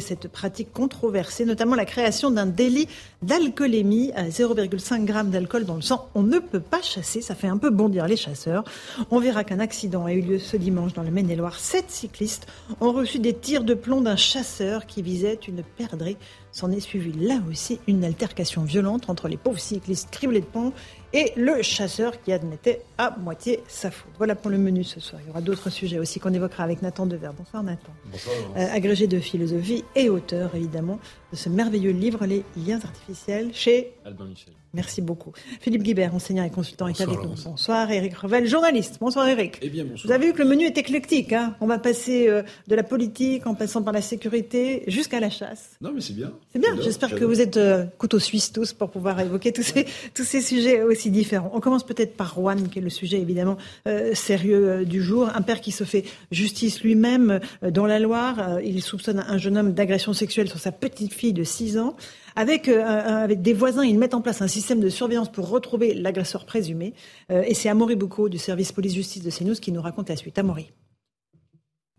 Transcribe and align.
Cette 0.00 0.28
pratique 0.28 0.72
controversée, 0.72 1.44
notamment 1.44 1.74
la 1.74 1.84
création 1.84 2.30
d'un 2.30 2.46
délit 2.46 2.88
d'alcoolémie 3.22 4.12
à 4.14 4.28
0,5 4.28 5.06
g 5.06 5.30
d'alcool 5.30 5.64
dans 5.64 5.76
le 5.76 5.82
sang. 5.82 6.08
On 6.14 6.22
ne 6.22 6.38
peut 6.38 6.60
pas 6.60 6.82
chasser, 6.82 7.20
ça 7.20 7.34
fait 7.34 7.46
un 7.46 7.58
peu 7.58 7.70
bondir 7.70 8.06
les 8.06 8.16
chasseurs. 8.16 8.64
On 9.10 9.20
verra 9.20 9.44
qu'un 9.44 9.60
accident 9.60 10.04
a 10.04 10.12
eu 10.12 10.20
lieu 10.20 10.38
ce 10.38 10.56
dimanche 10.56 10.92
dans 10.92 11.02
le 11.02 11.10
Maine-et-Loire. 11.10 11.58
Sept 11.58 11.90
cyclistes 11.90 12.46
ont 12.80 12.92
reçu 12.92 13.18
des 13.18 13.34
tirs 13.34 13.64
de 13.64 13.74
plomb 13.74 14.00
d'un 14.00 14.16
chasseur 14.16 14.86
qui 14.86 15.02
visait 15.02 15.38
une 15.46 15.62
perdrix. 15.62 16.16
S'en 16.52 16.70
est 16.70 16.80
suivi 16.80 17.12
là 17.12 17.40
aussi 17.50 17.80
une 17.88 18.04
altercation 18.04 18.62
violente 18.62 19.08
entre 19.08 19.28
les 19.28 19.38
pauvres 19.38 19.58
cyclistes 19.58 20.10
criblés 20.10 20.40
de 20.40 20.46
plomb 20.46 20.72
et 21.14 21.32
le 21.36 21.62
chasseur 21.62 22.20
qui 22.20 22.30
admettait 22.30 22.82
à 22.98 23.16
moitié 23.18 23.62
sa 23.68 23.90
faute. 23.90 24.12
Voilà 24.18 24.34
pour 24.34 24.50
le 24.50 24.58
menu 24.58 24.84
ce 24.84 25.00
soir. 25.00 25.20
Il 25.24 25.28
y 25.28 25.30
aura 25.30 25.40
d'autres 25.40 25.70
sujets 25.70 25.98
aussi 25.98 26.20
qu'on 26.20 26.32
évoquera 26.32 26.64
avec 26.64 26.82
Nathan 26.82 27.06
Dever. 27.06 27.30
Bonsoir 27.36 27.62
Nathan. 27.62 27.92
Bonsoir. 28.04 28.34
Euh, 28.56 28.66
agrégé 28.70 29.06
de 29.06 29.18
philosophie 29.18 29.84
et 29.96 30.10
auteur 30.10 30.54
évidemment 30.54 30.98
de 31.32 31.36
ce 31.36 31.48
merveilleux 31.48 31.92
livre 31.92 32.26
Les 32.26 32.44
liens 32.56 32.80
artificiels 32.82 33.50
chez 33.54 33.94
Albin 34.04 34.26
Michel. 34.26 34.52
Merci 34.74 35.02
beaucoup. 35.02 35.32
Philippe 35.60 35.82
Guibert, 35.82 36.14
enseignant 36.14 36.44
et 36.44 36.50
consultant, 36.50 36.88
est 36.88 36.92
Bonsoir, 36.92 37.08
avec 37.08 37.24
nous. 37.24 37.44
Bonsoir. 37.44 37.90
Eric 37.90 38.16
Revel, 38.16 38.46
journaliste. 38.46 38.98
Bonsoir 39.00 39.28
Eric. 39.28 39.58
Eh 39.62 39.68
bien, 39.68 39.84
bonsoir. 39.84 40.06
Vous 40.06 40.12
avez 40.12 40.26
vu 40.28 40.32
que 40.32 40.42
le 40.42 40.48
menu 40.48 40.64
est 40.64 40.78
éclectique. 40.78 41.32
Hein 41.32 41.56
On 41.60 41.66
va 41.66 41.78
passer 41.78 42.28
euh, 42.28 42.42
de 42.68 42.74
la 42.74 42.82
politique 42.82 43.46
en 43.46 43.54
passant 43.54 43.82
par 43.82 43.92
la 43.92 44.02
sécurité 44.02 44.84
jusqu'à 44.86 45.20
la 45.20 45.30
chasse. 45.30 45.72
Non, 45.80 45.92
mais 45.94 46.00
c'est 46.00 46.14
bien. 46.14 46.32
C'est 46.52 46.58
bien. 46.58 46.74
J'espère 46.80 47.14
que 47.14 47.24
vous 47.24 47.40
êtes 47.40 47.56
euh, 47.56 47.84
couteau 47.98 48.18
suisse 48.18 48.52
tous 48.52 48.72
pour 48.72 48.90
pouvoir 48.90 49.20
évoquer 49.20 49.52
tous 49.52 49.62
ces, 49.62 49.86
tous 50.14 50.24
ces 50.24 50.40
sujets 50.40 50.82
aussi 50.82 51.10
différents. 51.10 51.50
On 51.54 51.60
commence 51.60 51.84
peut-être 51.84 52.16
par 52.16 52.34
Rouen, 52.34 52.56
qui 52.70 52.78
est 52.78 52.82
le 52.82 52.90
sujet 52.90 53.18
évidemment 53.18 53.56
euh, 53.86 54.14
sérieux 54.14 54.68
euh, 54.68 54.84
du 54.84 55.02
jour. 55.02 55.30
Un 55.34 55.42
père 55.42 55.60
qui 55.60 55.72
se 55.72 55.84
fait 55.84 56.04
justice 56.30 56.82
lui-même 56.82 57.40
euh, 57.62 57.70
dans 57.70 57.86
la 57.86 57.98
Loire. 57.98 58.38
Euh, 58.38 58.62
il 58.62 58.82
soupçonne 58.82 59.24
un 59.26 59.38
jeune 59.38 59.56
homme 59.56 59.72
d'agression 59.72 60.12
sexuelle 60.12 60.48
sur 60.48 60.58
sa 60.58 60.72
petite 60.72 61.12
fille 61.12 61.32
de 61.32 61.44
6 61.44 61.78
ans. 61.78 61.96
Avec, 62.36 62.68
euh, 62.68 62.82
avec 63.24 63.42
des 63.42 63.52
voisins, 63.52 63.84
ils 63.84 63.98
mettent 63.98 64.14
en 64.14 64.20
place 64.20 64.42
un 64.42 64.48
système 64.48 64.80
de 64.80 64.88
surveillance 64.88 65.30
pour 65.30 65.48
retrouver 65.48 65.94
l'agresseur 65.94 66.46
présumé. 66.46 66.94
Euh, 67.30 67.42
et 67.46 67.54
c'est 67.54 67.68
Amaury 67.68 67.96
Boucaud 67.96 68.28
du 68.28 68.38
service 68.38 68.72
police-justice 68.72 69.22
de 69.22 69.30
CNews 69.30 69.54
qui 69.54 69.72
nous 69.72 69.82
raconte 69.82 70.08
la 70.08 70.16
suite. 70.16 70.38
Amaury. 70.38 70.70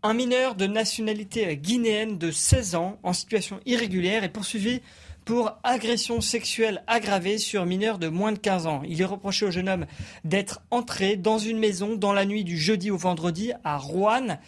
Un 0.02 0.12
mineur 0.12 0.54
de 0.54 0.66
nationalité 0.66 1.56
guinéenne 1.56 2.18
de 2.18 2.30
16 2.30 2.74
ans 2.74 2.98
en 3.02 3.12
situation 3.12 3.60
irrégulière 3.64 4.22
est 4.22 4.28
poursuivi 4.28 4.82
pour 5.24 5.52
agression 5.62 6.20
sexuelle 6.20 6.82
aggravée 6.86 7.38
sur 7.38 7.64
mineur 7.64 7.98
de 7.98 8.08
moins 8.08 8.32
de 8.32 8.38
15 8.38 8.66
ans. 8.66 8.82
Il 8.86 9.00
est 9.00 9.06
reproché 9.06 9.46
au 9.46 9.50
jeune 9.50 9.68
homme 9.68 9.86
d'être 10.24 10.60
entré 10.70 11.16
dans 11.16 11.38
une 11.38 11.58
maison 11.58 11.96
dans 11.96 12.12
la 12.12 12.26
nuit 12.26 12.44
du 12.44 12.58
jeudi 12.58 12.90
au 12.90 12.98
vendredi 12.98 13.52
à 13.64 13.78
Rouen 13.78 14.38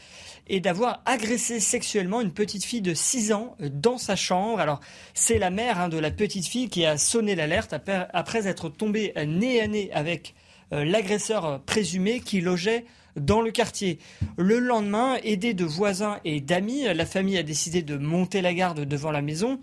et 0.48 0.60
d'avoir 0.60 1.02
agressé 1.06 1.60
sexuellement 1.60 2.20
une 2.20 2.32
petite 2.32 2.64
fille 2.64 2.82
de 2.82 2.94
6 2.94 3.32
ans 3.32 3.56
dans 3.60 3.98
sa 3.98 4.16
chambre. 4.16 4.60
Alors, 4.60 4.80
c'est 5.14 5.38
la 5.38 5.50
mère 5.50 5.80
hein, 5.80 5.88
de 5.88 5.98
la 5.98 6.10
petite 6.10 6.46
fille 6.46 6.68
qui 6.68 6.84
a 6.84 6.98
sonné 6.98 7.34
l'alerte 7.34 7.74
après, 8.12 8.46
être 8.46 8.68
tombée 8.68 9.12
nez 9.26 9.60
à 9.60 9.66
nez 9.66 9.90
avec 9.92 10.34
euh, 10.72 10.84
l'agresseur 10.84 11.60
présumé 11.62 12.20
qui 12.20 12.40
logeait 12.40 12.84
dans 13.16 13.40
le 13.40 13.50
quartier. 13.50 13.98
Le 14.36 14.58
lendemain, 14.58 15.16
aidée 15.24 15.54
de 15.54 15.64
voisins 15.64 16.20
et 16.24 16.40
d'amis, 16.40 16.84
la 16.84 17.06
famille 17.06 17.38
a 17.38 17.42
décidé 17.42 17.82
de 17.82 17.96
monter 17.96 18.42
la 18.42 18.52
garde 18.52 18.80
devant 18.80 19.10
la 19.10 19.22
maison 19.22 19.58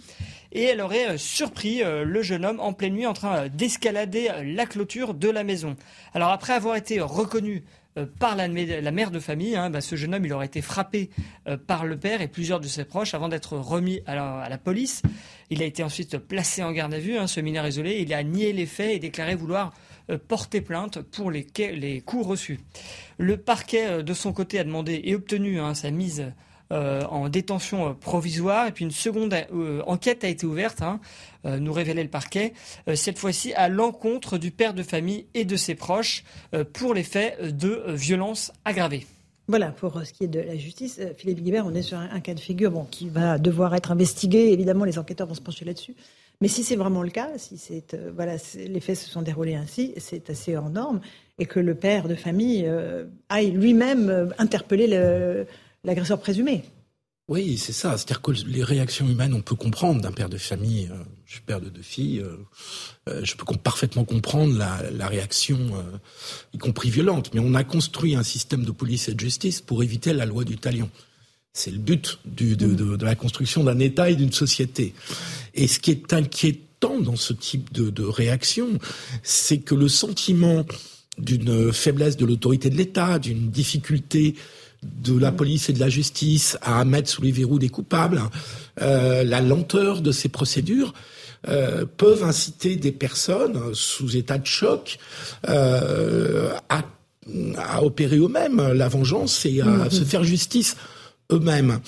et 0.53 0.63
elle 0.63 0.81
aurait 0.81 1.09
euh, 1.09 1.17
surpris 1.17 1.83
euh, 1.83 2.05
le 2.05 2.21
jeune 2.21 2.45
homme 2.45 2.59
en 2.59 2.73
pleine 2.73 2.93
nuit 2.93 3.07
en 3.07 3.13
train 3.13 3.35
euh, 3.35 3.49
d'escalader 3.49 4.29
euh, 4.29 4.43
la 4.43 4.65
clôture 4.65 5.13
de 5.13 5.29
la 5.29 5.43
maison. 5.43 5.75
Alors 6.13 6.29
après 6.29 6.53
avoir 6.53 6.75
été 6.75 7.01
reconnu 7.01 7.63
euh, 7.97 8.05
par 8.19 8.35
la, 8.35 8.47
mère 8.47 9.11
de 9.11 9.19
famille, 9.19 9.55
hein, 9.55 9.69
bah, 9.69 9.81
ce 9.81 9.95
jeune 9.95 10.15
homme 10.15 10.25
il 10.25 10.33
aurait 10.33 10.47
été 10.47 10.61
frappé 10.61 11.11
euh, 11.47 11.57
par 11.57 11.85
le 11.85 11.97
père 11.97 12.21
et 12.21 12.27
plusieurs 12.27 12.59
de 12.59 12.67
ses 12.67 12.85
proches 12.85 13.13
avant 13.13 13.29
d'être 13.29 13.55
remis 13.55 14.01
à 14.07 14.15
la, 14.49 14.57
police. 14.57 15.03
Il 15.51 15.61
a 15.61 15.65
été 15.65 15.83
ensuite 15.83 16.17
placé 16.17 16.63
en 16.63 16.71
garde 16.71 16.93
à 16.93 16.99
vue, 16.99 17.17
hein, 17.17 17.27
ce 17.27 17.39
mineur 17.39 17.67
isolé. 17.67 17.99
Il 18.01 18.13
a 18.13 18.23
nié 18.23 18.51
les 18.51 18.65
faits 18.65 18.95
et 18.95 18.99
déclaré 18.99 19.35
vouloir 19.35 19.73
euh, 20.09 20.17
porter 20.17 20.61
plainte 20.61 21.01
pour 21.01 21.29
les, 21.29 21.43
coups 22.05 22.25
reçus. 22.25 22.59
Le 23.19 23.37
parquet, 23.37 24.01
de 24.01 24.13
son 24.13 24.33
côté, 24.33 24.57
a 24.57 24.63
demandé 24.63 25.01
et 25.03 25.13
obtenu 25.13 25.59
hein, 25.59 25.75
sa 25.75 25.91
mise 25.91 26.33
en 27.09 27.29
détention 27.29 27.89
euh, 27.89 27.93
provisoire. 27.93 28.67
Et 28.67 28.71
puis 28.71 28.85
une 28.85 28.91
seconde 28.91 29.33
euh, 29.33 29.81
enquête 29.85 30.23
a 30.23 30.27
été 30.27 30.45
ouverte, 30.45 30.81
hein, 30.81 30.99
euh, 31.45 31.59
nous 31.59 31.73
révélait 31.73 32.03
le 32.03 32.09
parquet, 32.09 32.53
euh, 32.87 32.95
cette 32.95 33.19
fois-ci 33.19 33.53
à 33.53 33.69
l'encontre 33.69 34.37
du 34.37 34.51
père 34.51 34.73
de 34.73 34.83
famille 34.83 35.25
et 35.33 35.45
de 35.45 35.55
ses 35.55 35.75
proches 35.75 36.23
euh, 36.53 36.63
pour 36.63 36.93
les 36.93 37.03
faits 37.03 37.41
de 37.57 37.69
euh, 37.87 37.93
violence 37.93 38.51
aggravée. 38.65 39.05
Voilà, 39.47 39.71
pour 39.71 39.97
euh, 39.97 40.03
ce 40.05 40.13
qui 40.13 40.23
est 40.23 40.27
de 40.29 40.39
la 40.39 40.55
justice, 40.55 40.99
euh, 40.99 41.13
Philippe 41.17 41.41
Guibert, 41.41 41.65
on 41.65 41.73
est 41.75 41.81
sur 41.81 41.97
un, 41.97 42.19
cas 42.21 42.33
de 42.33 42.39
figure 42.39 42.71
bon, 42.71 42.85
qui 42.89 43.09
va 43.09 43.37
devoir 43.37 43.75
être 43.75 43.91
investigué. 43.91 44.53
Évidemment, 44.53 44.85
les 44.85 44.97
enquêteurs 44.97 45.27
vont 45.27 45.33
se 45.33 45.41
pencher 45.41 45.65
là-dessus. 45.65 45.95
Mais 46.41 46.47
si 46.47 46.63
c'est 46.63 46.75
vraiment 46.77 47.03
le 47.03 47.09
cas, 47.09 47.29
si 47.37 47.83
euh, 47.93 48.37
les 48.55 48.79
faits 48.79 48.97
se 48.97 49.09
sont 49.09 49.21
déroulés 49.21 49.55
ainsi, 49.55 49.93
c'est 49.97 50.29
assez 50.29 50.55
hors 50.55 50.69
norme, 50.69 51.01
et 51.39 51.45
que 51.45 51.59
le 51.59 51.75
père 51.75 52.07
de 52.07 52.15
famille 52.15 52.63
euh, 52.65 53.05
aille 53.29 53.51
lui-même 53.51 54.09
euh, 54.09 54.27
interpeller 54.37 54.87
le- 54.87 55.45
l'agresseur 55.83 56.19
présumé. 56.19 56.63
Oui, 57.29 57.57
c'est 57.57 57.71
ça. 57.71 57.97
C'est-à-dire 57.97 58.21
que 58.21 58.31
les 58.31 58.63
réactions 58.63 59.07
humaines, 59.07 59.33
on 59.33 59.41
peut 59.41 59.55
comprendre 59.55 60.01
d'un 60.01 60.11
père 60.11 60.27
de 60.27 60.37
famille. 60.37 60.89
euh, 60.91 60.97
je 61.25 61.33
suis 61.33 61.41
père 61.41 61.61
de 61.61 61.69
deux 61.69 61.81
filles. 61.81 62.19
euh, 62.19 62.37
euh, 63.07 63.21
je 63.23 63.35
peux 63.35 63.45
parfaitement 63.55 64.03
comprendre 64.03 64.57
la, 64.57 64.81
la 64.91 65.07
réaction, 65.07 65.57
y 66.53 66.57
compris 66.57 66.89
violente. 66.89 67.31
Mais 67.33 67.39
on 67.39 67.53
a 67.53 67.63
construit 67.63 68.15
un 68.15 68.23
système 68.23 68.65
de 68.65 68.71
police 68.71 69.07
et 69.07 69.13
de 69.13 69.19
justice 69.19 69.61
pour 69.61 69.83
éviter 69.83 70.11
la 70.11 70.25
loi 70.25 70.43
du 70.43 70.57
talion. 70.57 70.89
C'est 71.53 71.71
le 71.71 71.77
but 71.77 72.19
de 72.25 73.05
la 73.05 73.15
construction 73.15 73.63
d'un 73.63 73.79
État 73.79 74.09
et 74.09 74.15
d'une 74.15 74.33
société. 74.33 74.93
Et 75.53 75.67
ce 75.67 75.79
qui 75.79 75.91
est 75.91 76.11
inquiétant 76.11 76.99
dans 76.99 77.15
ce 77.15 77.31
type 77.31 77.71
de, 77.71 77.89
de 77.89 78.03
réaction, 78.03 78.79
c'est 79.21 79.59
que 79.59 79.75
le 79.75 79.87
sentiment 79.87 80.65
d'une 81.19 81.71
faiblesse 81.71 82.17
de 82.17 82.25
l'autorité 82.25 82.69
de 82.69 82.75
l'État, 82.75 83.19
d'une 83.19 83.49
difficulté 83.51 84.35
de 84.83 85.17
la 85.17 85.31
police 85.31 85.69
et 85.69 85.73
de 85.73 85.79
la 85.79 85.89
justice 85.89 86.57
à 86.61 86.83
mettre 86.85 87.09
sous 87.09 87.21
les 87.21 87.31
verrous 87.31 87.59
des 87.59 87.69
coupables, 87.69 88.21
euh, 88.81 89.23
la 89.23 89.41
lenteur 89.41 90.01
de 90.01 90.11
ces 90.11 90.29
procédures 90.29 90.93
euh, 91.47 91.85
peuvent 91.97 92.23
inciter 92.23 92.75
des 92.75 92.91
personnes 92.91 93.73
sous 93.73 94.15
état 94.15 94.37
de 94.37 94.45
choc 94.45 94.97
euh, 95.49 96.53
à, 96.69 96.83
à 97.57 97.83
opérer 97.83 98.17
eux-mêmes. 98.17 98.73
La 98.73 98.87
vengeance 98.87 99.45
et 99.45 99.61
à 99.61 99.89
se 99.89 100.03
faire 100.03 100.23
justice 100.23 100.77
eux-mêmes. 101.33 101.79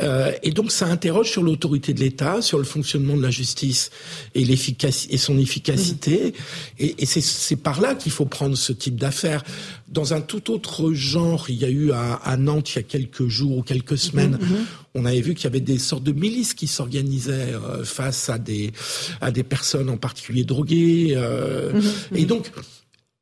Euh, 0.00 0.32
et 0.42 0.50
donc 0.50 0.72
ça 0.72 0.86
interroge 0.86 1.30
sur 1.30 1.42
l'autorité 1.42 1.92
de 1.94 2.00
l'État, 2.00 2.42
sur 2.42 2.58
le 2.58 2.64
fonctionnement 2.64 3.16
de 3.16 3.22
la 3.22 3.30
justice 3.30 3.90
et, 4.34 4.42
et 4.42 5.16
son 5.18 5.38
efficacité. 5.38 6.32
Mmh. 6.32 6.82
Et, 6.82 7.02
et 7.02 7.06
c'est 7.06 7.56
par 7.56 7.80
là 7.80 7.94
qu'il 7.94 8.12
faut 8.12 8.26
prendre 8.26 8.56
ce 8.56 8.72
type 8.72 8.96
d'affaires. 8.96 9.42
Dans 9.88 10.14
un 10.14 10.20
tout 10.20 10.50
autre 10.50 10.92
genre, 10.92 11.46
il 11.48 11.56
y 11.56 11.64
a 11.64 11.68
eu 11.68 11.92
à, 11.92 12.14
à, 12.14 12.36
Nantes 12.36 12.74
il 12.74 12.76
y 12.76 12.78
a 12.78 12.82
quelques 12.82 13.28
jours 13.28 13.58
ou 13.58 13.62
quelques 13.62 13.98
semaines, 13.98 14.38
mmh, 14.40 14.44
mmh. 14.44 14.66
on 14.94 15.04
avait 15.04 15.20
vu 15.20 15.34
qu'il 15.34 15.44
y 15.44 15.46
avait 15.48 15.60
des 15.60 15.78
sortes 15.78 16.04
de 16.04 16.12
milices 16.12 16.54
qui 16.54 16.66
s'organisaient 16.66 17.52
euh, 17.54 17.84
face 17.84 18.28
à 18.30 18.38
des 18.38 18.72
à 19.20 19.30
des 19.30 19.42
personnes 19.42 19.90
en 19.90 19.98
particulier 19.98 20.44
droguées. 20.44 21.14
Euh, 21.16 21.80
et 22.14 22.24
donc 22.24 22.50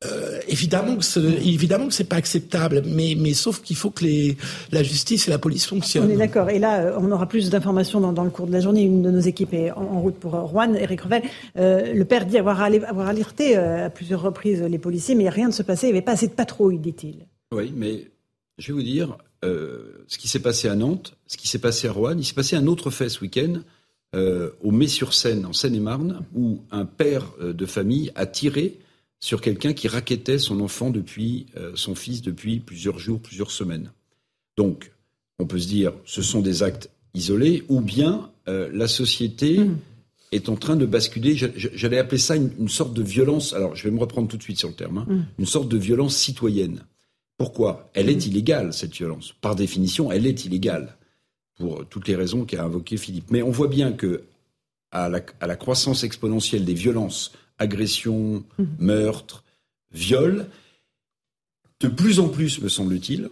euh, 0.03 0.39
évidemment 0.47 0.97
que 0.97 1.19
évidemment 1.47 1.87
que 1.87 1.93
c'est 1.93 2.05
pas 2.05 2.15
acceptable, 2.15 2.81
mais 2.87 3.15
mais 3.17 3.33
sauf 3.33 3.61
qu'il 3.61 3.75
faut 3.75 3.91
que 3.91 4.03
les 4.03 4.35
la 4.71 4.81
justice 4.81 5.27
et 5.27 5.31
la 5.31 5.37
police 5.37 5.67
fonctionnent. 5.67 6.07
On 6.07 6.09
est 6.09 6.17
d'accord. 6.17 6.49
Et 6.49 6.57
là, 6.57 6.81
euh, 6.81 6.97
on 6.99 7.11
aura 7.11 7.27
plus 7.27 7.49
d'informations 7.49 7.99
dans, 7.99 8.11
dans, 8.11 8.23
le 8.23 8.31
cours 8.31 8.47
de 8.47 8.51
la 8.51 8.59
journée. 8.59 8.81
Une 8.81 9.03
de 9.03 9.11
nos 9.11 9.19
équipes 9.19 9.53
est 9.53 9.71
en, 9.71 10.01
route 10.01 10.15
pour 10.15 10.31
Rouen. 10.31 10.73
Eric 10.73 11.01
Revel, 11.01 11.23
euh, 11.57 11.93
le 11.93 12.05
père 12.05 12.25
dit 12.25 12.37
avoir, 12.37 12.61
avoir 12.61 13.07
alerté 13.07 13.57
euh, 13.57 13.85
à 13.85 13.89
plusieurs 13.89 14.21
reprises 14.21 14.61
les 14.63 14.79
policiers, 14.79 15.13
mais 15.13 15.29
rien 15.29 15.47
ne 15.47 15.53
se 15.53 15.61
passait. 15.61 15.87
Il 15.87 15.91
n'y 15.91 15.97
avait 15.97 16.05
pas 16.05 16.13
assez 16.13 16.27
de 16.27 16.33
patrouilles, 16.33 16.79
dit-il. 16.79 17.27
Oui, 17.51 17.71
mais 17.75 18.07
je 18.57 18.67
vais 18.67 18.73
vous 18.73 18.83
dire 18.83 19.17
ce 19.43 20.17
qui 20.19 20.27
s'est 20.27 20.39
passé 20.39 20.67
à 20.67 20.75
Nantes, 20.75 21.15
ce 21.25 21.35
qui 21.35 21.47
s'est 21.47 21.59
passé 21.59 21.87
à 21.87 21.91
Rouen. 21.91 22.15
Il 22.15 22.23
s'est 22.23 22.35
passé 22.35 22.55
un 22.55 22.67
autre 22.67 22.91
fait 22.91 23.09
ce 23.09 23.21
week-end. 23.21 23.61
au 24.15 24.71
Mets-sur-Seine, 24.71 25.45
en 25.45 25.53
Seine-et-Marne, 25.53 26.23
où 26.35 26.59
un 26.71 26.85
père 26.85 27.25
de 27.41 27.65
famille 27.65 28.11
a 28.15 28.25
tiré 28.25 28.77
sur 29.21 29.39
quelqu'un 29.39 29.73
qui 29.73 29.87
raquettait 29.87 30.39
son 30.39 30.59
enfant 30.59 30.89
depuis, 30.89 31.45
euh, 31.55 31.71
son 31.75 31.95
fils 31.95 32.21
depuis 32.21 32.59
plusieurs 32.59 32.97
jours, 32.97 33.21
plusieurs 33.21 33.51
semaines. 33.51 33.91
Donc, 34.57 34.91
on 35.39 35.45
peut 35.45 35.59
se 35.59 35.67
dire, 35.67 35.93
ce 36.05 36.23
sont 36.23 36.41
des 36.41 36.63
actes 36.63 36.89
isolés, 37.13 37.63
ou 37.69 37.81
bien 37.81 38.31
euh, 38.47 38.69
la 38.73 38.87
société 38.87 39.59
mmh. 39.59 39.77
est 40.31 40.49
en 40.49 40.55
train 40.55 40.75
de 40.75 40.87
basculer. 40.87 41.35
J'allais 41.35 41.99
appeler 41.99 42.17
ça 42.17 42.35
une, 42.35 42.67
sorte 42.67 42.93
de 42.93 43.03
violence. 43.03 43.53
Alors, 43.53 43.75
je 43.75 43.83
vais 43.83 43.91
me 43.91 43.99
reprendre 43.99 44.27
tout 44.27 44.37
de 44.37 44.43
suite 44.43 44.57
sur 44.57 44.69
le 44.69 44.75
terme. 44.75 44.97
Hein, 44.97 45.05
mmh. 45.07 45.25
Une 45.39 45.45
sorte 45.45 45.69
de 45.69 45.77
violence 45.77 46.17
citoyenne. 46.17 46.83
Pourquoi? 47.37 47.91
Elle 47.93 48.09
est 48.09 48.25
mmh. 48.25 48.29
illégale 48.29 48.73
cette 48.73 48.95
violence. 48.95 49.33
Par 49.39 49.55
définition, 49.55 50.11
elle 50.11 50.25
est 50.25 50.45
illégale 50.45 50.97
pour 51.57 51.85
toutes 51.87 52.07
les 52.07 52.15
raisons 52.15 52.43
qu'a 52.43 52.63
invoquées 52.63 52.97
Philippe. 52.97 53.29
Mais 53.29 53.43
on 53.43 53.51
voit 53.51 53.67
bien 53.67 53.91
que 53.91 54.23
à 54.93 55.09
la 55.09 55.55
croissance 55.55 56.03
exponentielle 56.03 56.65
des 56.65 56.73
violences 56.73 57.31
agression, 57.61 58.43
mmh. 58.57 58.63
meurtre, 58.79 59.43
viol. 59.93 60.47
De 61.79 61.87
plus 61.87 62.19
en 62.19 62.27
plus, 62.27 62.61
me 62.61 62.69
semble-t-il, 62.69 63.29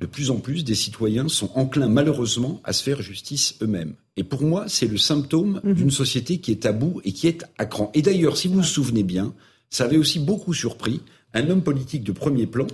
de 0.00 0.06
plus 0.06 0.30
en 0.30 0.36
plus, 0.36 0.64
des 0.64 0.74
citoyens 0.74 1.28
sont 1.28 1.50
enclins 1.54 1.88
malheureusement 1.88 2.60
à 2.64 2.72
se 2.72 2.82
faire 2.82 3.02
justice 3.02 3.56
eux-mêmes. 3.60 3.94
Et 4.16 4.24
pour 4.24 4.42
moi, 4.42 4.64
c'est 4.68 4.86
le 4.86 4.96
symptôme 4.96 5.60
mmh. 5.62 5.72
d'une 5.74 5.90
société 5.90 6.38
qui 6.38 6.50
est 6.50 6.66
à 6.66 6.72
bout 6.72 7.00
et 7.04 7.12
qui 7.12 7.26
est 7.26 7.44
à 7.58 7.66
cran. 7.66 7.90
Et 7.94 8.02
d'ailleurs, 8.02 8.36
si 8.36 8.48
vous 8.48 8.54
vous 8.54 8.62
souvenez 8.62 9.02
bien, 9.02 9.34
ça 9.70 9.84
avait 9.84 9.98
aussi 9.98 10.18
beaucoup 10.18 10.54
surpris 10.54 11.00
un 11.34 11.48
homme 11.50 11.62
politique 11.62 12.04
de 12.04 12.12
premier 12.12 12.46
plan 12.46 12.66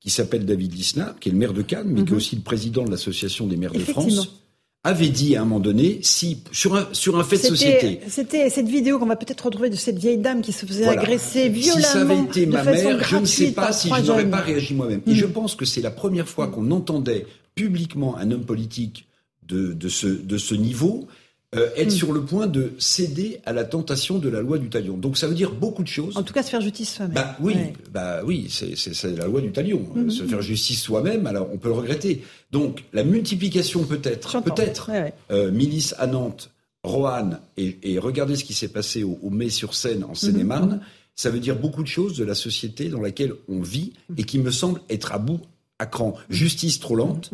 qui 0.00 0.10
s'appelle 0.10 0.44
David 0.44 0.74
Lisnard, 0.74 1.18
qui 1.18 1.28
est 1.28 1.32
le 1.32 1.38
maire 1.38 1.54
de 1.54 1.62
Cannes, 1.62 1.88
mais 1.88 2.04
qui 2.04 2.10
est 2.10 2.14
mmh. 2.14 2.16
aussi 2.16 2.36
le 2.36 2.42
président 2.42 2.84
de 2.84 2.90
l'Association 2.90 3.46
des 3.46 3.56
maires 3.56 3.72
de 3.72 3.78
France 3.78 4.43
avait 4.84 5.08
dit 5.08 5.34
à 5.34 5.40
un 5.40 5.44
moment 5.44 5.60
donné, 5.60 5.98
si 6.02 6.42
sur 6.52 6.76
un 6.76 6.86
sur 6.92 7.18
un 7.18 7.24
fait 7.24 7.38
de 7.38 7.42
société. 7.42 8.00
C'était 8.06 8.50
cette 8.50 8.68
vidéo 8.68 8.98
qu'on 8.98 9.06
va 9.06 9.16
peut-être 9.16 9.46
retrouver 9.46 9.70
de 9.70 9.76
cette 9.76 9.98
vieille 9.98 10.18
dame 10.18 10.42
qui 10.42 10.52
se 10.52 10.66
faisait 10.66 10.86
agresser 10.86 11.48
violemment. 11.48 11.84
Si 11.84 11.90
ça 11.90 12.00
avait 12.02 12.20
été 12.20 12.46
ma 12.46 12.62
mère, 12.62 13.02
je 13.02 13.16
ne 13.16 13.24
sais 13.24 13.52
pas 13.52 13.72
si 13.72 13.88
je 13.88 14.02
n'aurais 14.02 14.28
pas 14.28 14.40
réagi 14.40 14.74
moi-même. 14.74 15.00
Et 15.06 15.14
je 15.14 15.24
mm. 15.24 15.32
pense 15.32 15.54
que 15.54 15.64
c'est 15.64 15.80
la 15.80 15.90
première 15.90 16.28
fois 16.28 16.48
qu'on 16.48 16.70
entendait 16.70 17.26
publiquement 17.54 18.16
un 18.18 18.30
homme 18.30 18.44
politique 18.44 19.08
de, 19.48 19.72
de 19.72 19.88
ce 19.88 20.06
de 20.06 20.36
ce 20.36 20.54
niveau 20.54 21.08
euh, 21.56 21.70
être 21.76 21.88
hmm. 21.88 21.90
sur 21.90 22.12
le 22.12 22.22
point 22.22 22.46
de 22.46 22.72
céder 22.78 23.40
à 23.44 23.52
la 23.52 23.64
tentation 23.64 24.18
de 24.18 24.28
la 24.28 24.40
loi 24.40 24.58
du 24.58 24.68
talion. 24.68 24.96
Donc 24.96 25.16
ça 25.16 25.26
veut 25.26 25.34
dire 25.34 25.52
beaucoup 25.52 25.82
de 25.82 25.88
choses. 25.88 26.16
En 26.16 26.22
tout 26.22 26.32
cas, 26.32 26.42
se 26.42 26.50
faire 26.50 26.60
justice 26.60 26.94
soi-même. 26.94 27.14
Bah 27.14 27.36
oui, 27.40 27.54
bah 27.92 28.20
oui, 28.24 28.48
c'est 28.50 29.16
la 29.16 29.26
loi 29.26 29.40
du 29.40 29.52
talion. 29.52 29.82
Hmm. 29.94 30.10
Se 30.10 30.24
faire 30.24 30.42
justice 30.42 30.80
soi-même, 30.80 31.26
alors 31.26 31.48
on 31.52 31.58
peut 31.58 31.68
le 31.68 31.74
regretter. 31.74 32.22
Donc 32.50 32.84
la 32.92 33.04
multiplication 33.04 33.84
peut-être, 33.84 34.42
peut-être, 34.42 34.90
euh, 35.30 35.50
milice 35.50 35.94
à 35.98 36.06
Nantes, 36.06 36.50
Roanne, 36.82 37.40
et, 37.56 37.78
et 37.82 37.98
regardez 37.98 38.36
ce 38.36 38.44
qui 38.44 38.54
s'est 38.54 38.68
passé 38.68 39.02
au, 39.02 39.18
au 39.22 39.30
Mai-sur-Seine 39.30 40.04
en 40.04 40.14
Seine-et-Marne. 40.14 40.76
Hmm. 40.76 40.80
Ça 41.16 41.30
veut 41.30 41.38
dire 41.38 41.56
beaucoup 41.56 41.82
de 41.82 41.88
choses 41.88 42.16
de 42.16 42.24
la 42.24 42.34
société 42.34 42.88
dans 42.88 43.00
laquelle 43.00 43.32
on 43.48 43.60
vit 43.60 43.92
et 44.16 44.24
qui 44.24 44.40
me 44.40 44.50
semble 44.50 44.80
être 44.90 45.12
à 45.12 45.18
bout 45.18 45.40
à 45.78 45.86
cran. 45.86 46.14
Justice 46.28 46.80
trop 46.80 46.96
lente, 46.96 47.30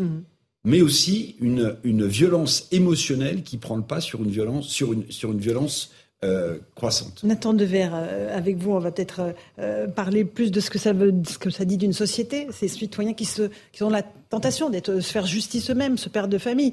mais 0.64 0.82
aussi 0.82 1.36
une, 1.40 1.76
une 1.84 2.06
violence 2.06 2.68
émotionnelle 2.70 3.42
qui 3.42 3.56
prend 3.56 3.76
le 3.76 3.82
pas 3.82 4.00
sur 4.00 4.22
une 4.22 4.30
violence, 4.30 4.68
sur 4.68 4.92
une, 4.92 5.10
sur 5.10 5.32
une 5.32 5.38
violence 5.38 5.90
euh, 6.22 6.58
croissante. 6.74 7.24
Nathan 7.24 7.54
Dever, 7.54 7.88
euh, 7.94 8.36
avec 8.36 8.58
vous, 8.58 8.72
on 8.72 8.78
va 8.78 8.92
peut-être 8.92 9.34
euh, 9.58 9.88
parler 9.88 10.24
plus 10.26 10.50
de 10.50 10.60
ce 10.60 10.68
que 10.68 10.78
ça 10.78 10.92
veut, 10.92 11.14
ce 11.26 11.38
que 11.38 11.48
ça 11.48 11.64
dit 11.64 11.78
d'une 11.78 11.94
société. 11.94 12.46
Ces 12.50 12.68
citoyens 12.68 13.14
qui, 13.14 13.24
se, 13.24 13.48
qui 13.72 13.82
ont 13.82 13.88
la 13.88 14.02
tentation 14.02 14.68
d'être, 14.68 14.92
de 14.92 15.00
se 15.00 15.10
faire 15.10 15.26
justice 15.26 15.70
eux-mêmes, 15.70 15.96
ce 15.96 16.10
père 16.10 16.28
de 16.28 16.36
famille. 16.36 16.72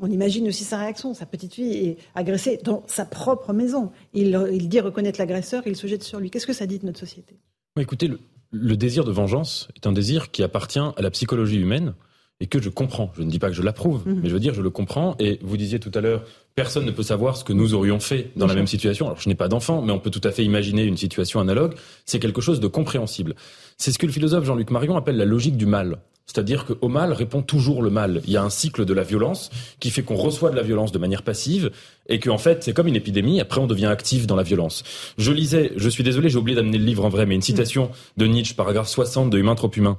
On 0.00 0.10
imagine 0.10 0.46
aussi 0.46 0.62
sa 0.62 0.78
réaction. 0.78 1.12
Sa 1.12 1.26
petite 1.26 1.54
fille 1.54 1.72
est 1.72 1.96
agressée 2.14 2.60
dans 2.62 2.84
sa 2.86 3.04
propre 3.04 3.52
maison. 3.52 3.90
Il, 4.12 4.40
il 4.52 4.68
dit 4.68 4.80
reconnaître 4.80 5.18
l'agresseur, 5.18 5.64
il 5.66 5.74
se 5.74 5.88
jette 5.88 6.04
sur 6.04 6.20
lui. 6.20 6.30
Qu'est-ce 6.30 6.46
que 6.46 6.52
ça 6.52 6.66
dit 6.66 6.78
de 6.78 6.86
notre 6.86 7.00
société? 7.00 7.34
Écoutez, 7.78 8.06
le, 8.06 8.20
le 8.52 8.76
désir 8.76 9.04
de 9.04 9.10
vengeance 9.10 9.68
est 9.74 9.88
un 9.88 9.92
désir 9.92 10.30
qui 10.30 10.44
appartient 10.44 10.78
à 10.78 11.02
la 11.02 11.10
psychologie 11.10 11.58
humaine 11.58 11.94
et 12.40 12.46
que 12.46 12.60
je 12.60 12.68
comprends. 12.68 13.12
Je 13.16 13.22
ne 13.22 13.30
dis 13.30 13.38
pas 13.38 13.48
que 13.48 13.54
je 13.54 13.62
l'approuve, 13.62 14.06
mhm. 14.06 14.20
mais 14.22 14.28
je 14.28 14.34
veux 14.34 14.40
dire, 14.40 14.54
je 14.54 14.62
le 14.62 14.70
comprends. 14.70 15.16
Et 15.18 15.38
vous 15.42 15.56
disiez 15.56 15.78
tout 15.78 15.92
à 15.94 16.00
l'heure, 16.00 16.24
personne 16.54 16.84
ne 16.84 16.90
peut 16.90 17.02
savoir 17.02 17.36
ce 17.36 17.44
que 17.44 17.52
nous 17.52 17.74
aurions 17.74 18.00
fait 18.00 18.30
dans 18.36 18.46
la 18.46 18.54
même 18.54 18.66
situation. 18.66 19.06
Alors, 19.06 19.20
je 19.20 19.28
n'ai 19.28 19.34
pas 19.34 19.48
d'enfant, 19.48 19.82
mais 19.82 19.92
on 19.92 19.98
peut 19.98 20.10
tout 20.10 20.20
à 20.24 20.32
fait 20.32 20.44
imaginer 20.44 20.84
une 20.84 20.96
situation 20.96 21.40
analogue. 21.40 21.74
C'est 22.06 22.18
quelque 22.18 22.40
chose 22.40 22.60
de 22.60 22.66
compréhensible. 22.66 23.34
C'est 23.78 23.92
ce 23.92 23.98
que 23.98 24.06
le 24.06 24.12
philosophe 24.12 24.44
Jean-Luc 24.44 24.70
Marion 24.70 24.96
appelle 24.96 25.16
la 25.16 25.24
logique 25.24 25.56
du 25.56 25.66
mal. 25.66 25.98
C'est-à-dire 26.26 26.64
qu'au 26.64 26.88
mal 26.88 27.12
répond 27.12 27.42
toujours 27.42 27.82
le 27.82 27.90
mal. 27.90 28.22
Il 28.24 28.32
y 28.32 28.36
a 28.36 28.42
un 28.42 28.50
cycle 28.50 28.86
de 28.86 28.94
la 28.94 29.02
violence 29.02 29.50
qui 29.78 29.90
fait 29.90 30.02
qu'on 30.02 30.16
reçoit 30.16 30.50
de 30.50 30.56
la 30.56 30.62
violence 30.62 30.90
de 30.90 30.98
manière 30.98 31.22
passive 31.22 31.70
et 32.08 32.18
qu'en 32.18 32.38
fait, 32.38 32.64
c'est 32.64 32.72
comme 32.72 32.88
une 32.88 32.96
épidémie. 32.96 33.40
Après, 33.40 33.60
on 33.60 33.66
devient 33.66 33.86
actif 33.86 34.26
dans 34.26 34.36
la 34.36 34.42
violence. 34.42 34.84
Je 35.18 35.32
lisais, 35.32 35.72
je 35.76 35.88
suis 35.88 36.02
désolé, 36.02 36.30
j'ai 36.30 36.38
oublié 36.38 36.56
d'amener 36.56 36.78
le 36.78 36.84
livre 36.84 37.04
en 37.04 37.10
vrai, 37.10 37.26
mais 37.26 37.34
une 37.34 37.42
citation 37.42 37.90
de 38.16 38.26
Nietzsche, 38.26 38.54
paragraphe 38.54 38.88
60 38.88 39.28
de 39.28 39.38
Humain 39.38 39.54
trop 39.54 39.70
humain, 39.70 39.98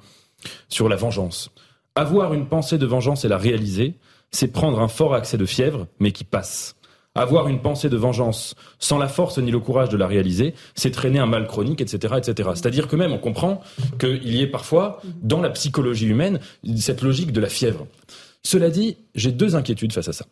sur 0.68 0.90
la 0.90 0.96
vengeance. 0.96 1.52
Avoir 1.98 2.34
une 2.34 2.48
pensée 2.48 2.78
de 2.78 2.86
vengeance 2.86 3.24
et 3.24 3.30
la 3.30 3.38
réaliser, 3.38 3.96
c'est 4.30 4.50
prendre 4.50 4.82
un 4.82 4.90
fort 4.90 5.16
accès 5.16 5.38
de 5.38 5.46
fièvre, 5.46 5.88
mais 6.02 6.12
qui 6.12 6.26
passe. 6.26 6.76
Avoir 7.16 7.48
une 7.48 7.62
pensée 7.62 7.88
de 7.88 7.96
vengeance 7.96 8.54
sans 8.80 8.98
la 8.98 9.08
force 9.08 9.38
ni 9.38 9.50
le 9.50 9.62
courage 9.62 9.88
de 9.88 9.96
la 9.96 10.06
réaliser, 10.06 10.56
c'est 10.76 10.92
traîner 10.92 11.20
un 11.20 11.26
mal 11.26 11.48
chronique, 11.48 11.80
etc., 11.80 12.16
etc. 12.18 12.50
C'est-à-dire 12.54 12.90
que 12.90 12.98
même 12.98 13.14
on 13.14 13.18
comprend 13.18 13.62
qu'il 13.98 14.28
y 14.28 14.42
ait 14.42 14.48
parfois, 14.48 15.02
dans 15.22 15.40
la 15.40 15.50
psychologie 15.52 16.08
humaine, 16.08 16.42
cette 16.76 17.02
logique 17.02 17.32
de 17.32 17.40
la 17.40 17.48
fièvre. 17.48 17.88
Cela 18.44 18.70
dit, 18.70 18.98
j'ai 19.16 19.32
deux 19.32 19.56
inquiétudes 19.56 19.94
face 19.94 20.10
à 20.10 20.14
ça. 20.14 20.26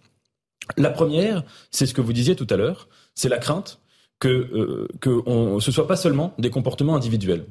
La 0.76 0.90
première, 0.90 1.44
c'est 1.72 1.86
ce 1.86 1.94
que 1.94 2.02
vous 2.02 2.12
disiez 2.12 2.36
tout 2.36 2.48
à 2.50 2.58
l'heure, 2.58 2.90
c'est 3.16 3.30
la 3.30 3.38
crainte 3.38 3.80
que 4.24 4.30
euh, 4.30 4.88
que 5.02 5.22
on, 5.26 5.60
ce 5.60 5.70
soit 5.70 5.86
pas 5.86 5.98
seulement 5.98 6.34
des 6.40 6.50
comportements 6.50 6.96
individuels. 6.96 7.44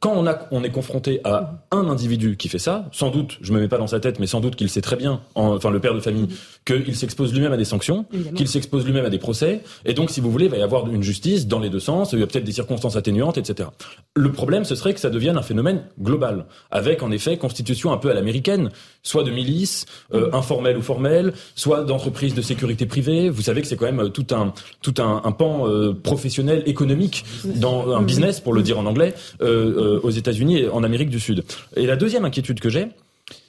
Quand 0.00 0.12
on 0.14 0.26
a 0.26 0.38
on 0.50 0.62
est 0.62 0.70
confronté 0.70 1.22
à 1.24 1.64
un 1.70 1.88
individu 1.88 2.36
qui 2.36 2.50
fait 2.50 2.58
ça, 2.58 2.90
sans 2.92 3.08
doute, 3.08 3.38
je 3.40 3.54
me 3.54 3.60
mets 3.60 3.68
pas 3.68 3.78
dans 3.78 3.86
sa 3.86 4.00
tête, 4.00 4.18
mais 4.20 4.26
sans 4.26 4.40
doute 4.40 4.54
qu'il 4.54 4.68
sait 4.68 4.82
très 4.82 4.96
bien, 4.96 5.22
enfin 5.34 5.70
le 5.70 5.80
père 5.80 5.94
de 5.94 6.00
famille, 6.00 6.28
qu'il 6.66 6.94
s'expose 6.94 7.32
lui-même 7.32 7.54
à 7.54 7.56
des 7.56 7.64
sanctions, 7.64 8.04
qu'il 8.36 8.48
s'expose 8.48 8.84
lui-même 8.84 9.06
à 9.06 9.08
des 9.08 9.18
procès, 9.18 9.62
et 9.86 9.94
donc 9.94 10.10
si 10.10 10.20
vous 10.20 10.30
voulez, 10.30 10.44
il 10.44 10.50
va 10.50 10.58
y 10.58 10.62
avoir 10.62 10.86
une 10.88 11.02
justice 11.02 11.46
dans 11.46 11.58
les 11.58 11.70
deux 11.70 11.80
sens, 11.80 12.12
il 12.12 12.20
y 12.20 12.22
a 12.22 12.26
peut-être 12.26 12.44
des 12.44 12.52
circonstances 12.52 12.96
atténuantes, 12.96 13.38
etc. 13.38 13.70
Le 14.14 14.30
problème, 14.30 14.64
ce 14.66 14.74
serait 14.74 14.92
que 14.92 15.00
ça 15.00 15.08
devienne 15.08 15.38
un 15.38 15.42
phénomène 15.42 15.84
global, 15.98 16.44
avec 16.70 17.02
en 17.02 17.10
effet 17.12 17.38
constitution 17.38 17.92
un 17.92 17.96
peu 17.96 18.10
à 18.10 18.14
l'américaine, 18.14 18.68
soit 19.02 19.24
de 19.24 19.30
milices, 19.30 19.86
euh, 20.12 20.28
informelles 20.34 20.76
ou 20.76 20.82
formelles, 20.82 21.32
soit 21.54 21.84
d'entreprises 21.84 22.34
de 22.34 22.42
sécurité 22.42 22.84
privée. 22.84 23.30
Vous 23.30 23.40
savez 23.40 23.62
que 23.62 23.66
c'est 23.66 23.76
quand 23.76 23.90
même 23.90 24.10
tout 24.10 24.26
un 24.32 24.52
tout 24.82 24.94
un, 24.98 25.22
un 25.24 25.32
pan 25.32 25.66
euh, 25.66 25.94
professionnel 26.12 26.62
économique 26.66 27.24
dans 27.44 27.78
un 27.98 28.02
business, 28.02 28.40
pour 28.40 28.52
le 28.52 28.62
dire 28.62 28.78
en 28.78 28.86
anglais, 28.86 29.14
euh, 29.40 29.46
euh, 29.46 30.06
aux 30.06 30.14
États-Unis 30.20 30.56
et 30.58 30.68
en 30.68 30.82
Amérique 30.82 31.10
du 31.10 31.20
Sud. 31.20 31.44
Et 31.76 31.86
la 31.86 31.96
deuxième 31.96 32.24
inquiétude 32.24 32.58
que 32.60 32.68
j'ai, 32.68 32.88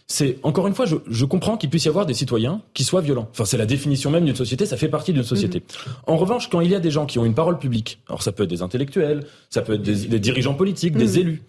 c'est 0.07 0.37
encore 0.43 0.67
une 0.67 0.75
fois, 0.75 0.85
je, 0.85 0.97
je 1.09 1.25
comprends 1.25 1.57
qu'il 1.57 1.69
puisse 1.69 1.85
y 1.85 1.89
avoir 1.89 2.05
des 2.05 2.13
citoyens 2.13 2.61
qui 2.73 2.83
soient 2.83 3.01
violents. 3.01 3.27
Enfin, 3.31 3.45
c'est 3.45 3.57
la 3.57 3.65
définition 3.65 4.11
même 4.11 4.25
d'une 4.25 4.35
société, 4.35 4.65
ça 4.65 4.77
fait 4.77 4.89
partie 4.89 5.13
d'une 5.13 5.23
société. 5.23 5.59
Mm-hmm. 5.59 6.13
En 6.13 6.17
revanche, 6.17 6.49
quand 6.49 6.61
il 6.61 6.69
y 6.69 6.75
a 6.75 6.79
des 6.79 6.91
gens 6.91 7.05
qui 7.05 7.17
ont 7.17 7.25
une 7.25 7.33
parole 7.33 7.57
publique, 7.57 7.99
alors 8.07 8.21
ça 8.21 8.31
peut 8.31 8.43
être 8.43 8.49
des 8.49 8.61
intellectuels, 8.61 9.21
ça 9.49 9.61
peut 9.61 9.73
être 9.73 9.81
des, 9.81 10.07
des 10.07 10.19
dirigeants 10.19 10.53
politiques, 10.53 10.95
des 10.95 11.13
mm-hmm. 11.13 11.21
élus, 11.21 11.41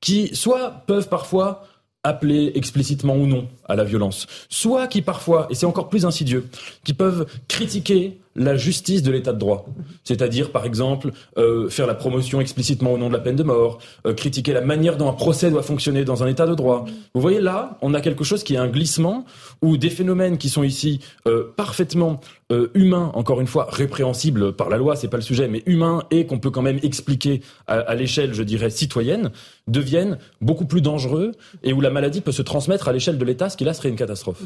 qui 0.00 0.34
soit 0.34 0.84
peuvent 0.86 1.08
parfois 1.08 1.64
appeler 2.02 2.52
explicitement 2.54 3.16
ou 3.16 3.26
non 3.26 3.48
à 3.68 3.74
la 3.76 3.84
violence, 3.84 4.26
soit 4.48 4.86
qui 4.86 5.02
parfois, 5.02 5.46
et 5.50 5.54
c'est 5.54 5.66
encore 5.66 5.88
plus 5.88 6.04
insidieux, 6.06 6.46
qui 6.84 6.94
peuvent 6.94 7.26
critiquer 7.48 8.18
la 8.36 8.56
justice 8.56 9.02
de 9.02 9.10
l'état 9.10 9.32
de 9.32 9.38
droit. 9.38 9.66
C'est-à-dire, 10.04 10.52
par 10.52 10.64
exemple, 10.64 11.10
euh, 11.36 11.68
faire 11.68 11.86
la 11.86 11.94
promotion 11.94 12.40
explicitement 12.40 12.92
au 12.92 12.98
nom 12.98 13.08
de 13.08 13.12
la 13.12 13.18
peine 13.18 13.36
de 13.36 13.42
mort, 13.42 13.78
euh, 14.06 14.14
critiquer 14.14 14.52
la 14.52 14.60
manière 14.60 14.96
dont 14.96 15.08
un 15.08 15.12
procès 15.12 15.50
doit 15.50 15.62
fonctionner 15.62 16.04
dans 16.04 16.22
un 16.22 16.28
état 16.28 16.46
de 16.46 16.54
droit. 16.54 16.84
Vous 17.14 17.20
voyez 17.20 17.40
là, 17.40 17.78
on 17.82 17.92
a 17.92 18.00
quelque 18.00 18.24
chose 18.24 18.44
qui 18.44 18.54
est 18.54 18.58
un 18.58 18.68
glissement 18.68 19.24
où 19.62 19.76
des 19.76 19.90
phénomènes 19.90 20.38
qui 20.38 20.48
sont 20.48 20.62
ici 20.62 21.00
euh, 21.26 21.52
parfaitement 21.56 22.20
euh, 22.52 22.68
humains, 22.74 23.10
encore 23.14 23.40
une 23.40 23.46
fois, 23.46 23.68
répréhensibles 23.70 24.52
par 24.52 24.68
la 24.68 24.76
loi, 24.76 24.96
c'est 24.96 25.08
pas 25.08 25.16
le 25.16 25.22
sujet, 25.22 25.48
mais 25.48 25.62
humains 25.66 26.04
et 26.10 26.26
qu'on 26.26 26.38
peut 26.38 26.50
quand 26.50 26.62
même 26.62 26.78
expliquer 26.82 27.42
à, 27.66 27.78
à 27.78 27.94
l'échelle, 27.94 28.34
je 28.34 28.42
dirais, 28.42 28.70
citoyenne, 28.70 29.30
deviennent 29.68 30.18
beaucoup 30.40 30.66
plus 30.66 30.80
dangereux 30.82 31.32
et 31.62 31.72
où 31.72 31.80
la 31.80 31.90
maladie 31.90 32.20
peut 32.20 32.32
se 32.32 32.42
transmettre 32.42 32.88
à 32.88 32.92
l'échelle 32.92 33.18
de 33.18 33.24
l'État, 33.24 33.50
ce 33.50 33.56
qui 33.56 33.64
là 33.64 33.74
serait 33.74 33.88
une 33.88 33.96
catastrophe. 33.96 34.42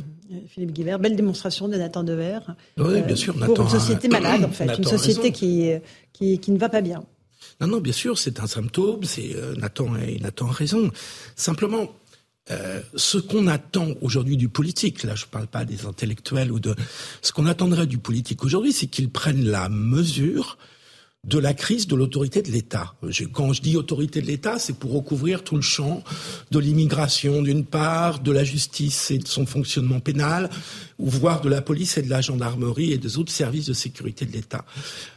Philippe 0.49 0.73
Guibert, 0.73 0.99
belle 0.99 1.17
démonstration 1.17 1.69
de 1.69 1.77
Nathan 1.77 2.05
Dever. 2.05 2.41
Oui, 2.79 3.01
bien 3.03 3.17
sûr. 3.17 3.37
Nathan 3.37 3.67
société 3.81 4.07
a- 4.09 4.11
malade, 4.21 4.45
en 4.45 4.51
fait, 4.51 4.65
Nathan 4.67 4.83
une 4.83 4.89
société 4.89 5.33
qui, 5.33 5.71
qui, 6.13 6.39
qui 6.39 6.51
ne 6.53 6.59
va 6.59 6.69
pas 6.69 6.81
bien. 6.81 7.05
Non, 7.61 7.67
non, 7.69 7.79
bien 7.81 7.93
sûr, 7.93 8.19
c'est 8.19 8.41
un 8.41 8.47
symptôme. 8.47 9.05
C'est 9.05 9.35
euh, 9.37 9.55
Nathan, 9.57 9.95
a- 9.95 10.21
Nathan 10.21 10.49
a 10.49 10.53
raison. 10.53 10.91
Simplement, 11.37 11.93
euh, 12.51 12.81
ce 12.95 13.19
qu'on 13.19 13.47
attend 13.47 13.89
aujourd'hui 14.03 14.37
du 14.37 14.49
politique, 14.49 15.03
là, 15.05 15.15
je 15.15 15.25
ne 15.25 15.31
parle 15.31 15.47
pas 15.47 15.65
des 15.65 15.87
intellectuels 15.87 16.51
ou 16.53 16.61
de 16.61 16.75
ce 17.23 17.33
qu'on 17.33 17.47
attendrait 17.47 17.87
du 17.87 17.99
politique 17.99 18.45
aujourd'hui, 18.45 18.73
c'est 18.73 18.87
qu'ils 18.87 19.11
prennent 19.11 19.45
la 19.45 19.69
mesure 19.69 20.59
de 21.25 21.39
la 21.39 21.55
crise 21.55 21.87
de 21.87 21.97
l'autorité 21.97 22.43
de 22.43 22.51
l'État. 22.51 22.95
Quand 23.33 23.53
je 23.53 23.63
dis 23.63 23.77
autorité 23.77 24.21
de 24.21 24.27
l'État, 24.27 24.59
c'est 24.59 24.77
pour 24.77 24.93
recouvrir 24.93 25.43
tout 25.43 25.57
le 25.57 25.63
champ 25.63 26.03
de 26.51 26.59
l'immigration 26.59 27.43
d'une 27.43 27.65
part, 27.65 28.21
de 28.21 28.31
la 28.31 28.45
justice 28.45 29.11
et 29.11 29.19
de 29.19 29.27
son 29.27 29.47
fonctionnement 29.47 30.01
pénal, 30.01 30.51
ou 30.99 31.09
voire 31.09 31.41
de 31.41 31.49
la 31.49 31.63
police 31.63 31.97
et 31.97 32.03
de 32.03 32.11
la 32.11 32.21
gendarmerie 32.21 32.93
et 32.93 32.99
des 32.99 33.19
autres 33.19 33.33
services 33.33 33.67
de 33.67 33.73
sécurité 33.73 34.27
de 34.27 34.33
l'État. 34.33 34.65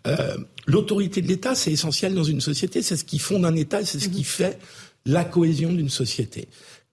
Euh, 0.07 0.37
l'autorité 0.65 1.21
de 1.21 1.27
l'État, 1.27 1.55
c'est 1.55 1.71
essentiel 1.71 2.13
dans 2.15 2.23
une 2.23 2.41
société, 2.41 2.81
c'est 2.81 2.97
ce 2.97 3.05
qui 3.05 3.19
fonde 3.19 3.45
un 3.45 3.55
État, 3.55 3.81
et 3.81 3.85
c'est 3.85 3.99
ce 3.99 4.09
qui 4.09 4.23
fait 4.23 4.59
la 5.05 5.23
cohésion 5.23 5.73
d'une 5.73 5.89
société. 5.89 6.47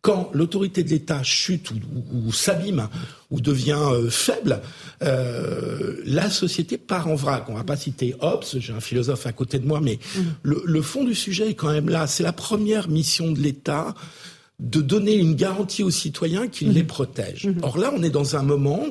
Quand 0.05 0.29
l'autorité 0.35 0.85
de 0.85 0.91
l'État 0.91 1.23
chute 1.23 1.71
ou, 1.71 1.77
ou- 1.77 2.27
ou 2.29 2.33
s'abîme 2.33 2.89
ou 3.31 3.41
devient 3.41 3.81
euh, 3.91 4.11
faible, 4.11 4.61
euh, 5.03 5.97
la 6.05 6.29
société 6.29 6.77
part 6.77 7.09
en 7.09 7.15
vrac. 7.15 7.45
On 7.49 7.55
va 7.55 7.65
pas 7.65 7.77
citer 7.77 8.15
Hobbes, 8.21 8.45
j'ai 8.59 8.73
un 8.75 8.81
philosophe 8.81 9.27
à 9.27 9.33
côté 9.33 9.59
de 9.59 9.67
moi, 9.67 9.81
mais 9.81 9.99
le, 10.43 10.63
le 10.65 10.83
fond 10.83 11.05
du 11.05 11.15
sujet 11.15 11.51
est 11.51 11.55
quand 11.55 11.73
même 11.73 11.89
là. 11.89 12.07
C'est 12.07 12.23
la 12.23 12.33
première 12.35 12.89
mission 12.89 13.33
de 13.33 13.41
l'État 13.41 13.95
de 14.61 14.81
donner 14.81 15.15
une 15.17 15.35
garantie 15.35 15.83
aux 15.83 15.91
citoyens 15.91 16.47
qu'il 16.47 16.73
les 16.73 16.85
protège. 16.85 17.49
Or 17.63 17.77
là, 17.77 17.93
on 17.97 18.03
est 18.05 18.11
dans 18.11 18.37
un 18.37 18.43
moment 18.43 18.85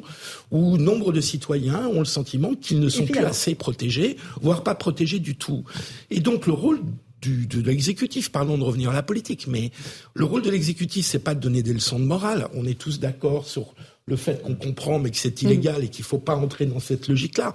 où 0.51 0.77
nombre 0.77 1.13
de 1.13 1.22
citoyens 1.22 1.88
ont 1.88 2.00
le 2.00 2.05
sentiment 2.05 2.53
qu'ils 2.53 2.82
ne 2.82 2.89
sont 2.89 3.05
plus 3.05 3.24
assez 3.24 3.55
protégés, 3.55 4.17
voire 4.41 4.63
pas 4.63 4.75
protégés 4.75 5.20
du 5.20 5.36
tout. 5.38 5.63
Et 6.12 6.20
donc 6.20 6.48
le 6.48 6.53
rôle 6.53 6.82
de 7.29 7.61
l'exécutif, 7.61 8.31
parlons 8.31 8.57
de 8.57 8.63
revenir 8.63 8.89
à 8.89 8.93
la 8.93 9.03
politique, 9.03 9.47
mais 9.47 9.71
le 10.13 10.25
rôle 10.25 10.41
de 10.41 10.49
l'exécutif, 10.49 11.05
c'est 11.05 11.19
pas 11.19 11.35
de 11.35 11.39
donner 11.39 11.63
des 11.63 11.73
leçons 11.73 11.99
de 11.99 12.05
morale. 12.05 12.47
On 12.53 12.65
est 12.65 12.79
tous 12.79 12.99
d'accord 12.99 13.47
sur 13.47 13.73
le 14.05 14.15
fait 14.17 14.41
qu'on 14.41 14.55
comprend, 14.55 15.00
mais 15.00 15.12
que 15.12 15.17
c'est 15.17 15.41
illégal 15.41 15.83
et 15.83 15.88
qu'il 15.88 16.03
faut 16.03 16.17
pas 16.17 16.36
entrer 16.36 16.65
dans 16.65 16.79
cette 16.79 17.07
logique-là. 17.07 17.53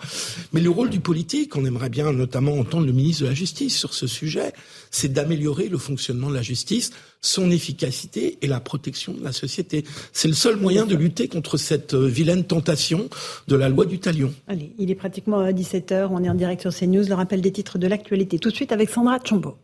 Mais 0.53 0.61
le 0.61 0.71
rôle 0.71 0.89
du 0.89 1.01
politique, 1.01 1.57
on 1.57 1.65
aimerait 1.65 1.91
bien 1.91 2.13
notamment 2.13 2.59
entendre 2.59 2.87
le 2.87 2.93
ministre 2.93 3.25
de 3.25 3.29
la 3.29 3.35
Justice 3.35 3.77
sur 3.77 3.93
ce 3.93 4.07
sujet, 4.07 4.53
c'est 4.91 5.13
d'améliorer 5.13 5.69
le 5.69 5.79
fonctionnement 5.79 6.31
de 6.31 6.35
la 6.35 6.43
justice, 6.43 6.93
son 7.21 7.51
efficacité 7.51 8.39
et 8.41 8.47
la 8.47 8.61
protection 8.61 9.13
de 9.13 9.23
la 9.23 9.33
société. 9.33 9.85
C'est 10.13 10.29
le 10.29 10.35
seul 10.35 10.57
moyen 10.57 10.87
de 10.87 10.95
lutter 10.95 11.29
contre 11.29 11.57
cette 11.57 11.95
euh, 11.95 12.07
vilaine 12.07 12.45
tentation 12.45 13.09
de 13.49 13.57
la 13.57 13.69
loi 13.69 13.85
du 13.87 13.99
talion. 13.99 14.33
Allez, 14.47 14.73
il 14.79 14.91
est 14.91 14.95
pratiquement 14.95 15.41
à 15.41 15.53
17h, 15.53 16.09
on 16.11 16.23
est 16.23 16.31
en 16.31 16.35
direct 16.35 16.63
sur 16.63 16.75
CNews, 16.75 17.07
le 17.09 17.15
rappel 17.15 17.41
des 17.41 17.53
titres 17.53 17.79
de 17.79 17.87
l'actualité. 17.87 18.39
Tout 18.39 18.51
de 18.51 18.55
suite 18.55 18.73
avec 18.73 18.89
Sandra 18.89 19.19
Chambaud. 19.23 19.57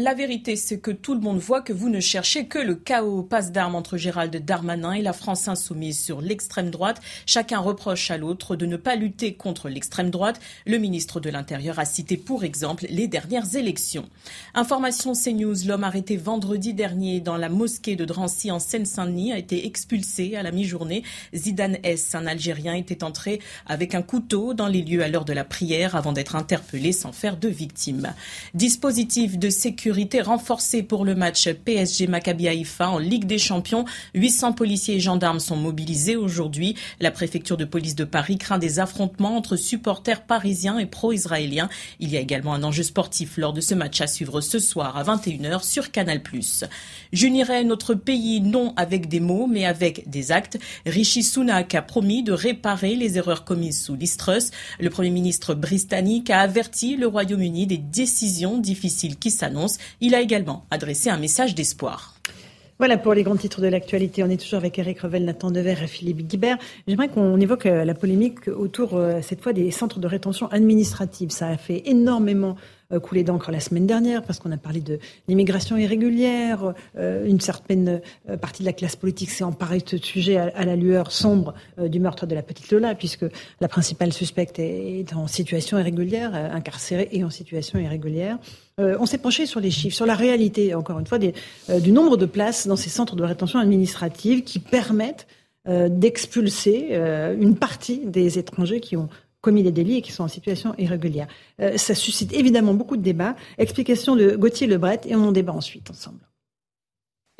La 0.00 0.14
vérité, 0.14 0.54
c'est 0.54 0.78
que 0.78 0.92
tout 0.92 1.12
le 1.12 1.20
monde 1.20 1.40
voit 1.40 1.60
que 1.60 1.72
vous 1.72 1.88
ne 1.88 1.98
cherchez 1.98 2.46
que 2.46 2.60
le 2.60 2.76
chaos. 2.76 3.24
Passe 3.24 3.50
d'armes 3.50 3.74
entre 3.74 3.96
Gérald 3.96 4.44
Darmanin 4.44 4.92
et 4.92 5.02
la 5.02 5.12
France 5.12 5.48
insoumise 5.48 5.98
sur 5.98 6.20
l'extrême 6.20 6.70
droite. 6.70 7.00
Chacun 7.26 7.58
reproche 7.58 8.12
à 8.12 8.16
l'autre 8.16 8.54
de 8.54 8.64
ne 8.64 8.76
pas 8.76 8.94
lutter 8.94 9.34
contre 9.34 9.68
l'extrême 9.68 10.10
droite. 10.10 10.38
Le 10.66 10.78
ministre 10.78 11.18
de 11.18 11.30
l'Intérieur 11.30 11.80
a 11.80 11.84
cité 11.84 12.16
pour 12.16 12.44
exemple 12.44 12.86
les 12.88 13.08
dernières 13.08 13.56
élections. 13.56 14.08
Information 14.54 15.14
CNews, 15.14 15.66
l'homme 15.66 15.82
arrêté 15.82 16.16
vendredi 16.16 16.74
dernier 16.74 17.18
dans 17.18 17.36
la 17.36 17.48
mosquée 17.48 17.96
de 17.96 18.04
Drancy 18.04 18.52
en 18.52 18.60
Seine-Saint-Denis 18.60 19.32
a 19.32 19.38
été 19.38 19.66
expulsé 19.66 20.36
à 20.36 20.44
la 20.44 20.52
mi-journée. 20.52 21.02
Zidane 21.34 21.78
S, 21.82 22.14
un 22.14 22.28
Algérien, 22.28 22.74
était 22.74 23.02
entré 23.02 23.40
avec 23.66 23.96
un 23.96 24.02
couteau 24.02 24.54
dans 24.54 24.68
les 24.68 24.82
lieux 24.82 25.02
à 25.02 25.08
l'heure 25.08 25.24
de 25.24 25.32
la 25.32 25.44
prière 25.44 25.96
avant 25.96 26.12
d'être 26.12 26.36
interpellé 26.36 26.92
sans 26.92 27.10
faire 27.10 27.36
de 27.36 27.48
victime. 27.48 28.14
Dispositif 28.54 29.40
de 29.40 29.50
sécurité 29.50 29.87
renforcé 30.22 30.82
pour 30.82 31.04
le 31.04 31.14
match 31.14 31.48
PSG 31.48 32.06
Maccabi 32.06 32.48
Haïfa 32.48 32.90
en 32.90 32.98
Ligue 32.98 33.26
des 33.26 33.38
Champions. 33.38 33.84
800 34.14 34.52
policiers 34.52 34.96
et 34.96 35.00
gendarmes 35.00 35.40
sont 35.40 35.56
mobilisés 35.56 36.16
aujourd'hui. 36.16 36.74
La 37.00 37.10
préfecture 37.10 37.56
de 37.56 37.64
police 37.64 37.94
de 37.94 38.04
Paris 38.04 38.38
craint 38.38 38.58
des 38.58 38.78
affrontements 38.78 39.36
entre 39.36 39.56
supporters 39.56 40.22
parisiens 40.22 40.78
et 40.78 40.86
pro-israéliens. 40.86 41.68
Il 42.00 42.10
y 42.10 42.16
a 42.16 42.20
également 42.20 42.54
un 42.54 42.62
enjeu 42.62 42.82
sportif 42.82 43.36
lors 43.36 43.52
de 43.52 43.60
ce 43.60 43.74
match 43.74 44.00
à 44.00 44.06
suivre 44.06 44.40
ce 44.40 44.58
soir 44.58 44.96
à 44.96 45.04
21h 45.04 45.62
sur 45.64 45.90
Canal+. 45.90 46.20
J'unirai 47.12 47.64
notre 47.64 47.94
pays 47.94 48.40
non 48.40 48.74
avec 48.76 49.08
des 49.08 49.20
mots 49.20 49.46
mais 49.46 49.64
avec 49.64 50.08
des 50.08 50.32
actes. 50.32 50.58
Rishi 50.86 51.22
Sunak 51.22 51.74
a 51.74 51.82
promis 51.82 52.22
de 52.22 52.32
réparer 52.32 52.94
les 52.94 53.18
erreurs 53.18 53.44
commises 53.44 53.82
sous 53.82 53.94
Listrus. 53.94 54.50
Le 54.80 54.90
Premier 54.90 55.10
ministre 55.10 55.54
britannique 55.54 56.30
a 56.30 56.40
averti 56.40 56.96
le 56.96 57.06
Royaume-Uni 57.06 57.66
des 57.66 57.78
décisions 57.78 58.58
difficiles 58.58 59.16
qui 59.16 59.30
s'annoncent. 59.30 59.77
Il 60.00 60.14
a 60.14 60.20
également 60.20 60.64
adressé 60.70 61.10
un 61.10 61.18
message 61.18 61.54
d'espoir. 61.54 62.18
Voilà 62.78 62.96
pour 62.96 63.12
les 63.12 63.24
grands 63.24 63.34
titres 63.34 63.60
de 63.60 63.66
l'actualité. 63.66 64.22
On 64.22 64.30
est 64.30 64.40
toujours 64.40 64.58
avec 64.58 64.78
Eric 64.78 65.00
Revel, 65.00 65.24
Nathan 65.24 65.50
Dever 65.50 65.74
et 65.82 65.88
Philippe 65.88 66.28
Guibert. 66.28 66.58
J'aimerais 66.86 67.08
qu'on 67.08 67.40
évoque 67.40 67.66
euh, 67.66 67.84
la 67.84 67.92
polémique 67.92 68.46
autour, 68.46 68.94
euh, 68.94 69.18
cette 69.20 69.42
fois, 69.42 69.52
des 69.52 69.72
centres 69.72 69.98
de 69.98 70.06
rétention 70.06 70.46
administrative. 70.52 71.30
Ça 71.30 71.48
a 71.48 71.56
fait 71.56 71.82
énormément 71.86 72.54
euh, 72.92 73.00
couler 73.00 73.24
d'encre 73.24 73.50
la 73.50 73.58
semaine 73.58 73.88
dernière 73.88 74.22
parce 74.22 74.38
qu'on 74.38 74.52
a 74.52 74.56
parlé 74.56 74.80
de 74.80 75.00
l'immigration 75.26 75.76
irrégulière. 75.76 76.72
Une 76.96 77.40
certaine 77.40 78.00
partie 78.40 78.62
de 78.62 78.68
la 78.68 78.72
classe 78.72 78.94
politique 78.94 79.30
s'est 79.30 79.42
emparée 79.42 79.80
de 79.80 79.88
ce 79.88 79.96
sujet 79.96 80.36
à, 80.36 80.64
la 80.64 80.76
lueur 80.76 81.10
sombre 81.10 81.54
du 81.82 81.98
meurtre 81.98 82.26
de 82.26 82.36
la 82.36 82.42
petite 82.42 82.70
Lola, 82.70 82.94
puisque 82.94 83.26
la 83.60 83.66
principale 83.66 84.12
suspecte 84.12 84.60
est, 84.60 85.12
en 85.14 85.26
situation 85.26 85.78
irrégulière, 85.78 86.32
incarcérée 86.34 87.08
et 87.10 87.24
en 87.24 87.30
situation 87.30 87.80
irrégulière. 87.80 88.38
Euh, 88.78 88.96
on 89.00 89.06
s'est 89.06 89.18
penché 89.18 89.46
sur 89.46 89.60
les 89.60 89.70
chiffres, 89.70 89.96
sur 89.96 90.06
la 90.06 90.14
réalité, 90.14 90.74
encore 90.74 90.98
une 90.98 91.06
fois, 91.06 91.18
euh, 91.68 91.80
du 91.80 91.92
nombre 91.92 92.16
de 92.16 92.26
places 92.26 92.66
dans 92.66 92.76
ces 92.76 92.90
centres 92.90 93.16
de 93.16 93.24
rétention 93.24 93.58
administrative 93.58 94.42
qui 94.44 94.58
permettent 94.58 95.26
euh, 95.66 95.88
d'expulser 95.88 96.94
une 97.38 97.56
partie 97.56 98.00
des 98.04 98.38
étrangers 98.38 98.80
qui 98.80 98.96
ont 98.96 99.08
commis 99.40 99.62
des 99.62 99.72
délits 99.72 99.96
et 99.96 100.02
qui 100.02 100.12
sont 100.12 100.24
en 100.24 100.28
situation 100.28 100.74
irrégulière. 100.78 101.28
Ça 101.76 101.94
suscite 101.94 102.32
évidemment 102.32 102.74
beaucoup 102.74 102.96
de 102.96 103.02
débats. 103.02 103.36
Explication 103.56 104.16
de 104.16 104.34
Gauthier 104.34 104.66
Lebret 104.66 105.00
et 105.06 105.14
on 105.14 105.28
en 105.28 105.32
débat 105.32 105.52
ensuite 105.52 105.90
ensemble. 105.90 106.27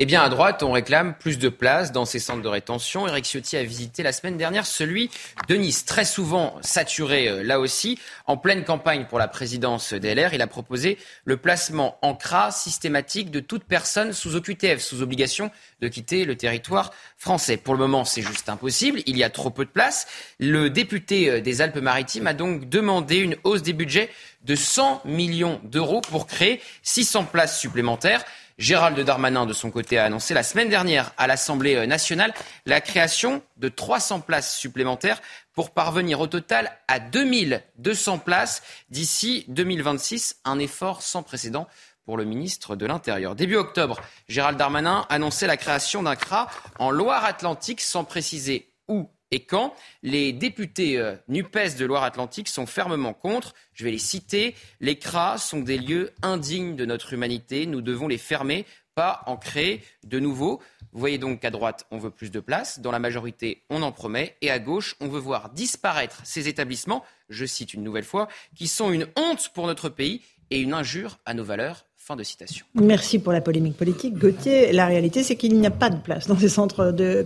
Eh 0.01 0.05
bien, 0.05 0.21
à 0.21 0.29
droite, 0.29 0.63
on 0.63 0.71
réclame 0.71 1.13
plus 1.13 1.37
de 1.39 1.49
places 1.49 1.91
dans 1.91 2.05
ces 2.05 2.19
centres 2.19 2.41
de 2.41 2.47
rétention. 2.47 3.05
Eric 3.05 3.25
Ciotti 3.25 3.57
a 3.57 3.63
visité 3.63 4.01
la 4.01 4.13
semaine 4.13 4.37
dernière 4.37 4.65
celui 4.65 5.11
de 5.49 5.55
Nice, 5.55 5.83
très 5.83 6.05
souvent 6.05 6.55
saturé 6.61 7.27
euh, 7.27 7.43
là 7.43 7.59
aussi. 7.59 7.99
En 8.25 8.37
pleine 8.37 8.63
campagne 8.63 9.07
pour 9.09 9.19
la 9.19 9.27
présidence 9.27 9.91
DLR, 9.91 10.33
il 10.33 10.41
a 10.41 10.47
proposé 10.47 10.97
le 11.25 11.35
placement 11.35 11.97
en 12.01 12.15
CRA 12.15 12.49
systématique 12.51 13.29
de 13.29 13.41
toute 13.41 13.65
personne 13.65 14.13
sous 14.13 14.37
OQTF, 14.37 14.79
sous 14.79 15.01
obligation 15.01 15.51
de 15.81 15.89
quitter 15.89 16.23
le 16.23 16.37
territoire 16.37 16.93
français. 17.17 17.57
Pour 17.57 17.73
le 17.73 17.81
moment, 17.81 18.05
c'est 18.05 18.21
juste 18.21 18.47
impossible. 18.47 19.01
Il 19.05 19.17
y 19.17 19.23
a 19.25 19.29
trop 19.29 19.49
peu 19.49 19.65
de 19.65 19.69
places. 19.69 20.07
Le 20.39 20.69
député 20.69 21.29
euh, 21.29 21.41
des 21.41 21.59
Alpes-Maritimes 21.59 22.27
a 22.27 22.33
donc 22.33 22.69
demandé 22.69 23.17
une 23.17 23.35
hausse 23.43 23.63
des 23.63 23.73
budgets 23.73 24.09
de 24.45 24.55
100 24.55 25.01
millions 25.03 25.59
d'euros 25.65 25.99
pour 25.99 26.25
créer 26.25 26.61
600 26.83 27.25
places 27.25 27.59
supplémentaires. 27.59 28.23
Gérald 28.59 28.99
Darmanin, 28.99 29.45
de 29.45 29.53
son 29.53 29.71
côté, 29.71 29.97
a 29.97 30.03
annoncé 30.03 30.33
la 30.33 30.43
semaine 30.43 30.67
dernière 30.67 31.13
à 31.17 31.27
l'Assemblée 31.27 31.87
nationale 31.87 32.33
la 32.65 32.81
création 32.81 33.41
de 33.55 33.69
300 33.69 34.19
places 34.19 34.57
supplémentaires 34.57 35.21
pour 35.53 35.71
parvenir 35.71 36.19
au 36.19 36.27
total 36.27 36.69
à 36.89 36.99
2200 36.99 38.19
places 38.19 38.61
d'ici 38.89 39.45
2026, 39.47 40.41
un 40.43 40.59
effort 40.59 41.01
sans 41.01 41.23
précédent 41.23 41.69
pour 42.03 42.17
le 42.17 42.25
ministre 42.25 42.75
de 42.75 42.85
l'Intérieur. 42.85 43.33
Début 43.33 43.55
octobre, 43.55 44.01
Gérald 44.27 44.57
Darmanin 44.57 45.05
annonçait 45.07 45.47
la 45.47 45.55
création 45.55 46.03
d'un 46.03 46.17
CRA 46.17 46.49
en 46.79 46.91
Loire-Atlantique 46.91 47.79
sans 47.79 48.03
préciser 48.03 48.73
où 48.89 49.09
et 49.31 49.41
quand 49.41 49.75
les 50.03 50.33
députés 50.33 50.97
euh, 50.97 51.15
NUPES 51.27 51.77
de 51.77 51.85
Loire-Atlantique 51.85 52.47
sont 52.47 52.65
fermement 52.65 53.13
contre. 53.13 53.53
Je 53.73 53.83
vais 53.83 53.91
les 53.91 53.97
citer. 53.97 54.55
Les 54.79 54.97
CRA 54.97 55.37
sont 55.37 55.59
des 55.59 55.77
lieux 55.77 56.11
indignes 56.21 56.75
de 56.75 56.85
notre 56.85 57.13
humanité. 57.13 57.65
Nous 57.65 57.81
devons 57.81 58.07
les 58.07 58.17
fermer, 58.17 58.65
pas 58.95 59.21
en 59.27 59.37
créer 59.37 59.83
de 60.03 60.19
nouveaux. 60.19 60.61
Vous 60.91 60.99
voyez 60.99 61.17
donc 61.17 61.41
qu'à 61.41 61.51
droite, 61.51 61.85
on 61.91 61.99
veut 61.99 62.09
plus 62.09 62.31
de 62.31 62.39
place, 62.39 62.79
dans 62.79 62.91
la 62.91 62.99
majorité, 62.99 63.63
on 63.69 63.83
en 63.83 63.91
promet, 63.91 64.35
et 64.41 64.49
à 64.49 64.57
gauche, 64.57 64.95
on 64.99 65.07
veut 65.07 65.19
voir 65.19 65.51
disparaître 65.51 66.21
ces 66.23 66.47
établissements, 66.47 67.05
je 67.29 67.45
cite 67.45 67.75
une 67.75 67.83
nouvelle 67.83 68.03
fois, 68.03 68.27
qui 68.55 68.67
sont 68.67 68.91
une 68.91 69.07
honte 69.15 69.49
pour 69.53 69.67
notre 69.67 69.89
pays 69.89 70.23
et 70.49 70.59
une 70.59 70.73
injure 70.73 71.19
à 71.25 71.35
nos 71.35 71.43
valeurs. 71.43 71.85
Fin 72.09 72.15
de 72.15 72.23
citation. 72.23 72.65
Merci 72.73 73.19
pour 73.19 73.31
la 73.31 73.39
polémique 73.39 73.77
politique. 73.77 74.17
Gauthier, 74.17 74.71
la 74.71 74.87
réalité, 74.87 75.21
c'est 75.21 75.35
qu'il 75.35 75.55
n'y 75.59 75.67
a 75.67 75.69
pas 75.69 75.91
de 75.91 75.97
place 75.97 76.25
dans 76.25 76.39
ces 76.39 76.49
centres 76.49 76.91
de 76.91 77.23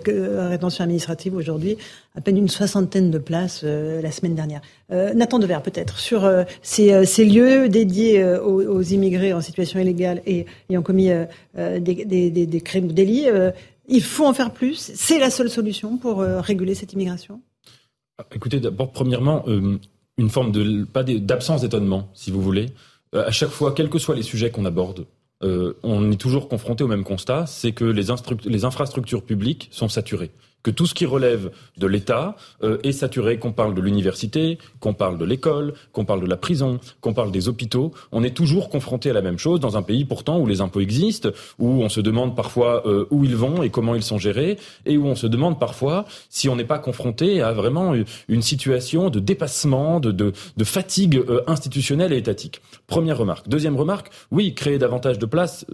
rétention 0.49 0.83
administrative 0.83 1.37
aujourd'hui. 1.37 1.77
À 2.15 2.19
peine 2.19 2.35
une 2.35 2.49
soixantaine 2.49 3.09
de 3.09 3.17
places 3.17 3.61
euh, 3.63 4.01
la 4.01 4.11
semaine 4.11 4.35
dernière. 4.35 4.59
Euh, 4.91 5.13
Nathan 5.13 5.39
Dever, 5.39 5.59
peut-être, 5.63 5.99
sur 5.99 6.25
euh, 6.25 6.43
ces, 6.63 7.05
ces, 7.05 7.23
lieux 7.23 7.69
dédiés 7.69 8.25
aux, 8.25 8.81
immigrés 8.81 9.31
en 9.31 9.39
situation 9.39 9.79
illégale 9.79 10.21
et 10.25 10.47
ayant 10.69 10.81
commis 10.81 11.11
des, 11.55 11.79
des, 11.79 12.29
des, 12.29 12.45
des, 12.45 12.61
crimes 12.61 12.87
ou 12.87 12.91
délits. 12.91 13.27
il 13.87 14.03
faut 14.03 14.25
en 14.25 14.33
faire 14.33 14.51
plus? 14.51 14.91
C'est 14.95 15.17
la 15.17 15.29
seule 15.29 15.49
solution 15.49 15.95
pour 15.95 16.19
réguler 16.19 16.75
cette 16.75 16.91
immigration? 16.91 17.39
Écoutez, 18.35 18.59
d'abord, 18.59 18.91
premièrement, 18.91 19.45
une 19.47 20.29
forme 20.29 20.51
de, 20.51 20.83
pas 20.83 21.03
d'absence 21.03 21.61
d'étonnement, 21.61 22.09
si 22.13 22.31
vous 22.31 22.41
voulez. 22.41 22.73
Euh, 23.13 23.25
à 23.25 23.31
chaque 23.31 23.49
fois, 23.49 23.73
quels 23.73 23.89
que 23.89 23.99
soient 23.99 24.15
les 24.15 24.23
sujets 24.23 24.51
qu'on 24.51 24.65
aborde, 24.65 25.05
euh, 25.43 25.73
on 25.83 26.11
est 26.11 26.19
toujours 26.19 26.47
confronté 26.47 26.83
au 26.83 26.87
même 26.87 27.03
constat, 27.03 27.45
c'est 27.45 27.73
que 27.73 27.85
les, 27.85 28.05
les 28.45 28.65
infrastructures 28.65 29.23
publiques 29.23 29.67
sont 29.71 29.89
saturées 29.89 30.31
que 30.63 30.71
tout 30.71 30.85
ce 30.85 30.93
qui 30.93 31.05
relève 31.05 31.51
de 31.77 31.87
l'État 31.87 32.35
euh, 32.63 32.77
est 32.83 32.93
saturé, 32.93 33.37
qu'on 33.37 33.51
parle 33.51 33.75
de 33.75 33.81
l'université, 33.81 34.57
qu'on 34.79 34.93
parle 34.93 35.17
de 35.17 35.25
l'école, 35.25 35.73
qu'on 35.91 36.05
parle 36.05 36.21
de 36.21 36.25
la 36.25 36.37
prison, 36.37 36.79
qu'on 37.01 37.13
parle 37.13 37.31
des 37.31 37.49
hôpitaux. 37.49 37.91
On 38.11 38.23
est 38.23 38.35
toujours 38.35 38.69
confronté 38.69 39.09
à 39.09 39.13
la 39.13 39.21
même 39.21 39.37
chose 39.37 39.59
dans 39.59 39.77
un 39.77 39.81
pays 39.81 40.05
pourtant 40.05 40.39
où 40.39 40.47
les 40.47 40.61
impôts 40.61 40.79
existent, 40.79 41.29
où 41.59 41.67
on 41.67 41.89
se 41.89 41.99
demande 41.99 42.35
parfois 42.35 42.87
euh, 42.87 43.05
où 43.11 43.25
ils 43.25 43.35
vont 43.35 43.61
et 43.61 43.69
comment 43.69 43.93
ils 43.93 44.03
sont 44.03 44.17
gérés, 44.17 44.57
et 44.85 44.97
où 44.97 45.05
on 45.05 45.15
se 45.15 45.27
demande 45.27 45.59
parfois 45.59 46.05
si 46.29 46.47
on 46.47 46.55
n'est 46.55 46.63
pas 46.63 46.79
confronté 46.79 47.41
à 47.41 47.51
vraiment 47.51 47.93
une 48.29 48.41
situation 48.41 49.09
de 49.09 49.19
dépassement, 49.19 49.99
de, 49.99 50.11
de, 50.11 50.31
de 50.55 50.63
fatigue 50.63 51.17
euh, 51.17 51.41
institutionnelle 51.47 52.13
et 52.13 52.17
étatique. 52.17 52.61
Première 52.93 53.17
remarque. 53.17 53.47
Deuxième 53.49 53.75
remarque, 53.75 54.09
oui, 54.31 54.53
créer 54.53 54.77
davantage 54.77 55.19
de 55.19 55.25
places, 55.25 55.65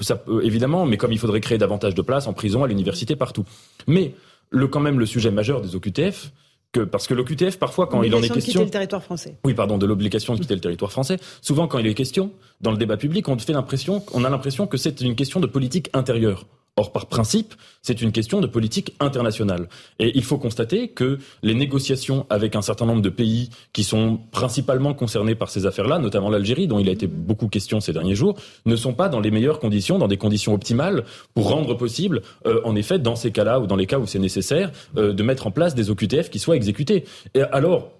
ça, 0.00 0.22
évidemment, 0.42 0.86
mais 0.86 0.96
comme 0.96 1.12
il 1.12 1.18
faudrait 1.18 1.40
créer 1.40 1.58
davantage 1.58 1.94
de 1.94 2.02
places 2.02 2.26
en 2.26 2.32
prison, 2.32 2.64
à 2.64 2.66
l'université, 2.66 3.16
partout. 3.16 3.44
Mais 3.86 4.14
le, 4.50 4.66
quand 4.68 4.80
même 4.80 4.98
le 4.98 5.06
sujet 5.06 5.30
majeur 5.30 5.60
des 5.60 5.74
OQTF, 5.76 6.32
que, 6.72 6.80
parce 6.80 7.06
que 7.06 7.14
l'OQTF, 7.14 7.58
parfois, 7.58 7.86
quand 7.86 8.02
il 8.02 8.14
en 8.14 8.22
est 8.22 8.28
question. 8.28 8.38
De 8.38 8.44
quitter 8.44 8.64
le 8.64 8.70
territoire 8.70 9.02
français. 9.02 9.36
Oui, 9.44 9.54
pardon, 9.54 9.76
de 9.76 9.86
l'obligation 9.86 10.34
de 10.34 10.40
quitter 10.40 10.54
le 10.54 10.60
territoire 10.60 10.90
français. 10.90 11.18
Souvent, 11.42 11.68
quand 11.68 11.78
il 11.78 11.86
est 11.86 11.94
question, 11.94 12.32
dans 12.60 12.70
le 12.70 12.78
débat 12.78 12.96
public, 12.96 13.28
on 13.28 13.38
fait 13.38 13.52
l'impression, 13.52 14.02
on 14.14 14.24
a 14.24 14.30
l'impression 14.30 14.66
que 14.66 14.78
c'est 14.78 15.00
une 15.02 15.14
question 15.14 15.38
de 15.40 15.46
politique 15.46 15.90
intérieure. 15.92 16.46
Or, 16.76 16.90
par 16.90 17.04
principe, 17.04 17.54
c'est 17.82 18.00
une 18.00 18.12
question 18.12 18.40
de 18.40 18.46
politique 18.46 18.94
internationale. 18.98 19.68
Et 19.98 20.10
il 20.14 20.24
faut 20.24 20.38
constater 20.38 20.88
que 20.88 21.18
les 21.42 21.52
négociations 21.52 22.24
avec 22.30 22.56
un 22.56 22.62
certain 22.62 22.86
nombre 22.86 23.02
de 23.02 23.10
pays 23.10 23.50
qui 23.74 23.84
sont 23.84 24.18
principalement 24.30 24.94
concernés 24.94 25.34
par 25.34 25.50
ces 25.50 25.66
affaires-là, 25.66 25.98
notamment 25.98 26.30
l'Algérie, 26.30 26.66
dont 26.66 26.78
il 26.78 26.88
a 26.88 26.92
été 26.92 27.06
beaucoup 27.06 27.48
question 27.48 27.80
ces 27.80 27.92
derniers 27.92 28.14
jours, 28.14 28.38
ne 28.64 28.74
sont 28.74 28.94
pas 28.94 29.10
dans 29.10 29.20
les 29.20 29.30
meilleures 29.30 29.58
conditions, 29.58 29.98
dans 29.98 30.08
des 30.08 30.16
conditions 30.16 30.54
optimales, 30.54 31.04
pour 31.34 31.50
rendre 31.50 31.74
possible, 31.74 32.22
euh, 32.46 32.62
en 32.64 32.74
effet, 32.74 32.98
dans 32.98 33.16
ces 33.16 33.32
cas-là 33.32 33.60
ou 33.60 33.66
dans 33.66 33.76
les 33.76 33.86
cas 33.86 33.98
où 33.98 34.06
c'est 34.06 34.18
nécessaire, 34.18 34.72
euh, 34.96 35.12
de 35.12 35.22
mettre 35.22 35.46
en 35.46 35.50
place 35.50 35.74
des 35.74 35.90
OQTF 35.90 36.30
qui 36.30 36.38
soient 36.38 36.56
exécutés. 36.56 37.04
Et 37.34 37.42
alors, 37.42 37.92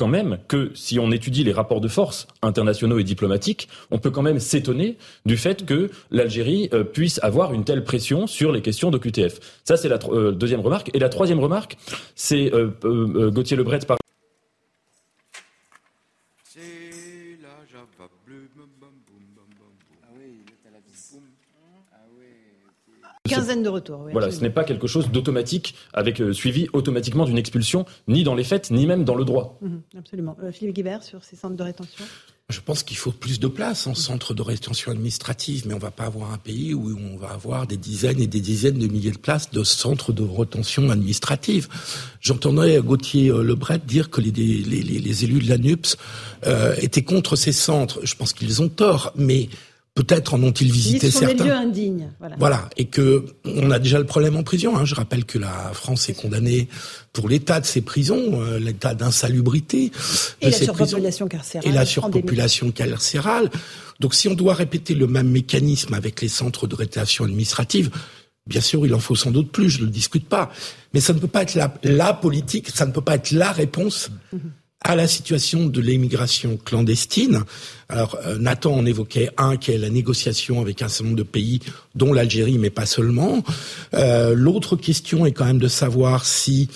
quand 0.00 0.08
même 0.08 0.38
que 0.48 0.70
si 0.74 0.98
on 0.98 1.12
étudie 1.12 1.44
les 1.44 1.52
rapports 1.52 1.82
de 1.82 1.88
force 1.88 2.26
internationaux 2.40 2.98
et 2.98 3.04
diplomatiques, 3.04 3.68
on 3.90 3.98
peut 3.98 4.10
quand 4.10 4.22
même 4.22 4.40
s'étonner 4.40 4.96
du 5.26 5.36
fait 5.36 5.66
que 5.66 5.90
l'Algérie 6.10 6.70
euh, 6.72 6.84
puisse 6.84 7.22
avoir 7.22 7.52
une 7.52 7.64
telle 7.64 7.84
pression 7.84 8.26
sur 8.26 8.50
les 8.50 8.62
questions 8.62 8.90
de 8.90 8.96
QTF. 8.96 9.38
Ça, 9.62 9.76
c'est 9.76 9.90
la 9.90 9.98
euh, 10.08 10.32
deuxième 10.32 10.60
remarque. 10.60 10.90
Et 10.94 10.98
la 10.98 11.10
troisième 11.10 11.38
remarque, 11.38 11.76
c'est 12.14 12.50
euh, 12.54 13.30
Gauthier 13.30 13.58
Lebret 13.58 13.80
par 13.80 13.98
quinzaine 23.30 23.62
de 23.62 23.68
retours. 23.68 24.06
voilà, 24.12 24.30
ce 24.30 24.40
n'est 24.40 24.50
pas 24.50 24.64
quelque 24.64 24.86
chose 24.86 25.10
d'automatique 25.10 25.74
avec 25.92 26.20
euh, 26.20 26.32
suivi 26.32 26.68
automatiquement 26.72 27.24
d'une 27.24 27.38
expulsion, 27.38 27.86
ni 28.08 28.24
dans 28.24 28.34
les 28.34 28.44
faits, 28.44 28.70
ni 28.70 28.86
même 28.86 29.04
dans 29.04 29.14
le 29.14 29.24
droit. 29.24 29.58
Mhm, 29.60 29.82
absolument. 29.98 30.36
Euh, 30.42 30.52
Philippe 30.52 30.74
Guibert, 30.74 31.02
sur 31.02 31.24
ces 31.24 31.36
centres 31.36 31.56
de 31.56 31.62
rétention? 31.62 32.04
Je 32.50 32.60
pense 32.60 32.82
qu'il 32.82 32.96
faut 32.96 33.12
plus 33.12 33.38
de 33.38 33.46
place 33.46 33.86
en 33.86 33.94
centre 33.94 34.34
de 34.34 34.42
rétention 34.42 34.90
administrative, 34.90 35.62
mais 35.66 35.74
on 35.74 35.76
ne 35.76 35.82
va 35.82 35.92
pas 35.92 36.04
avoir 36.04 36.32
un 36.32 36.38
pays 36.38 36.74
où 36.74 36.98
on 36.98 37.16
va 37.16 37.28
avoir 37.28 37.66
des 37.66 37.76
dizaines 37.76 38.20
et 38.20 38.26
des 38.26 38.40
dizaines 38.40 38.78
de 38.78 38.88
milliers 38.88 39.12
de 39.12 39.18
places 39.18 39.50
de 39.50 39.62
centres 39.62 40.12
de 40.12 40.24
rétention 40.24 40.90
administrative. 40.90 41.68
J'entendais 42.20 42.80
Gauthier 42.80 43.30
euh, 43.30 43.42
Lebret 43.42 43.78
dire 43.78 44.10
que 44.10 44.20
les, 44.20 44.32
les, 44.32 44.82
les, 44.82 45.24
élus 45.24 45.38
de 45.38 45.48
l'ANUPS 45.48 45.96
euh, 46.46 46.74
étaient 46.78 47.04
contre 47.04 47.36
ces 47.36 47.52
centres. 47.52 48.00
Je 48.02 48.16
pense 48.16 48.32
qu'ils 48.32 48.60
ont 48.60 48.68
tort, 48.68 49.12
mais 49.14 49.48
Peut-être 49.94 50.34
en 50.34 50.42
ont-ils 50.42 50.70
visité 50.70 51.10
certains. 51.10 51.34
Des 51.34 51.44
lieux 51.44 51.52
indignes. 51.52 52.12
Voilà. 52.20 52.36
voilà. 52.38 52.70
Et 52.76 52.84
que 52.86 53.26
on 53.44 53.72
a 53.72 53.80
déjà 53.80 53.98
le 53.98 54.06
problème 54.06 54.36
en 54.36 54.44
prison. 54.44 54.76
Hein. 54.76 54.84
Je 54.84 54.94
rappelle 54.94 55.24
que 55.24 55.36
la 55.36 55.72
France 55.74 56.08
est 56.08 56.14
condamnée 56.14 56.68
pour 57.12 57.28
l'état 57.28 57.60
de 57.60 57.66
ses 57.66 57.80
prisons, 57.80 58.40
euh, 58.40 58.60
l'état 58.60 58.94
d'insalubrité 58.94 59.90
de 59.90 60.46
et 60.46 60.50
la 60.50 60.56
surpopulation 60.56 61.26
carcérale. 61.26 61.68
Et 61.68 61.72
la 61.72 61.84
surpopulation 61.84 62.70
carcérale. 62.70 63.50
Donc, 63.98 64.14
si 64.14 64.28
on 64.28 64.34
doit 64.34 64.54
répéter 64.54 64.94
le 64.94 65.08
même 65.08 65.28
mécanisme 65.28 65.92
avec 65.92 66.22
les 66.22 66.28
centres 66.28 66.66
de 66.66 66.74
rétention 66.74 67.24
administrative, 67.24 67.90
Bien 68.46 68.62
sûr, 68.62 68.84
il 68.86 68.94
en 68.94 68.98
faut 68.98 69.14
sans 69.14 69.30
doute 69.30 69.52
plus, 69.52 69.68
je 69.68 69.80
ne 69.80 69.84
le 69.84 69.90
discute 69.90 70.26
pas. 70.26 70.50
Mais 70.94 71.00
ça 71.00 71.12
ne 71.12 71.18
peut 71.18 71.28
pas 71.28 71.42
être 71.42 71.54
la, 71.54 71.72
la 71.84 72.14
politique, 72.14 72.70
ça 72.70 72.86
ne 72.86 72.90
peut 72.90 73.02
pas 73.02 73.14
être 73.16 73.30
la 73.32 73.52
réponse 73.52 74.10
mm-hmm 74.34 74.38
à 74.82 74.96
la 74.96 75.06
situation 75.06 75.66
de 75.66 75.80
l'immigration 75.80 76.58
clandestine. 76.64 77.42
Alors 77.88 78.18
euh, 78.24 78.38
Nathan 78.38 78.74
en 78.74 78.86
évoquait 78.86 79.30
un 79.36 79.56
qui 79.56 79.72
est 79.72 79.78
la 79.78 79.90
négociation 79.90 80.60
avec 80.60 80.82
un 80.82 80.88
certain 80.88 81.04
nombre 81.04 81.16
de 81.16 81.22
pays, 81.22 81.60
dont 81.94 82.12
l'Algérie, 82.12 82.58
mais 82.58 82.70
pas 82.70 82.86
seulement. 82.86 83.42
Euh, 83.94 84.34
L'autre 84.34 84.76
question 84.76 85.26
est 85.26 85.32
quand 85.32 85.44
même 85.44 85.58
de 85.58 85.68
savoir 85.68 86.24
si, 86.24 86.68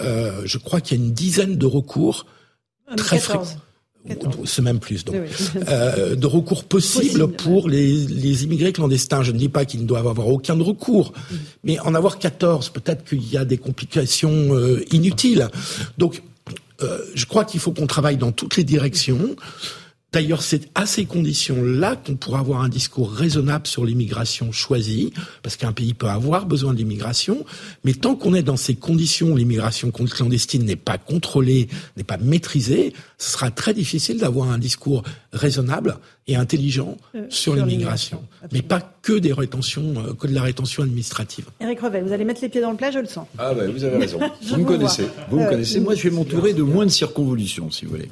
euh, 0.00 0.42
je 0.44 0.58
crois 0.58 0.80
qu'il 0.80 0.98
y 0.98 1.00
a 1.00 1.04
une 1.04 1.12
dizaine 1.12 1.56
de 1.56 1.66
recours 1.66 2.26
très 2.96 3.18
fréquents. 3.18 3.44
C'est 4.44 4.62
même 4.62 4.78
plus, 4.78 5.04
donc. 5.04 5.16
Euh, 5.68 6.14
de 6.14 6.26
recours 6.26 6.64
possibles 6.64 7.28
pour 7.28 7.68
les, 7.68 7.92
les, 8.06 8.44
immigrés 8.44 8.72
clandestins. 8.72 9.22
Je 9.22 9.32
ne 9.32 9.38
dis 9.38 9.48
pas 9.48 9.64
qu'ils 9.64 9.82
ne 9.82 9.86
doivent 9.86 10.06
avoir 10.06 10.28
aucun 10.28 10.56
de 10.56 10.62
recours, 10.62 11.12
mm. 11.12 11.34
mais 11.64 11.78
en 11.80 11.94
avoir 11.94 12.18
14, 12.18 12.70
peut-être 12.70 13.04
qu'il 13.04 13.28
y 13.30 13.36
a 13.36 13.44
des 13.44 13.58
complications 13.58 14.54
euh, 14.54 14.82
inutiles. 14.92 15.48
Donc, 15.98 16.22
je 16.80 17.26
crois 17.26 17.44
qu'il 17.44 17.60
faut 17.60 17.72
qu'on 17.72 17.86
travaille 17.86 18.16
dans 18.16 18.32
toutes 18.32 18.56
les 18.56 18.64
directions. 18.64 19.36
D'ailleurs, 20.10 20.40
c'est 20.42 20.70
à 20.74 20.86
ces 20.86 21.04
conditions-là 21.04 21.94
qu'on 21.96 22.16
pourra 22.16 22.38
avoir 22.38 22.62
un 22.62 22.70
discours 22.70 23.12
raisonnable 23.12 23.66
sur 23.66 23.84
l'immigration 23.84 24.52
choisie, 24.52 25.12
parce 25.42 25.56
qu'un 25.56 25.72
pays 25.72 25.92
peut 25.92 26.06
avoir 26.06 26.46
besoin 26.46 26.72
de 26.72 26.78
l'immigration, 26.78 27.44
mais 27.84 27.92
tant 27.92 28.16
qu'on 28.16 28.32
est 28.32 28.42
dans 28.42 28.56
ces 28.56 28.74
conditions 28.74 29.32
où 29.32 29.36
l'immigration 29.36 29.90
clandestine 29.90 30.64
n'est 30.64 30.76
pas 30.76 30.96
contrôlée, 30.96 31.68
n'est 31.98 32.04
pas 32.04 32.16
maîtrisée, 32.16 32.94
ce 33.18 33.32
sera 33.32 33.50
très 33.50 33.74
difficile 33.74 34.16
d'avoir 34.16 34.50
un 34.50 34.56
discours 34.56 35.02
raisonnable 35.34 35.98
et 36.26 36.36
intelligent 36.36 36.96
euh, 37.14 37.26
sur, 37.28 37.54
l'immigration, 37.54 38.24
mais 38.50 38.62
pas 38.62 38.80
que 39.02 39.12
des 39.12 39.34
rétentions, 39.34 39.92
euh, 39.98 40.14
que 40.14 40.26
de 40.26 40.34
la 40.34 40.42
rétention 40.42 40.84
administrative. 40.84 41.46
Éric 41.60 41.80
Revel, 41.80 42.04
vous 42.04 42.12
allez 42.12 42.24
mettre 42.24 42.40
les 42.40 42.48
pieds 42.48 42.62
dans 42.62 42.70
le 42.70 42.78
plat, 42.78 42.90
je 42.90 42.98
le 42.98 43.06
sens. 43.06 43.26
Ah 43.36 43.52
ben, 43.52 43.70
vous 43.70 43.84
avez 43.84 43.98
raison. 43.98 44.20
vous 44.42 44.56
me 44.56 44.64
connaissez. 44.64 45.06
Vous 45.28 45.38
me 45.38 45.48
connaissez. 45.48 45.80
Moi, 45.80 45.94
je 45.94 46.02
vais 46.04 46.14
m'entourer 46.14 46.54
de 46.54 46.62
moins 46.62 46.86
de 46.86 46.90
circonvolutions, 46.90 47.70
si 47.70 47.84
vous 47.84 47.90
voulez. 47.90 48.10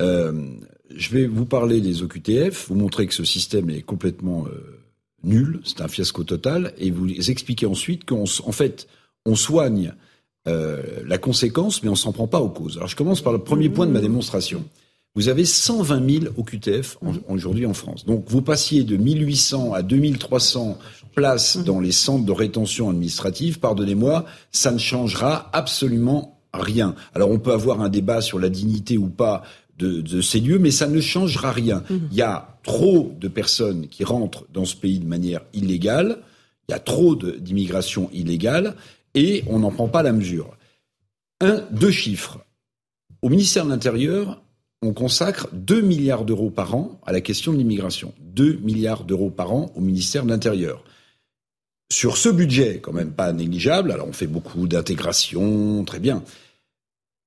Euh, 0.00 0.32
je 0.96 1.10
vais 1.10 1.26
vous 1.26 1.46
parler 1.46 1.80
des 1.80 2.02
OQTF, 2.02 2.68
vous 2.68 2.74
montrer 2.74 3.06
que 3.06 3.14
ce 3.14 3.24
système 3.24 3.70
est 3.70 3.82
complètement 3.82 4.46
euh, 4.46 4.80
nul, 5.22 5.60
c'est 5.64 5.80
un 5.80 5.88
fiasco 5.88 6.24
total, 6.24 6.72
et 6.78 6.90
vous 6.90 7.08
expliquer 7.30 7.66
ensuite 7.66 8.04
qu'en 8.04 8.24
en 8.24 8.52
fait, 8.52 8.88
on 9.24 9.34
soigne 9.34 9.92
euh, 10.48 10.82
la 11.06 11.18
conséquence, 11.18 11.82
mais 11.82 11.88
on 11.88 11.96
s'en 11.96 12.12
prend 12.12 12.28
pas 12.28 12.40
aux 12.40 12.48
causes. 12.48 12.76
Alors 12.76 12.88
je 12.88 12.96
commence 12.96 13.20
par 13.20 13.32
le 13.32 13.40
premier 13.40 13.68
point 13.68 13.86
de 13.86 13.92
ma 13.92 14.00
démonstration. 14.00 14.64
Vous 15.16 15.28
avez 15.28 15.46
120 15.46 16.20
000 16.20 16.34
OQTF 16.36 16.98
aujourd'hui 17.28 17.64
en 17.64 17.72
France. 17.72 18.04
Donc 18.04 18.26
vous 18.28 18.42
passiez 18.42 18.84
de 18.84 18.96
1800 18.96 19.72
à 19.72 19.82
2300 19.82 20.78
places 21.14 21.56
dans 21.56 21.80
les 21.80 21.90
centres 21.90 22.26
de 22.26 22.32
rétention 22.32 22.90
administrative. 22.90 23.58
Pardonnez-moi, 23.58 24.26
ça 24.52 24.72
ne 24.72 24.78
changera 24.78 25.48
absolument 25.54 26.38
rien. 26.52 26.94
Alors 27.14 27.30
on 27.30 27.38
peut 27.38 27.52
avoir 27.52 27.80
un 27.80 27.88
débat 27.88 28.20
sur 28.20 28.38
la 28.38 28.50
dignité 28.50 28.98
ou 28.98 29.08
pas 29.08 29.42
de, 29.78 30.20
ces 30.20 30.40
lieux, 30.40 30.58
mais 30.58 30.70
ça 30.70 30.86
ne 30.86 31.00
changera 31.00 31.52
rien. 31.52 31.82
Mhm. 31.88 32.08
Il 32.10 32.16
y 32.16 32.22
a 32.22 32.58
trop 32.62 33.14
de 33.18 33.28
personnes 33.28 33.88
qui 33.88 34.04
rentrent 34.04 34.46
dans 34.52 34.64
ce 34.64 34.76
pays 34.76 34.98
de 34.98 35.06
manière 35.06 35.42
illégale, 35.52 36.18
il 36.68 36.72
y 36.72 36.74
a 36.74 36.78
trop 36.78 37.14
d'immigration 37.14 38.10
illégale, 38.12 38.74
et 39.14 39.44
on 39.46 39.60
n'en 39.60 39.70
prend 39.70 39.88
pas 39.88 40.02
la 40.02 40.12
mesure. 40.12 40.56
Un, 41.40 41.64
deux 41.70 41.90
chiffres. 41.90 42.38
Au 43.22 43.28
ministère 43.28 43.64
de 43.64 43.70
l'Intérieur, 43.70 44.42
on 44.82 44.92
consacre 44.92 45.48
2 45.52 45.80
milliards 45.80 46.24
d'euros 46.24 46.50
par 46.50 46.74
an 46.74 47.00
à 47.06 47.12
la 47.12 47.20
question 47.20 47.52
de 47.52 47.58
l'immigration. 47.58 48.12
2 48.20 48.58
milliards 48.62 49.04
d'euros 49.04 49.30
par 49.30 49.52
an 49.52 49.72
au 49.74 49.80
ministère 49.80 50.24
de 50.24 50.30
l'Intérieur. 50.30 50.84
sur 51.92 52.16
ce 52.16 52.28
budget, 52.28 52.80
quand 52.80 52.92
même 52.92 53.12
pas 53.12 53.32
négligeable, 53.32 53.92
alors 53.92 54.08
on 54.08 54.12
fait 54.12 54.26
beaucoup 54.26 54.66
d'intégration, 54.66 55.84
très 55.84 56.00
bien, 56.00 56.24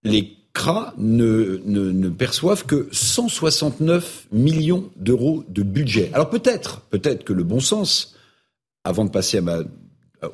les 0.03 0.38
CRA 0.53 0.93
ne, 0.97 1.61
ne, 1.65 1.91
ne 1.91 2.09
perçoivent 2.09 2.65
que 2.65 2.87
169 2.91 4.27
millions 4.31 4.89
d'euros 4.95 5.43
de 5.47 5.63
budget. 5.63 6.09
Alors 6.13 6.29
peut-être, 6.29 6.81
peut-être 6.89 7.23
que 7.23 7.33
le 7.33 7.43
bon 7.43 7.59
sens, 7.59 8.15
avant 8.83 9.05
de 9.05 9.11
passer 9.11 9.37
à 9.37 9.41
ma, 9.41 9.59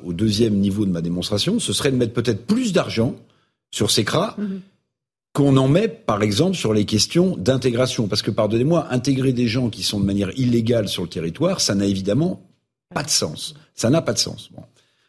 au 0.04 0.12
deuxième 0.12 0.54
niveau 0.54 0.86
de 0.86 0.90
ma 0.90 1.02
démonstration, 1.02 1.58
ce 1.58 1.72
serait 1.72 1.90
de 1.90 1.96
mettre 1.96 2.12
peut-être 2.12 2.46
plus 2.46 2.72
d'argent 2.72 3.14
sur 3.70 3.90
ces 3.90 4.04
CRA 4.04 4.34
Mhm. 4.38 4.60
qu'on 5.32 5.56
en 5.58 5.68
met, 5.68 5.88
par 5.88 6.22
exemple, 6.22 6.56
sur 6.56 6.72
les 6.72 6.86
questions 6.86 7.36
d'intégration. 7.36 8.08
Parce 8.08 8.22
que, 8.22 8.30
pardonnez-moi, 8.30 8.86
intégrer 8.90 9.32
des 9.32 9.48
gens 9.48 9.68
qui 9.68 9.82
sont 9.82 10.00
de 10.00 10.04
manière 10.04 10.30
illégale 10.38 10.88
sur 10.88 11.02
le 11.02 11.08
territoire, 11.08 11.60
ça 11.60 11.74
n'a 11.74 11.84
évidemment 11.84 12.40
pas 12.94 13.02
de 13.02 13.10
sens. 13.10 13.54
Ça 13.74 13.90
n'a 13.90 14.00
pas 14.00 14.14
de 14.14 14.18
sens. 14.18 14.48
Bon. 14.52 14.62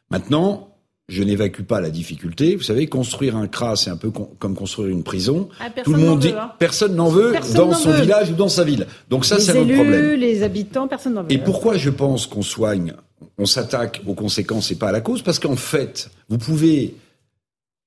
Maintenant, 0.10 0.77
je 1.08 1.24
n'évacue 1.24 1.62
pas 1.64 1.80
la 1.80 1.90
difficulté. 1.90 2.56
Vous 2.56 2.64
savez, 2.64 2.88
construire 2.88 3.38
un 3.38 3.48
CRA, 3.48 3.76
c'est 3.78 3.90
un 3.90 3.96
peu 3.98 4.12
con- 4.12 4.30
comme 4.40 4.56
construire 4.56 4.90
une 4.90 5.04
prison. 5.04 5.48
Ah, 5.60 5.68
Tout 5.70 5.76
personne 5.76 5.94
le 5.96 6.00
n'en 6.02 6.10
monde 6.12 6.20
dit, 6.20 6.32
veut, 6.32 6.38
hein. 6.40 6.52
personne 6.60 6.96
n'en 6.96 7.08
veut 7.10 7.32
Personne 7.32 7.56
dans 7.70 7.74
son 7.74 7.92
veut. 7.92 8.02
village 8.02 8.32
ou 8.32 8.34
dans 8.36 8.50
sa 8.50 8.64
ville. 8.66 8.88
Donc 9.10 9.24
ça, 9.26 9.40
c'est 9.40 9.54
notre 9.54 9.74
problème. 9.74 10.16
les 10.20 10.44
habitants, 10.44 10.88
personne 10.88 11.14
n'en 11.14 11.24
veut. 11.24 11.32
Et 11.32 11.38
pourquoi 11.38 11.78
je 11.78 11.90
pense 11.90 12.28
qu'on 12.28 12.42
soigne, 12.42 12.94
on 13.38 13.46
s'attaque 13.46 14.02
aux 14.06 14.16
conséquences 14.16 14.70
et 14.72 14.76
pas 14.76 14.90
à 14.90 14.92
la 14.92 15.00
cause? 15.02 15.22
Parce 15.22 15.40
qu'en 15.40 15.56
fait, 15.56 16.10
vous 16.28 16.38
pouvez 16.38 16.96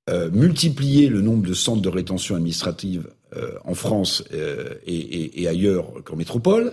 euh, 0.09 0.31
multiplier 0.33 1.09
le 1.09 1.21
nombre 1.21 1.47
de 1.47 1.53
centres 1.55 1.83
de 1.83 1.89
rétention 1.91 2.37
administrative 2.37 3.09
euh, 3.37 3.51
en 3.65 3.75
France 3.75 4.25
euh, 4.33 4.75
et, 4.87 4.97
et- 4.97 5.43
et 5.43 5.47
ailleurs 5.49 5.93
qu'en 6.05 6.17
métropole, 6.17 6.73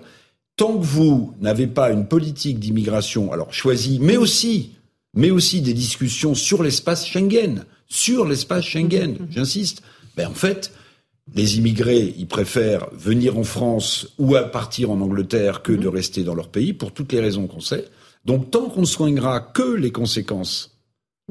tant 0.55 0.77
que 0.77 0.83
vous 0.85 1.33
n'avez 1.41 1.67
pas 1.67 1.91
une 1.91 2.07
politique 2.07 2.57
d'immigration, 2.57 3.31
alors 3.33 3.53
choisie, 3.53 3.99
mais 4.01 4.15
aussi, 4.17 4.71
mais 5.17 5.31
aussi 5.31 5.61
des 5.61 5.73
discussions 5.73 6.35
sur 6.35 6.61
l'espace 6.61 7.07
Schengen, 7.07 7.65
sur 7.87 8.25
l'espace 8.25 8.65
Schengen, 8.65 9.17
j'insiste, 9.31 9.81
ben 10.15 10.27
en 10.27 10.33
fait, 10.33 10.71
les 11.33 11.57
immigrés, 11.57 12.13
ils 12.17 12.27
préfèrent 12.27 12.87
venir 12.93 13.37
en 13.37 13.43
France 13.43 14.13
ou 14.19 14.35
à 14.35 14.43
partir 14.43 14.91
en 14.91 15.01
Angleterre 15.01 15.63
que 15.63 15.73
de 15.73 15.87
rester 15.87 16.23
dans 16.23 16.35
leur 16.35 16.49
pays 16.49 16.71
pour 16.71 16.93
toutes 16.93 17.11
les 17.11 17.19
raisons 17.19 17.47
qu'on 17.47 17.59
sait. 17.59 17.85
Donc 18.25 18.51
tant 18.51 18.69
qu'on 18.69 18.81
ne 18.81 18.85
soignera 18.85 19.39
que 19.39 19.73
les 19.73 19.91
conséquences 19.91 20.77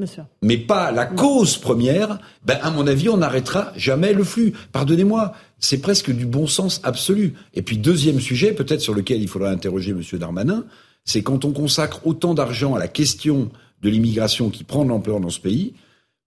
sûr. 0.05 0.27
mais 0.43 0.59
pas 0.59 0.91
la 0.91 1.07
cause 1.07 1.57
première, 1.57 2.19
ben 2.45 2.59
à 2.63 2.71
mon 2.73 2.89
avis, 2.89 3.09
on 3.09 3.19
n'arrêtera 3.19 3.73
jamais 3.77 4.13
le 4.13 4.25
flux. 4.25 4.53
Pardonnez-moi, 4.73 5.33
c'est 5.61 5.79
presque 5.79 6.11
du 6.11 6.27
bon 6.27 6.49
sens 6.49 6.81
absolu. 6.83 7.35
Et 7.55 7.63
puis 7.63 7.79
deuxième 7.79 8.19
sujet, 8.19 8.53
peut-être 8.53 8.81
sur 8.81 8.95
lequel 8.95 9.23
il 9.23 9.29
faudra 9.29 9.51
interroger 9.51 9.95
Monsieur 9.95 10.19
Darmanin, 10.19 10.65
c'est 11.05 11.23
quand 11.23 11.45
on 11.45 11.53
consacre 11.53 12.05
autant 12.05 12.35
d'argent 12.35 12.75
à 12.75 12.81
la 12.81 12.89
question 12.89 13.53
de 13.87 13.91
l'immigration 13.91 14.51
qui 14.51 14.65
prend 14.65 14.85
de 14.85 14.91
l'ampleur 14.91 15.21
dans 15.21 15.31
ce 15.31 15.41
pays, 15.41 15.75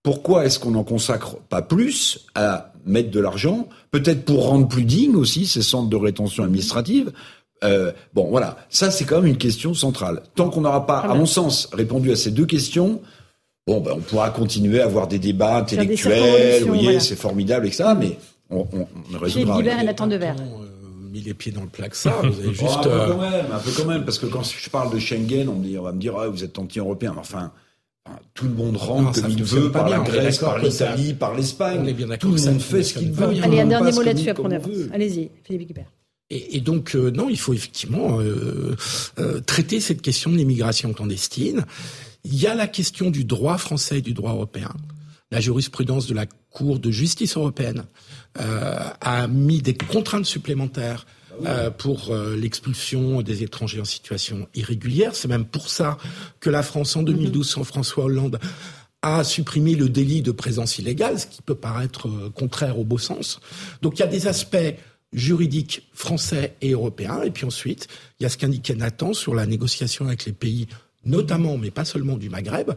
pourquoi 0.01 0.45
est-ce 0.45 0.59
qu'on 0.59 0.71
n'en 0.71 0.85
consacre 0.85 1.35
pas 1.49 1.61
plus 1.61 2.25
à 2.33 2.71
mettre 2.85 3.11
de 3.11 3.19
l'argent, 3.19 3.67
peut-être 3.91 4.23
pour 4.23 4.47
rendre 4.47 4.67
plus 4.67 4.85
dignes 4.85 5.15
aussi 5.17 5.45
ces 5.45 5.61
centres 5.61 5.89
de 5.89 5.97
rétention 5.97 6.43
administrative? 6.43 7.11
Euh, 7.65 7.91
bon, 8.13 8.29
voilà, 8.29 8.57
ça 8.69 8.89
c'est 8.91 9.03
quand 9.03 9.17
même 9.17 9.31
une 9.31 9.37
question 9.37 9.73
centrale. 9.73 10.21
Tant 10.35 10.49
qu'on 10.49 10.61
n'aura 10.61 10.85
pas, 10.85 10.99
à 10.99 11.13
mon 11.13 11.25
sens, 11.25 11.69
répondu 11.73 12.11
à 12.11 12.15
ces 12.15 12.31
deux 12.31 12.45
questions, 12.45 13.01
Bon, 13.67 13.81
ben, 13.81 13.91
on 13.97 13.99
pourra 13.99 14.31
continuer 14.31 14.81
à 14.81 14.85
avoir 14.85 15.07
des 15.07 15.19
débats 15.19 15.57
intellectuels, 15.57 16.61
vous 16.61 16.69
voyez, 16.69 16.83
voilà. 16.85 16.99
c'est 16.99 17.15
formidable, 17.15 17.67
etc. 17.67 17.89
Mais 17.99 18.17
on, 18.49 18.61
on, 18.73 18.87
on 19.09 19.13
ne 19.13 19.17
résoudra 19.19 19.57
rien. 19.57 19.79
et 19.81 19.83
Nathan 19.85 20.07
Devers. 20.07 20.35
Mis 21.11 21.21
les 21.21 21.33
pieds 21.33 21.51
dans 21.51 21.61
le 21.63 21.67
plat 21.69 21.89
que 21.89 21.95
ça. 21.97 22.11
Vous 22.23 22.39
avez 22.39 22.47
Oh, 22.49 22.53
juste. 22.53 22.63
un 22.77 22.83
peu 22.83 22.89
euh, 22.89 23.07
quand 23.13 23.17
même, 23.21 23.45
un 23.51 23.59
peu 23.59 23.71
quand 23.75 23.85
même, 23.85 24.05
parce 24.05 24.19
que 24.19 24.25
quand 24.27 24.43
je 24.43 24.69
parle 24.69 24.93
de 24.93 24.99
Schengen, 24.99 25.47
on, 25.49 25.55
me 25.55 25.63
dit- 25.65 25.77
on 25.77 25.83
va 25.83 25.91
me 25.91 25.99
dire, 25.99 26.15
ah, 26.17 26.27
vous 26.27 26.43
êtes 26.43 26.57
anti-européen. 26.59 27.15
Enfin, 27.17 27.51
enfin, 28.05 28.19
tout 28.33 28.45
le 28.45 28.53
monde 28.53 28.77
rentre 28.77 29.21
comme 29.21 29.31
il 29.31 29.43
veut, 29.43 29.71
par 29.71 29.89
la 29.89 29.99
Grèce, 29.99 30.37
par 30.39 30.59
l'Italie, 30.59 31.13
par 31.13 31.33
on 31.33 31.35
l'Espagne. 31.37 31.87
est 31.87 31.93
bien 31.93 32.07
d'accord 32.07 32.29
Tout 32.29 32.35
le 32.35 32.41
monde 32.51 32.61
fait 32.61 32.83
ce 32.83 32.93
qu'il 32.93 33.11
veut. 33.11 33.25
Allez, 33.43 33.59
un 33.59 33.65
dernier 33.67 33.91
mot 33.91 34.01
là-dessus, 34.01 34.29
après 34.29 34.43
on 34.43 34.51
avance. 34.51 34.69
Allez-y, 34.93 35.29
Philippe 35.43 35.67
Guibert. 35.67 35.91
Et, 36.31 36.57
et 36.57 36.61
donc, 36.61 36.95
euh, 36.95 37.09
non, 37.09 37.27
il 37.27 37.39
faut 37.39 37.53
effectivement 37.53 38.19
euh, 38.19 38.75
euh, 39.17 39.39
traiter 39.41 39.79
cette 39.79 40.01
question 40.03 40.29
de 40.31 40.35
l'immigration 40.37 40.93
clandestine. 40.93 41.65
Il 42.23 42.35
y 42.39 42.45
a 42.45 42.53
la 42.53 42.67
question 42.67 43.09
du 43.09 43.23
droit 43.25 43.57
français 43.57 43.97
et 43.97 44.01
du 44.01 44.13
droit 44.13 44.33
européen. 44.33 44.69
La 45.31 45.39
jurisprudence 45.39 46.05
de 46.07 46.13
la 46.13 46.25
Cour 46.51 46.79
de 46.79 46.89
justice 46.91 47.35
européenne 47.37 47.79
euh, 47.79 47.83
a 48.35 49.27
mis 49.27 49.61
des 49.61 49.73
contraintes 49.73 50.25
supplémentaires 50.25 51.05
euh, 51.45 51.69
pour 51.69 52.11
euh, 52.11 52.35
l'expulsion 52.35 53.21
des 53.21 53.43
étrangers 53.43 53.79
en 53.79 53.85
situation 53.85 54.49
irrégulière. 54.55 55.15
C'est 55.15 55.29
même 55.29 55.45
pour 55.45 55.69
ça 55.69 55.97
que 56.41 56.49
la 56.49 56.63
France, 56.63 56.97
en 56.97 57.03
2012, 57.03 57.47
sans 57.47 57.63
François 57.63 58.05
Hollande, 58.05 58.39
a 59.01 59.23
supprimé 59.23 59.75
le 59.75 59.87
délit 59.87 60.21
de 60.21 60.31
présence 60.31 60.79
illégale, 60.79 61.17
ce 61.17 61.27
qui 61.27 61.41
peut 61.41 61.55
paraître 61.55 62.09
euh, 62.09 62.29
contraire 62.29 62.77
au 62.77 62.83
beau 62.83 62.97
sens. 62.97 63.39
Donc 63.81 63.97
il 63.97 63.99
y 64.01 64.03
a 64.03 64.07
des 64.07 64.27
aspects 64.27 64.57
juridiques 65.13 65.87
français 65.93 66.55
et 66.61 66.71
européens. 66.71 67.21
Et 67.23 67.31
puis 67.31 67.45
ensuite, 67.45 67.87
il 68.19 68.23
y 68.23 68.25
a 68.25 68.29
ce 68.29 68.37
qu'indiquait 68.37 68.75
Nathan 68.75 69.13
sur 69.13 69.33
la 69.33 69.45
négociation 69.45 70.07
avec 70.07 70.25
les 70.25 70.33
pays, 70.33 70.67
notamment, 71.05 71.57
mais 71.57 71.71
pas 71.71 71.85
seulement 71.85 72.17
du 72.17 72.29
Maghreb. 72.29 72.71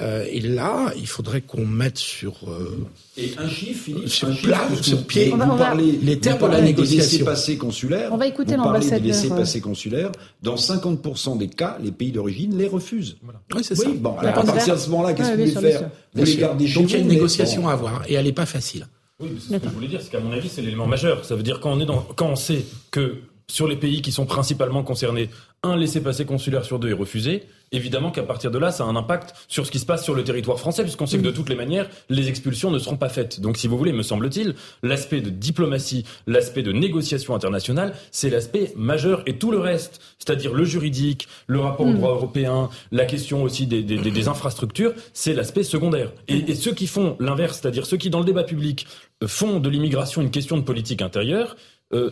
Euh, 0.00 0.24
et 0.30 0.40
là, 0.40 0.92
il 0.96 1.06
faudrait 1.06 1.42
qu'on 1.42 1.66
mette 1.66 1.98
sur... 1.98 2.34
euh, 2.48 2.86
Et 3.18 3.32
un 3.36 3.48
chiffre, 3.48 3.84
Philippe, 3.84 4.08
Sur 4.08 4.28
un 4.28 4.34
chiffre, 4.34 4.76
que 4.76 4.82
sur 4.82 5.06
pied. 5.06 5.30
On 5.32 5.36
va- 5.36 5.44
on 5.52 5.56
va- 5.56 5.64
parlez, 5.66 5.92
Les 6.02 6.18
termes 6.18 6.40
de 6.40 6.46
la 6.46 6.62
négociation. 6.62 6.98
laissés-passer 7.02 7.58
consulaires. 7.58 8.08
On 8.12 8.16
va 8.16 8.26
écouter 8.26 8.56
vous 8.56 8.62
parlez 8.62 8.80
des 8.88 8.90
l'ambassadeur, 9.12 9.62
consulaires. 9.62 10.12
Dans 10.42 10.56
50% 10.56 11.36
des 11.36 11.48
cas, 11.48 11.76
les 11.82 11.92
pays 11.92 12.12
d'origine 12.12 12.56
les 12.56 12.66
refusent. 12.66 13.18
Oui, 13.54 13.62
c'est 13.62 13.78
Oui, 13.78 13.84
ça. 13.84 13.90
bon, 13.98 14.16
alors, 14.16 14.38
à 14.38 14.42
partir 14.42 14.74
de 14.74 14.80
ce 14.80 14.88
moment-là, 14.90 15.12
qu'est-ce 15.12 15.32
que 15.32 15.36
vous 15.36 15.44
voulez 15.54 15.70
faire. 15.72 15.90
Vous 16.14 16.24
les 16.24 16.36
gardez 16.36 16.66
chez 16.66 16.80
Donc 16.80 16.90
il 16.90 16.92
y 16.92 16.96
a 16.96 17.02
une 17.02 17.08
négociation 17.08 17.62
bon. 17.62 17.68
à 17.68 17.72
avoir, 17.72 18.02
et 18.08 18.14
elle 18.14 18.24
n'est 18.24 18.32
pas 18.32 18.46
facile. 18.46 18.86
Oui, 19.20 19.28
mais 19.34 19.38
c'est 19.40 19.54
ce 19.54 19.58
que 19.60 19.68
je 19.68 19.74
voulais 19.74 19.88
dire, 19.88 20.00
c'est 20.02 20.10
qu'à 20.10 20.20
mon 20.20 20.32
avis, 20.32 20.48
c'est 20.48 20.62
l'élément 20.62 20.86
majeur. 20.86 21.24
Ça 21.26 21.34
veut 21.36 21.42
dire 21.42 21.60
quand 21.60 21.72
on 21.72 21.80
est 21.80 21.84
dans, 21.86 22.00
quand 22.16 22.28
on 22.28 22.36
sait 22.36 22.64
que 22.90 23.16
sur 23.48 23.68
les 23.68 23.76
pays 23.76 24.00
qui 24.00 24.12
sont 24.12 24.24
principalement 24.24 24.82
concernés, 24.82 25.28
un 25.62 25.76
laissez-passer 25.76 26.24
consulaire 26.24 26.64
sur 26.64 26.78
deux 26.78 26.88
est 26.88 26.94
refusé, 26.94 27.42
évidemment 27.70 28.10
qu'à 28.10 28.22
partir 28.22 28.50
de 28.50 28.58
là, 28.58 28.70
ça 28.72 28.84
a 28.84 28.86
un 28.86 28.96
impact 28.96 29.34
sur 29.46 29.66
ce 29.66 29.70
qui 29.70 29.78
se 29.78 29.84
passe 29.84 30.02
sur 30.02 30.14
le 30.14 30.24
territoire 30.24 30.58
français, 30.58 30.82
puisqu'on 30.82 31.04
sait 31.06 31.18
que 31.18 31.22
de 31.22 31.30
toutes 31.30 31.50
les 31.50 31.54
manières, 31.54 31.86
les 32.08 32.28
expulsions 32.30 32.70
ne 32.70 32.78
seront 32.78 32.96
pas 32.96 33.10
faites. 33.10 33.40
Donc, 33.40 33.58
si 33.58 33.68
vous 33.68 33.76
voulez, 33.76 33.92
me 33.92 34.02
semble-t-il, 34.02 34.54
l'aspect 34.82 35.20
de 35.20 35.28
diplomatie, 35.28 36.04
l'aspect 36.26 36.62
de 36.62 36.72
négociation 36.72 37.34
internationale, 37.34 37.94
c'est 38.10 38.30
l'aspect 38.30 38.72
majeur, 38.74 39.22
et 39.26 39.36
tout 39.36 39.50
le 39.50 39.58
reste, 39.58 40.00
c'est-à-dire 40.18 40.54
le 40.54 40.64
juridique, 40.64 41.28
le 41.46 41.60
rapport 41.60 41.86
au 41.86 41.92
droit 41.92 42.12
européen, 42.12 42.70
la 42.90 43.04
question 43.04 43.42
aussi 43.42 43.66
des, 43.66 43.82
des- 43.82 43.98
des- 43.98 44.10
des 44.10 44.28
infrastructures, 44.28 44.94
c'est 45.12 45.34
l'aspect 45.34 45.62
secondaire. 45.62 46.10
Et, 46.28 46.50
et 46.50 46.54
ceux 46.54 46.72
qui 46.72 46.86
font 46.86 47.16
l'inverse, 47.20 47.60
c'est-à-dire 47.60 47.84
ceux 47.84 47.98
qui, 47.98 48.08
dans 48.08 48.20
le 48.20 48.24
débat 48.24 48.44
public, 48.44 48.86
font 49.26 49.60
de 49.60 49.68
l'immigration 49.68 50.22
une 50.22 50.30
question 50.30 50.56
de 50.56 50.62
politique 50.62 51.02
intérieure, 51.02 51.54
euh, 51.92 52.10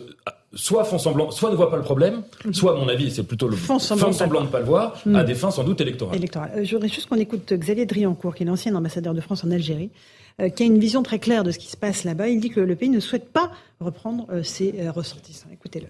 soit 0.53 0.83
font 0.83 0.97
semblant, 0.97 1.31
soit 1.31 1.51
ne 1.51 1.55
voient 1.55 1.69
pas 1.69 1.77
le 1.77 1.83
problème, 1.83 2.23
soit, 2.51 2.73
à 2.75 2.79
mon 2.79 2.87
avis, 2.87 3.11
c'est 3.11 3.23
plutôt 3.23 3.47
le 3.47 3.55
Font 3.55 3.79
semblant 3.79 4.41
de 4.41 4.45
de 4.47 4.51
pas 4.51 4.59
le 4.59 4.65
voir, 4.65 5.01
à 5.13 5.23
des 5.23 5.35
fins 5.35 5.51
sans 5.51 5.63
doute 5.63 5.79
électorales. 5.81 6.15
électorale. 6.17 6.51
Euh, 6.55 6.63
Je 6.63 6.75
voudrais 6.75 6.89
juste 6.89 7.07
qu'on 7.07 7.15
écoute 7.17 7.53
Xavier 7.53 7.85
Driancourt, 7.85 8.35
qui 8.35 8.43
est 8.43 8.45
l'ancien 8.45 8.75
ambassadeur 8.75 9.13
de 9.13 9.21
France 9.21 9.43
en 9.43 9.51
Algérie, 9.51 9.91
euh, 10.41 10.49
qui 10.49 10.63
a 10.63 10.65
une 10.65 10.79
vision 10.79 11.03
très 11.03 11.19
claire 11.19 11.43
de 11.43 11.51
ce 11.51 11.59
qui 11.59 11.67
se 11.67 11.77
passe 11.77 12.03
là-bas. 12.03 12.27
Il 12.29 12.39
dit 12.39 12.49
que 12.49 12.59
le 12.59 12.75
pays 12.75 12.89
ne 12.89 12.99
souhaite 12.99 13.31
pas 13.31 13.51
reprendre 13.79 14.25
euh, 14.31 14.43
ses 14.43 14.73
euh, 14.79 14.91
ressortissants. 14.91 15.49
Écoutez-le. 15.53 15.87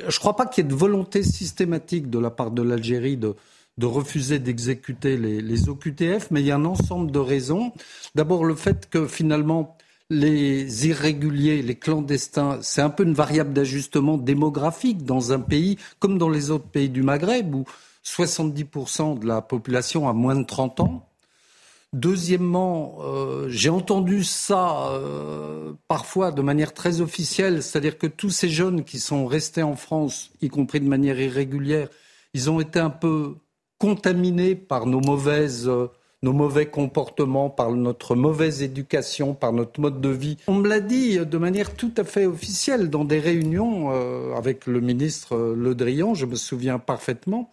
Je 0.00 0.04
ne 0.06 0.10
crois 0.18 0.34
pas 0.36 0.46
qu'il 0.46 0.64
y 0.64 0.66
ait 0.66 0.70
de 0.70 0.74
volonté 0.74 1.22
systématique 1.22 2.10
de 2.10 2.18
la 2.18 2.30
part 2.30 2.50
de 2.50 2.62
l'Algérie 2.62 3.16
de, 3.16 3.34
de 3.78 3.86
refuser 3.86 4.38
d'exécuter 4.40 5.16
les, 5.16 5.40
les 5.40 5.68
OQTF, 5.68 6.30
mais 6.30 6.40
il 6.40 6.46
y 6.46 6.50
a 6.50 6.56
un 6.56 6.64
ensemble 6.64 7.10
de 7.12 7.18
raisons. 7.20 7.72
D'abord, 8.14 8.44
le 8.44 8.54
fait 8.56 8.88
que 8.90 9.06
finalement, 9.06 9.76
les 10.10 10.86
irréguliers, 10.86 11.62
les 11.62 11.74
clandestins, 11.74 12.58
c'est 12.62 12.80
un 12.80 12.90
peu 12.90 13.04
une 13.04 13.12
variable 13.12 13.52
d'ajustement 13.52 14.16
démographique 14.16 15.04
dans 15.04 15.32
un 15.32 15.40
pays 15.40 15.78
comme 15.98 16.16
dans 16.18 16.30
les 16.30 16.50
autres 16.50 16.68
pays 16.68 16.88
du 16.88 17.02
Maghreb 17.02 17.54
où 17.54 17.64
70% 18.04 19.18
de 19.18 19.26
la 19.26 19.42
population 19.42 20.08
a 20.08 20.12
moins 20.12 20.36
de 20.36 20.44
30 20.44 20.80
ans. 20.80 21.08
Deuxièmement, 21.92 22.98
euh, 23.00 23.48
j'ai 23.48 23.70
entendu 23.70 24.22
ça 24.24 24.90
euh, 24.92 25.72
parfois 25.88 26.32
de 26.32 26.42
manière 26.42 26.74
très 26.74 27.00
officielle, 27.00 27.62
c'est-à-dire 27.62 27.96
que 27.96 28.06
tous 28.06 28.30
ces 28.30 28.50
jeunes 28.50 28.84
qui 28.84 29.00
sont 29.00 29.26
restés 29.26 29.62
en 29.62 29.74
France, 29.74 30.30
y 30.42 30.48
compris 30.48 30.80
de 30.80 30.88
manière 30.88 31.18
irrégulière, 31.18 31.88
ils 32.34 32.50
ont 32.50 32.60
été 32.60 32.78
un 32.78 32.90
peu 32.90 33.36
contaminés 33.78 34.54
par 34.54 34.84
nos 34.86 35.00
mauvaises, 35.00 35.66
euh, 35.66 35.88
nos 36.22 36.32
mauvais 36.32 36.66
comportements, 36.66 37.48
par 37.48 37.70
notre 37.72 38.16
mauvaise 38.16 38.62
éducation, 38.62 39.34
par 39.34 39.52
notre 39.52 39.80
mode 39.80 40.00
de 40.00 40.08
vie. 40.08 40.36
On 40.48 40.54
me 40.54 40.68
l'a 40.68 40.80
dit 40.80 41.18
de 41.18 41.38
manière 41.38 41.74
tout 41.74 41.92
à 41.96 42.04
fait 42.04 42.26
officielle 42.26 42.90
dans 42.90 43.04
des 43.04 43.20
réunions 43.20 43.92
euh, 43.92 44.34
avec 44.34 44.66
le 44.66 44.80
ministre 44.80 45.36
euh, 45.36 45.54
Le 45.56 45.74
Drian, 45.74 46.14
je 46.14 46.26
me 46.26 46.34
souviens 46.34 46.78
parfaitement. 46.78 47.50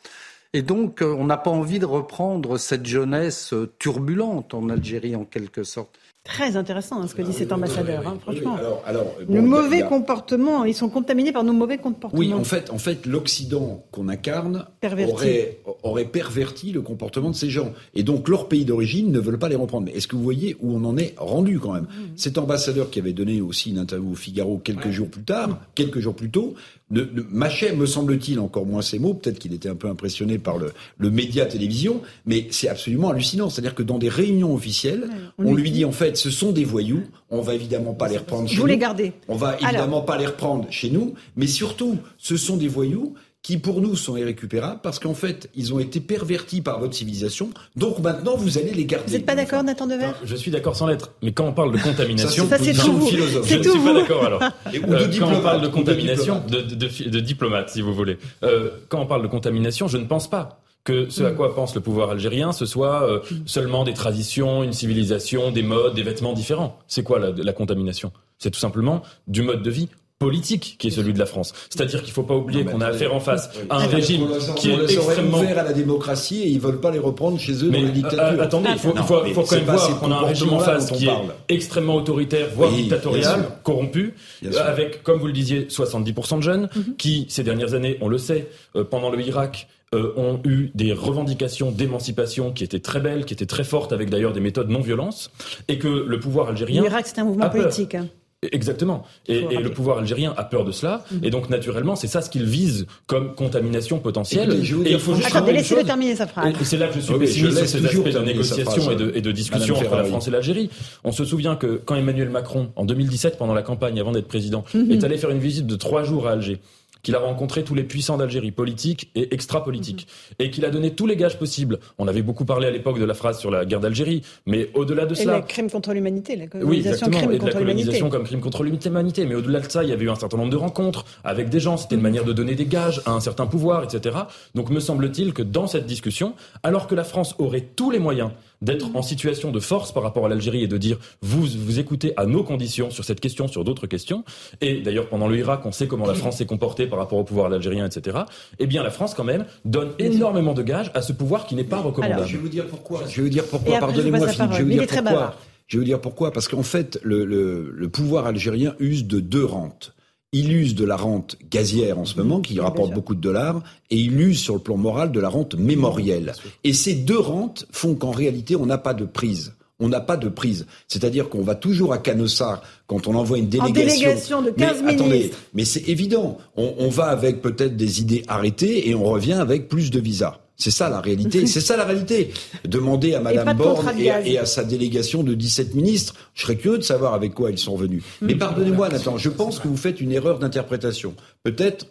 Et 0.53 0.61
donc, 0.61 1.01
euh, 1.01 1.13
on 1.17 1.25
n'a 1.25 1.37
pas 1.37 1.51
envie 1.51 1.79
de 1.79 1.85
reprendre 1.85 2.57
cette 2.57 2.85
jeunesse 2.85 3.53
turbulente 3.77 4.53
en 4.53 4.69
Algérie, 4.69 5.15
en 5.15 5.25
quelque 5.25 5.63
sorte. 5.63 5.99
Très 6.25 6.57
intéressant 6.57 6.99
hein, 7.01 7.07
ce 7.07 7.13
que 7.13 7.21
dit 7.21 7.33
cet 7.33 7.51
ambassadeur, 7.51 8.05
hein, 8.07 8.17
franchement. 8.19 8.55
alors, 8.55 8.83
alors, 8.87 9.15
le 9.19 9.25
bon, 9.25 9.43
mauvais 9.43 9.83
a- 9.83 9.85
comportement, 9.85 10.65
ils 10.65 10.73
sont 10.73 10.89
contaminés 10.89 11.31
par 11.31 11.43
nos 11.43 11.53
mauvais 11.53 11.77
comportements. 11.77 12.19
Oui, 12.19 12.33
en 12.33 12.43
fait, 12.43 12.71
en 12.71 12.79
fait, 12.79 13.05
l'Occident 13.05 13.85
qu'on 13.91 14.09
incarne 14.09 14.65
aurait, 15.07 15.59
aurait 15.83 16.05
perverti 16.05 16.71
le 16.71 16.81
comportement 16.81 17.29
de 17.29 17.35
ces 17.35 17.51
gens. 17.51 17.73
Et 17.93 18.01
donc, 18.01 18.27
leur 18.27 18.47
pays 18.47 18.65
d'origine 18.65 19.11
ne 19.11 19.19
veulent 19.19 19.37
pas 19.37 19.49
les 19.49 19.55
reprendre. 19.55 19.85
Mais 19.85 19.91
est-ce 19.91 20.07
que 20.07 20.15
vous 20.15 20.23
voyez 20.23 20.57
où 20.61 20.75
on 20.75 20.83
en 20.85 20.97
est 20.97 21.13
rendu 21.17 21.59
quand 21.59 21.73
même? 21.73 21.83
Mmh. 21.83 22.15
Cet 22.15 22.39
ambassadeur 22.39 22.89
qui 22.89 22.97
avait 22.97 23.13
donné 23.13 23.39
aussi 23.41 23.69
une 23.69 23.77
interview 23.77 24.13
au 24.13 24.15
Figaro 24.15 24.57
quelques 24.57 24.89
jours 24.89 25.09
plus 25.09 25.23
tard, 25.23 25.59
quelques 25.75 25.99
jours 25.99 26.15
plus 26.15 26.31
tôt, 26.31 26.55
ne, 26.91 27.01
ne- 27.01 27.23
mâchait, 27.29 27.75
me 27.75 27.85
semble-t-il, 27.85 28.39
encore 28.39 28.65
moins 28.65 28.81
ses 28.81 28.99
mots. 28.99 29.13
Peut-être 29.13 29.39
qu'il 29.39 29.53
était 29.53 29.69
un 29.69 29.75
peu 29.75 29.87
impressionné 29.87 30.37
par 30.37 30.57
le, 30.57 30.71
le 30.97 31.09
média 31.09 31.45
télévision, 31.45 32.01
mais 32.25 32.47
c'est 32.51 32.69
absolument 32.69 33.09
hallucinant. 33.09 33.49
C'est-à-dire 33.49 33.73
que 33.75 33.83
dans 33.83 33.97
des 33.97 34.09
réunions 34.09 34.53
officielles, 34.53 35.09
on 35.39 35.47
on, 35.47 35.53
lui 35.55 35.71
dit 35.71 35.85
en 35.85 35.91
fait, 35.91 36.15
ce 36.17 36.29
sont 36.29 36.51
des 36.51 36.63
voyous. 36.63 37.03
On 37.29 37.41
va 37.41 37.55
évidemment 37.55 37.93
pas 37.93 38.07
les 38.07 38.17
reprendre 38.17 38.47
chez 38.47 38.55
Vous 38.57 38.61
nous. 38.63 38.67
les 38.67 38.77
gardez. 38.77 39.13
On 39.27 39.35
va 39.35 39.49
Alors. 39.49 39.69
évidemment 39.69 40.01
pas 40.01 40.17
les 40.17 40.27
reprendre 40.27 40.67
chez 40.69 40.89
nous, 40.89 41.13
mais 41.35 41.47
surtout, 41.47 41.97
ce 42.17 42.37
sont 42.37 42.57
des 42.57 42.67
voyous 42.67 43.15
qui 43.45 43.59
pour 43.59 43.79
nous 43.79 43.95
sont 43.95 44.17
irrécupérables 44.17 44.79
parce 44.81 44.97
qu'en 44.97 45.13
fait, 45.13 45.51
ils 45.53 45.71
ont 45.71 45.77
été 45.77 45.99
pervertis 45.99 46.61
par 46.61 46.79
votre 46.79 46.95
civilisation. 46.95 47.51
Donc 47.75 47.99
maintenant, 47.99 48.35
vous 48.35 48.57
allez 48.57 48.71
les 48.73 48.85
garder. 48.85 49.05
Vous 49.05 49.13
n'êtes 49.13 49.25
pas 49.27 49.35
d'accord, 49.35 49.63
Nathan 49.63 49.85
Dever 49.85 50.05
Enfin, 50.07 50.15
je 50.23 50.35
suis 50.35 50.49
d'accord 50.49 50.75
sans 50.75 50.87
lettre, 50.87 51.11
mais 51.21 51.31
quand 51.31 51.45
on 51.45 51.53
parle 51.53 51.71
de 51.71 51.77
contamination, 51.77 52.47
Ça, 52.49 52.57
c'est 52.57 52.73
tout 52.73 52.93
vous. 52.93 53.05
philosophe. 53.05 53.43
je 53.45 53.49
C'est 53.49 53.59
ne 53.59 53.63
tout 53.63 53.71
suis 53.73 53.79
pas 53.81 53.93
d'accord 53.93 54.25
alors. 54.25 54.41
Et- 54.73 54.79
ou 54.79 54.87
de 54.87 54.95
Euh, 54.95 55.07
quand 55.19 55.31
on 55.31 55.41
parle 55.41 55.61
de 55.61 55.67
contamination, 55.67 56.39
diplomate. 56.47 56.67
de, 56.69 56.75
de, 56.75 56.87
de, 57.03 57.09
de 57.11 57.19
diplomate, 57.19 57.69
si 57.69 57.81
vous 57.81 57.93
voulez. 57.93 58.17
Euh, 58.41 58.71
quand 58.89 58.99
on 58.99 59.05
parle 59.05 59.21
de 59.21 59.27
contamination, 59.27 59.87
je 59.87 59.97
ne 59.99 60.05
pense 60.05 60.27
pas 60.27 60.59
que 60.83 61.07
ce 61.11 61.21
à 61.23 61.29
Mm. 61.31 61.35
quoi 61.35 61.53
pense 61.53 61.75
le 61.75 61.81
pouvoir 61.81 62.09
algérien, 62.09 62.51
ce 62.51 62.65
soit 62.65 63.03
euh, 63.07 63.19
seulement 63.45 63.83
des 63.83 63.93
traditions, 63.93 64.63
une 64.63 64.73
civilisation, 64.73 65.51
des 65.51 65.61
modes, 65.61 65.93
des 65.93 66.03
vêtements 66.03 66.33
différents. 66.33 66.79
C'est 66.87 67.03
quoi 67.03 67.19
la, 67.19 67.29
la 67.31 67.53
contamination? 67.53 68.11
C'est 68.39 68.49
tout 68.49 68.59
simplement 68.59 69.03
du 69.27 69.43
mode 69.43 69.61
de 69.61 69.69
vie 69.69 69.89
politique 70.19 70.77
qui 70.79 70.87
est 70.87 70.91
celui 70.91 71.13
de 71.13 71.19
la 71.19 71.25
France. 71.25 71.53
C'est-à-dire 71.69 71.99
qu'il 71.99 72.09
ne 72.09 72.13
faut 72.13 72.23
pas 72.23 72.35
oublier 72.35 72.63
qu'on 72.63 72.79
a 72.81 72.87
affaire 72.87 73.13
en 73.13 73.19
face 73.19 73.49
Oui. 73.55 73.61
à 73.69 73.77
un 73.77 73.85
régime 73.87 74.27
qui 74.55 74.71
est 74.71 74.83
extrêmement 74.83 75.39
ouverts 75.39 75.59
à 75.59 75.63
la 75.63 75.73
démocratie 75.73 76.41
et 76.41 76.47
ils 76.47 76.59
veulent 76.59 76.79
pas 76.79 76.91
les 76.91 76.99
reprendre 76.99 77.37
chez 77.39 77.53
eux 77.65 77.69
mais 77.69 77.81
dans 77.81 77.87
les 77.87 77.91
dictatures. 77.91 78.19
euh, 78.21 78.41
attendez, 78.43 78.69
il 78.71 78.79
faut, 78.79 78.91
quand 78.93 79.51
même 79.55 79.63
voir 79.65 79.99
qu'on 79.99 80.11
a 80.11 80.15
un 80.15 80.25
régime 80.25 80.53
en 80.53 80.59
face 80.59 80.91
qui 80.91 81.07
est 81.07 81.11
extrêmement 81.49 81.95
autoritaire, 81.95 82.47
voire 82.55 82.71
dictatorial, 82.71 83.49
corrompu, 83.63 84.13
euh, 84.45 84.51
avec, 84.65 85.03
comme 85.03 85.19
vous 85.19 85.27
le 85.27 85.33
disiez, 85.33 85.63
70% 85.69 86.37
de 86.37 86.41
jeunes 86.43 86.69
qui, 86.97 87.25
ces 87.29 87.43
dernières 87.43 87.73
années, 87.73 87.97
on 88.01 88.07
le 88.07 88.17
sait, 88.17 88.47
euh, 88.75 88.83
pendant 88.83 89.09
le 89.09 89.21
Irak, 89.21 89.67
euh, 89.93 90.13
ont 90.17 90.39
eu 90.45 90.71
des 90.75 90.93
revendications 90.93 91.71
d'émancipation 91.71 92.51
qui 92.51 92.63
étaient 92.63 92.79
très 92.79 92.99
belles, 92.99 93.25
qui 93.25 93.33
étaient 93.33 93.45
très 93.45 93.63
fortes, 93.63 93.91
avec 93.93 94.09
d'ailleurs 94.09 94.33
des 94.33 94.39
méthodes 94.39 94.69
non-violence, 94.69 95.29
et 95.67 95.77
que 95.77 95.87
le 95.87 96.19
pouvoir 96.19 96.47
algérien... 96.49 96.81
L'Irak, 96.81 97.05
c'est 97.07 97.19
un 97.19 97.25
mouvement 97.25 97.49
politique. 97.49 97.95
hein. 97.95 98.07
Exactement. 98.51 99.03
Et, 99.27 99.37
et 99.51 99.57
le 99.57 99.71
pouvoir 99.71 99.99
algérien 99.99 100.33
a 100.37 100.43
peur 100.43 100.65
de 100.65 100.71
cela. 100.71 101.03
Et 101.23 101.29
donc, 101.29 101.49
naturellement, 101.49 101.95
c'est 101.95 102.07
ça 102.07 102.21
ce 102.21 102.29
qu'il 102.29 102.45
vise 102.45 102.85
comme 103.07 103.35
contamination 103.35 103.99
potentielle. 103.99 104.51
Et 104.53 104.91
il 104.91 104.99
faut 104.99 105.15
juste 105.15 105.33
une 105.33 105.45
laissez-le 105.45 105.83
terminer 105.83 106.15
sa 106.15 106.27
phrase. 106.27 106.53
Et 106.59 106.63
c'est 106.63 106.77
là 106.77 106.87
que 106.87 106.95
je 106.95 106.99
suis 106.99 107.13
je 107.13 107.17
pessimiste 107.17 107.51
sur 107.51 107.61
laisse 107.61 107.71
ces 107.71 107.85
aspects 107.85 108.19
de 108.19 108.25
négociation 108.25 108.81
phrase, 108.81 108.93
et 108.93 108.95
de, 108.95 109.11
et 109.15 109.21
de 109.21 109.31
discussion 109.31 109.75
Madame 109.75 109.87
entre 109.91 109.97
la. 109.97 110.03
France 110.05 110.27
et 110.27 110.31
l'Algérie. 110.31 110.69
On 111.03 111.11
se 111.11 111.25
souvient 111.25 111.55
que 111.55 111.81
quand 111.83 111.95
Emmanuel 111.95 112.29
Macron, 112.29 112.69
en 112.75 112.85
2017, 112.85 113.37
pendant 113.37 113.53
la 113.53 113.61
campagne, 113.63 113.99
avant 113.99 114.11
d'être 114.11 114.27
président, 114.27 114.63
Mhm. 114.73 114.91
est 114.91 115.03
allé 115.03 115.17
faire 115.17 115.29
une 115.31 115.39
visite 115.39 115.67
de 115.67 115.75
trois 115.75 116.03
jours 116.03 116.27
à 116.27 116.31
Alger, 116.31 116.59
qu'il 117.05 117.15
a 117.15 117.19
rencontré 117.19 117.63
tous 117.63 117.75
les 117.75 117.83
puissants 117.83 118.17
d'Algérie, 118.17 118.51
politiques 118.51 119.11
et 119.15 119.33
extra-politiques, 119.33 120.07
Mhm. 120.39 120.45
et 120.45 120.49
qu'il 120.51 120.65
a 120.65 120.69
donné 120.71 120.91
tous 120.91 121.05
les 121.07 121.15
gages 121.15 121.37
possibles. 121.39 121.79
On 121.99 122.07
avait 122.07 122.23
beaucoup 122.23 122.45
parlé 122.45 122.67
à 122.67 122.71
l'époque 122.71 122.99
de 122.99 123.05
la 123.05 123.13
phrase 123.13 123.39
sur 123.39 123.51
la 123.51 123.63
guerre 123.63 123.79
d'Algérie, 123.79 124.23
mais 124.47 124.69
au-delà 124.73 125.05
de 125.05 125.13
Et 125.13 125.23
cela... 125.23 125.37
le 125.37 125.43
crime 125.43 125.69
contre 125.69 125.93
l'humanité, 125.93 126.35
la 126.35 126.43
Oui, 126.45 126.49
colonisation 126.49 127.09
crime 127.09 127.31
et 127.31 127.37
de 127.39 127.45
la 127.45 127.51
colonisation 127.53 128.09
comme 128.09 128.23
crime 128.23 128.41
contre 128.41 128.63
l'humanité. 128.63 129.25
Mais 129.25 129.35
au-delà 129.35 129.59
de 129.59 129.69
ça, 129.71 129.83
il 129.83 129.89
y 129.89 129.93
avait 129.93 130.05
eu 130.05 130.09
un 130.09 130.15
certain 130.15 130.37
nombre 130.37 130.49
de 130.51 130.57
rencontres 130.57 131.05
avec 131.23 131.49
des 131.49 131.59
gens. 131.59 131.77
C'était 131.77 131.95
une 131.95 132.01
manière 132.01 132.25
de 132.25 132.33
donner 132.33 132.55
des 132.55 132.65
gages 132.65 133.01
à 133.05 133.11
un 133.11 133.19
certain 133.19 133.45
pouvoir, 133.45 133.83
etc. 133.83 134.15
Donc, 134.55 134.69
me 134.71 134.79
semble-t-il 134.79 135.33
que 135.33 135.43
dans 135.43 135.67
cette 135.67 135.85
discussion, 135.85 136.33
alors 136.63 136.87
que 136.87 136.95
la 136.95 137.03
France 137.03 137.35
aurait 137.37 137.61
tous 137.75 137.91
les 137.91 137.99
moyens 137.99 138.31
d'être 138.65 138.89
en 138.95 139.01
situation 139.01 139.51
de 139.51 139.59
force 139.59 139.91
par 139.93 140.03
rapport 140.03 140.25
à 140.25 140.29
l'Algérie 140.29 140.63
et 140.63 140.67
de 140.67 140.77
dire 140.77 140.97
vous 141.21 141.45
vous 141.45 141.79
écoutez 141.79 142.13
à 142.17 142.25
nos 142.25 142.43
conditions 142.43 142.89
sur 142.89 143.05
cette 143.05 143.19
question, 143.21 143.47
sur 143.47 143.63
d'autres 143.63 143.87
questions. 143.87 144.23
Et 144.61 144.81
d'ailleurs, 144.81 145.07
pendant 145.07 145.27
le 145.27 145.37
Irak, 145.37 145.61
on 145.65 145.71
sait 145.71 145.87
comment 145.87 146.05
la 146.05 146.15
France 146.15 146.37
s'est 146.37 146.45
comportée 146.45 146.87
par 146.87 146.99
rapport 146.99 147.19
au 147.19 147.23
pouvoir 147.23 147.51
algérien, 147.51 147.85
etc. 147.85 148.17
Eh 148.59 148.67
bien, 148.67 148.83
la 148.83 148.91
France, 148.91 149.13
quand 149.13 149.23
même, 149.23 149.45
donne 149.63 149.91
énormément 149.99 150.53
de 150.53 150.63
gages 150.63 150.91
à 150.93 151.01
ce 151.01 151.13
pouvoir 151.13 151.45
qui 151.45 151.55
n'est 151.55 151.63
pas 151.63 151.79
recommandable. 151.79 152.27
Je 152.27 152.37
vais 152.37 152.41
vous 152.41 152.49
dire 152.49 152.65
pourquoi. 152.65 153.03
Je 153.07 153.17
vais 153.17 153.21
vous 153.21 153.29
dire 153.29 153.45
pourquoi. 153.45 153.79
Pardonnez-moi, 153.79 154.27
Philippe. 154.27 154.51
Je 154.53 154.57
vais 154.57 154.63
vous 154.63 154.85
dire 154.85 154.87
pourquoi. 154.87 155.35
Je 155.67 155.77
vais 155.77 155.79
vous 155.79 155.85
dire 155.85 156.01
pourquoi. 156.01 156.31
Parce 156.31 156.47
qu'en 156.47 156.63
fait, 156.63 156.99
le, 157.03 157.25
le, 157.25 157.71
le 157.71 157.89
pouvoir 157.89 158.25
algérien 158.25 158.75
use 158.79 159.05
de 159.05 159.19
deux 159.19 159.45
rentes. 159.45 159.94
Il 160.37 160.51
use 160.51 160.75
de 160.75 160.83
la 160.83 160.97
rente 160.97 161.37
gazière 161.49 161.97
en 161.97 162.03
ce 162.03 162.17
moment, 162.17 162.41
qui 162.41 162.59
rapporte 162.59 162.93
beaucoup 162.93 163.15
de 163.15 163.21
dollars, 163.21 163.63
et 163.89 163.95
il 163.95 164.19
use 164.19 164.37
sur 164.37 164.55
le 164.55 164.59
plan 164.59 164.75
moral 164.75 165.13
de 165.13 165.21
la 165.21 165.29
rente 165.29 165.55
mémorielle. 165.55 166.33
Et 166.65 166.73
ces 166.73 166.93
deux 166.93 167.17
rentes 167.17 167.65
font 167.71 167.95
qu'en 167.95 168.11
réalité, 168.11 168.57
on 168.57 168.65
n'a 168.65 168.77
pas 168.77 168.93
de 168.93 169.05
prise. 169.05 169.53
On 169.79 169.87
n'a 169.87 170.01
pas 170.01 170.17
de 170.17 170.27
prise. 170.27 170.67
C'est-à-dire 170.89 171.29
qu'on 171.29 171.41
va 171.41 171.55
toujours 171.55 171.93
à 171.93 171.99
Canossar 171.99 172.61
quand 172.85 173.07
on 173.07 173.15
envoie 173.15 173.37
une 173.37 173.47
délégation. 173.47 173.73
délégation 173.73 174.41
de 174.41 174.49
15 174.49 174.81
mais, 174.83 174.93
attendez, 174.93 175.31
mais 175.53 175.63
c'est 175.63 175.87
évident. 175.87 176.37
On, 176.57 176.73
on 176.79 176.89
va 176.89 177.05
avec 177.05 177.41
peut-être 177.41 177.77
des 177.77 178.01
idées 178.01 178.23
arrêtées 178.27 178.89
et 178.89 178.93
on 178.93 179.05
revient 179.05 179.33
avec 179.33 179.69
plus 179.69 179.89
de 179.89 180.01
visas. 180.01 180.41
C'est 180.57 180.71
ça 180.71 180.89
la 180.89 181.01
réalité. 181.01 181.45
C'est 181.47 181.61
ça 181.61 181.75
la 181.77 181.85
réalité. 181.85 182.31
Demandez 182.65 183.13
à 183.13 183.19
Madame 183.19 183.57
Borne 183.57 183.87
et, 183.99 184.09
à- 184.09 184.21
gaz. 184.21 184.27
et 184.33 184.37
à 184.37 184.45
sa 184.45 184.63
délégation 184.63 185.23
de 185.23 185.33
17 185.33 185.75
ministres. 185.75 186.15
Je 186.33 186.43
serais 186.43 186.55
curieux 186.57 186.77
de 186.77 186.83
savoir 186.83 187.13
avec 187.13 187.33
quoi 187.33 187.51
ils 187.51 187.57
sont 187.57 187.75
venus. 187.75 188.03
Mais 188.21 188.35
pardonnez-moi, 188.35 188.89
Nathan, 188.89 189.17
je 189.17 189.29
pense 189.29 189.59
que 189.59 189.67
vous 189.67 189.77
faites 189.77 189.99
une 190.01 190.11
erreur 190.11 190.39
d'interprétation. 190.39 191.13
Peut-être, 191.43 191.87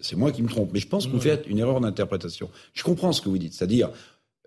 c'est- 0.00 0.16
moi 0.16 0.32
qui 0.32 0.42
me 0.42 0.48
trompe, 0.48 0.70
mais 0.72 0.80
je 0.80 0.88
pense 0.88 1.06
que 1.06 1.12
vous 1.12 1.20
faites 1.20 1.44
une 1.46 1.58
erreur 1.58 1.80
d'interprétation. 1.80 2.48
Je 2.72 2.82
comprends 2.82 3.12
ce 3.12 3.20
que 3.20 3.28
vous 3.28 3.38
dites, 3.38 3.52
c'est-à-dire 3.52 3.90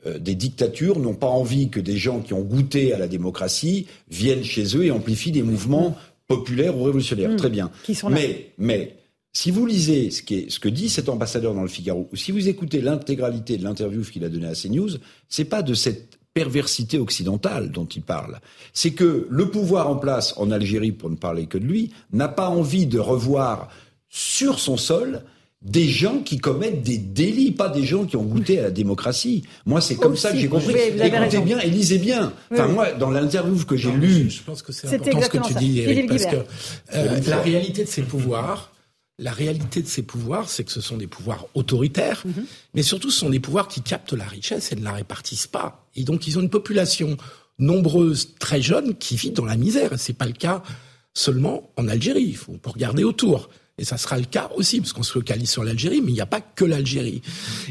euh, 0.05 0.19
des 0.19 0.35
dictatures 0.35 0.99
n'ont 0.99 1.15
pas 1.15 1.27
envie 1.27 1.69
que 1.69 1.79
des 1.79 1.97
gens 1.97 2.19
qui 2.19 2.33
ont 2.33 2.41
goûté 2.43 2.93
à 2.93 2.99
la 2.99 3.07
démocratie 3.07 3.87
viennent 4.11 4.43
chez 4.43 4.77
eux 4.77 4.85
et 4.85 4.91
amplifient 4.91 5.31
des 5.31 5.41
mouvements 5.41 5.97
populaires 6.27 6.77
ou 6.77 6.83
révolutionnaires. 6.83 7.35
Très 7.35 7.49
bien. 7.49 7.71
Qui 7.83 7.95
sont 7.95 8.09
là. 8.09 8.15
Mais, 8.15 8.51
mais, 8.59 8.95
si 9.37 9.51
vous 9.51 9.67
lisez 9.67 10.09
ce, 10.09 10.23
qui 10.23 10.33
est, 10.33 10.49
ce 10.49 10.59
que 10.59 10.67
dit 10.67 10.89
cet 10.89 11.09
ambassadeur 11.09 11.53
dans 11.53 11.61
le 11.61 11.67
Figaro, 11.67 12.09
ou 12.11 12.15
si 12.15 12.31
vous 12.31 12.47
écoutez 12.47 12.81
l'intégralité 12.81 13.57
de 13.57 13.63
l'interview 13.63 14.01
qu'il 14.01 14.23
a 14.23 14.29
donnée 14.29 14.47
à 14.47 14.53
CNews, 14.55 14.89
c'est 15.29 15.45
pas 15.45 15.61
de 15.61 15.75
cette 15.75 16.17
perversité 16.33 16.97
occidentale 16.97 17.69
dont 17.71 17.85
il 17.85 18.01
parle. 18.01 18.39
C'est 18.73 18.93
que 18.93 19.27
le 19.29 19.51
pouvoir 19.51 19.89
en 19.91 19.95
place 19.95 20.33
en 20.37 20.49
Algérie, 20.49 20.91
pour 20.91 21.11
ne 21.11 21.15
parler 21.15 21.45
que 21.45 21.59
de 21.59 21.65
lui, 21.65 21.91
n'a 22.11 22.29
pas 22.29 22.49
envie 22.49 22.87
de 22.87 22.97
revoir 22.97 23.69
sur 24.09 24.57
son 24.57 24.75
sol 24.75 25.21
des 25.61 25.87
gens 25.87 26.17
qui 26.23 26.39
commettent 26.39 26.81
des 26.81 26.97
délits, 26.97 27.51
pas 27.51 27.69
des 27.69 27.83
gens 27.83 28.05
qui 28.05 28.17
ont 28.17 28.23
goûté 28.23 28.57
à 28.57 28.63
la 28.63 28.71
démocratie. 28.71 29.43
Moi, 29.67 29.81
c'est 29.81 29.97
comme 29.97 30.13
Aussi, 30.13 30.23
ça 30.23 30.31
que 30.31 30.39
j'ai 30.39 30.47
compris. 30.49 30.73
Écoutez 30.73 31.09
raison. 31.15 31.43
bien 31.43 31.59
et 31.59 31.69
lisez 31.69 31.99
bien. 31.99 32.33
Enfin, 32.51 32.65
Oui. 32.69 32.73
moi, 32.73 32.91
dans 32.93 33.11
l'interview 33.11 33.63
que 33.65 33.77
j'ai 33.77 33.91
lue, 33.91 34.31
Je 34.31 34.41
pense 34.41 34.63
que 34.63 34.71
c'est 34.71 34.87
important 34.87 35.21
ce 35.21 35.29
que 35.29 35.37
tu 35.45 35.53
ça. 35.53 35.59
dis, 35.59 35.79
Eric, 35.81 36.09
parce 36.09 36.25
que 36.25 36.37
euh, 36.95 37.19
la 37.27 37.39
réalité 37.39 37.83
de 37.83 37.89
ces 37.89 38.01
pouvoirs, 38.01 38.71
la 39.19 39.31
réalité 39.31 39.81
de 39.81 39.87
ces 39.87 40.03
pouvoirs, 40.03 40.47
c'est 40.49 40.63
que 40.63 40.71
ce 40.71 40.81
sont 40.81 40.97
des 40.97 41.07
pouvoirs 41.07 41.47
autoritaires, 41.55 42.21
Mhm. 42.25 42.45
mais 42.75 42.83
surtout 42.83 43.09
ce 43.09 43.19
sont 43.19 43.29
des 43.29 43.39
pouvoirs 43.39 43.67
qui 43.67 43.81
captent 43.81 44.13
la 44.13 44.27
richesse 44.27 44.71
et 44.71 44.75
ne 44.75 44.83
la 44.83 44.91
répartissent 44.91 45.47
pas. 45.47 45.87
Et 45.95 46.03
donc 46.03 46.27
ils 46.27 46.37
ont 46.37 46.41
une 46.41 46.49
population 46.51 47.17
nombreuse, 47.57 48.35
très 48.39 48.61
jeune, 48.61 48.95
qui 48.95 49.15
vit 49.15 49.31
dans 49.31 49.45
la 49.45 49.57
misère. 49.57 49.93
Et 49.93 49.97
c'est 49.97 50.13
pas 50.13 50.27
le 50.27 50.33
cas 50.33 50.61
seulement 51.13 51.71
en 51.77 51.87
Algérie. 51.87 52.25
Il 52.25 52.37
faut 52.37 52.55
regarder 52.65 53.03
autour. 53.03 53.49
Et 53.79 53.85
ça 53.85 53.97
sera 53.97 54.17
le 54.17 54.25
cas 54.25 54.49
aussi, 54.55 54.79
parce 54.79 54.93
qu'on 54.93 55.03
se 55.03 55.11
focalise 55.11 55.49
sur 55.49 55.63
l'Algérie, 55.63 56.01
mais 56.01 56.11
il 56.11 56.15
n'y 56.15 56.21
a 56.21 56.25
pas 56.27 56.41
que 56.41 56.65
l'Algérie. 56.65 57.21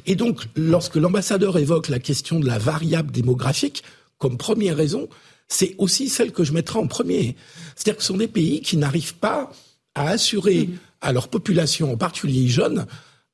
Et 0.06 0.14
donc, 0.16 0.46
lorsque 0.56 0.96
l'ambassadeur 0.96 1.59
évoque 1.59 1.88
la 1.88 1.98
question 1.98 2.38
de 2.40 2.46
la 2.46 2.59
variable 2.59 3.11
démographique, 3.11 3.82
comme 4.18 4.37
première 4.37 4.76
raison, 4.76 5.09
c'est 5.48 5.74
aussi 5.78 6.09
celle 6.09 6.32
que 6.32 6.42
je 6.44 6.52
mettrai 6.52 6.78
en 6.78 6.87
premier. 6.87 7.37
C'est-à-dire 7.74 7.96
que 7.96 8.02
ce 8.02 8.09
sont 8.09 8.16
des 8.16 8.28
pays 8.28 8.61
qui 8.62 8.76
n'arrivent 8.76 9.14
pas 9.16 9.52
à 9.94 10.09
assurer 10.11 10.68
à 11.07 11.12
leur 11.12 11.29
population, 11.29 11.92
en 11.92 11.97
particulier 11.97 12.49
jeunes, 12.49 12.87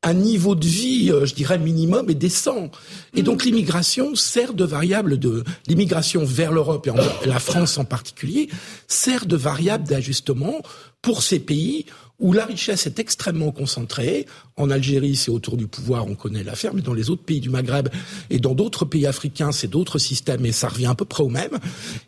un 0.04 0.14
niveau 0.14 0.54
de 0.56 0.66
vie, 0.66 1.10
euh, 1.12 1.24
je 1.26 1.34
dirais, 1.34 1.58
minimum 1.58 2.10
et 2.10 2.14
décent. 2.14 2.70
Et 3.14 3.22
donc 3.22 3.44
l'immigration 3.44 4.14
sert 4.16 4.52
de 4.52 4.64
variable 4.64 5.16
de 5.18 5.44
l'immigration 5.68 6.24
vers 6.24 6.52
l'Europe 6.52 6.86
et 6.88 6.90
en- 6.90 6.96
la 7.24 7.38
France 7.38 7.78
en 7.78 7.84
particulier 7.84 8.48
sert 8.88 9.26
de 9.26 9.36
variable 9.36 9.84
d'ajustement 9.86 10.60
pour 11.02 11.22
ces 11.22 11.38
pays 11.38 11.86
où 12.22 12.32
la 12.32 12.46
richesse 12.46 12.86
est 12.86 12.98
extrêmement 12.98 13.50
concentrée. 13.52 14.26
En 14.56 14.70
Algérie, 14.70 15.16
c'est 15.16 15.30
autour 15.30 15.56
du 15.56 15.66
pouvoir, 15.66 16.06
on 16.06 16.14
connaît 16.14 16.44
l'affaire, 16.44 16.72
mais 16.72 16.82
dans 16.82 16.94
les 16.94 17.10
autres 17.10 17.24
pays 17.24 17.40
du 17.40 17.50
Maghreb 17.50 17.88
et 18.30 18.38
dans 18.38 18.54
d'autres 18.54 18.84
pays 18.84 19.06
africains, 19.06 19.50
c'est 19.52 19.66
d'autres 19.68 19.98
systèmes 19.98 20.46
et 20.46 20.52
ça 20.52 20.68
revient 20.68 20.86
à 20.86 20.94
peu 20.94 21.04
près 21.04 21.22
au 21.24 21.28
même. 21.28 21.58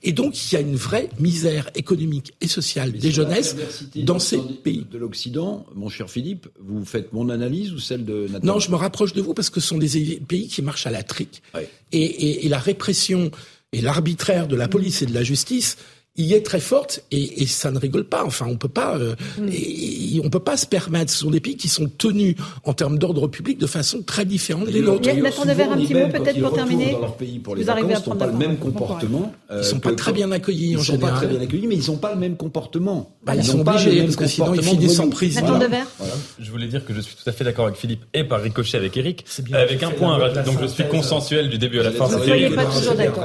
Et 0.03 0.13
donc, 0.13 0.33
il 0.51 0.55
y 0.55 0.57
a 0.57 0.61
une 0.61 0.77
vraie 0.77 1.09
misère 1.19 1.69
économique 1.75 2.33
et 2.41 2.49
sociale 2.49 2.93
des 2.93 3.11
jeunesses 3.11 3.57
dans 3.97 4.19
ces 4.19 4.39
pays. 4.39 4.87
De 4.91 4.99
l'Occident, 4.99 5.67
mon 5.75 5.89
cher 5.89 6.09
Philippe, 6.09 6.47
vous 6.61 6.85
faites 6.85 7.13
mon 7.13 7.29
analyse 7.29 7.73
ou 7.73 7.79
celle 7.81 8.05
de 8.05 8.29
Nathan 8.31 8.47
Non, 8.47 8.59
je 8.61 8.71
me 8.71 8.77
rapproche 8.77 9.13
de 9.15 9.21
vous 9.21 9.35
parce 9.35 9.51
que 9.51 9.61
ce 9.61 9.67
sont 9.69 9.79
des 9.79 10.21
pays 10.29 10.47
qui 10.49 10.63
marchent 10.63 10.87
à 10.87 10.91
la 10.91 11.03
trique. 11.03 11.43
Ouais. 11.55 11.69
Et, 11.93 12.03
et- 12.03 12.47
et 12.47 12.49
la 12.49 12.59
répression 12.59 13.31
et 13.73 13.81
l'arbitraire 13.81 14.47
de 14.47 14.55
la 14.55 14.69
police 14.69 15.03
et 15.03 15.07
de 15.07 15.15
la 15.15 15.25
justice 15.25 15.77
il 16.17 16.33
est 16.33 16.47
très 16.47 16.61
forte 16.61 17.03
et, 17.11 17.43
et, 17.43 17.47
ça 17.47 17.73
ne 17.73 17.79
rigole 17.79 18.05
pas. 18.05 18.25
Enfin, 18.25 18.47
on 18.49 18.57
peut 18.57 18.69
pas, 18.69 18.97
euh, 18.97 19.17
mm. 19.39 19.49
et, 19.51 20.21
on 20.23 20.31
peut 20.31 20.39
pas 20.39 20.57
se 20.57 20.67
permettre. 20.67 21.11
Ce 21.11 21.19
sont 21.19 21.31
des 21.31 21.41
pays 21.41 21.57
qui 21.57 21.69
sont 21.69 21.89
tenus 21.89 22.37
en 22.63 22.73
termes 22.73 22.99
d'ordre 22.99 23.27
public 23.27 23.59
de 23.59 23.67
façon 23.67 24.01
très 24.03 24.25
différente 24.25 24.69
des 24.69 24.81
nôtres. 24.81 25.09
Attendez 25.09 25.55
vers 25.55 25.73
un 25.73 25.77
petit 25.77 25.95
mot 25.95 26.09
peut-être 26.09 26.41
pour 26.41 26.53
terminer. 26.53 26.93
Dans 26.93 27.01
leur 27.01 27.17
pays 27.17 27.41
pour 27.41 27.57
les 27.57 27.63
Vous 27.63 27.67
vacances, 27.67 28.07
n'ont 28.07 28.15
pas 28.15 28.27
le 28.29 28.33
même 28.33 28.59
comportement. 28.59 29.33
Euh, 29.51 29.61
ils 29.63 29.65
sont 29.65 29.81
pas 29.81 29.93
très 29.93 30.13
bien 30.13 30.31
accueillis 30.31 30.73
ils 30.73 30.79
en 30.79 30.83
général. 30.83 31.01
Ils 31.01 31.15
sont 31.15 31.21
pas 31.21 31.27
très 31.27 31.35
bien 31.35 31.41
accueillis, 31.41 31.67
mais 31.67 31.77
ils 31.77 31.91
n'ont 31.91 31.97
pas 31.97 32.15
le 32.15 32.21
même 32.21 32.37
comportement. 32.37 33.11
Bah, 33.25 33.35
ils, 33.35 33.45
sont 33.45 33.67
obligés 33.67 34.03
parce 34.03 34.17
que 34.17 34.27
sinon 34.27 34.55
ils 34.55 34.63
finissent 34.63 35.01
en 35.01 35.09
prison. 35.09 35.41
Voilà. 35.45 36.15
Je 36.39 36.51
voulais 36.51 36.69
dire 36.69 36.85
que 36.85 36.95
je 36.95 37.01
suis 37.01 37.17
tout 37.17 37.29
à 37.29 37.33
fait 37.33 37.43
d'accord 37.43 37.67
avec 37.67 37.77
Philippe 37.77 38.05
et 38.15 38.23
par 38.23 38.41
ricochet 38.41 38.77
avec 38.77 38.97
Eric, 38.97 39.25
avec 39.53 39.83
un 39.83 39.91
point. 39.91 40.19
Donc 40.45 40.61
je 40.61 40.67
suis 40.67 40.87
consensuel 40.87 41.49
du 41.49 41.59
début 41.59 41.81
à 41.81 41.83
la 41.83 41.91
fin. 41.91 42.09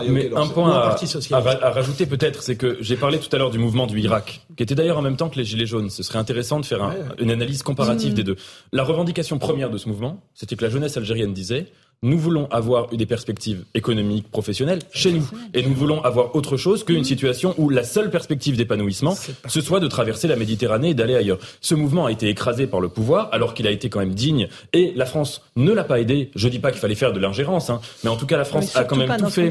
Mais 0.08 0.32
un 0.36 0.47
point 0.47 0.71
à 0.71 1.69
rajouter 1.69 2.08
peut-être, 2.08 2.41
c'est 2.41 2.56
que 2.56 2.78
j'ai 2.79 2.95
parlé 2.95 3.19
tout 3.19 3.33
à 3.35 3.37
l'heure 3.37 3.51
du 3.51 3.59
mouvement 3.59 3.87
du 3.87 3.99
Irak, 3.99 4.41
qui 4.55 4.63
était 4.63 4.75
d'ailleurs 4.75 4.97
en 4.97 5.01
même 5.01 5.17
temps 5.17 5.29
que 5.29 5.37
les 5.37 5.45
Gilets 5.45 5.65
jaunes. 5.65 5.89
Ce 5.89 6.03
serait 6.03 6.19
intéressant 6.19 6.59
de 6.59 6.65
faire 6.65 6.93
une 7.19 7.31
analyse 7.31 7.63
comparative 7.63 8.11
mmh. 8.11 8.15
des 8.15 8.23
deux. 8.23 8.35
La 8.71 8.83
revendication 8.83 9.37
première 9.39 9.69
de 9.69 9.77
ce 9.77 9.87
mouvement, 9.89 10.23
c'était 10.33 10.55
que 10.55 10.63
la 10.63 10.69
jeunesse 10.69 10.97
algérienne 10.97 11.33
disait 11.33 11.67
nous 12.01 12.17
voulons 12.17 12.47
avoir 12.49 12.88
des 12.88 13.05
perspectives 13.05 13.65
économiques, 13.73 14.31
professionnelles 14.31 14.79
chez 14.91 15.12
nous. 15.12 15.29
Et 15.53 15.63
nous 15.63 15.73
voulons 15.73 16.01
avoir 16.03 16.33
autre 16.35 16.55
chose 16.55 16.85
qu'une 16.85 17.03
situation 17.03 17.53
où 17.57 17.69
la 17.69 17.83
seule 17.83 18.09
perspective 18.09 18.55
d'épanouissement, 18.55 19.17
ce 19.47 19.62
soit 19.62 19.81
de 19.81 19.88
traverser 19.88 20.27
la 20.27 20.38
Méditerranée 20.38 20.91
et 20.91 20.93
d'aller 20.93 21.15
ailleurs. 21.15 21.39
Ce 21.59 21.75
mouvement 21.75 22.05
a 22.05 22.12
été 22.12 22.29
écrasé 22.29 22.67
par 22.67 22.79
le 22.79 22.88
pouvoir, 22.88 23.27
alors 23.33 23.53
qu'il 23.53 23.67
a 23.67 23.71
été 23.71 23.89
quand 23.89 23.99
même 23.99 24.13
digne. 24.13 24.47
Et 24.71 24.93
la 24.95 25.05
France 25.05 25.41
ne 25.57 25.73
l'a 25.73 25.83
pas 25.83 25.99
aidé. 25.99 26.31
Je 26.35 26.47
dis 26.47 26.59
pas 26.59 26.71
qu'il 26.71 26.79
fallait 26.79 26.95
faire 26.95 27.12
de 27.12 27.19
l'ingérence, 27.19 27.69
hein, 27.69 27.81
mais 28.03 28.09
en 28.09 28.15
tout 28.15 28.25
cas, 28.25 28.38
la 28.38 28.45
France 28.45 28.75
a 28.77 28.85
quand 28.85 28.95
même 28.95 29.17
tout 29.17 29.29
fait 29.29 29.49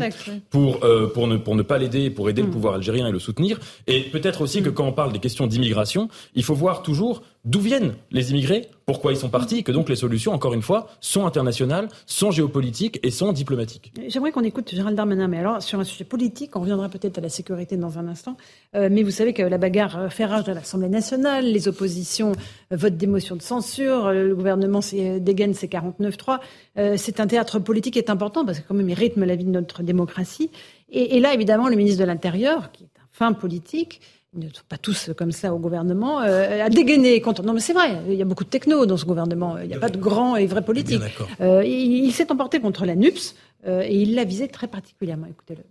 pour, 0.48 0.82
euh, 0.84 1.06
pour, 1.06 1.26
ne, 1.26 1.37
pour 1.37 1.54
ne 1.54 1.62
pas 1.62 1.76
l'aider, 1.76 2.08
pour 2.08 2.30
aider 2.30 2.40
le 2.40 2.48
hmm. 2.48 2.52
pouvoir 2.52 2.74
algérien 2.74 3.08
et 3.08 3.12
le 3.12 3.18
soutenir. 3.18 3.61
Et 3.87 4.00
peut-être 4.00 4.40
aussi 4.40 4.62
que 4.62 4.70
hmm. 4.70 4.74
quand 4.74 4.87
on 4.87 4.92
parle 4.92 5.12
des 5.12 5.18
questions 5.18 5.46
d'immigration, 5.46 6.08
il 6.34 6.44
faut 6.44 6.54
voir 6.54 6.82
toujours 6.82 7.22
d'où 7.48 7.61
viennent 7.61 7.94
les 8.11 8.30
immigrés, 8.30 8.68
pourquoi 8.84 9.12
ils 9.12 9.16
sont 9.16 9.30
partis, 9.30 9.64
que 9.64 9.72
donc 9.72 9.88
les 9.88 9.96
solutions, 9.96 10.32
encore 10.32 10.52
une 10.52 10.62
fois, 10.62 10.88
sont 11.00 11.24
internationales, 11.24 11.88
sont 12.04 12.30
géopolitiques 12.30 13.00
et 13.02 13.11
sont 13.11 13.32
diplomatiques. 13.32 13.92
J'aimerais 14.06 14.32
qu'on 14.32 14.44
écoute 14.44 14.70
Gérald 14.70 14.96
Darmanin, 14.96 15.28
mais 15.28 15.38
alors 15.38 15.62
sur 15.62 15.80
un 15.80 15.84
sujet 15.84 16.04
politique, 16.04 16.56
on 16.56 16.61
reviendra 16.61 16.90
peut-être 16.90 17.16
à 17.18 17.20
la 17.22 17.30
sécurité 17.30 17.76
dans 17.78 17.98
un 17.98 18.06
instant, 18.06 18.37
euh, 18.76 18.88
mais 18.90 19.02
vous 19.02 19.11
savez 19.11 19.32
que 19.32 19.42
la 19.42 19.56
bagarre 19.56 20.12
fait 20.12 20.26
rage 20.26 20.48
à 20.48 20.54
l'Assemblée 20.54 20.90
nationale, 20.90 21.46
les 21.46 21.68
oppositions 21.68 22.32
votent 22.70 22.98
des 22.98 23.06
motions 23.06 23.37
de 23.37 23.42
censure, 23.42 24.12
le 24.12 24.34
gouvernement 24.34 24.80
dégaine 25.18 25.54
ses 25.54 25.68
49-3. 25.68 26.40
Euh, 26.76 26.94
c'est 26.98 27.20
un 27.20 27.26
théâtre 27.26 27.58
politique 27.58 27.94
qui 27.94 27.98
est 27.98 28.11
important 28.11 28.44
parce 28.44 28.61
que 28.61 28.68
quand 28.68 28.74
même 28.74 28.90
il 28.90 28.94
rythme 28.94 29.24
la 29.24 29.37
vie 29.37 29.44
de 29.44 29.50
notre 29.50 29.82
démocratie. 29.82 30.50
Et, 30.90 31.16
et 31.16 31.20
là, 31.20 31.32
évidemment, 31.32 31.68
le 31.68 31.76
ministre 31.76 32.00
de 32.00 32.06
l'Intérieur, 32.06 32.72
qui 32.72 32.84
est 32.84 33.00
un 33.00 33.08
fin 33.12 33.32
politique, 33.32 34.00
ne 34.34 34.48
sont 34.48 34.62
pas 34.68 34.78
tous 34.78 35.10
comme 35.16 35.32
ça 35.32 35.54
au 35.54 35.58
gouvernement, 35.58 36.20
euh, 36.20 36.64
a 36.64 36.68
dégainé 36.68 37.20
contre. 37.20 37.42
Non, 37.42 37.52
mais 37.52 37.60
c'est 37.60 37.72
vrai, 37.72 38.02
il 38.08 38.14
y 38.14 38.22
a 38.22 38.24
beaucoup 38.24 38.44
de 38.44 38.50
techno 38.50 38.86
dans 38.86 38.96
ce 38.96 39.06
gouvernement. 39.06 39.58
Il 39.58 39.68
n'y 39.68 39.74
a 39.74 39.78
pas 39.78 39.88
de 39.88 39.98
grands 39.98 40.36
et 40.36 40.46
vrais 40.46 40.64
politiques. 40.64 41.02
Euh, 41.40 41.64
il, 41.64 42.12
s'est 42.12 42.30
emporté 42.30 42.60
contre 42.60 42.84
la 42.84 42.94
NUPS 42.94 43.34
euh, 43.66 43.82
et 43.82 44.02
il 44.02 44.14
l'a 44.14 44.24
visé 44.24 44.48
très 44.48 44.68
particulièrement. 44.68 45.26
Écoutez-le. 45.26 45.62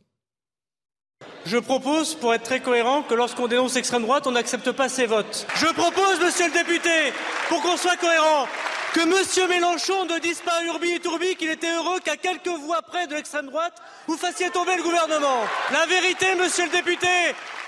Je 1.47 1.57
propose, 1.57 2.13
pour 2.15 2.33
être 2.33 2.43
très 2.43 2.59
cohérent, 2.59 3.03
que 3.03 3.13
lorsqu'on 3.13 3.47
dénonce 3.47 3.75
l'extrême 3.75 4.01
droite, 4.01 4.27
on 4.27 4.31
n'accepte 4.31 4.73
pas 4.73 4.89
ses 4.89 5.05
votes. 5.05 5.47
Je 5.55 5.67
propose, 5.67 6.19
monsieur 6.19 6.47
le 6.47 6.51
député, 6.51 7.13
pour 7.47 7.61
qu'on 7.61 7.77
soit 7.77 7.95
cohérent, 7.95 8.49
que 8.93 9.05
monsieur 9.05 9.47
Mélenchon 9.47 10.03
ne 10.05 10.19
dise 10.19 10.41
pas 10.41 10.57
à 10.59 10.63
Urbi 10.63 10.91
et 10.91 10.99
Tourbi 10.99 11.37
qu'il 11.37 11.49
était 11.49 11.71
heureux 11.71 12.01
qu'à 12.03 12.17
quelques 12.17 12.47
voix 12.47 12.81
près 12.81 13.07
de 13.07 13.15
l'extrême 13.15 13.45
droite, 13.45 13.73
vous 14.07 14.17
fassiez 14.17 14.49
tomber 14.49 14.75
le 14.75 14.83
gouvernement. 14.83 15.39
La 15.71 15.85
vérité, 15.85 16.35
monsieur 16.35 16.65
le 16.65 16.71
député, 16.71 17.07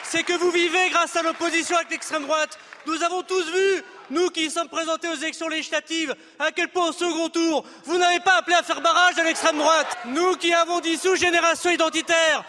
c'est 0.04 0.24
que 0.24 0.34
vous 0.34 0.52
vivez 0.52 0.90
grâce 0.90 1.16
à 1.16 1.22
l'opposition 1.22 1.78
avec 1.78 1.90
l'extrême 1.90 2.24
droite. 2.24 2.60
Nous 2.86 3.02
avons 3.02 3.22
tous 3.22 3.50
vu, 3.50 3.84
nous 4.10 4.30
qui 4.30 4.50
sommes 4.50 4.68
présentés 4.68 5.08
aux 5.08 5.16
élections 5.16 5.48
législatives, 5.48 6.14
à 6.38 6.52
quel 6.52 6.68
point 6.68 6.90
au 6.90 6.92
second 6.92 7.30
tour, 7.30 7.64
vous 7.86 7.98
n'avez 7.98 8.20
pas 8.20 8.40
appelé 8.40 8.58
à 8.58 8.64
faire 8.64 8.82
barrage 8.82 9.18
à 9.18 9.24
l'extrême 9.24 9.58
droite. 9.58 9.98
Nous 10.06 10.36
qui 10.36 10.54
avons 10.54 10.82
dissous 10.82 11.16
Génération 11.16 11.70
Identitaire, 11.70 12.44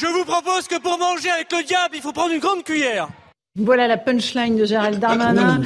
je 0.00 0.06
vous 0.06 0.24
propose 0.24 0.68
que 0.68 0.80
pour 0.80 0.98
manger 0.98 1.30
avec 1.30 1.50
le 1.52 1.64
diable, 1.64 1.94
il 1.96 2.00
faut 2.00 2.12
prendre 2.12 2.32
une 2.32 2.40
grande 2.40 2.62
cuillère. 2.62 3.08
Voilà 3.56 3.88
la 3.88 3.96
punchline 3.96 4.56
de 4.56 4.64
Gérald 4.64 5.02
ah, 5.02 5.16
Darmanin. 5.16 5.60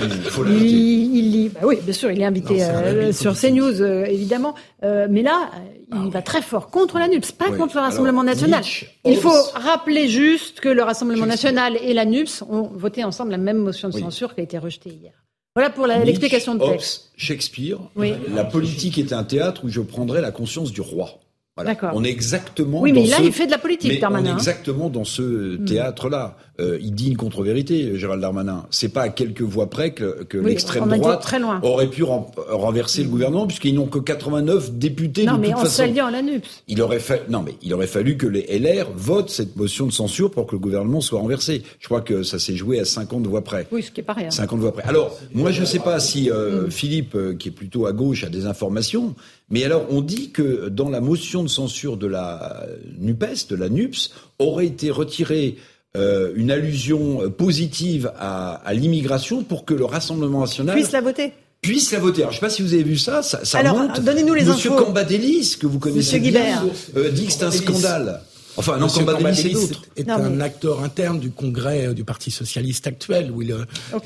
il, 0.48 1.34
il, 1.34 1.50
bah 1.50 1.60
oui, 1.64 1.76
bien 1.82 1.92
sûr, 1.92 2.10
il 2.10 2.20
est 2.20 2.24
invité 2.24 2.64
euh, 2.64 3.12
sur 3.12 3.38
CNews, 3.38 3.82
euh, 3.82 4.04
évidemment. 4.06 4.54
Euh, 4.82 5.06
mais 5.10 5.22
là, 5.22 5.50
il 5.90 5.98
ah, 6.06 6.08
va 6.10 6.22
très 6.22 6.40
fort 6.40 6.70
contre 6.70 6.98
la 6.98 7.08
NUPS, 7.08 7.32
pas 7.32 7.50
contre 7.50 7.76
le 7.76 7.82
Rassemblement 7.82 8.24
national. 8.24 8.64
il 9.04 9.16
faut 9.16 9.42
rappeler 9.54 10.08
juste 10.08 10.60
que 10.60 10.70
le 10.70 10.82
Rassemblement 10.82 11.26
national 11.26 11.76
et 11.82 11.92
la 11.92 12.06
NUPS 12.06 12.42
ont 12.48 12.70
voté 12.72 13.04
ensemble 13.04 13.32
la 13.32 13.38
même 13.38 13.58
motion 13.58 13.90
de 13.90 13.98
censure 13.98 14.34
qui 14.34 14.40
a 14.40 14.44
été 14.44 14.56
rejetée 14.56 14.90
hier. 14.90 15.12
Voilà 15.54 15.68
pour 15.68 15.86
l'explication 15.86 16.54
de 16.54 16.64
texte. 16.64 17.10
Shakespeare, 17.16 17.78
la 17.96 18.44
politique 18.44 18.96
est 18.96 19.12
un 19.12 19.24
théâtre 19.24 19.64
où 19.64 19.68
je 19.68 19.82
prendrai 19.82 20.22
la 20.22 20.30
conscience 20.30 20.72
du 20.72 20.80
roi. 20.80 21.18
On 21.56 22.02
est 22.02 22.10
exactement. 22.10 22.80
Oui, 22.80 22.92
mais 22.92 23.04
là, 23.06 23.18
il 23.22 23.32
fait 23.32 23.44
de 23.46 23.50
la 23.50 23.58
politique, 23.58 24.00
Darmanin. 24.00 24.30
On 24.30 24.32
est 24.32 24.38
exactement 24.38 24.88
dans 24.88 25.04
ce 25.04 25.58
hmm. 25.58 25.64
théâtre-là. 25.66 26.36
Euh, 26.60 26.78
il 26.82 26.94
dit 26.94 27.08
une 27.08 27.16
contre-vérité, 27.16 27.98
Gérald 27.98 28.20
Darmanin. 28.20 28.66
C'est 28.70 28.90
pas 28.90 29.02
à 29.02 29.08
quelques 29.08 29.42
voix 29.42 29.70
près 29.70 29.92
que, 29.92 30.22
que 30.24 30.36
l'extrême 30.36 30.86
droite 30.86 31.26
aurait 31.62 31.88
pu 31.88 32.04
renverser 32.04 33.02
le 33.02 33.08
gouvernement, 33.08 33.46
puisqu'ils 33.46 33.74
n'ont 33.74 33.86
que 33.86 33.98
89 33.98 34.72
députés. 34.72 35.24
Non, 35.24 35.36
de 35.36 35.40
mais 35.40 35.48
toute 35.48 35.58
en 35.58 35.64
s'alliant 35.64 36.06
à 36.06 36.10
la 36.10 36.20
NUPS. 36.20 36.64
Il 36.68 36.82
aurait 36.82 37.00
fallu, 37.00 37.22
non, 37.30 37.42
mais 37.42 37.54
il 37.62 37.72
aurait 37.72 37.86
fallu 37.86 38.18
que 38.18 38.26
les 38.26 38.42
LR 38.58 38.90
votent 38.94 39.30
cette 39.30 39.56
motion 39.56 39.86
de 39.86 39.92
censure 39.92 40.30
pour 40.30 40.46
que 40.46 40.52
le 40.52 40.58
gouvernement 40.58 41.00
soit 41.00 41.20
renversé. 41.20 41.62
Je 41.80 41.86
crois 41.86 42.02
que 42.02 42.22
ça 42.22 42.38
s'est 42.38 42.56
joué 42.56 42.78
à 42.78 42.84
50 42.84 43.26
voix 43.26 43.42
près. 43.42 43.66
Oui, 43.72 43.82
ce 43.82 43.90
qui 43.90 44.00
est 44.00 44.04
pas 44.04 44.12
rien. 44.12 44.30
50 44.30 44.60
voix 44.60 44.72
près. 44.72 44.82
Alors, 44.82 45.18
moi, 45.32 45.52
je 45.52 45.62
ne 45.62 45.66
sais 45.66 45.78
pas 45.78 46.00
si 46.00 46.30
euh, 46.30 46.66
hmm. 46.66 46.70
Philippe, 46.70 47.14
euh, 47.14 47.34
qui 47.34 47.48
est 47.48 47.52
plutôt 47.52 47.86
à 47.86 47.92
gauche, 47.92 48.24
a 48.24 48.28
des 48.28 48.44
informations, 48.44 49.14
mais 49.48 49.64
alors 49.64 49.86
on 49.90 50.00
dit 50.00 50.30
que 50.30 50.68
dans 50.68 50.88
la 50.88 51.00
motion 51.00 51.42
de 51.42 51.48
censure 51.48 51.96
de 51.96 52.06
la 52.06 52.66
NUPES, 52.98 53.48
de 53.50 53.56
la 53.56 53.68
NUPS, 53.68 54.12
aurait 54.38 54.66
été 54.66 54.90
retirée 54.90 55.56
euh, 55.96 56.32
une 56.36 56.50
allusion 56.50 57.30
positive 57.30 58.12
à, 58.18 58.62
l'immigration 58.72 59.42
pour 59.42 59.64
que 59.64 59.74
le 59.74 59.84
Rassemblement 59.84 60.40
national 60.40 60.74
puisse 60.74 60.92
la 60.92 61.00
voter 61.00 61.32
puisse 61.60 61.92
la 61.92 62.00
voter. 62.00 62.22
Alors, 62.22 62.32
je 62.32 62.38
ne 62.38 62.40
sais 62.40 62.46
pas 62.46 62.50
si 62.50 62.62
vous 62.62 62.74
avez 62.74 62.82
vu 62.82 62.98
ça, 62.98 63.22
ça, 63.22 63.44
ça 63.44 63.58
Alors, 63.58 63.78
donnez-nous 64.00 64.34
les 64.34 64.44
Monsieur 64.44 64.72
infos. 64.72 64.84
Cambadélis, 64.84 65.56
que 65.60 65.68
vous 65.68 65.78
connaissez 65.78 66.18
bien, 66.18 66.64
euh, 66.96 67.10
dit 67.10 67.26
que 67.26 67.32
c'est 67.32 67.44
un 67.44 67.52
scandale. 67.52 68.20
Enfin, 68.56 68.78
non, 68.78 68.88
Cambadélis 68.88 69.70
est, 69.96 70.10
un 70.10 70.40
acteur 70.40 70.82
interne 70.82 71.20
du 71.20 71.30
Congrès 71.30 71.86
euh, 71.86 71.94
du 71.94 72.04
Parti 72.04 72.32
socialiste 72.32 72.88
actuel, 72.88 73.30
où 73.30 73.42
il, 73.42 73.54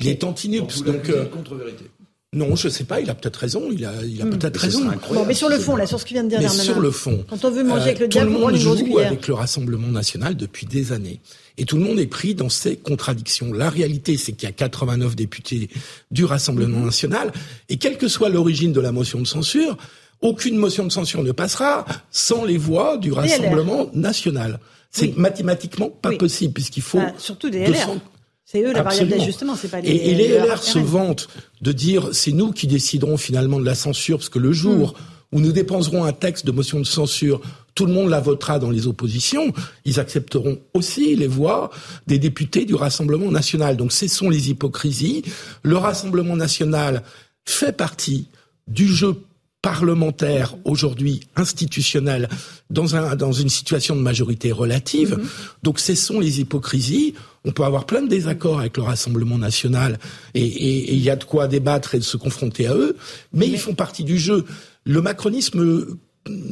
est 0.05 0.23
anti-NUPS. 0.23 0.83
Donc, 0.83 1.09
donc 1.09 1.29
contre-vérité. 1.31 1.85
Non, 2.33 2.57
je 2.57 2.67
sais 2.67 2.83
pas. 2.83 2.99
Il 2.99 3.09
a 3.09 3.15
peut-être 3.15 3.37
raison. 3.37 3.69
Il 3.71 3.85
a, 3.85 3.93
il 4.03 4.21
a 4.21 4.25
hmm. 4.25 4.31
peut-être 4.31 4.57
raison. 4.57 4.85
Bon, 5.13 5.25
mais 5.25 5.33
sur 5.33 5.47
le 5.47 5.57
fond, 5.57 5.75
là, 5.77 5.87
sur 5.87 5.99
ce 5.99 6.05
qu'il 6.05 6.15
vient 6.15 6.25
de 6.25 6.29
dire, 6.29 6.39
mais 6.41 6.49
sur 6.49 6.79
le 6.79 6.91
fond, 6.91 7.25
quand 7.29 7.43
on 7.45 7.51
veut 7.51 7.63
manger 7.63 7.83
avec 7.83 7.99
le 7.99 8.05
euh, 8.05 8.09
diable, 8.09 8.27
tout 8.27 8.33
le 8.33 8.39
monde 8.39 8.55
joue 8.55 8.99
avec 8.99 9.27
le 9.27 9.33
Rassemblement 9.33 9.87
national 9.87 10.35
depuis 10.35 10.65
des 10.65 10.91
années, 10.91 11.21
et 11.57 11.65
tout 11.65 11.77
le 11.77 11.83
monde 11.83 11.99
est 11.99 12.07
pris 12.07 12.35
dans 12.35 12.49
ces 12.49 12.77
contradictions. 12.77 13.51
La 13.51 13.69
réalité, 13.69 14.17
c'est 14.17 14.31
qu'il 14.33 14.47
y 14.47 14.51
a 14.51 14.53
89 14.53 15.15
députés 15.15 15.69
du 16.11 16.25
Rassemblement 16.25 16.79
hmm. 16.79 16.85
national, 16.85 17.31
et 17.69 17.77
quelle 17.77 17.97
que 17.97 18.07
soit 18.07 18.29
l'origine 18.29 18.73
de 18.73 18.81
la 18.81 18.91
motion 18.91 19.19
de 19.19 19.27
censure, 19.27 19.77
aucune 20.21 20.57
motion 20.57 20.83
de 20.83 20.91
censure 20.91 21.23
ne 21.23 21.31
passera 21.31 21.85
sans 22.11 22.43
les 22.43 22.57
voix 22.57 22.97
du 22.97 23.11
Rassemblement 23.11 23.89
national. 23.93 24.59
C'est 24.91 25.15
mathématiquement 25.17 25.89
pas 25.89 26.15
possible 26.15 26.53
puisqu'il 26.53 26.81
faut 26.81 26.99
bah, 26.99 27.13
surtout 27.17 27.49
des 27.49 27.67
LR. 27.67 27.97
C'est 28.45 28.61
eux 28.63 28.71
la 28.71 28.81
variable 28.81 29.09
d'ajustement, 29.09 29.55
c'est 29.55 29.67
pas 29.67 29.81
les. 29.81 29.89
Et, 29.89 30.15
les 30.15 30.39
LR 30.39 30.63
se 30.63 30.79
vantent 30.79 31.27
de 31.61 31.71
dire 31.73 32.09
c'est 32.13 32.31
nous 32.31 32.51
qui 32.51 32.65
déciderons 32.65 33.17
finalement 33.17 33.59
de 33.59 33.65
la 33.65 33.75
censure, 33.75 34.17
parce 34.17 34.29
que 34.29 34.39
le 34.39 34.53
jour 34.53 34.93
hmm. 34.93 35.16
Où 35.31 35.39
nous 35.39 35.51
dépenserons 35.51 36.05
un 36.05 36.13
texte 36.13 36.45
de 36.45 36.51
motion 36.51 36.79
de 36.79 36.85
censure, 36.85 37.41
tout 37.75 37.85
le 37.85 37.93
monde 37.93 38.09
la 38.09 38.19
votera 38.19 38.59
dans 38.59 38.71
les 38.71 38.87
oppositions, 38.87 39.53
ils 39.85 39.99
accepteront 39.99 40.59
aussi 40.73 41.15
les 41.15 41.27
voix 41.27 41.69
des 42.07 42.17
députés 42.17 42.65
du 42.65 42.75
Rassemblement 42.75 43.31
national. 43.31 43.77
Donc 43.77 43.91
cessons 43.91 44.29
les 44.29 44.49
hypocrisies. 44.49 45.23
Le 45.63 45.77
Rassemblement 45.77 46.35
national 46.35 47.03
fait 47.45 47.75
partie 47.75 48.27
du 48.67 48.87
jeu 48.87 49.21
parlementaire 49.61 50.55
aujourd'hui 50.65 51.21
institutionnel 51.35 52.29
dans 52.69 52.95
un 52.95 53.15
dans 53.15 53.31
une 53.31 53.49
situation 53.49 53.95
de 53.95 54.01
majorité 54.01 54.51
relative. 54.51 55.17
Mm-hmm. 55.17 55.63
Donc 55.63 55.79
cessons 55.79 56.19
les 56.19 56.39
hypocrisies. 56.39 57.15
On 57.43 57.51
peut 57.51 57.63
avoir 57.63 57.85
plein 57.85 58.01
de 58.01 58.07
désaccords 58.07 58.59
avec 58.59 58.77
le 58.77 58.83
Rassemblement 58.83 59.37
national 59.37 59.99
et 60.33 60.93
il 60.93 60.99
y 60.99 61.09
a 61.09 61.15
de 61.15 61.23
quoi 61.23 61.47
débattre 61.47 61.95
et 61.95 61.99
de 61.99 62.03
se 62.03 62.17
confronter 62.17 62.67
à 62.67 62.75
eux, 62.75 62.97
mais, 63.33 63.47
ils 63.47 63.57
font 63.57 63.73
partie 63.73 64.03
du 64.03 64.17
jeu. 64.17 64.45
Le 64.87 65.01
macronisme 65.01 65.97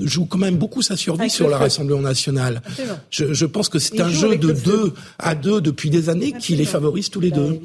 joue 0.01 0.25
quand 0.25 0.37
même 0.37 0.57
beaucoup 0.57 0.81
sa 0.81 0.95
survie 0.95 1.29
sur 1.29 1.47
le 1.47 1.55
Rassemblement 1.55 2.01
national. 2.01 2.61
Je, 3.09 3.33
je, 3.33 3.45
pense 3.45 3.69
que 3.69 3.79
c'est 3.79 3.99
un 4.01 4.09
jeu 4.09 4.37
de 4.37 4.51
deux 4.51 4.93
à 5.19 5.35
deux 5.35 5.61
depuis 5.61 5.89
des 5.89 6.09
années 6.09 6.33
qui 6.33 6.55
les 6.55 6.65
favorise 6.65 7.09
tous 7.09 7.19
les 7.19 7.31
bah, 7.31 7.37
deux, 7.37 7.61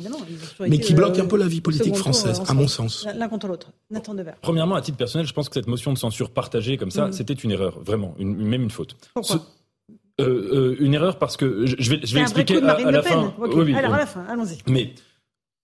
mais 0.61 0.78
qui 0.78 0.94
bloque 0.94 1.18
un 1.18 1.26
peu 1.26 1.37
la 1.37 1.46
vie 1.46 1.61
politique 1.61 1.96
française, 1.96 2.42
à 2.46 2.54
mon 2.54 2.68
sens. 2.68 3.06
L'un 3.14 3.28
contre 3.28 3.46
l'autre. 3.46 3.72
Nathan 3.90 4.14
Premièrement, 4.40 4.74
à 4.74 4.83
titre 4.83 4.96
personnel, 4.96 5.26
je 5.26 5.33
pense 5.33 5.48
que 5.48 5.54
cette 5.54 5.66
motion 5.68 5.92
de 5.92 5.98
censure 5.98 6.30
partagée 6.30 6.76
comme 6.76 6.90
ça, 6.90 7.09
mm. 7.09 7.12
c'était 7.12 7.35
une 7.35 7.51
erreur, 7.51 7.80
vraiment, 7.80 8.14
une, 8.18 8.34
même 8.36 8.62
une 8.62 8.70
faute. 8.70 8.97
Pourquoi 9.14 9.47
Euh, 10.20 10.76
une 10.80 10.95
erreur 10.95 11.18
parce 11.18 11.36
que 11.36 11.64
je 11.66 11.90
vais, 11.90 12.01
je 12.03 12.14
vais 12.14 12.20
expliquer 12.20 12.59
à, 12.59 12.90
la 12.90 13.03
fin. 13.03 13.32
Alors 13.74 13.95
à 13.95 13.99
la 13.99 14.07
fin, 14.07 14.24
allons-y. 14.28 14.59
Mais 14.66 14.95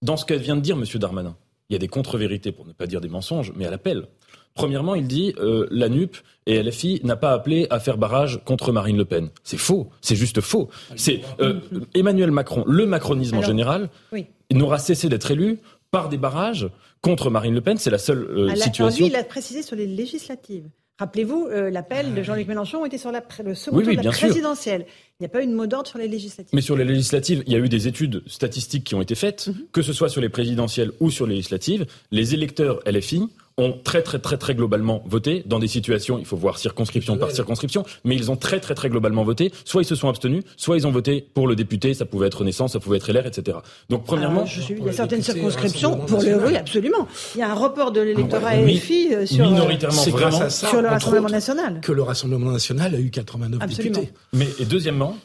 dans 0.03 0.17
ce 0.17 0.25
qu'elle 0.25 0.41
vient 0.41 0.57
de 0.57 0.63
dire, 0.63 0.77
Monsieur 0.77 0.99
Darmanin, 0.99 1.37
il 1.69 1.75
y 1.75 1.77
a 1.77 1.79
des 1.79 1.89
contre-vérités, 1.89 2.53
pour 2.53 2.67
ne 2.67 2.73
pas 2.73 2.87
dire 2.87 3.01
des 3.01 3.09
mensonges, 3.09 3.53
mais 3.57 3.67
à 3.67 3.71
l'appel. 3.71 4.09
Premièrement, 4.57 4.95
il 4.95 5.07
dit 5.07 5.35
euh, 5.39 5.67
la 5.71 5.89
NUP 5.89 6.17
et 6.47 6.63
LFI 6.63 7.01
n'a 7.05 7.17
pas 7.17 7.33
appelé 7.33 7.67
à 7.71 7.79
faire 7.79 7.99
barrage 7.99 8.41
contre 8.45 8.73
Marine 8.73 8.97
Le 8.97 9.05
Pen. 9.05 9.29
C'est 9.45 9.59
faux, 9.59 9.91
c'est 10.01 10.17
juste 10.17 10.41
faux. 10.41 10.69
C'est 10.97 11.21
euh, 11.41 11.61
Emmanuel 11.95 12.31
Macron, 12.31 12.65
le 12.67 12.87
macronisme 12.87 13.37
en 13.37 13.43
général, 13.43 13.91
n'aura 14.51 14.79
cessé 14.79 15.09
d'être 15.09 15.31
élu 15.31 15.59
par 15.91 16.09
des 16.09 16.19
barrages 16.19 16.69
contre 17.03 17.31
Marine 17.31 17.55
Le 17.55 17.61
Pen. 17.61 17.77
C'est 17.77 17.91
la 17.91 17.99
seule 17.99 18.27
euh, 18.31 18.55
situation. 18.55 18.87
Alors 18.87 18.99
lui, 18.99 19.07
il 19.07 19.17
a 19.17 19.25
précisé 19.25 19.63
sur 19.63 19.77
les 19.77 19.87
législatives. 19.87 20.69
Rappelez-vous, 20.99 21.49
euh, 21.51 21.69
l'appel 21.69 22.15
de 22.15 22.23
Jean-Luc 22.23 22.49
Mélenchon 22.49 22.87
était 22.87 22.97
sur 22.97 23.13
la, 23.13 23.23
le 23.45 23.55
second 23.55 23.83
tour 23.83 23.95
de 23.95 24.01
la 24.01 24.11
présidentielle. 24.11 24.87
Il 25.21 25.23
n'y 25.23 25.27
a 25.27 25.29
pas 25.29 25.43
eu 25.43 25.47
de 25.47 25.55
mot 25.55 25.67
d'ordre 25.67 25.87
sur 25.87 25.99
les 25.99 26.09
législatives. 26.09 26.55
Mais 26.55 26.63
sur 26.63 26.75
les 26.75 26.87
législatives, 26.87 27.43
il 27.47 27.53
y 27.53 27.57
a 27.57 27.59
eu 27.59 27.69
des 27.69 27.87
études 27.87 28.23
statistiques 28.27 28.85
qui 28.85 28.95
ont 28.95 29.03
été 29.03 29.15
faites, 29.15 29.49
mhm. 29.49 29.67
que 29.73 29.83
ce 29.83 29.93
soit 29.93 30.09
sur 30.09 30.23
les 30.23 30.31
présidentielles 30.31 30.93
ou 31.01 31.11
sur 31.11 31.27
les 31.27 31.35
législatives. 31.35 31.85
Les 32.13 32.33
électeurs 32.33 32.81
LFI 32.87 33.29
ont 33.59 33.73
très 33.73 34.03
très 34.03 34.19
très 34.19 34.37
très 34.37 34.55
globalement 34.55 35.03
voté 35.07 35.43
dans 35.47 35.59
des 35.59 35.69
situations, 35.69 36.19
il 36.19 36.27
faut 36.27 36.37
voir 36.37 36.59
circonscription 36.59 37.17
par 37.17 37.31
circonscription, 37.31 37.85
mais 38.05 38.15
ils 38.15 38.31
ont 38.31 38.37
très 38.37 38.61
très 38.61 38.75
très 38.75 38.91
globalement 38.91 39.25
voté. 39.25 39.53
Soit 39.65 39.83
ils 39.83 39.87
se 39.87 39.95
sont 39.95 40.09
abstenus, 40.09 40.45
soit 40.57 40.77
ils 40.77 40.87
ont 40.87 40.91
voté 40.91 41.27
pour 41.33 41.49
le 41.49 41.57
député. 41.57 41.95
Ça 41.95 42.05
pouvait 42.05 42.27
être 42.27 42.39
Renaissance, 42.39 42.73
ça 42.73 42.81
pouvait 42.81 42.99
être 42.99 43.11
LR, 43.11 43.27
etc. 43.27 43.59
Donc 43.89 44.05
premièrement, 44.05 44.45
ah, 44.47 44.61
il 44.69 44.85
y 44.85 44.89
a 44.89 44.93
certaines 44.93 45.23
circonscriptions 45.23 45.97
pour 45.97 46.23
le 46.23 46.47
oui 46.47 46.57
absolument. 46.57 47.09
Il 47.35 47.39
y 47.39 47.43
a 47.43 47.51
un 47.51 47.55
report 47.55 47.93
de 47.93 48.01
l'électorat 48.01 48.51
ah, 48.51 48.61
LFI 48.61 49.15
euh, 49.15 49.27
sur 49.27 49.49
minoritairement 49.51 50.03
vraiment 50.03 50.51
sur 50.51 50.83
le 50.83 50.89
Rassemblement 50.89 51.29
national 51.29 51.81
que 51.81 51.93
le 51.93 52.03
Rassemblement 52.03 52.51
national 52.51 52.95
a 52.95 52.99
eu 52.99 53.11
89 53.11 53.67
députés. 53.67 54.13
Mais 54.33 54.49
et 54.59 54.65
deuxièmement, 54.65 55.17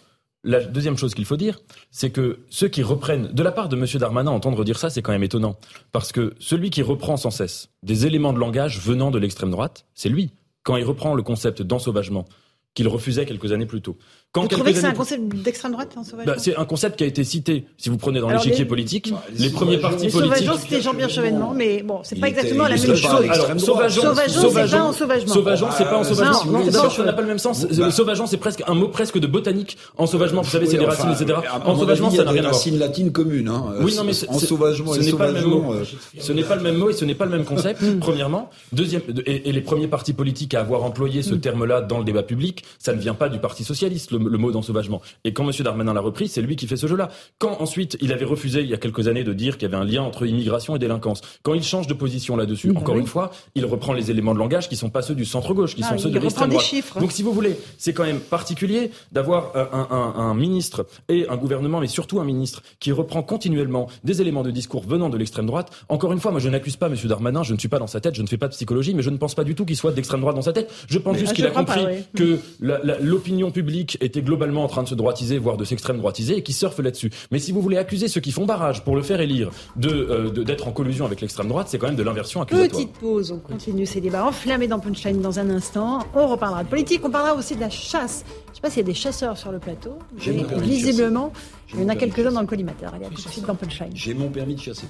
la 0.43 0.63
deuxième 0.63 0.97
chose 0.97 1.13
qu'il 1.13 1.25
faut 1.25 1.37
dire, 1.37 1.59
c'est 1.91 2.09
que 2.09 2.39
ceux 2.49 2.67
qui 2.67 2.81
reprennent, 2.83 3.27
de 3.27 3.43
la 3.43 3.51
part 3.51 3.69
de 3.69 3.75
M. 3.75 3.85
Darmanin, 3.99 4.31
entendre 4.31 4.63
dire 4.63 4.79
ça, 4.79 4.89
c'est 4.89 5.01
quand 5.01 5.11
même 5.11 5.23
étonnant. 5.23 5.57
Parce 5.91 6.11
que 6.11 6.33
celui 6.39 6.69
qui 6.69 6.81
reprend 6.81 7.17
sans 7.17 7.31
cesse 7.31 7.69
des 7.83 8.05
éléments 8.05 8.33
de 8.33 8.39
langage 8.39 8.79
venant 8.79 9.11
de 9.11 9.19
l'extrême 9.19 9.51
droite, 9.51 9.85
c'est 9.93 10.09
lui. 10.09 10.31
Quand 10.63 10.77
il 10.77 10.83
reprend 10.83 11.13
le 11.13 11.23
concept 11.23 11.61
d'ensauvagement, 11.61 12.25
qu'il 12.73 12.87
refusait 12.87 13.25
quelques 13.25 13.51
années 13.51 13.65
plus 13.65 13.81
tôt. 13.81 13.97
Quand 14.33 14.43
vous 14.43 14.47
trouvez 14.47 14.71
que 14.71 14.79
c'est 14.79 14.85
un 14.85 14.93
concept 14.93 15.35
d'extrême 15.43 15.73
droite, 15.73 15.93
en 15.97 16.03
bah, 16.25 16.35
C'est 16.37 16.55
un 16.55 16.63
concept 16.63 16.97
qui 16.97 17.03
a 17.03 17.07
été 17.07 17.25
cité, 17.25 17.65
si 17.77 17.89
vous 17.89 17.97
prenez 17.97 18.21
dans 18.21 18.29
l'échiquier 18.29 18.63
politique, 18.63 19.13
les, 19.37 19.49
premiers 19.49 19.77
partis 19.77 20.07
politiques. 20.07 20.37
Sauvageon, 20.37 20.53
c'était 20.57 20.81
Jean-Pierre 20.81 21.09
Chevènement, 21.09 21.53
mais 21.53 21.83
bon, 21.83 21.99
c'est 22.03 22.17
pas 22.17 22.29
exactement 22.29 22.63
la 22.63 22.77
même 22.77 22.95
chose. 22.95 23.05
Alors, 23.29 23.59
Sauvageon, 23.59 24.01
c'est 24.01 24.71
pas 24.71 24.81
en 24.83 24.93
sauvagement. 24.93 25.33
Sauvageon, 25.33 25.67
c'est 25.77 25.83
pas 25.83 25.97
en 25.97 26.03
sauvagement. 26.05 26.45
Non, 26.45 26.71
ça 26.71 27.03
n'a 27.03 27.11
pas 27.11 27.21
le 27.21 27.27
même 27.27 27.39
sens. 27.39 27.67
Sauvageon, 27.89 28.25
c'est 28.25 28.37
presque 28.37 28.63
un 28.67 28.73
mot 28.73 28.87
presque 28.87 29.19
de 29.19 29.27
botanique. 29.27 29.77
En 29.97 30.07
sauvagement, 30.07 30.43
vous 30.43 30.49
savez, 30.49 30.65
c'est 30.65 30.77
des 30.77 30.85
racines, 30.85 31.11
etc. 31.11 31.39
En 31.65 31.77
sauvagement, 31.77 32.09
ça 32.09 32.23
n'a 32.23 32.31
rien 32.31 32.39
à 32.39 32.49
voir. 32.49 32.53
racines 32.53 32.79
latines 32.79 33.11
communes, 33.11 33.49
hein. 33.49 33.65
Oui, 33.81 33.93
non, 33.95 34.05
mais 34.05 34.13
en 34.29 34.39
sauvagement 34.39 34.93
ce 34.93 34.99
n'est 34.99 35.11
pas 35.11 35.27
le 35.27 35.33
même 35.33 35.45
mot. 35.45 35.73
Euh, 35.73 35.83
ce 36.19 36.31
n'est 36.31 36.43
pas 36.43 36.55
le 36.55 36.61
même 36.61 36.77
mot 36.77 36.89
et 36.89 36.93
ce 36.93 37.03
n'est 37.03 37.15
pas 37.15 37.25
le 37.25 37.31
même 37.31 37.43
concept. 37.43 37.81
Premièrement, 37.99 38.49
deuxième, 38.71 39.01
et 39.25 39.51
les 39.51 39.61
premiers 39.61 39.87
partis 39.87 40.13
politiques 40.13 40.53
à 40.53 40.61
avoir 40.61 40.83
employé 40.83 41.21
ce 41.21 41.35
terme-là 41.35 41.81
dans 41.81 41.97
le 41.97 42.05
débat 42.05 42.23
public, 42.23 42.63
ça 42.79 42.93
ne 42.93 42.99
vient 42.99 43.13
pas 43.13 43.27
du 43.27 43.39
Parti 43.41 43.63
socialiste, 43.63 44.11
le 44.27 44.37
mot 44.37 44.51
d'ensauvagement. 44.51 45.01
Et 45.23 45.33
quand 45.33 45.49
M. 45.49 45.51
Darmanin 45.63 45.93
l'a 45.93 46.01
repris, 46.01 46.27
c'est 46.27 46.41
lui 46.41 46.55
qui 46.55 46.67
fait 46.67 46.77
ce 46.77 46.87
jeu-là. 46.87 47.09
Quand 47.39 47.61
ensuite 47.61 47.97
il 48.01 48.13
avait 48.13 48.25
refusé 48.25 48.61
il 48.61 48.69
y 48.69 48.73
a 48.73 48.77
quelques 48.77 49.07
années 49.07 49.23
de 49.23 49.33
dire 49.33 49.57
qu'il 49.57 49.69
y 49.69 49.73
avait 49.73 49.81
un 49.81 49.85
lien 49.85 50.01
entre 50.01 50.25
immigration 50.25 50.75
et 50.75 50.79
délinquance, 50.79 51.21
quand 51.43 51.53
il 51.53 51.63
change 51.63 51.87
de 51.87 51.93
position 51.93 52.35
là-dessus, 52.35 52.71
encore 52.75 52.97
une 52.97 53.07
fois, 53.07 53.31
il 53.55 53.65
reprend 53.65 53.93
les 53.93 54.11
éléments 54.11 54.33
de 54.33 54.39
langage 54.39 54.69
qui 54.69 54.75
sont 54.75 54.89
pas 54.89 55.01
ceux 55.01 55.15
du 55.15 55.25
centre-gauche, 55.25 55.75
qui 55.75 55.83
sont 55.83 55.97
ceux 55.97 56.09
de 56.09 56.19
l'extrême 56.19 56.49
droite. 56.49 56.71
Donc 56.99 57.11
si 57.11 57.23
vous 57.23 57.33
voulez, 57.33 57.57
c'est 57.77 57.93
quand 57.93 58.03
même 58.03 58.19
particulier 58.19 58.91
d'avoir 59.11 59.55
euh, 59.55 59.65
un, 59.71 60.33
ministre 60.33 60.85
et 61.09 61.27
un 61.29 61.37
gouvernement, 61.37 61.79
mais 61.79 61.87
surtout 61.87 62.19
un 62.19 62.25
ministre 62.25 62.63
qui 62.79 62.91
reprend 62.91 63.21
continuellement 63.23 63.87
des 64.03 64.21
éléments 64.21 64.43
de 64.43 64.51
discours 64.51 64.83
venant 64.83 65.09
de 65.09 65.17
l'extrême 65.17 65.45
droite. 65.45 65.71
Encore 65.89 66.13
une 66.13 66.19
fois, 66.19 66.31
moi 66.31 66.39
je 66.39 66.49
n'accuse 66.49 66.77
pas 66.77 66.87
M. 66.87 66.95
Darmanin, 67.05 67.43
je 67.43 67.53
ne 67.53 67.59
suis 67.59 67.67
pas 67.67 67.79
dans 67.79 67.87
sa 67.87 67.99
tête, 67.99 68.15
je 68.15 68.21
ne 68.21 68.27
fais 68.27 68.37
pas 68.37 68.47
de 68.47 68.53
psychologie, 68.53 68.93
mais 68.93 69.03
je 69.03 69.09
ne 69.09 69.17
pense 69.17 69.35
pas 69.35 69.43
du 69.43 69.55
tout 69.55 69.65
qu'il 69.65 69.75
soit 69.75 69.91
d'extrême 69.91 70.21
droite 70.21 70.35
dans 70.35 70.41
sa 70.41 70.53
tête. 70.53 70.71
Je 70.87 70.97
pense 70.97 71.17
juste 71.17 71.33
qu'il 71.33 71.45
a 71.45 71.51
compris 71.51 71.85
que 72.15 72.39
l'opinion 72.59 73.51
publique 73.51 73.97
était 74.11 74.21
globalement 74.21 74.63
en 74.63 74.67
train 74.67 74.83
de 74.83 74.89
se 74.89 74.95
droitiser, 74.95 75.37
voire 75.37 75.57
de 75.57 75.63
s'extrême 75.63 75.97
droitiser, 75.97 76.37
et 76.37 76.43
qui 76.43 76.53
surfent 76.53 76.79
là-dessus. 76.79 77.09
Mais 77.31 77.39
si 77.39 77.51
vous 77.51 77.61
voulez 77.61 77.77
accuser 77.77 78.07
ceux 78.07 78.19
qui 78.19 78.31
font 78.31 78.45
barrage 78.45 78.83
pour 78.83 78.95
le 78.95 79.01
faire 79.01 79.21
élire 79.21 79.49
euh, 79.83 80.29
de 80.29 80.43
d'être 80.43 80.67
en 80.67 80.71
collusion 80.71 81.05
avec 81.05 81.21
l'extrême 81.21 81.47
droite, 81.47 81.67
c'est 81.69 81.77
quand 81.77 81.87
même 81.87 81.95
de 81.95 82.03
l'inversion 82.03 82.41
accusatoire. 82.41 82.69
Petite 82.69 82.93
pause, 82.97 83.31
on 83.31 83.39
continue 83.39 83.85
ces 83.85 84.01
débats 84.01 84.25
enflammés 84.25 84.67
dans 84.67 84.79
Punchline 84.79 85.21
dans 85.21 85.39
un 85.39 85.49
instant. 85.49 85.99
On 86.13 86.27
reparlera 86.27 86.63
de 86.63 86.69
politique, 86.69 87.01
on 87.05 87.09
parlera 87.09 87.35
aussi 87.35 87.55
de 87.55 87.61
la 87.61 87.69
chasse. 87.69 88.25
Je 88.27 88.49
ne 88.51 88.55
sais 88.55 88.61
pas 88.61 88.69
s'il 88.69 88.79
y 88.79 88.81
a 88.81 88.85
des 88.85 88.93
chasseurs 88.93 89.37
sur 89.37 89.51
le 89.51 89.59
plateau, 89.59 89.97
visiblement, 90.17 91.31
il 91.73 91.81
y 91.81 91.83
en 91.83 91.89
a 91.89 91.95
quelques-uns 91.95 92.31
dans 92.31 92.41
le 92.41 92.47
collimateur. 92.47 92.93
Allez, 92.93 93.05
à 93.05 93.09
tout 93.09 93.15
de 93.15 93.29
suite 93.29 93.45
dans 93.45 93.55
Punchline. 93.55 93.91
J'ai 93.95 94.13
mon 94.13 94.29
permis 94.29 94.55
de 94.55 94.61
chasser. 94.61 94.87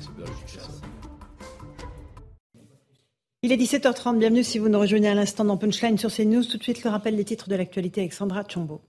Il 3.43 3.51
est 3.51 3.57
17h30, 3.57 4.19
bienvenue 4.19 4.43
si 4.43 4.59
vous 4.59 4.69
nous 4.69 4.79
rejoignez 4.79 5.09
à 5.09 5.15
l'instant 5.15 5.43
dans 5.43 5.57
Punchline 5.57 5.97
sur 5.97 6.11
CNews. 6.11 6.43
Tout 6.43 6.57
de 6.57 6.63
suite 6.63 6.83
le 6.83 6.89
rappel 6.89 7.15
des 7.15 7.25
titres 7.25 7.49
de 7.49 7.55
l'actualité 7.55 8.01
avec 8.01 8.13
Sandra 8.13 8.43
Chombo. 8.47 8.81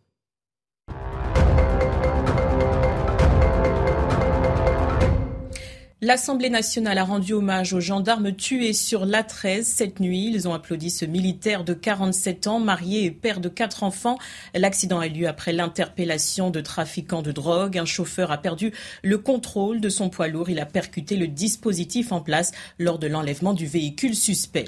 L'Assemblée 6.05 6.51
nationale 6.51 6.99
a 6.99 7.05
rendu 7.05 7.33
hommage 7.33 7.73
aux 7.75 7.81
gendarmes 7.81 8.33
tués 8.33 8.73
sur 8.73 9.07
l'A13 9.07 9.63
cette 9.63 10.01
nuit. 10.01 10.33
Ils 10.35 10.49
ont 10.49 10.53
applaudi 10.53 10.91
ce 10.91 11.05
militaire 11.05 11.63
de 11.63 11.75
47 11.75 12.49
ans, 12.49 12.59
marié 12.59 13.05
et 13.05 13.13
père 13.13 13.39
de 13.39 13.49
quatre 13.49 13.85
enfants. 13.85 14.19
L'accident 14.53 14.99
a 14.99 15.07
eu 15.07 15.11
lieu 15.11 15.29
après 15.29 15.53
l'interpellation 15.53 16.51
de 16.51 16.61
trafiquants 16.61 17.23
de 17.23 17.31
drogue. 17.31 17.79
Un 17.79 17.85
chauffeur 17.85 18.33
a 18.33 18.39
perdu 18.39 18.73
le 19.05 19.17
contrôle 19.17 19.81
de 19.81 19.89
son 19.89 20.11
poids 20.11 20.27
lourd. 20.27 20.51
Il 20.51 20.59
a 20.59 20.67
percuté 20.67 21.15
le 21.15 21.29
dispositif 21.29 22.11
en 22.11 22.21
place 22.21 22.51
lors 22.81 22.99
de 22.99 23.07
l'enlèvement 23.07 23.55
du 23.55 23.67
véhicule 23.67 24.17
suspect. 24.17 24.65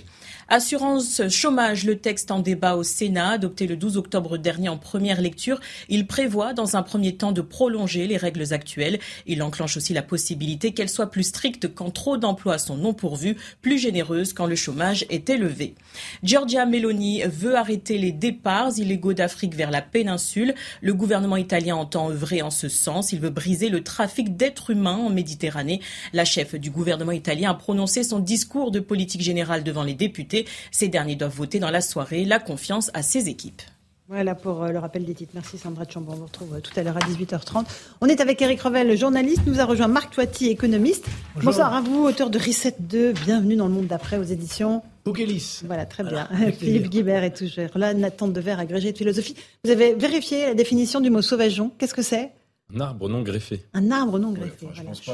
Assurance 0.48 1.22
chômage, 1.30 1.84
le 1.84 1.96
texte 1.96 2.30
en 2.30 2.38
débat 2.38 2.76
au 2.76 2.82
Sénat, 2.82 3.30
adopté 3.30 3.66
le 3.66 3.76
12 3.76 3.96
octobre 3.96 4.36
dernier 4.36 4.68
en 4.68 4.76
première 4.76 5.22
lecture. 5.22 5.58
Il 5.88 6.06
prévoit 6.06 6.52
dans 6.52 6.76
un 6.76 6.82
premier 6.82 7.16
temps 7.16 7.32
de 7.32 7.40
prolonger 7.40 8.06
les 8.06 8.18
règles 8.18 8.52
actuelles. 8.52 8.98
Il 9.26 9.42
enclenche 9.42 9.78
aussi 9.78 9.94
la 9.94 10.02
possibilité 10.02 10.72
qu'elles 10.72 10.90
soient 10.90 11.10
plus 11.10 11.22
strictes 11.22 11.74
quand 11.74 11.90
trop 11.90 12.18
d'emplois 12.18 12.58
sont 12.58 12.76
non 12.76 12.92
pourvus, 12.92 13.36
plus 13.62 13.78
généreuses 13.78 14.34
quand 14.34 14.44
le 14.44 14.54
chômage 14.54 15.06
est 15.08 15.30
élevé. 15.30 15.74
Giorgia 16.22 16.66
Meloni 16.66 17.22
veut 17.22 17.56
arrêter 17.56 17.96
les 17.96 18.12
départs 18.12 18.78
illégaux 18.78 19.14
d'Afrique 19.14 19.54
vers 19.54 19.70
la 19.70 19.80
péninsule. 19.80 20.54
Le 20.82 20.92
gouvernement 20.92 21.38
italien 21.38 21.76
entend 21.76 22.10
œuvrer 22.10 22.42
en 22.42 22.50
ce 22.50 22.68
sens. 22.68 23.12
Il 23.12 23.20
veut 23.20 23.30
briser 23.30 23.70
le 23.70 23.82
trafic 23.82 24.36
d'êtres 24.36 24.70
humains 24.70 24.96
en 24.96 25.08
Méditerranée. 25.08 25.80
La 26.12 26.26
chef 26.26 26.54
du 26.54 26.70
gouvernement 26.70 27.12
italien 27.12 27.50
a 27.50 27.54
prononcé 27.54 28.02
son 28.04 28.18
discours 28.18 28.70
de 28.70 28.80
politique 28.80 29.22
générale 29.22 29.64
devant 29.64 29.84
les 29.84 29.94
députés 29.94 30.43
ces 30.70 30.88
derniers 30.88 31.16
doivent 31.16 31.34
voter 31.34 31.58
dans 31.58 31.70
la 31.70 31.80
soirée 31.80 32.24
la 32.24 32.38
confiance 32.38 32.90
à 32.94 33.02
ses 33.02 33.28
équipes. 33.28 33.62
Voilà 34.06 34.34
pour 34.34 34.62
euh, 34.62 34.68
le 34.68 34.78
rappel 34.78 35.06
des 35.06 35.14
titres. 35.14 35.32
Merci 35.34 35.56
Sandra 35.56 35.84
Chambon. 35.88 36.12
On 36.12 36.16
vous 36.16 36.24
retrouve 36.26 36.54
euh, 36.54 36.60
tout 36.60 36.78
à 36.78 36.82
l'heure 36.82 36.96
à 36.98 37.00
18h30. 37.00 37.64
On 38.02 38.06
est 38.06 38.20
avec 38.20 38.42
Eric 38.42 38.60
Revel, 38.60 38.94
journaliste. 38.98 39.40
Nous 39.46 39.60
a 39.60 39.64
rejoint 39.64 39.88
Marc 39.88 40.12
Toiti, 40.12 40.50
économiste. 40.50 41.06
Bonsoir 41.42 41.72
à 41.72 41.80
vous, 41.80 42.04
auteur 42.04 42.28
de 42.28 42.38
Reset 42.38 42.76
2. 42.80 43.12
Bienvenue 43.12 43.56
dans 43.56 43.66
le 43.66 43.72
monde 43.72 43.86
d'après 43.86 44.18
aux 44.18 44.24
éditions. 44.24 44.82
Bouguelis. 45.06 45.62
Voilà, 45.64 45.86
très 45.86 46.04
bien. 46.04 46.28
Philippe 46.58 46.90
Guibert 46.90 47.24
est 47.24 47.34
toujours 47.34 47.78
là, 47.78 47.94
Nathan 47.94 48.28
Dever, 48.28 48.56
agrégé 48.58 48.92
de 48.92 48.98
philosophie. 48.98 49.36
Vous 49.64 49.70
avez 49.70 49.94
vérifié 49.94 50.46
la 50.46 50.54
définition 50.54 51.00
du 51.00 51.08
mot 51.08 51.22
sauvageon. 51.22 51.70
Qu'est-ce 51.78 51.94
que 51.94 52.02
c'est? 52.02 52.30
Un 52.72 52.80
arbre 52.80 53.08
non 53.08 53.22
greffé. 53.22 53.66
Un 53.74 53.90
arbre 53.90 54.18
non 54.18 54.32
greffé. 54.32 54.66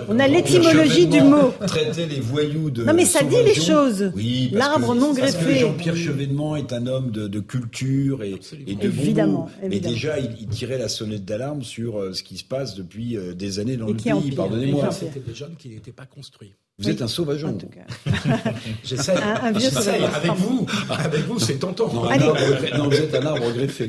On 0.09 0.19
a 0.19 0.29
l'étymologie 0.29 1.09
du 1.09 1.21
mot. 1.21 1.53
Traiter 1.67 2.07
les 2.07 2.21
voyous 2.21 2.71
de. 2.71 2.85
Non, 2.85 2.95
mais 2.95 3.05
ça 3.05 3.23
dit 3.25 3.43
les 3.45 3.55
choses. 3.55 4.13
Oui, 4.15 4.51
L'arbre 4.53 4.95
non 4.95 5.13
greffé. 5.13 5.59
Jean-Pierre 5.59 5.97
Chevènement 5.97 6.57
est 6.57 6.73
un 6.73 6.87
homme 6.87 7.11
de, 7.11 7.41
culture 7.41 8.23
et, 8.23 8.39
et 8.67 8.75
de 8.77 8.85
évidemment, 8.87 9.51
bon 9.61 9.69
Mais 9.69 9.81
déjà, 9.81 10.19
il, 10.19 10.47
tirait 10.49 10.79
la 10.79 10.89
sonnette 10.89 11.25
d'alarme 11.25 11.63
sur 11.63 11.99
euh, 11.99 12.13
ce 12.13 12.23
qui 12.23 12.39
se 12.39 12.45
passe 12.45 12.75
depuis 12.77 13.17
euh, 13.17 13.35
des 13.35 13.59
années 13.59 13.77
dans 13.77 13.87
le 13.87 13.95
pays. 13.95 14.31
Pardonnez-moi. 14.31 14.91
C'était 14.93 15.21
des 15.21 15.35
jeunes 15.35 15.57
qui 15.59 15.71
n'étaient 15.71 15.93
pas 15.93 16.07
construits. 16.07 16.55
Vous 16.81 16.89
êtes 16.89 17.03
un 17.03 17.09
sauvageon. 17.09 17.51
En 17.51 17.53
tout 17.53 17.67
cas. 17.67 18.11
J'essaie. 18.85 19.15
Un, 19.15 19.53
vieux 19.53 19.69
sauvage. 19.69 20.03
Avec 20.15 20.33
vous, 20.33 20.67
avec 20.89 21.21
vous, 21.27 21.39
c'est 21.39 21.59
tentant. 21.59 21.93
Non, 21.93 22.05
non, 22.05 22.89
vous 22.89 22.97
êtes 22.97 23.15
un 23.15 23.27
arbre 23.27 23.53
greffé. 23.53 23.89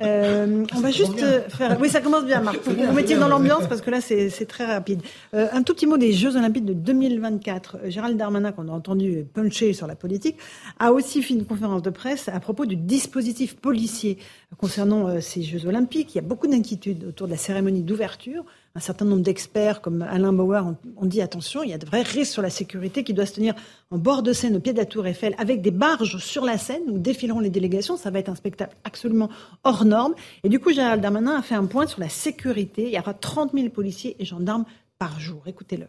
Euh, 0.00 0.64
on 0.74 0.80
va 0.80 0.90
juste 0.90 1.22
faire. 1.50 1.76
Oui, 1.80 1.90
ça 1.90 2.00
commence 2.00 2.24
bien, 2.24 2.40
Marc. 2.40 2.60
Vous 2.64 2.74
vous 2.74 2.92
mettiez 2.92 3.16
dans 3.16 3.28
l'ambiance 3.28 3.66
parce 3.68 3.82
que 3.82 3.90
là, 3.90 4.00
c'est 4.00 4.46
très 4.46 4.64
rapide. 4.64 5.02
Euh, 5.34 5.48
un 5.52 5.62
tout 5.62 5.74
petit 5.74 5.86
mot 5.86 5.98
des 5.98 6.12
Jeux 6.12 6.36
Olympiques 6.36 6.64
de 6.64 6.72
2024. 6.72 7.76
Euh, 7.84 7.90
Gérald 7.90 8.16
Darmanin, 8.16 8.52
qu'on 8.52 8.68
a 8.68 8.72
entendu 8.72 9.26
puncher 9.32 9.74
sur 9.74 9.86
la 9.86 9.94
politique, 9.94 10.36
a 10.78 10.92
aussi 10.92 11.22
fait 11.22 11.34
une 11.34 11.44
conférence 11.44 11.82
de 11.82 11.90
presse 11.90 12.28
à 12.28 12.40
propos 12.40 12.64
du 12.64 12.76
dispositif 12.76 13.56
policier 13.56 14.16
concernant 14.56 15.20
ces 15.20 15.42
Jeux 15.42 15.66
Olympiques. 15.66 16.14
Il 16.14 16.16
y 16.16 16.20
a 16.20 16.26
beaucoup 16.26 16.46
d'inquiétudes 16.46 17.04
autour 17.04 17.26
de 17.26 17.32
la 17.32 17.38
cérémonie 17.38 17.82
d'ouverture. 17.82 18.44
Un 18.74 18.80
certain 18.80 19.04
nombre 19.04 19.22
d'experts 19.22 19.80
comme 19.80 20.02
Alain 20.02 20.32
Bauer 20.32 20.64
ont, 20.96 21.06
dit 21.06 21.20
attention, 21.20 21.62
il 21.62 21.70
y 21.70 21.72
a 21.74 21.78
de 21.78 21.84
vrais 21.84 22.02
risques 22.02 22.32
sur 22.32 22.42
la 22.42 22.50
sécurité 22.50 23.04
qui 23.04 23.12
doit 23.12 23.26
se 23.26 23.34
tenir 23.34 23.54
en 23.90 23.98
bord 23.98 24.22
de 24.22 24.32
Seine, 24.32 24.56
au 24.56 24.60
pied 24.60 24.72
de 24.72 24.78
la 24.78 24.86
Tour 24.86 25.06
Eiffel, 25.06 25.34
avec 25.38 25.60
des 25.60 25.70
barges 25.70 26.18
sur 26.18 26.44
la 26.44 26.56
Seine 26.56 26.82
où 26.88 26.98
défileront 26.98 27.40
les 27.40 27.50
délégations. 27.50 27.96
Ça 27.96 28.10
va 28.10 28.18
être 28.18 28.30
un 28.30 28.34
spectacle 28.34 28.74
absolument 28.84 29.28
hors 29.64 29.84
norme. 29.84 30.14
Et 30.42 30.48
du 30.48 30.58
coup, 30.58 30.72
Gérald 30.72 31.02
Darmanin 31.02 31.38
a 31.38 31.42
fait 31.42 31.54
un 31.54 31.66
point 31.66 31.86
sur 31.86 32.00
la 32.00 32.08
sécurité. 32.08 32.84
Il 32.84 32.94
y 32.94 32.98
aura 32.98 33.12
30 33.14 33.52
000 33.52 33.68
policiers 33.68 34.16
et 34.18 34.24
gendarmes 34.24 34.64
par 34.98 35.20
jour. 35.20 35.42
Écoutez-le. 35.46 35.86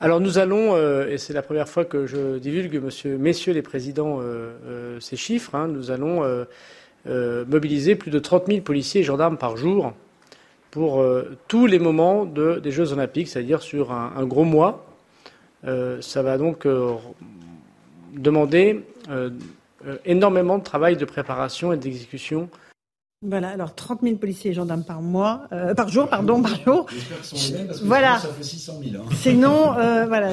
Alors 0.00 0.20
nous 0.20 0.38
allons, 0.38 0.76
euh, 0.76 1.08
et 1.08 1.18
c'est 1.18 1.32
la 1.32 1.42
première 1.42 1.68
fois 1.68 1.84
que 1.84 2.06
je 2.06 2.38
divulgue, 2.38 2.80
monsieur, 2.80 3.18
messieurs 3.18 3.52
les 3.52 3.62
présidents, 3.62 4.20
euh, 4.20 4.52
euh, 4.64 5.00
ces 5.00 5.16
chiffres, 5.16 5.56
hein, 5.56 5.66
nous 5.66 5.90
allons 5.90 6.22
mobiliser 7.06 7.96
plus 7.96 8.10
de 8.10 8.18
30 8.18 8.46
000 8.46 8.60
policiers 8.60 9.00
et 9.00 9.04
gendarmes 9.04 9.38
par 9.38 9.56
jour 9.56 9.94
pour 10.70 11.04
tous 11.48 11.66
les 11.66 11.78
moments 11.78 12.24
des 12.24 12.70
Jeux 12.70 12.92
olympiques, 12.92 13.28
c'est-à-dire 13.28 13.62
sur 13.62 13.92
un, 13.92 14.24
gros 14.24 14.44
mois. 14.44 14.86
ça 15.64 16.22
va 16.22 16.38
donc 16.38 16.66
demander 18.12 18.84
énormément 20.04 20.58
de 20.58 20.62
travail 20.62 20.96
de 20.96 21.04
préparation 21.04 21.72
et 21.72 21.76
d'exécution 21.76 22.48
voilà, 23.26 23.48
alors 23.48 23.74
30 23.74 24.02
000 24.04 24.14
policiers 24.14 24.52
et 24.52 24.54
gendarmes 24.54 24.84
par 24.84 25.02
mois, 25.02 25.48
euh, 25.52 25.74
par 25.74 25.88
jour, 25.88 26.06
pardon, 26.08 26.40
par 26.40 26.54
jour. 26.64 26.86
voilà. 27.82 28.20
Ça 28.20 28.28
fait 28.28 28.44
600 28.44 28.80
000. 28.92 29.02
Hein. 29.02 29.08
Sinon, 29.20 29.76
euh, 29.76 30.06
voilà, 30.06 30.30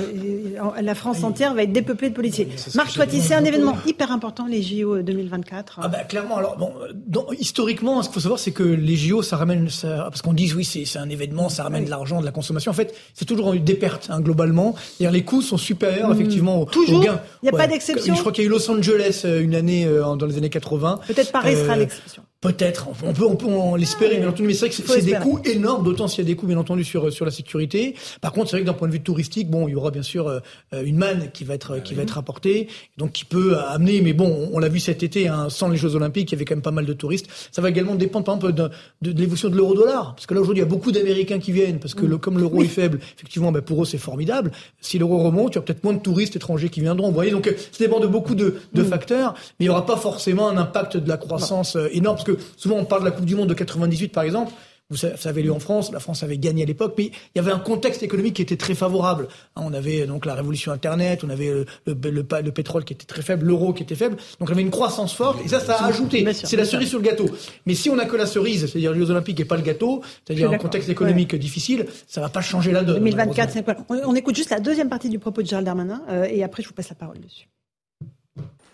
la 0.80 0.94
France 0.94 1.24
entière 1.24 1.56
va 1.56 1.64
être 1.64 1.72
dépeuplée 1.72 2.12
de 2.12 2.14
policiers. 2.14 2.48
Marc 2.76 2.94
Toiti, 2.94 3.22
c'est 3.22 3.34
un 3.34 3.44
événement 3.44 3.76
hyper 3.88 4.12
important, 4.12 4.46
les 4.46 4.62
JO 4.62 5.02
2024. 5.02 5.80
Ah 5.82 5.88
bah 5.88 6.04
clairement. 6.04 6.38
Alors 6.38 6.58
bon, 6.58 7.26
historiquement, 7.40 8.04
ce 8.04 8.10
qu'il 8.10 8.14
faut 8.14 8.20
savoir, 8.20 8.40
c'est 8.40 8.52
que 8.52 8.62
les 8.62 8.96
JO, 8.96 9.24
ça 9.24 9.38
ramène, 9.38 9.68
ça, 9.68 10.04
parce 10.12 10.22
qu'on 10.22 10.34
dit 10.34 10.54
oui, 10.54 10.64
c'est 10.64 11.00
un 11.00 11.10
événement, 11.10 11.50
ça 11.50 11.64
ramène 11.64 11.86
de 11.86 11.90
l'argent, 11.90 12.20
de 12.22 12.26
la 12.26 12.32
consommation. 12.32 12.70
En 12.70 12.76
fait, 12.76 12.94
c'est 13.16 13.26
toujours 13.26 13.52
eu 13.56 13.60
des 13.60 13.74
pertes 13.74 14.10
hein, 14.12 14.22
globalement. 14.22 14.76
les 15.00 15.24
coûts 15.24 15.42
sont 15.42 15.58
supérieurs 15.58 16.10
mmh. 16.10 16.14
effectivement 16.14 16.62
aux, 16.62 16.66
toujours. 16.66 17.02
gains. 17.02 17.20
Il 17.42 17.50
n'y 17.50 17.58
a 17.58 17.58
pas 17.58 17.66
d'exception. 17.66 18.14
Je 18.14 18.20
crois 18.20 18.32
qu'il 18.32 18.44
y 18.44 18.46
a 18.46 18.48
eu 18.48 18.52
Los 18.52 18.70
Angeles 18.70 19.24
euh, 19.26 19.42
une 19.42 19.56
année 19.56 19.86
dans 19.86 20.28
les 20.28 20.38
années 20.38 20.52
80. 20.52 21.00
Peut-être 21.08 21.32
Paris 21.32 21.56
sera 21.56 21.76
l'exception. 21.76 22.22
Peut-être, 22.46 22.88
on 23.04 23.14
peut, 23.14 23.26
on 23.26 23.36
peut 23.36 23.48
en 23.48 23.76
l'espérer, 23.76 24.18
bien 24.18 24.30
entendu, 24.30 24.48
mais 24.48 24.54
c'est 24.54 24.68
vrai 24.68 24.70
que 24.70 24.76
c'est 24.76 25.02
des 25.02 25.14
coûts 25.16 25.40
énormes, 25.46 25.84
d'autant 25.84 26.08
s'il 26.08 26.24
y 26.24 26.28
a 26.28 26.30
des 26.30 26.36
coûts, 26.36 26.48
bien 26.48 26.58
entendu, 26.58 26.84
sur 26.84 27.12
sur 27.12 27.26
la 27.26 27.32
sécurité. 27.32 27.96
Par 28.22 28.32
contre, 28.32 28.50
c'est 28.50 28.58
vrai 28.58 28.62
que 28.62 28.68
d'un 28.68 28.74
point 28.74 28.88
de 28.88 28.94
vue 28.94 29.02
touristique, 29.02 29.50
bon, 29.50 29.68
il 29.68 29.72
y 29.72 29.76
aura 29.76 29.92
bien 29.92 30.04
sûr 30.04 30.28
euh, 30.28 30.40
une 30.84 30.98
manne 30.98 31.30
qui 31.34 31.44
va 31.44 31.54
être 31.56 31.82
qui 31.84 31.94
va 31.94 32.04
être 32.04 32.18
apportée, 32.18 32.68
donc 32.98 33.12
qui 33.14 33.26
peut 33.26 33.58
amener, 33.58 34.02
mais 34.02 34.14
bon, 34.14 34.50
on, 34.52 34.60
l'a 34.60 34.70
vu 34.70 34.80
cet 34.80 35.04
été, 35.04 35.28
hein, 35.28 35.48
sans 35.50 35.70
les 35.70 35.78
Jeux 35.78 35.96
Olympiques, 35.96 36.32
il 36.32 36.36
y 36.36 36.38
avait 36.38 36.46
quand 36.46 36.56
même 36.56 36.62
pas 36.62 36.72
mal 36.72 36.86
de 36.86 36.94
touristes. 36.94 37.28
Ça 37.52 37.62
va 37.62 37.70
également 37.70 37.96
dépendre, 37.96 38.26
par 38.26 38.36
exemple, 38.36 38.54
de, 38.54 39.12
de, 39.12 39.20
l'évolution 39.20 39.50
de 39.50 39.56
l'euro-dollar, 39.56 40.16
parce 40.16 40.26
que 40.26 40.34
là 40.34 40.42
aujourd'hui, 40.42 40.62
il 40.62 40.66
y 40.66 40.68
a 40.68 40.70
beaucoup 40.70 40.92
d'Américains 40.92 41.40
qui 41.40 41.52
viennent, 41.52 41.80
parce 41.80 41.94
que 41.94 42.06
le, 42.06 42.18
comme 42.18 42.40
l'euro 42.40 42.62
est 42.62 42.68
faible, 42.68 43.00
effectivement, 43.16 43.52
ben, 43.52 43.62
pour 43.62 43.84
eux 43.84 43.86
c'est 43.86 43.98
formidable. 43.98 44.52
Si 44.82 45.00
l'euro 45.00 45.20
remonte, 45.20 45.54
il 45.54 45.56
y 45.56 45.58
aura 45.58 45.66
peut-être 45.66 45.84
moins 45.84 45.94
de 45.94 46.00
touristes 46.00 46.36
étrangers 46.36 46.70
qui 46.70 46.82
viendront. 46.82 47.08
Vous 47.08 47.14
voyez, 47.14 47.32
donc 47.32 47.48
euh, 47.48 47.54
ça 47.72 47.80
dépend 47.80 48.00
de 48.00 48.08
beaucoup 48.08 48.36
de, 48.36 48.56
de 48.74 48.82
mm. 48.82 48.86
facteurs, 48.86 49.34
mais 49.60 49.66
il 49.66 49.70
n'y 49.70 49.70
aura 49.70 49.86
pas 49.86 49.98
forcément 49.98 50.50
un 50.50 50.58
impact 50.58 50.98
de 50.98 51.10
la 51.10 51.18
croissance 51.18 51.76
euh, 51.76 51.88
énorme, 51.92 52.18
parce 52.18 52.28
que 52.28 52.35
souvent 52.58 52.78
on 52.78 52.86
parle 52.86 53.02
de 53.02 53.06
la 53.06 53.12
Coupe 53.12 53.26
du 53.26 53.36
Monde 53.36 53.50
de 53.50 53.54
98, 53.54 54.10
par 54.10 54.24
exemple, 54.24 54.52
vous 54.92 54.98
savez, 54.98 55.42
lieu 55.42 55.52
en 55.52 55.60
France, 55.60 55.92
la 55.92 56.00
France 56.00 56.22
avait 56.22 56.38
gagné 56.38 56.62
à 56.62 56.66
l'époque, 56.68 56.94
mais 56.96 57.06
il 57.06 57.12
y 57.38 57.40
avait 57.40 57.52
un 57.52 57.58
contexte 57.58 58.04
économique 58.04 58.36
qui 58.36 58.44
était 58.44 58.56
très 58.56 58.76
favorable. 58.76 59.30
Hein, 59.56 59.64
on 59.66 59.74
avait 59.74 60.06
donc 60.06 60.28
la 60.28 60.36
révolution 60.36 60.72
Internet, 60.72 61.24
on 61.24 61.30
avait 61.32 61.50
le, 61.50 61.66
le, 61.88 62.52
pétrole 62.52 62.84
qui 62.86 62.94
était 62.94 63.08
très 63.08 63.24
faible, 63.24 63.48
l'euro 63.48 63.74
qui 63.74 63.82
était 63.82 63.96
faible, 63.96 64.16
donc 64.40 64.48
on 64.48 64.52
avait 64.52 64.62
une 64.62 64.70
croissance 64.70 65.16
forte, 65.16 65.44
et 65.44 65.48
ça, 65.48 65.60
ça 65.60 65.78
a 65.78 65.88
ajouté. 65.88 66.24
C'est 66.34 66.56
la 66.56 66.66
cerise 66.66 66.90
sur 66.90 67.00
le 67.00 67.04
gâteau. 67.04 67.26
Mais 67.66 67.74
si 67.74 67.90
on 67.90 67.96
n'a 67.96 68.06
que 68.06 68.16
la 68.16 68.28
cerise, 68.28 68.68
c'est-à-dire 68.68 68.92
les 68.92 69.00
Jeux 69.00 69.10
Olympiques 69.10 69.40
et 69.40 69.46
pas 69.46 69.58
le 69.58 69.64
gâteau, 69.64 70.04
c'est-à-dire 70.24 70.52
un 70.52 70.58
contexte 70.60 70.90
économique 70.90 71.34
difficile, 71.36 71.88
ça 72.08 72.22
va 72.22 72.30
pas 72.30 72.42
changer 72.42 72.72
la 72.72 72.84
donne. 72.84 72.98
2024, 72.98 73.52
c'est 73.52 73.64
pas... 73.64 73.76
On 73.90 74.14
écoute 74.14 74.36
juste 74.36 74.52
la 74.52 74.60
deuxième 74.60 74.90
partie 74.90 75.10
du 75.10 75.18
propos 75.18 75.42
de 75.42 75.48
Gérald 75.48 75.66
Darmanin, 75.66 76.04
euh, 76.10 76.28
et 76.30 76.44
après 76.44 76.62
je 76.62 76.68
vous 76.68 76.76
passe 76.76 76.90
la 76.90 76.96
parole 76.96 77.20
dessus. 77.20 77.50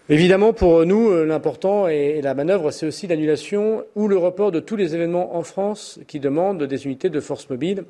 Évidemment, 0.09 0.51
pour 0.51 0.85
nous, 0.85 1.11
euh, 1.11 1.25
l'important 1.25 1.87
et 1.87 2.21
la 2.21 2.33
manœuvre, 2.33 2.71
c'est 2.71 2.87
aussi 2.87 3.05
l'annulation 3.05 3.85
ou 3.95 4.07
le 4.07 4.17
report 4.17 4.51
de 4.51 4.59
tous 4.59 4.75
les 4.75 4.95
événements 4.95 5.35
en 5.35 5.43
France 5.43 5.99
qui 6.07 6.19
demandent 6.19 6.63
des 6.63 6.85
unités 6.85 7.09
de 7.09 7.19
force 7.19 7.49
mobile 7.49 7.85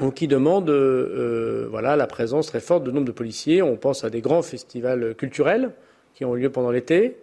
ou 0.00 0.12
qui 0.12 0.28
demandent 0.28 0.70
euh, 0.70 1.66
voilà, 1.68 1.96
la 1.96 2.06
présence 2.06 2.46
très 2.46 2.60
forte 2.60 2.84
de 2.84 2.92
nombre 2.92 3.06
de 3.06 3.12
policiers. 3.12 3.60
On 3.60 3.76
pense 3.76 4.04
à 4.04 4.10
des 4.10 4.20
grands 4.20 4.42
festivals 4.42 5.16
culturels 5.16 5.72
qui 6.14 6.24
ont 6.24 6.34
lieu 6.34 6.48
pendant 6.48 6.70
l'été. 6.70 7.16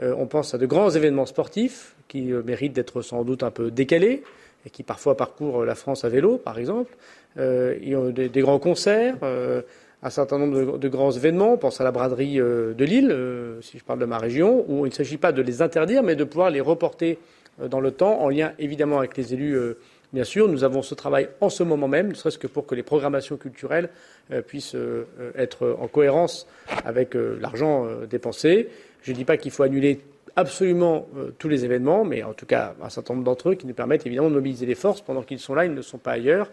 Euh, 0.00 0.14
on 0.16 0.26
pense 0.26 0.54
à 0.54 0.58
de 0.58 0.66
grands 0.66 0.90
événements 0.90 1.26
sportifs 1.26 1.96
qui 2.06 2.32
méritent 2.44 2.72
d'être 2.72 3.02
sans 3.02 3.24
doute 3.24 3.42
un 3.42 3.50
peu 3.50 3.72
décalés 3.72 4.22
et 4.64 4.70
qui 4.70 4.84
parfois 4.84 5.16
parcourent 5.16 5.64
la 5.64 5.74
France 5.74 6.04
à 6.04 6.08
vélo, 6.08 6.38
par 6.38 6.58
exemple. 6.58 6.96
il 7.36 7.88
y 7.88 7.94
a 7.94 8.10
des 8.10 8.40
grands 8.40 8.60
concerts 8.60 9.16
un 10.02 10.10
certain 10.10 10.38
nombre 10.38 10.78
de, 10.78 10.88
grands 10.88 11.10
événements. 11.10 11.54
On 11.54 11.56
pense 11.56 11.80
à 11.80 11.84
la 11.84 11.90
braderie 11.90 12.40
euh, 12.40 12.74
de 12.74 12.84
Lille, 12.84 13.10
euh, 13.10 13.60
si 13.62 13.78
je 13.78 13.84
parle 13.84 13.98
de 13.98 14.04
ma 14.04 14.18
région, 14.18 14.64
où 14.68 14.86
il 14.86 14.90
ne 14.90 14.94
s'agit 14.94 15.16
pas 15.16 15.32
de 15.32 15.42
les 15.42 15.62
interdire, 15.62 16.02
mais 16.02 16.16
de 16.16 16.24
pouvoir 16.24 16.50
les 16.50 16.60
reporter 16.60 17.18
euh, 17.60 17.68
dans 17.68 17.80
le 17.80 17.90
temps, 17.90 18.20
en 18.20 18.28
lien 18.28 18.52
évidemment 18.58 18.98
avec 18.98 19.16
les 19.16 19.32
élus. 19.34 19.58
Bien 20.12 20.24
sûr, 20.24 20.48
nous 20.48 20.62
avons 20.62 20.82
ce 20.82 20.94
travail 20.94 21.28
en 21.40 21.48
ce 21.50 21.62
moment 21.62 21.88
même, 21.88 22.08
ne 22.08 22.14
serait-ce 22.14 22.38
que 22.38 22.46
pour 22.46 22.66
que 22.66 22.74
les 22.76 22.84
programmations 22.84 23.36
culturelles 23.36 23.90
puissent 24.46 24.76
être 25.34 25.76
en 25.80 25.88
cohérence 25.88 26.46
avec 26.84 27.14
l'argent 27.14 27.86
dépensé. 28.08 28.68
Je 29.02 29.10
ne 29.10 29.16
dis 29.16 29.24
pas 29.24 29.36
qu'il 29.36 29.50
faut 29.50 29.64
annuler 29.64 30.00
absolument 30.36 31.08
tous 31.38 31.48
les 31.48 31.64
événements, 31.64 32.04
mais 32.04 32.22
en 32.22 32.34
tout 32.34 32.46
cas 32.46 32.76
un 32.80 32.88
certain 32.88 33.14
nombre 33.14 33.24
d'entre 33.24 33.50
eux 33.50 33.54
qui 33.56 33.66
nous 33.66 33.74
permettent 33.74 34.06
évidemment 34.06 34.30
de 34.30 34.34
mobiliser 34.34 34.64
les 34.64 34.76
forces 34.76 35.00
pendant 35.00 35.22
qu'ils 35.22 35.40
sont 35.40 35.54
là, 35.54 35.64
ils 35.66 35.74
ne 35.74 35.82
sont 35.82 35.98
pas 35.98 36.12
ailleurs. 36.12 36.50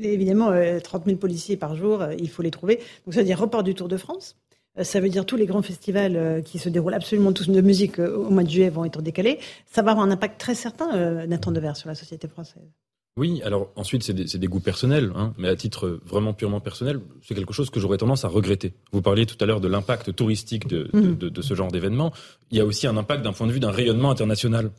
Évidemment, 0.00 0.46
30 0.82 1.02
euh, 1.02 1.04
000 1.06 1.18
policiers 1.18 1.56
par 1.56 1.76
jour, 1.76 2.02
euh, 2.02 2.14
il 2.18 2.28
faut 2.28 2.42
les 2.42 2.50
trouver. 2.50 2.76
Donc 3.04 3.14
ça 3.14 3.20
veut 3.20 3.26
dire 3.26 3.38
report 3.38 3.62
du 3.62 3.74
Tour 3.74 3.88
de 3.88 3.96
France. 3.96 4.36
Euh, 4.78 4.84
ça 4.84 5.00
veut 5.00 5.08
dire 5.08 5.26
tous 5.26 5.36
les 5.36 5.46
grands 5.46 5.62
festivals 5.62 6.42
qui 6.44 6.58
se 6.58 6.68
déroulent 6.68 6.94
absolument 6.94 7.32
tous 7.32 7.48
de 7.48 7.60
musique 7.60 7.98
au 7.98 8.30
mois 8.30 8.42
de 8.42 8.50
juillet 8.50 8.70
vont 8.70 8.84
être 8.84 9.02
décalés. 9.02 9.38
Ça 9.66 9.82
va 9.82 9.92
avoir 9.92 10.06
un 10.06 10.10
impact 10.10 10.40
très 10.40 10.54
certain, 10.54 11.26
Nathan 11.26 11.52
Devers, 11.52 11.76
sur 11.76 11.88
la 11.88 11.94
société 11.94 12.28
française. 12.28 12.64
Oui, 13.18 13.40
alors 13.42 13.70
ensuite 13.76 14.02
c'est 14.02 14.12
des, 14.12 14.46
goûts 14.46 14.60
personnels, 14.60 15.10
hein, 15.16 15.32
mais 15.38 15.48
à 15.48 15.56
titre 15.56 16.00
vraiment 16.04 16.34
purement 16.34 16.60
personnel, 16.60 17.00
c'est 17.22 17.34
quelque 17.34 17.54
chose 17.54 17.70
que 17.70 17.80
j'aurais 17.80 17.96
tendance 17.96 18.26
à 18.26 18.28
regretter. 18.28 18.74
Vous 18.92 19.00
parliez 19.00 19.24
tout 19.24 19.38
à 19.40 19.46
l'heure 19.46 19.62
de 19.62 19.68
l'impact 19.68 20.14
touristique 20.14 20.68
de, 20.68 20.90
de, 20.92 21.42
ce 21.42 21.54
genre 21.54 21.72
d'événement. 21.72 22.12
Il 22.50 22.58
y 22.58 22.60
a 22.60 22.66
aussi 22.66 22.86
un 22.86 22.98
impact 22.98 23.24
d'un 23.24 23.32
point 23.32 23.46
de 23.46 23.52
vue 23.52 23.60
d'un 23.60 23.70
rayonnement 23.70 24.10
international. 24.10 24.70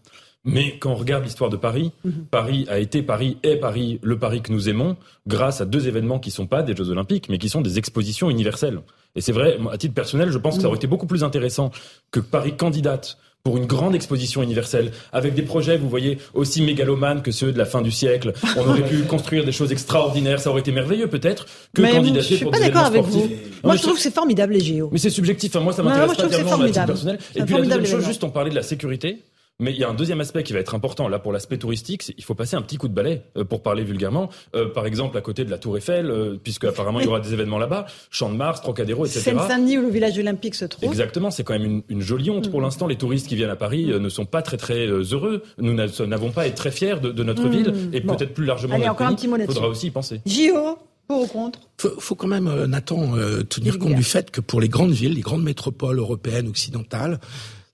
Mais 0.46 0.78
quand 0.78 0.92
on 0.92 0.96
regarde 0.96 1.24
l'histoire 1.24 1.50
de 1.50 1.58
Paris, 1.58 1.92
mhm. 2.06 2.26
Paris 2.32 2.66
a 2.70 2.80
été, 2.80 3.02
Paris 3.04 3.38
est 3.44 3.58
Paris, 3.58 4.00
le 4.02 4.18
Paris 4.18 4.42
que 4.42 4.52
nous 4.52 4.70
aimons, 4.70 4.96
grâce 5.28 5.60
à 5.62 5.66
deux 5.66 5.88
événements 5.88 6.20
qui 6.20 6.30
ne 6.30 6.36
sont 6.36 6.48
pas 6.48 6.64
des 6.64 6.76
Jeux 6.76 6.90
Olympiques, 6.90 7.28
mais 7.30 7.38
qui 7.38 7.50
sont 7.50 7.62
des 7.62 7.78
expositions 7.78 8.30
universelles. 8.30 8.80
Et 9.16 9.22
c'est 9.22 9.34
vrai, 9.34 9.58
à 9.72 9.78
titre 9.78 9.94
personnel, 9.94 10.32
je 10.32 10.38
pense 10.38 10.56
que 10.56 10.62
ça 10.62 10.68
aurait 10.68 10.78
été 10.78 10.88
beaucoup 10.88 11.08
plus 11.08 11.24
intéressant 11.24 11.72
que 12.12 12.20
Paris 12.20 12.56
candidate 12.56 13.18
pour 13.48 13.56
une 13.56 13.66
grande 13.66 13.96
exposition 13.96 14.44
universelle, 14.44 14.92
avec 15.14 15.34
des 15.34 15.42
projets, 15.42 15.78
vous 15.78 15.88
voyez, 15.88 16.18
aussi 16.34 16.62
mégalomanes 16.62 17.22
que 17.22 17.32
ceux 17.32 17.54
de 17.54 17.58
la 17.58 17.64
fin 17.64 17.82
du 17.82 17.92
siècle. 17.92 18.34
On 18.58 18.68
aurait 18.68 18.84
pu 18.84 19.04
construire 19.08 19.46
des 19.46 19.54
choses 19.54 19.72
extraordinaires, 19.72 20.42
ça 20.42 20.50
aurait 20.50 20.60
été 20.60 20.74
merveilleux 20.74 21.08
peut-être 21.08 21.46
que 21.74 21.82
mais 21.82 21.92
candidater 21.92 22.28
je 22.28 22.36
suis 22.36 22.46
pas 22.46 22.60
d'accord 22.60 22.86
avec 22.86 23.04
vous. 23.04 23.30
moi, 23.64 23.78
je 23.78 23.82
trouve 23.82 23.96
que 23.96 24.02
c'est 24.02 24.14
formidable 24.14 24.52
les 24.52 24.60
JO. 24.60 24.90
Mais 24.92 24.98
c'est 24.98 25.10
subjectif. 25.10 25.56
moi, 25.56 25.72
ça 25.72 25.82
m'intéresse 25.82 26.18
pas 26.18 26.28
tellement 26.28 26.86
personnel. 26.86 27.20
Et 27.36 27.44
puis 27.44 27.56
la 27.56 27.62
deuxième 27.62 27.86
chose, 27.86 28.06
juste 28.06 28.24
on 28.26 28.32
parlait 28.32 28.50
de 28.50 28.56
la 28.56 28.64
sécurité. 28.64 29.24
Mais 29.60 29.72
il 29.72 29.80
y 29.80 29.84
a 29.84 29.90
un 29.90 29.96
deuxième 29.96 30.22
aspect 30.22 30.44
qui 30.44 30.54
va 30.54 30.60
être 30.60 30.76
important 30.76 31.08
là 31.08 31.18
pour 31.18 31.34
l'aspect 31.34 31.58
touristique, 31.58 32.04
c'est 32.04 32.14
il 32.16 32.24
faut 32.24 32.36
passer 32.36 32.56
un 32.56 32.62
petit 32.62 32.78
coup 32.78 32.88
de 32.88 32.94
balai 32.94 33.24
euh, 33.38 33.44
pour 33.44 33.64
parler 33.64 33.84
vulgairement. 33.84 34.30
Euh, 34.54 34.72
par 34.72 34.86
exemple 34.86 35.18
à 35.18 35.22
côté 35.22 35.46
de 35.46 35.50
la 35.50 35.58
Tour 35.58 35.78
Eiffel, 35.78 36.12
euh, 36.12 36.38
puisque 36.42 36.66
apparemment 36.66 37.00
il 37.00 37.06
y 37.06 37.10
aura 37.10 37.20
des 37.20 37.34
événements 37.34 37.58
là-bas, 37.58 37.88
Champ 38.12 38.30
de 38.30 38.36
Mars, 38.36 38.62
Trocadéro, 38.62 39.08
etc. 39.08 39.22
Seine-Saint-Denis 39.22 39.80
où 39.80 39.82
le 39.82 39.90
village 39.90 40.16
olympique 40.20 40.54
se 40.54 40.66
trouve. 40.66 40.88
Exactement, 40.88 41.32
c'est 41.32 41.44
quand 41.44 41.58
même 41.58 41.82
une, 41.90 42.02
jolie 42.02 42.30
honte 42.30 42.52
pour 42.52 42.60
mm. 42.60 42.64
l'instant. 42.64 42.86
Les 42.86 42.98
touristes 42.98 43.28
qui 43.28 43.36
viennent 43.36 43.50
à 43.50 43.56
Paris 43.56 43.88
ne 43.88 44.10
sont 44.10 44.26
pas 44.26 44.44
très 44.44 44.58
très 44.58 44.86
heureux. 44.86 45.42
Nous 45.58 45.74
n'avons 45.74 46.30
pas 46.30 46.44
à 46.44 46.46
être 46.46 46.56
très 46.56 46.70
fiers 46.70 47.00
de, 47.02 47.24
notre 47.24 47.48
mm. 47.48 47.50
ville 47.50 47.74
et 47.94 48.02
peut-être 48.02 48.36
plus 48.36 48.46
largement 48.46 48.76
Allez, 48.76 48.86
notre 48.86 48.94
encore 48.94 49.08
pays. 49.08 49.14
Un 49.14 49.16
petit 49.16 49.28
mot 49.28 49.38
Faudra 49.52 49.70
aussi 49.70 49.88
y 49.88 49.92
penser. 49.92 50.22
JO. 50.28 50.78
Pour 51.08 51.24
ou 51.24 51.28
contre? 51.28 51.62
Faut, 51.78 52.00
faut 52.00 52.16
quand 52.16 52.28
même, 52.28 52.66
Nathan, 52.66 53.14
tenir 53.50 53.80
compte 53.80 53.96
du 53.96 54.04
fait 54.04 54.30
que 54.30 54.42
pour 54.42 54.60
les 54.60 54.68
grandes 54.68 54.92
villes, 54.92 55.14
les 55.14 55.22
grandes 55.22 55.44
métropoles 55.44 56.00
européennes, 56.00 56.50
occidentales, 56.50 57.20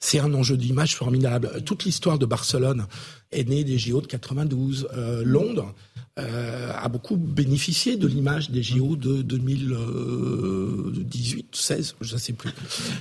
c'est 0.03 0.19
un 0.19 0.33
enjeu 0.33 0.57
d'image 0.57 0.97
formidable. 0.97 1.63
Toute 1.63 1.85
l'histoire 1.85 2.19
de 2.19 2.25
Barcelone 2.25 2.87
est 3.31 3.47
née 3.47 3.63
des 3.63 3.79
JO 3.79 4.01
de 4.01 4.07
92. 4.07 4.89
Euh, 4.93 5.23
Londres 5.23 5.73
euh, 6.19 6.73
a 6.75 6.89
beaucoup 6.89 7.15
bénéficié 7.15 7.95
de 7.95 8.05
l'image 8.05 8.49
des 8.49 8.61
JO 8.61 8.97
de 8.97 9.21
2018, 9.21 11.55
16, 11.55 11.95
je 12.01 12.15
ne 12.15 12.19
sais 12.19 12.33
plus. 12.33 12.49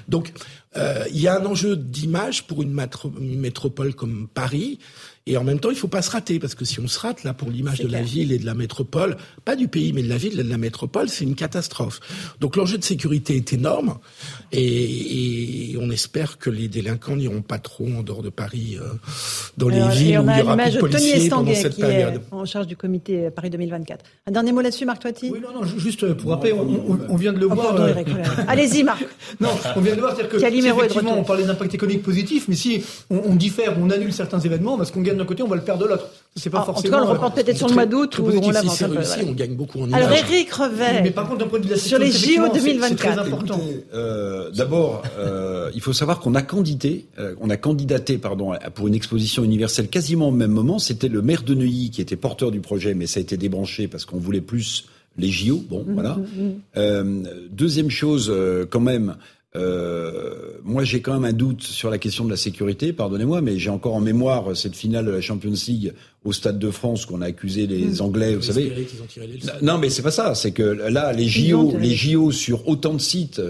Donc, 0.08 0.32
euh, 0.76 1.02
il 1.12 1.20
y 1.20 1.26
a 1.26 1.40
un 1.40 1.44
enjeu 1.44 1.76
d'image 1.76 2.46
pour 2.46 2.62
une 2.62 2.72
métropole 2.72 3.96
comme 3.96 4.28
Paris 4.32 4.78
et 5.26 5.36
en 5.36 5.44
même 5.44 5.60
temps, 5.60 5.70
il 5.70 5.76
faut 5.76 5.88
pas 5.88 6.02
se 6.02 6.10
rater, 6.10 6.38
parce 6.40 6.54
que 6.54 6.64
si 6.64 6.80
on 6.80 6.88
se 6.88 6.98
rate, 6.98 7.22
là, 7.24 7.32
pour 7.32 7.50
l'image 7.50 7.80
de 7.80 7.88
la 7.88 8.02
ville 8.02 8.32
et 8.32 8.38
de 8.38 8.46
la 8.46 8.54
métropole, 8.54 9.16
pas 9.44 9.54
du 9.56 9.68
pays, 9.68 9.92
mais 9.92 10.02
de 10.02 10.08
la 10.08 10.16
ville 10.16 10.40
et 10.40 10.42
de 10.42 10.48
la 10.50 10.58
métropole, 10.58 11.08
c'est 11.08 11.24
une 11.24 11.34
catastrophe. 11.36 12.00
Donc 12.40 12.56
l'enjeu 12.56 12.76
de 12.78 12.84
sécurité 12.84 13.36
est 13.36 13.52
énorme, 13.52 13.98
et, 14.50 15.72
et, 15.72 15.76
on 15.80 15.90
espère 15.90 16.38
que 16.38 16.50
les 16.50 16.68
délinquants 16.68 17.16
n'iront 17.16 17.42
pas 17.42 17.58
trop 17.58 17.86
en 17.88 18.02
dehors 18.02 18.22
de 18.22 18.30
Paris, 18.30 18.76
euh, 18.80 18.86
dans 19.56 19.68
les 19.68 19.80
villes 19.90 20.18
on 20.18 20.28
a 20.28 20.40
l'image 20.42 20.74
de 20.74 20.80
Tony 20.80 20.92
policiers 20.92 21.28
pendant 21.28 21.54
cette 21.54 21.74
qui 21.76 21.82
est 21.82 21.86
période. 21.86 22.20
en 22.30 22.44
charge 22.44 22.66
du 22.66 22.76
comité 22.76 23.30
Paris 23.30 23.50
2024. 23.50 24.04
Un 24.26 24.32
dernier 24.32 24.52
mot 24.52 24.60
là-dessus, 24.60 24.84
Marc 24.84 25.02
Toiti? 25.02 25.30
Oui, 25.32 25.40
non, 25.40 25.52
non, 25.60 25.64
ju- 25.66 25.78
juste 25.80 26.12
pour 26.14 26.30
rappeler, 26.30 26.52
on, 26.52 26.62
on- 26.62 26.98
on 27.08 27.16
vient 27.16 27.32
de 27.32 27.38
le 27.38 27.46
Oh, 27.46 27.54
voir. 27.54 27.74
pardon, 27.76 27.84
euh. 27.84 28.04
Allez-y, 28.48 28.82
Marc. 28.82 29.04
Non, 29.40 29.50
on 29.76 29.80
vient 29.80 29.94
de 29.94 30.00
voir, 30.00 30.14
c'est-à-dire 30.16 30.32
que 30.32 30.36
de 30.38 30.82
effectivement 30.82 31.16
on 31.18 31.24
parlait 31.24 31.44
d'impact 31.44 31.74
économique 31.74 32.02
positif, 32.02 32.46
mais 32.48 32.54
si 32.56 32.82
on, 33.10 33.18
on 33.26 33.34
diffère, 33.34 33.76
on 33.80 33.90
annule 33.90 34.12
certains 34.12 34.40
événements, 34.40 34.76
parce 34.76 34.90
qu'on 34.90 35.00
gagne 35.02 35.11
d'un 35.18 35.24
côté, 35.24 35.42
on 35.42 35.48
va 35.48 35.56
le 35.56 35.62
perdre 35.62 35.82
de 35.84 35.88
l'autre. 35.88 36.08
C'est 36.36 36.48
pas 36.50 36.58
Ah, 36.58 36.62
en 36.62 36.66
tout 36.66 36.72
forcément. 36.72 36.96
cas, 36.96 37.02
on 37.02 37.06
le 37.06 37.12
reporte 37.12 37.34
peut-être 37.34 37.56
sur 37.58 37.68
le 37.68 37.74
mois 37.74 37.86
d'août 37.86 38.18
ou 38.18 38.26
on 38.26 38.42
si 38.42 38.50
l'avance 38.52 38.76
c'est 38.76 38.84
un 38.84 38.88
peu. 38.88 38.94
réussi, 38.96 39.18
on 39.28 39.32
gagne 39.32 39.54
beaucoup 39.54 39.80
en 39.80 39.92
Alors, 39.92 40.08
image. 40.10 40.24
Eric 40.30 40.52
Revet, 40.52 41.02
Mais 41.02 41.10
par 41.10 41.26
contre, 41.28 41.40
d'un 41.40 41.46
point 41.48 41.58
de 41.58 41.64
vue 41.64 41.70
de 41.70 41.74
la 41.74 41.80
sur 41.80 41.98
les 41.98 42.06
JO 42.06 42.12
effectivement, 42.16 42.46
c'est- 42.54 42.60
2024. 42.60 42.98
C'est 43.14 43.20
très 43.20 43.32
important. 43.32 43.60
Euh, 43.94 44.50
D'abord, 44.52 45.02
euh, 45.18 45.70
il 45.74 45.80
faut 45.80 45.92
savoir 45.92 46.20
qu'on 46.20 46.34
a 46.34 46.42
candidaté, 46.42 47.06
euh, 47.18 47.34
on 47.40 47.50
a 47.50 47.56
candidaté, 47.56 48.18
pardon, 48.18 48.52
pour 48.74 48.88
une 48.88 48.94
exposition 48.94 49.44
universelle 49.44 49.88
quasiment 49.88 50.28
au 50.28 50.32
même 50.32 50.50
moment. 50.52 50.78
C'était 50.78 51.08
le 51.08 51.20
maire 51.22 51.42
de 51.42 51.54
Neuilly 51.54 51.90
qui 51.90 52.00
était 52.00 52.16
porteur 52.16 52.50
du 52.50 52.60
projet, 52.60 52.94
mais 52.94 53.06
ça 53.06 53.18
a 53.18 53.22
été 53.22 53.36
débranché 53.36 53.88
parce 53.88 54.04
qu'on 54.04 54.18
voulait 54.18 54.40
plus 54.40 54.86
les 55.18 55.28
JO. 55.30 55.62
Bon, 55.68 55.84
voilà. 55.88 56.16
Euh, 56.76 57.22
deuxième 57.50 57.90
chose, 57.90 58.28
euh, 58.34 58.64
quand 58.68 58.80
même. 58.80 59.16
Euh, 59.54 60.52
moi, 60.64 60.82
j'ai 60.84 61.02
quand 61.02 61.12
même 61.12 61.24
un 61.24 61.34
doute 61.34 61.62
sur 61.62 61.90
la 61.90 61.98
question 61.98 62.24
de 62.24 62.30
la 62.30 62.36
sécurité. 62.36 62.92
Pardonnez-moi, 62.92 63.42
mais 63.42 63.58
j'ai 63.58 63.70
encore 63.70 63.94
en 63.94 64.00
mémoire 64.00 64.56
cette 64.56 64.74
finale 64.74 65.04
de 65.04 65.10
la 65.10 65.20
Champions 65.20 65.52
League 65.68 65.92
au 66.24 66.32
Stade 66.32 66.58
de 66.58 66.70
France 66.70 67.04
qu'on 67.04 67.20
a 67.20 67.26
accusé 67.26 67.66
les 67.66 68.00
Anglais. 68.00 68.34
Vous 68.34 68.42
savez, 68.42 68.72
ont 69.02 69.06
tiré 69.06 69.26
les 69.26 69.40
non, 69.60 69.78
mais 69.78 69.90
c'est 69.90 70.02
pas 70.02 70.10
ça. 70.10 70.34
C'est 70.34 70.52
que 70.52 70.62
là, 70.62 71.12
les 71.12 71.28
JO, 71.28 71.76
les 71.78 71.94
JO 71.94 72.30
sur 72.30 72.66
autant 72.68 72.94
de 72.94 73.00
sites. 73.00 73.42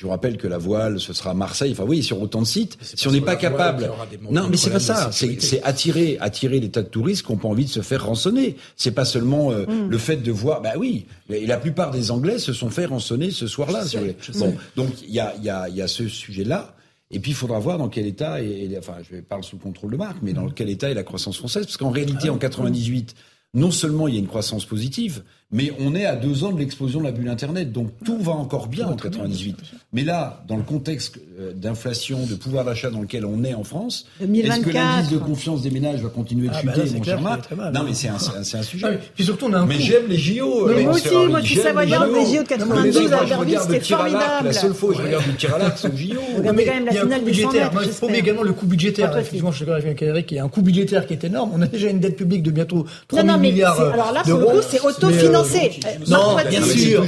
Je 0.00 0.06
vous 0.06 0.12
rappelle 0.12 0.38
que 0.38 0.48
la 0.48 0.56
voile, 0.56 0.98
ce 0.98 1.12
sera 1.12 1.32
à 1.32 1.34
Marseille. 1.34 1.72
Enfin, 1.72 1.84
oui, 1.86 2.02
sur 2.02 2.22
autant 2.22 2.40
de 2.40 2.46
sites. 2.46 2.78
Si 2.80 3.06
on 3.06 3.10
n'est 3.10 3.20
pas 3.20 3.32
voile 3.32 3.38
capable. 3.38 3.90
des 4.10 4.16
Non, 4.30 4.48
mais 4.48 4.56
c'est 4.56 4.70
pas 4.70 4.80
ça. 4.80 5.10
C'est 5.12 5.62
attirer, 5.62 6.16
attirer 6.22 6.58
les 6.58 6.70
tas 6.70 6.80
de 6.80 6.88
touristes 6.88 7.26
qui 7.26 7.32
n'ont 7.32 7.36
pas 7.38 7.48
envie 7.48 7.66
de 7.66 7.70
se 7.70 7.82
faire 7.82 8.06
rançonner. 8.06 8.56
C'est 8.76 8.92
pas 8.92 9.04
seulement 9.04 9.50
euh, 9.52 9.66
Mm. 9.66 9.90
le 9.90 9.98
fait 9.98 10.16
de 10.16 10.32
voir. 10.32 10.62
Bah 10.62 10.70
oui, 10.78 11.04
et 11.28 11.44
la 11.46 11.58
plupart 11.58 11.90
des 11.90 12.10
Anglais 12.10 12.38
se 12.38 12.54
sont 12.54 12.70
fait 12.70 12.86
rançonner 12.86 13.30
ce 13.30 13.46
soir-là. 13.46 13.84
si. 13.84 13.98
Bon, 14.38 14.54
donc 14.74 14.88
il 15.06 15.12
y 15.12 15.20
a, 15.20 15.34
il 15.36 15.44
y 15.44 15.50
a, 15.50 15.68
il 15.68 15.76
y 15.76 15.82
a 15.82 15.86
ce 15.86 16.08
sujet-là. 16.08 16.74
Et 17.10 17.18
puis, 17.20 17.32
il 17.32 17.34
faudra 17.34 17.58
voir 17.58 17.76
dans 17.76 17.90
quel 17.90 18.06
état, 18.06 18.40
et, 18.42 18.70
et- 18.72 18.78
enfin, 18.78 18.94
je 19.02 19.16
parle 19.20 19.44
sous 19.44 19.56
le 19.56 19.62
contrôle 19.62 19.90
de 19.92 19.98
Marc, 19.98 20.16
mais 20.22 20.32
dans 20.32 20.48
quel 20.48 20.70
état 20.70 20.88
est 20.90 20.94
la 20.94 21.02
croissance 21.02 21.36
française. 21.36 21.66
Parce 21.66 21.76
qu'en 21.76 21.90
réalité, 21.90 22.30
en 22.30 22.38
98, 22.38 23.14
non 23.52 23.70
seulement 23.70 24.08
il 24.08 24.14
y 24.14 24.16
a 24.16 24.20
une 24.20 24.28
croissance 24.28 24.64
positive, 24.64 25.24
mais 25.52 25.72
on 25.80 25.94
est 25.94 26.04
à 26.06 26.16
deux 26.16 26.44
ans 26.44 26.52
de 26.52 26.58
l'explosion 26.58 27.00
de 27.00 27.04
la 27.04 27.12
bulle 27.12 27.28
Internet. 27.28 27.72
Donc, 27.72 27.88
tout 28.04 28.18
va 28.18 28.32
encore 28.32 28.68
bien 28.68 28.86
en 28.86 28.94
98. 28.96 29.56
Mais 29.92 30.04
là, 30.04 30.44
dans 30.46 30.56
le 30.56 30.62
contexte 30.62 31.18
euh, 31.40 31.52
d'inflation, 31.52 32.20
de 32.26 32.34
pouvoir 32.34 32.64
d'achat 32.64 32.90
dans 32.90 33.00
lequel 33.00 33.24
on 33.26 33.42
est 33.42 33.54
en 33.54 33.64
France, 33.64 34.06
est-ce 34.20 34.26
que 34.26 34.32
2024. 34.32 34.74
l'indice 34.74 35.10
de 35.10 35.18
confiance 35.18 35.62
des 35.62 35.70
ménages 35.70 36.00
va 36.00 36.08
continuer 36.08 36.46
de 36.48 36.52
Ah, 36.54 36.60
bah 36.64 36.72
chuter, 36.74 36.80
là, 36.80 36.86
c'est 36.86 36.94
mon 36.94 37.00
clair 37.00 37.16
cher 37.16 37.22
Marc. 37.24 37.50
Non, 37.74 37.82
mais 37.84 37.94
c'est 37.94 38.08
un, 38.08 38.18
c'est 38.18 38.58
un- 38.58 38.62
sujet. 38.62 38.86
Ah 38.88 38.90
oui, 38.92 38.98
Puis 39.16 39.24
surtout, 39.24 39.46
on 39.48 39.52
a 39.54 39.58
un 39.58 39.66
Mais 39.66 39.80
j'aime 39.80 40.06
les 40.08 40.16
JO. 40.16 40.66
Mais 40.68 40.74
euh, 40.74 40.82
moi 40.84 40.92
aussi, 40.92 41.08
moi, 41.28 41.40
je 41.40 41.46
suis 41.46 41.56
savoyarde 41.56 42.10
JO. 42.10 42.14
des 42.14 42.24
JO 42.26 42.30
de 42.30 42.36
Non, 42.36 42.66
mais 42.82 42.90
92 42.92 43.08
moi, 43.10 43.18
à 43.18 43.22
le 43.44 43.58
c'était 43.60 43.80
formidable. 43.80 44.44
La 44.44 44.52
seule 44.52 44.74
fois 44.74 44.90
où 44.90 44.94
je 44.94 45.02
regarde 45.02 45.24
le 45.26 45.34
tir 45.34 45.54
à 45.54 45.58
l'arc, 45.58 45.78
c'est 45.78 45.88
aux 45.92 45.96
JO. 45.96 46.20
Mais 46.54 46.64
quand 46.64 46.74
même 46.74 46.84
la 46.84 46.92
finale 46.92 47.00
coût 47.02 47.06
des 47.08 47.14
100 47.14 47.24
budgétaire. 47.24 47.52
mètres, 47.72 47.74
Non, 47.74 47.80
il 47.84 47.92
faut 47.92 48.08
mais 48.08 48.18
également 48.20 48.42
le 48.42 48.52
coût 48.52 48.66
budgétaire. 48.66 49.16
Effectivement, 49.18 49.50
je 49.50 49.56
suis 49.56 49.66
d'accord 49.66 49.82
avec 49.82 50.00
Eric. 50.02 50.30
Il 50.30 50.34
y 50.36 50.38
a 50.38 50.44
un 50.44 50.48
coût 50.48 50.62
budgétaire 50.62 51.06
qui 51.06 51.14
est 51.14 51.24
énorme. 51.24 51.50
On 51.54 51.62
a 51.62 51.66
déjà 51.66 51.88
une 51.88 51.98
dette 51.98 52.16
publique 52.16 52.42
de 52.44 52.50
bientôt 52.52 52.86
3 53.08 53.22
Non, 53.22 53.26
000 53.26 53.36
non, 53.36 53.42
mais 53.42 53.50
milliards 53.50 53.76
c'est- 53.76 53.82
alors 53.82 54.12
là, 54.12 54.22
pour 54.22 54.34
le 54.34 54.38
d'euros. 54.40 54.56
coup, 54.58 54.66
c'est 54.70 54.80
autofinancé. 54.80 55.39
Euh, 55.40 55.70
Euh, 55.86 55.90
Non, 56.08 56.34
Marc 56.34 56.48
bien 56.48 56.62
sûr. 56.62 57.04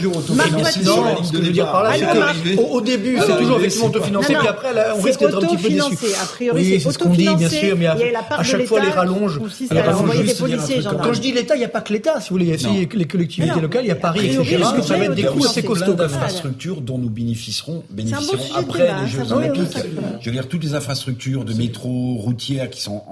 au, 2.70 2.80
début, 2.80 3.16
Ah, 3.18 3.24
c'est 3.26 3.36
toujours 3.36 3.58
effectivement 3.58 3.86
autofinancé, 3.88 4.34
puis 4.34 4.48
après, 4.48 4.72
là, 4.74 4.94
on 4.96 5.00
risque 5.02 5.20
d'être 5.20 5.36
un 5.36 5.40
petit 5.46 5.56
peu 5.56 5.68
déçu. 5.68 6.14
A 6.22 6.26
priori, 6.26 6.60
oui, 6.62 6.70
c'est 6.72 6.78
c'est 6.80 6.92
ce 6.92 6.98
qu'on 6.98 7.10
dit, 7.10 7.28
bien 7.34 7.48
sûr, 7.48 7.76
mais 7.78 7.86
à, 7.86 8.42
chaque 8.42 8.64
fois, 8.66 8.80
les 8.80 8.90
rallonges. 8.90 9.40
Quand 11.02 11.12
je 11.12 11.20
dis 11.20 11.32
l'État, 11.32 11.54
il 11.56 11.58
n'y 11.58 11.64
a 11.64 11.68
pas 11.68 11.80
que 11.80 11.92
l'État, 11.92 12.20
si 12.20 12.30
vous 12.30 12.34
voulez. 12.34 12.44
Il 12.46 12.48
y 12.48 12.52
a 12.52 12.54
aussi 12.56 12.66
Non. 12.66 12.86
les 12.94 13.06
collectivités 13.06 13.60
locales, 13.60 13.84
il 13.84 13.88
y 13.88 13.92
a 13.92 13.96
Paris, 13.96 14.26
etc. 14.26 14.62
Ça 14.82 14.96
va 14.96 15.04
être 15.04 15.14
des 15.14 15.24
coûts 15.24 15.44
assez 15.44 15.62
costauds. 15.62 15.92
d'infrastructures 15.94 16.80
dont 16.80 16.98
nous 16.98 17.10
bénéficierons, 17.10 17.82
après 18.56 18.90
les 19.02 19.08
Jeux 19.10 19.32
Olympiques. 19.32 19.76
Je 20.20 20.26
veux 20.26 20.32
dire, 20.32 20.48
toutes 20.48 20.64
les 20.64 20.74
infrastructures 20.74 21.44
de 21.44 21.54
métro, 21.54 22.14
routières 22.18 22.70
qui 22.70 22.80
sont. 22.82 23.02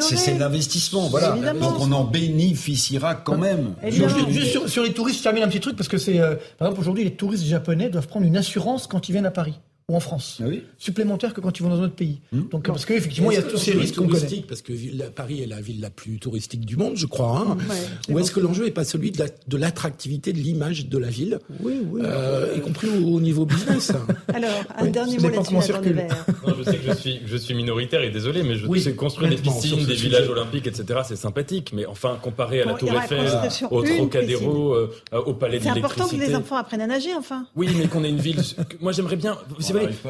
C'est- 0.00 0.38
l'investissement, 0.38 1.08
voilà. 1.08 1.36
Donc 1.60 1.80
on 1.80 1.92
en 1.92 2.04
bénéficiera 2.04 3.14
quand 3.14 3.36
même. 3.38 3.74
Juste 3.88 4.58
sur, 4.68 4.82
les 4.82 4.92
touristes, 4.92 5.18
je 5.18 5.22
termine 5.22 5.42
un 5.42 5.48
petit 5.48 5.60
truc 5.60 5.76
parce 5.76 5.88
que 5.88 5.98
c'est, 5.98 6.20
euh, 6.20 6.36
par 6.58 6.68
exemple, 6.68 6.80
aujourd'hui, 6.80 7.04
les 7.04 7.14
touristes 7.14 7.44
japonais 7.44 7.88
doivent 7.88 8.08
prendre 8.08 8.26
une 8.26 8.36
assurance 8.36 8.86
quand 8.86 9.08
ils 9.08 9.12
viennent 9.12 9.26
à 9.26 9.30
Paris 9.30 9.60
ou 9.90 9.96
en 9.96 10.00
France, 10.00 10.38
Ah 10.40 10.46
oui 10.48 10.62
supplémentaire 10.78 11.34
que 11.34 11.40
quand 11.40 11.58
ils 11.58 11.62
vont 11.62 11.68
dans 11.68 11.80
un 11.80 11.84
autre 11.84 11.94
pays. 11.94 12.20
Donc, 12.32 12.66
parce 12.66 12.84
qu'effectivement, 12.86 13.30
il 13.30 13.34
y 13.34 13.38
a 13.38 13.42
tous 13.42 13.58
ces 13.58 13.72
risques 13.72 13.96
qu'on 13.96 14.06
connaît. 14.08 14.44
Parce 14.48 14.62
que 14.62 14.72
la- 14.94 15.10
Paris 15.10 15.42
est 15.42 15.46
la 15.46 15.60
ville 15.60 15.80
la 15.80 15.90
plus 15.90 16.18
touristique 16.18 16.64
du 16.64 16.76
monde, 16.76 16.92
je 16.96 17.06
crois. 17.06 17.38
hein. 17.46 17.56
Ouais, 17.68 18.14
Ou 18.14 18.18
est-ce 18.18 18.30
que 18.30 18.40
l'enjeu 18.40 18.64
n'est 18.64 18.70
pas 18.70 18.84
celui 18.84 19.10
de 19.10 19.18
la- 19.18 19.26
de 19.48 19.56
l'attractivité 19.56 20.32
de 20.32 20.38
l'image 20.38 20.86
de 20.86 20.98
la 20.98 21.08
ville, 21.08 21.38
Oui, 21.60 21.74
oui. 21.90 22.00
euh, 22.04 22.54
y 22.56 22.60
compris 22.60 22.88
au, 22.88 23.16
au 23.16 23.20
niveau 23.20 23.44
business? 23.44 23.92
Alors, 24.32 24.50
un 24.78 24.84
Oui, 24.84 24.90
dernier 24.90 25.18
mot 25.18 25.28
là-dessus. 25.28 25.54
Non, 25.54 25.60
je 26.58 26.62
sais 26.62 26.76
que 26.78 26.86
je 26.88 26.92
suis, 26.94 27.20
je 27.26 27.36
suis 27.36 27.54
minoritaire 27.54 28.02
et 28.02 28.10
désolé, 28.10 28.42
mais 28.42 28.54
je 28.56 28.66
Oui, 28.66 28.80
sais 28.80 28.94
construire 28.94 29.28
des 29.30 29.36
piscines, 29.36 29.84
des 29.84 29.94
villages 29.94 30.28
olympiques, 30.28 30.66
etc. 30.66 31.00
C'est 31.06 31.16
sympathique, 31.16 31.72
mais 31.74 31.86
enfin 31.86 32.18
comparé 32.22 32.62
à 32.62 32.66
la 32.66 32.74
Tour 32.74 32.90
Eiffel, 32.92 33.26
au 33.70 33.82
Trocadéro, 33.82 34.74
euh, 34.74 34.90
au 35.26 35.34
Palais 35.34 35.58
de 35.58 35.64
C'est 35.64 35.70
important 35.70 36.06
que 36.06 36.12
les 36.12 36.18
l'électricité. 36.20 36.36
enfants 36.36 36.56
apprennent 36.56 36.80
à 36.80 36.86
nager, 36.86 37.14
enfin. 37.14 37.46
Oui, 37.56 37.68
mais 37.76 37.86
qu'on 37.88 38.04
ait 38.04 38.08
une 38.08 38.16
ville. 38.20 38.40
Moi, 38.80 38.92
j'aimerais 38.92 39.16
bien. 39.16 39.36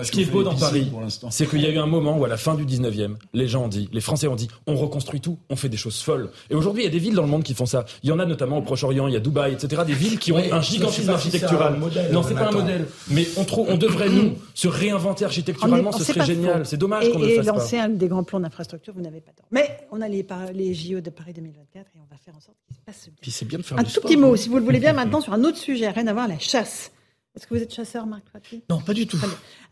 Ce 0.03 0.11
qui 0.11 0.23
est 0.23 0.27
beau 0.27 0.43
dans 0.43 0.55
Paris, 0.55 0.91
c'est 1.31 1.49
qu'il 1.49 1.61
y 1.61 1.67
a 1.67 1.71
eu 1.71 1.79
un 1.79 1.87
moment 1.87 2.17
où, 2.19 2.25
à 2.25 2.29
la 2.29 2.37
fin 2.37 2.55
du 2.55 2.65
19e, 2.65 3.15
les 3.33 3.49
gens 3.49 3.65
ont 3.65 3.69
dit, 3.69 3.89
les 3.93 4.01
Français 4.01 4.27
ont 4.29 4.37
dit, 4.37 4.49
on 4.67 4.77
reconstruit 4.77 5.21
tout, 5.21 5.39
on 5.49 5.57
fait 5.57 5.69
des 5.69 5.77
choses 5.77 6.01
folles. 6.01 6.31
Et 6.51 6.55
aujourd'hui, 6.55 6.83
il 6.83 6.87
y 6.87 6.89
a 6.89 6.93
des 6.93 6.99
villes 6.99 7.15
dans 7.15 7.23
le 7.23 7.29
monde 7.29 7.43
qui 7.43 7.55
font 7.55 7.67
ça. 7.67 7.85
Il 8.03 8.09
y 8.09 8.13
en 8.13 8.19
a 8.19 8.25
notamment 8.27 8.59
au 8.59 8.63
Proche-Orient, 8.63 9.07
il 9.09 9.15
y 9.15 9.17
a 9.17 9.21
Dubaï, 9.21 9.53
etc. 9.53 9.83
Des 9.87 9.95
villes 9.95 10.19
qui 10.19 10.33
ont 10.33 10.37
Oui, 10.37 10.51
un 10.53 10.61
gigantisme 10.61 11.11
architectural. 11.11 11.79
modèle, 11.79 12.13
non, 12.13 12.23
c'est 12.23 12.35
pas 12.35 12.49
un 12.49 12.53
modèle. 12.53 12.87
Mais 13.11 13.27
on 13.37 13.45
trouve, 13.45 13.67
on 13.71 13.77
devrait 13.77 14.09
nous 14.09 14.35
se 14.55 14.69
réinventer 14.69 15.25
architecturalement. 15.25 15.91
On 15.91 15.93
Ce 15.93 15.99
c'est 16.05 16.13
serait 16.13 16.21
pas 16.21 16.27
génial. 16.27 16.67
C'est 16.67 16.77
dommage 16.77 17.07
Et, 17.07 17.11
qu'on 17.13 17.19
ne 17.19 17.25
le 17.27 17.31
et 17.31 17.37
fasse 17.37 17.47
pas. 17.47 17.53
lancer 17.53 17.79
un 17.79 17.89
des 17.89 18.09
grands 18.09 18.25
plans 18.25 18.41
d'infrastructure, 18.41 18.95
vous 18.95 19.03
n'avez 19.03 19.21
pas 19.21 19.33
tort. 19.33 19.47
Mais 19.51 19.87
on 19.91 20.01
a 20.01 20.09
les, 20.09 20.27
les 20.55 20.75
JO 20.75 21.01
de 21.01 21.11
Paris 21.11 21.33
2024 21.33 21.87
et 21.95 21.99
on 21.99 22.07
va 22.11 22.17
faire 22.25 22.35
en 22.37 22.41
sorte 22.41 22.57
qu'il 22.67 22.77
se 22.77 22.81
passe 22.83 23.07
bien. 23.07 23.15
Puis 23.21 23.31
c'est 23.31 23.45
bien 23.45 23.59
de 23.59 23.63
faire 23.65 23.79
Un 23.79 23.83
du 23.83 23.93
tout 23.93 24.01
petit 24.01 24.15
hein. 24.15 24.19
mot, 24.19 24.37
si 24.37 24.49
vous 24.49 24.57
le 24.57 24.65
voulez 24.65 24.81
bien, 24.81 24.93
maintenant 24.93 25.21
sur 25.21 25.33
un 25.33 25.45
autre 25.45 25.57
sujet, 25.59 25.89
rien 25.91 26.07
à 26.07 26.13
voir, 26.13 26.29
la 26.29 26.39
chasse. 26.39 26.93
Est-ce 27.37 27.47
que 27.47 27.55
vous 27.55 27.63
êtes 27.63 27.73
chasseur, 27.73 28.07
Marc 28.07 28.23
Toiti 28.33 28.65
Non, 28.69 28.81
pas 28.81 28.93
du 28.93 29.07
tout. 29.07 29.17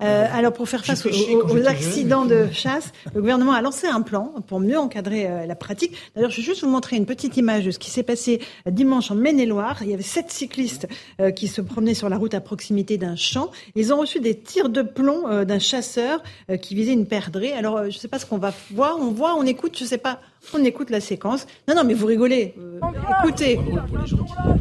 Euh, 0.01 0.27
alors, 0.33 0.53
pour 0.53 0.69
faire 0.69 0.85
face 0.85 1.05
aux, 1.05 1.67
accidents 1.67 2.29
jeune, 2.29 2.47
de 2.47 2.53
chasse, 2.53 2.93
le 3.13 3.21
gouvernement 3.21 3.53
a 3.53 3.61
lancé 3.61 3.89
un 3.89 4.01
plan 4.01 4.33
pour 4.47 4.61
mieux 4.61 4.79
encadrer 4.79 5.27
euh, 5.27 5.45
la 5.45 5.57
pratique. 5.57 5.97
D'ailleurs, 6.15 6.31
je 6.31 6.37
vais 6.37 6.45
juste 6.45 6.63
vous 6.63 6.71
montrer 6.71 6.97
une 6.97 7.05
petite 7.05 7.37
image 7.37 7.65
de 7.65 7.73
ce 7.73 7.81
qui 7.81 7.91
s'est 7.91 8.05
passé 8.05 8.41
euh, 8.69 8.71
dimanche 8.71 9.11
en 9.11 9.17
Maine-et-Loire. 9.17 9.79
Il 9.83 9.91
y 9.91 9.95
avait 9.95 10.05
sept 10.05 10.31
cyclistes 10.31 10.87
euh, 11.21 11.33
qui 11.33 11.49
se 11.49 11.61
promenaient 11.61 11.95
sur 11.95 12.09
la 12.09 12.17
route 12.17 12.35
à 12.35 12.41
proximité 12.41 12.97
d'un 12.97 13.17
champ. 13.17 13.51
Ils 13.75 13.93
ont 13.93 13.99
reçu 13.99 14.21
des 14.21 14.39
tirs 14.39 14.69
de 14.69 14.83
plomb 14.83 15.27
euh, 15.27 15.45
d'un 15.45 15.59
chasseur 15.59 16.23
euh, 16.51 16.57
qui 16.57 16.77
visait 16.77 16.93
une 16.93 17.07
perdrix. 17.07 17.53
Alors, 17.53 17.79
euh, 17.79 17.83
je 17.91 17.97
ne 17.97 18.01
sais 18.01 18.09
pas 18.09 18.21
ce 18.21 18.27
qu'on 18.27 18.39
va 18.39 18.53
voir. 18.71 18.99
On 19.01 19.11
voit, 19.11 19.35
on 19.35 19.43
écoute, 19.43 19.77
je 19.77 19.83
ne 19.83 19.89
sais 19.89 19.99
pas. 19.99 20.21
On 20.55 20.63
écoute 20.65 20.91
la 20.91 21.01
séquence. 21.01 21.47
Non, 21.67 21.75
non, 21.75 21.83
mais 21.85 21.95
vous 21.95 22.07
rigolez. 22.07 22.55
Euh, 22.57 22.81
écoutez. 23.25 23.59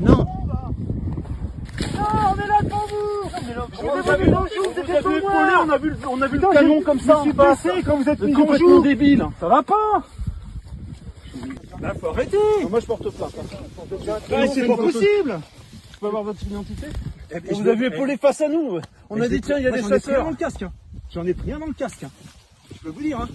Non. 0.01 0.25
On 3.83 4.09
a 4.09 4.17
vu 4.17 4.31
on 4.31 5.69
a 5.69 5.77
vu, 5.77 5.89
le- 5.89 5.97
on 6.09 6.21
a 6.21 6.27
vu 6.27 6.37
le 6.37 6.47
canon 6.53 6.81
comme 6.81 6.99
ça. 6.99 7.21
Suis 7.21 7.33
passé 7.33 7.69
quand 7.85 7.97
vous 7.97 8.09
êtes 8.09 8.21
mis 8.21 8.33
complètement 8.33 8.79
débile. 8.81 9.25
Ça 9.39 9.47
va 9.47 9.63
pas 9.63 10.03
Là, 11.79 11.93
faut 11.93 12.07
arrêter. 12.07 12.37
Moi, 12.69 12.79
je 12.79 12.85
porte 12.87 13.07
plainte. 13.11 13.35
Là, 14.29 14.47
c'est 14.47 14.65
pas 14.67 14.75
possible. 14.77 15.39
Je 15.93 15.99
peux 15.99 16.07
avoir 16.07 16.23
votre 16.23 16.43
identité 16.43 16.87
Vous 17.51 17.67
avez 17.67 17.85
épaulé 17.87 18.17
face 18.17 18.41
à 18.41 18.47
nous. 18.49 18.79
On 19.09 19.21
a 19.21 19.27
dit 19.27 19.41
tiens, 19.41 19.57
il 19.59 19.63
y 19.63 19.67
a 19.67 19.71
des 19.71 19.83
chasseurs. 19.83 20.23
dans 20.23 20.29
le 20.31 20.35
casque. 20.35 20.65
J'en 21.13 21.25
ai 21.25 21.33
pris 21.33 21.51
un 21.51 21.59
dans 21.59 21.67
le 21.67 21.73
casque. 21.73 22.05
Je 22.73 22.79
peux 22.79 22.89
vous 22.89 23.01
dire. 23.01 23.19
Hein. 23.21 23.27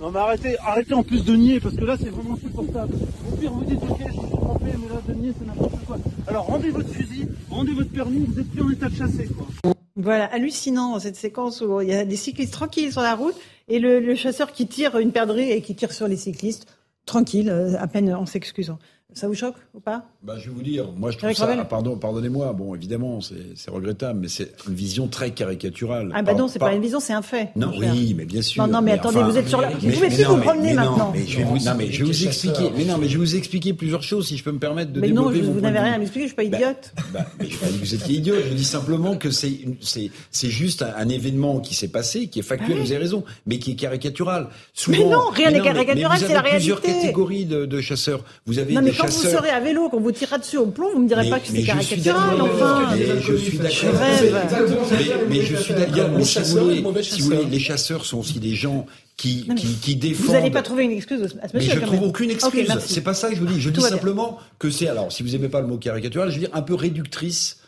Non 0.00 0.10
mais 0.10 0.18
arrêtez, 0.18 0.94
en 0.94 1.02
plus 1.02 1.24
de 1.24 1.34
nier 1.36 1.60
parce 1.60 1.76
que 1.76 1.84
là 1.84 1.96
c'est 1.98 2.08
vraiment 2.08 2.34
insupportable. 2.34 2.94
Au 3.30 3.36
pire 3.36 3.52
vous 3.52 3.64
dites 3.64 3.82
ok 3.82 3.98
je 4.06 4.12
suis 4.12 4.30
trompé 4.30 4.64
mais 4.64 4.88
là 4.88 5.00
de 5.06 5.14
nier 5.14 5.32
c'est 5.38 5.46
n'importe 5.46 5.84
quoi. 5.86 5.98
Alors 6.26 6.46
rendez 6.46 6.70
votre 6.70 6.88
fusil, 6.88 7.28
rendez 7.50 7.72
votre 7.72 7.90
permis, 7.90 8.24
vous 8.26 8.40
êtes 8.40 8.50
plus 8.50 8.62
en 8.62 8.70
état 8.70 8.88
de 8.88 8.94
chasser 8.94 9.28
quoi. 9.28 9.74
Voilà, 9.96 10.24
hallucinant 10.26 10.98
cette 10.98 11.16
séquence 11.16 11.60
où 11.60 11.80
il 11.82 11.88
y 11.88 11.92
a 11.92 12.04
des 12.04 12.16
cyclistes 12.16 12.54
tranquilles 12.54 12.92
sur 12.92 13.02
la 13.02 13.14
route 13.14 13.34
et 13.68 13.78
le, 13.78 14.00
le 14.00 14.14
chasseur 14.14 14.52
qui 14.52 14.66
tire 14.66 14.98
une 14.98 15.12
perdrix 15.12 15.50
et 15.50 15.60
qui 15.60 15.74
tire 15.74 15.92
sur 15.92 16.08
les 16.08 16.16
cyclistes 16.16 16.66
tranquille, 17.06 17.50
euh, 17.50 17.74
à 17.78 17.86
peine 17.88 18.14
en 18.14 18.26
s'excusant. 18.26 18.78
Ça 19.14 19.26
vous 19.26 19.34
choque 19.34 19.56
ou 19.74 19.80
pas? 19.80 20.04
Bah, 20.22 20.34
Je 20.38 20.48
vais 20.48 20.54
vous 20.54 20.62
dire, 20.62 20.86
moi 20.96 21.10
je 21.10 21.18
trouve 21.18 21.32
ça, 21.32 21.48
ah, 21.50 21.64
pardon, 21.64 21.96
pardonnez-moi, 21.96 22.52
bon 22.52 22.74
évidemment 22.74 23.20
c'est 23.20 23.70
regrettable, 23.70 24.20
mais 24.20 24.28
c'est 24.28 24.52
une 24.68 24.74
vision 24.74 25.08
très 25.08 25.32
caricaturale. 25.32 26.12
Ah 26.14 26.22
bah 26.22 26.34
non, 26.34 26.48
c'est 26.48 26.58
pas 26.58 26.72
une 26.74 26.82
vision, 26.82 27.00
c'est 27.00 27.12
un 27.12 27.22
fait. 27.22 27.50
Non, 27.56 27.72
oui, 27.78 28.14
mais 28.16 28.24
bien 28.24 28.42
sûr. 28.42 28.66
Non, 28.66 28.72
non, 28.72 28.82
mais, 28.82 28.92
attendez, 28.92 29.22
vous 29.22 29.36
êtes 29.36 29.48
sur 29.48 29.60
la... 29.60 29.70
vous 29.70 29.90
pouvez 29.90 30.08
plus 30.08 30.24
vous 30.24 30.36
promener 30.36 30.74
maintenant. 30.74 31.10
Mais 31.12 31.26
je 31.26 31.38
vais 31.38 31.44
vous, 31.44 31.58
non, 31.58 31.74
mais 31.76 31.90
je 31.90 32.04
vais 32.04 32.10
vous 32.10 32.26
expliquer, 32.26 32.70
mais 32.76 32.84
non, 32.84 32.98
mais 32.98 33.08
je 33.08 33.18
vais 33.18 33.24
vous 33.24 33.36
expliquer 33.36 33.72
plusieurs 33.74 34.02
choses 34.02 34.28
si 34.28 34.36
je 34.36 34.44
peux 34.44 34.52
me 34.52 34.58
permettre 34.58 34.92
de 34.92 35.00
mais 35.00 35.08
développer 35.08 35.42
non, 35.42 35.52
vous 35.52 35.60
n'avez 35.60 35.78
rien 35.78 35.94
à 35.94 35.98
m'expliquer, 35.98 36.28
je 36.28 36.34
suis 36.34 36.36
pas 36.36 36.48
bah, 36.48 36.56
idiote. 36.58 36.92
Bah, 37.12 37.26
mais 37.38 37.48
je 37.48 37.58
pas 37.58 37.66
dit 37.66 37.78
que 37.78 37.84
vous 37.84 37.94
étiez 37.94 38.16
idiote, 38.16 38.44
je 38.48 38.54
dis 38.54 38.64
simplement 38.64 39.16
que 39.16 39.30
c'est 39.30 39.60
c'est 40.30 40.50
juste 40.50 40.82
un, 40.82 41.08
événement 41.08 41.58
qui 41.58 41.74
s'est 41.74 41.88
passé, 41.88 42.28
qui 42.28 42.38
est 42.38 42.42
factuel, 42.42 42.76
ah 42.78 42.82
vous 42.82 42.92
avez 42.92 43.00
raison, 43.00 43.24
mais 43.46 43.58
qui 43.58 43.72
est 43.72 43.74
caricatural. 43.74 44.48
mais 44.88 45.04
non, 45.04 45.28
rien 45.32 45.50
n'est 45.50 45.60
caricatural, 45.60 46.18
c'est 46.18 46.28
la 46.28 46.40
réalité. 46.40 46.56
Plusieurs 46.56 46.80
catégories 46.80 47.46
de 47.46 47.80
chasseurs. 47.80 48.24
Vous 48.46 48.58
avez 48.58 48.74
chasseurs. 49.02 49.30
Vous 49.30 49.36
serez 49.36 49.50
à 49.50 49.60
vélo 49.60 49.88
qu'on 49.88 50.00
vous 50.00 50.12
tirera 50.12 50.38
dessus 50.38 50.58
au 50.58 50.66
plomb, 50.66 50.88
vous 50.92 51.00
me 51.00 51.08
direz 51.08 51.28
pas 51.28 51.40
que 51.40 51.48
c'est 51.48 51.62
caricatural, 51.62 52.40
enfin. 52.40 52.96
je 53.20 53.36
suis 53.36 53.58
d'accord. 53.58 53.94
Mais, 55.28 55.42
je 55.42 55.56
suis 55.56 55.74
d'accord. 55.74 56.10
Mais 56.16 56.24
si 56.24 57.20
vous 57.20 57.26
voulez, 57.26 57.44
les 57.44 57.58
chasseurs 57.58 58.04
sont 58.04 58.18
aussi 58.18 58.38
des 58.38 58.54
gens 58.54 58.86
qui, 59.16 59.46
qui, 59.54 59.74
qui, 59.74 59.96
défendent. 59.96 60.26
Vous 60.26 60.32
n'allez 60.32 60.50
pas 60.50 60.62
trouver 60.62 60.84
une 60.84 60.92
excuse 60.92 61.22
à 61.22 61.28
ce 61.28 61.34
monsieur. 61.34 61.74
Mais 61.74 61.80
je 61.80 61.86
trouve 61.86 62.02
aucune 62.02 62.30
excuse. 62.30 62.68
c'est 62.80 63.02
pas 63.02 63.14
ça 63.14 63.28
que 63.28 63.34
je 63.34 63.40
vous 63.40 63.46
dis. 63.46 63.60
Je 63.60 63.70
dis 63.70 63.80
simplement 63.80 64.38
que 64.58 64.70
c'est, 64.70 64.88
alors, 64.88 65.12
si 65.12 65.22
vous 65.22 65.34
aimez 65.34 65.48
pas 65.48 65.60
le 65.60 65.66
mot 65.66 65.76
caricatural, 65.76 66.30
je 66.30 66.34
veux 66.34 66.40
dire 66.40 66.54
un 66.54 66.62
peu 66.62 66.74
réductrice 66.74 67.59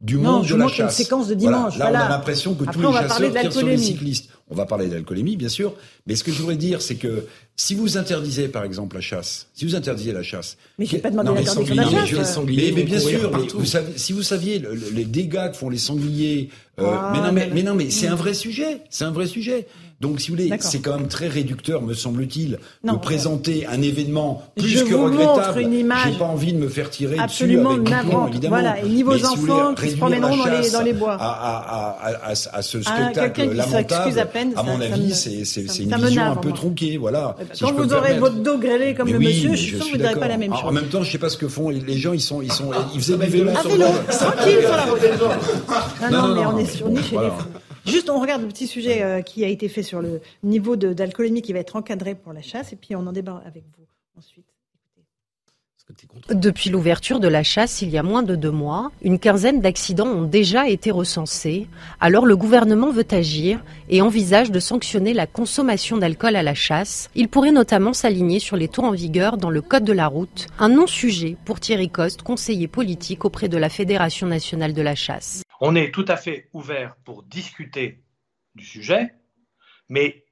du 0.00 0.16
monde 0.16 0.46
de 0.46 0.54
la 0.54 0.68
chasse. 0.68 0.98
une 0.98 1.04
séquence 1.04 1.28
de 1.28 1.34
dimanche. 1.34 1.76
Là, 1.76 1.90
on 1.90 1.94
a 1.94 2.08
l'impression 2.08 2.54
que 2.54 2.64
tous 2.64 2.80
les 2.80 2.92
chasseurs 2.92 3.32
tirent 3.32 3.52
sur 3.52 3.66
les 3.66 3.78
cyclistes. 3.78 4.30
On 4.52 4.54
va 4.54 4.66
parler 4.66 4.88
d'alcoolémie, 4.88 5.36
bien 5.36 5.48
sûr. 5.48 5.74
Mais 6.06 6.16
ce 6.16 6.24
que 6.24 6.32
je 6.32 6.40
voudrais 6.40 6.56
dire, 6.56 6.82
c'est 6.82 6.96
que 6.96 7.26
si 7.54 7.74
vous 7.74 7.98
interdisez, 7.98 8.48
par 8.48 8.64
exemple, 8.64 8.96
la 8.96 9.02
chasse, 9.02 9.46
si 9.54 9.64
vous 9.64 9.76
interdisez 9.76 10.12
la 10.12 10.24
chasse. 10.24 10.56
Mais 10.78 10.86
je 10.86 10.96
n'ai 10.96 11.02
pas 11.02 11.10
demandé 11.10 11.30
l'interdiction 11.34 11.74
de 11.74 11.80
la 11.80 12.06
chasse. 12.06 12.38
Mais, 12.46 12.72
mais, 12.74 12.82
bien 12.82 12.98
sûr, 12.98 13.30
mais 13.30 13.46
vous 13.46 13.66
savez, 13.66 13.92
si 13.96 14.12
vous 14.12 14.22
saviez 14.22 14.60
les 14.92 15.04
dégâts 15.04 15.50
que 15.50 15.56
font 15.56 15.70
les 15.70 15.78
sangliers. 15.78 16.48
Euh, 16.80 16.86
ah, 16.88 17.12
mais 17.12 17.20
non, 17.20 17.32
mais, 17.32 17.50
mais 17.54 17.62
non, 17.62 17.74
mais 17.74 17.90
c'est 17.90 18.08
un 18.08 18.16
vrai 18.16 18.34
sujet. 18.34 18.82
C'est 18.90 19.04
un 19.04 19.12
vrai 19.12 19.26
sujet. 19.26 19.68
Donc, 20.00 20.18
si 20.20 20.30
vous 20.30 20.36
voulez, 20.38 20.50
c'est 20.60 20.80
quand 20.80 20.96
même 20.96 21.08
très 21.08 21.28
réducteur, 21.28 21.82
me 21.82 21.92
semble-t-il, 21.92 22.58
de 22.84 22.96
présenter 22.96 23.66
un 23.66 23.82
événement 23.82 24.42
plus 24.56 24.68
je 24.68 24.84
que 24.84 24.94
vous 24.94 25.04
regrettable. 25.04 25.60
Une 25.60 25.74
image 25.74 26.12
J'ai 26.12 26.18
pas 26.18 26.24
envie 26.24 26.54
de 26.54 26.58
me 26.58 26.68
faire 26.70 26.88
tirer 26.88 27.18
absolument 27.18 27.76
dessus 27.76 27.92
avec 27.92 28.08
plomb, 28.08 28.26
évidemment. 28.28 28.56
Voilà, 28.56 28.80
et 28.80 28.88
ni 28.88 29.02
vos 29.02 29.22
enfants 29.26 29.74
qui 29.74 29.90
se 29.90 29.96
promèneront 29.96 30.38
dans 30.38 30.46
les, 30.46 30.70
dans 30.70 30.80
les 30.80 30.94
bois. 30.94 31.18
À, 31.20 31.26
à, 31.26 32.08
à, 32.08 32.28
à, 32.28 32.30
à 32.30 32.62
ce 32.62 32.78
ah, 32.78 32.82
spectacle 32.82 33.52
lamentable, 33.52 34.18
à, 34.18 34.24
peine, 34.26 34.52
à 34.56 34.62
mon 34.62 34.80
avis, 34.80 35.14
c'est 35.14 35.82
une 35.82 35.94
vision 35.94 36.22
un 36.22 36.36
peu 36.36 36.52
tronquée, 36.52 36.96
voilà. 36.96 37.36
Quand 37.60 37.72
vous 37.72 37.92
aurez 37.92 38.18
votre 38.18 38.36
dos 38.36 38.56
grêlé 38.56 38.94
comme 38.94 39.08
le 39.08 39.18
monsieur, 39.18 39.50
je 39.50 39.56
suis 39.56 39.76
sûr 39.76 39.84
que 39.84 39.90
vous 39.90 39.98
ne 39.98 40.02
direz 40.02 40.18
pas 40.18 40.28
la 40.28 40.38
même 40.38 40.54
chose. 40.54 40.64
En 40.64 40.72
même 40.72 40.86
temps, 40.86 41.02
je 41.02 41.08
ne 41.08 41.12
sais 41.12 41.18
pas 41.18 41.28
ce 41.28 41.36
que 41.36 41.48
font 41.48 41.68
les 41.68 41.98
gens, 41.98 42.14
ils 42.14 42.22
sont, 42.22 42.40
ils 42.40 42.52
sont, 42.52 42.70
ils 42.94 43.00
faisaient 43.00 43.18
du 43.18 43.26
vélo 43.26 43.50
Tranquille 43.52 44.60
sur 44.62 44.76
la 44.76 44.84
route. 44.84 45.00
Non, 46.10 46.22
non, 46.28 46.34
mais 46.34 46.46
on 46.46 46.58
est 46.58 46.64
sur 46.64 46.86
chez 46.86 47.16
les 47.16 47.30
fous. 47.30 47.59
Juste, 47.86 48.10
on 48.10 48.20
regarde 48.20 48.42
le 48.42 48.48
petit 48.48 48.66
sujet 48.66 49.02
euh, 49.02 49.22
qui 49.22 49.44
a 49.44 49.48
été 49.48 49.68
fait 49.68 49.82
sur 49.82 50.02
le 50.02 50.20
niveau 50.42 50.76
d'alcoolémie 50.76 51.42
qui 51.42 51.52
va 51.52 51.60
être 51.60 51.76
encadré 51.76 52.14
pour 52.14 52.32
la 52.32 52.42
chasse, 52.42 52.72
et 52.72 52.76
puis 52.76 52.94
on 52.94 53.06
en 53.06 53.12
débat 53.12 53.42
avec 53.46 53.64
vous 53.76 53.86
ensuite. 54.16 54.46
Depuis 56.28 56.70
l'ouverture 56.70 57.20
de 57.20 57.28
la 57.28 57.42
chasse 57.42 57.82
il 57.82 57.90
y 57.90 57.98
a 57.98 58.02
moins 58.02 58.22
de 58.22 58.36
deux 58.36 58.50
mois, 58.50 58.92
une 59.02 59.18
quinzaine 59.18 59.60
d'accidents 59.60 60.06
ont 60.06 60.22
déjà 60.22 60.68
été 60.68 60.90
recensés. 60.90 61.66
Alors 62.00 62.26
le 62.26 62.36
gouvernement 62.36 62.90
veut 62.90 63.06
agir 63.10 63.64
et 63.88 64.00
envisage 64.00 64.50
de 64.50 64.60
sanctionner 64.60 65.14
la 65.14 65.26
consommation 65.26 65.96
d'alcool 65.96 66.36
à 66.36 66.42
la 66.42 66.54
chasse. 66.54 67.10
Il 67.14 67.28
pourrait 67.28 67.50
notamment 67.50 67.92
s'aligner 67.92 68.38
sur 68.38 68.56
les 68.56 68.68
taux 68.68 68.84
en 68.84 68.92
vigueur 68.92 69.36
dans 69.36 69.50
le 69.50 69.62
Code 69.62 69.84
de 69.84 69.92
la 69.92 70.06
route, 70.06 70.46
un 70.58 70.68
non-sujet 70.68 71.36
pour 71.44 71.58
Thierry 71.58 71.88
Coste, 71.88 72.22
conseiller 72.22 72.68
politique 72.68 73.24
auprès 73.24 73.48
de 73.48 73.58
la 73.58 73.68
Fédération 73.68 74.26
nationale 74.26 74.74
de 74.74 74.82
la 74.82 74.94
chasse. 74.94 75.42
On 75.60 75.74
est 75.74 75.92
tout 75.92 76.06
à 76.08 76.16
fait 76.16 76.48
ouvert 76.54 76.96
pour 77.04 77.22
discuter 77.22 78.02
du 78.54 78.64
sujet, 78.64 79.14
mais 79.90 80.24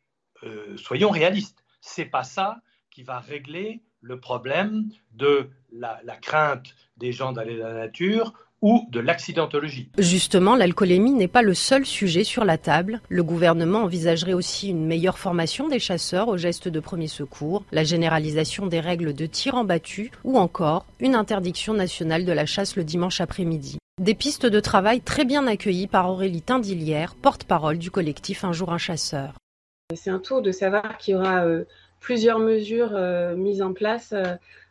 euh, 0.43 0.77
soyons 0.79 1.11
réalistes. 1.11 1.65
C'est 1.83 2.07
pas 2.07 2.25
ça 2.25 2.63
qui 2.91 3.03
va 3.03 3.21
régler 3.21 3.83
le 4.01 4.21
problème 4.21 4.89
de 5.13 5.51
la, 5.71 6.01
crainte 6.23 6.75
des 6.97 7.13
gens 7.13 7.33
d'aller 7.33 7.59
dans 7.59 7.69
la 7.69 7.75
nature 7.75 8.33
ou 8.63 8.89
de 8.91 9.01
l'accidentologie. 9.01 9.91
Justement, 9.99 10.57
l'alcoolémie 10.57 11.13
n'est 11.13 11.29
pas 11.29 11.43
le 11.43 11.55
seul 11.55 11.85
sujet 11.85 12.25
sur 12.25 12.45
la 12.45 12.59
table. 12.59 13.01
Le 13.09 13.23
gouvernement 13.23 13.83
envisagerait 13.83 14.33
aussi 14.33 14.71
une 14.71 14.87
meilleure 14.87 15.19
formation 15.19 15.69
des 15.69 15.79
chasseurs 15.79 16.29
aux 16.29 16.39
gestes 16.39 16.69
de 16.69 16.81
premier 16.81 17.07
secours, 17.07 17.65
la 17.71 17.85
généralisation 17.85 18.67
des 18.67 18.81
règles 18.81 19.13
de 19.13 19.27
tir 19.27 19.55
en 19.55 19.65
battu 19.65 20.11
ou 20.25 20.39
encore 20.39 20.87
une 21.01 21.15
interdiction 21.15 21.75
nationale 21.75 22.25
de 22.25 22.33
la 22.33 22.47
chasse 22.47 22.77
le 22.77 22.85
dimanche 22.85 23.21
après-midi. 23.21 23.79
Des 23.99 24.15
pistes 24.15 24.47
de 24.47 24.61
travail 24.61 25.01
très 25.01 25.25
bien 25.25 25.49
accueillies 25.49 25.89
par 25.89 26.09
Aurélie 26.09 26.43
Tindillière, 26.43 27.17
porte-parole 27.17 27.79
du 27.79 27.91
collectif 27.91 28.45
Un 28.45 28.53
jour 28.53 28.73
un 28.73 28.79
chasseur. 28.79 29.35
C'est 29.93 30.11
un 30.11 30.21
tour 30.21 30.41
de 30.41 30.53
savoir 30.53 30.99
qu'il 30.99 31.15
y 31.15 31.17
aura 31.17 31.45
euh, 31.45 31.65
plusieurs 31.99 32.39
mesures 32.39 32.93
euh, 32.93 33.35
mises 33.35 33.61
en 33.61 33.73
place. 33.73 34.15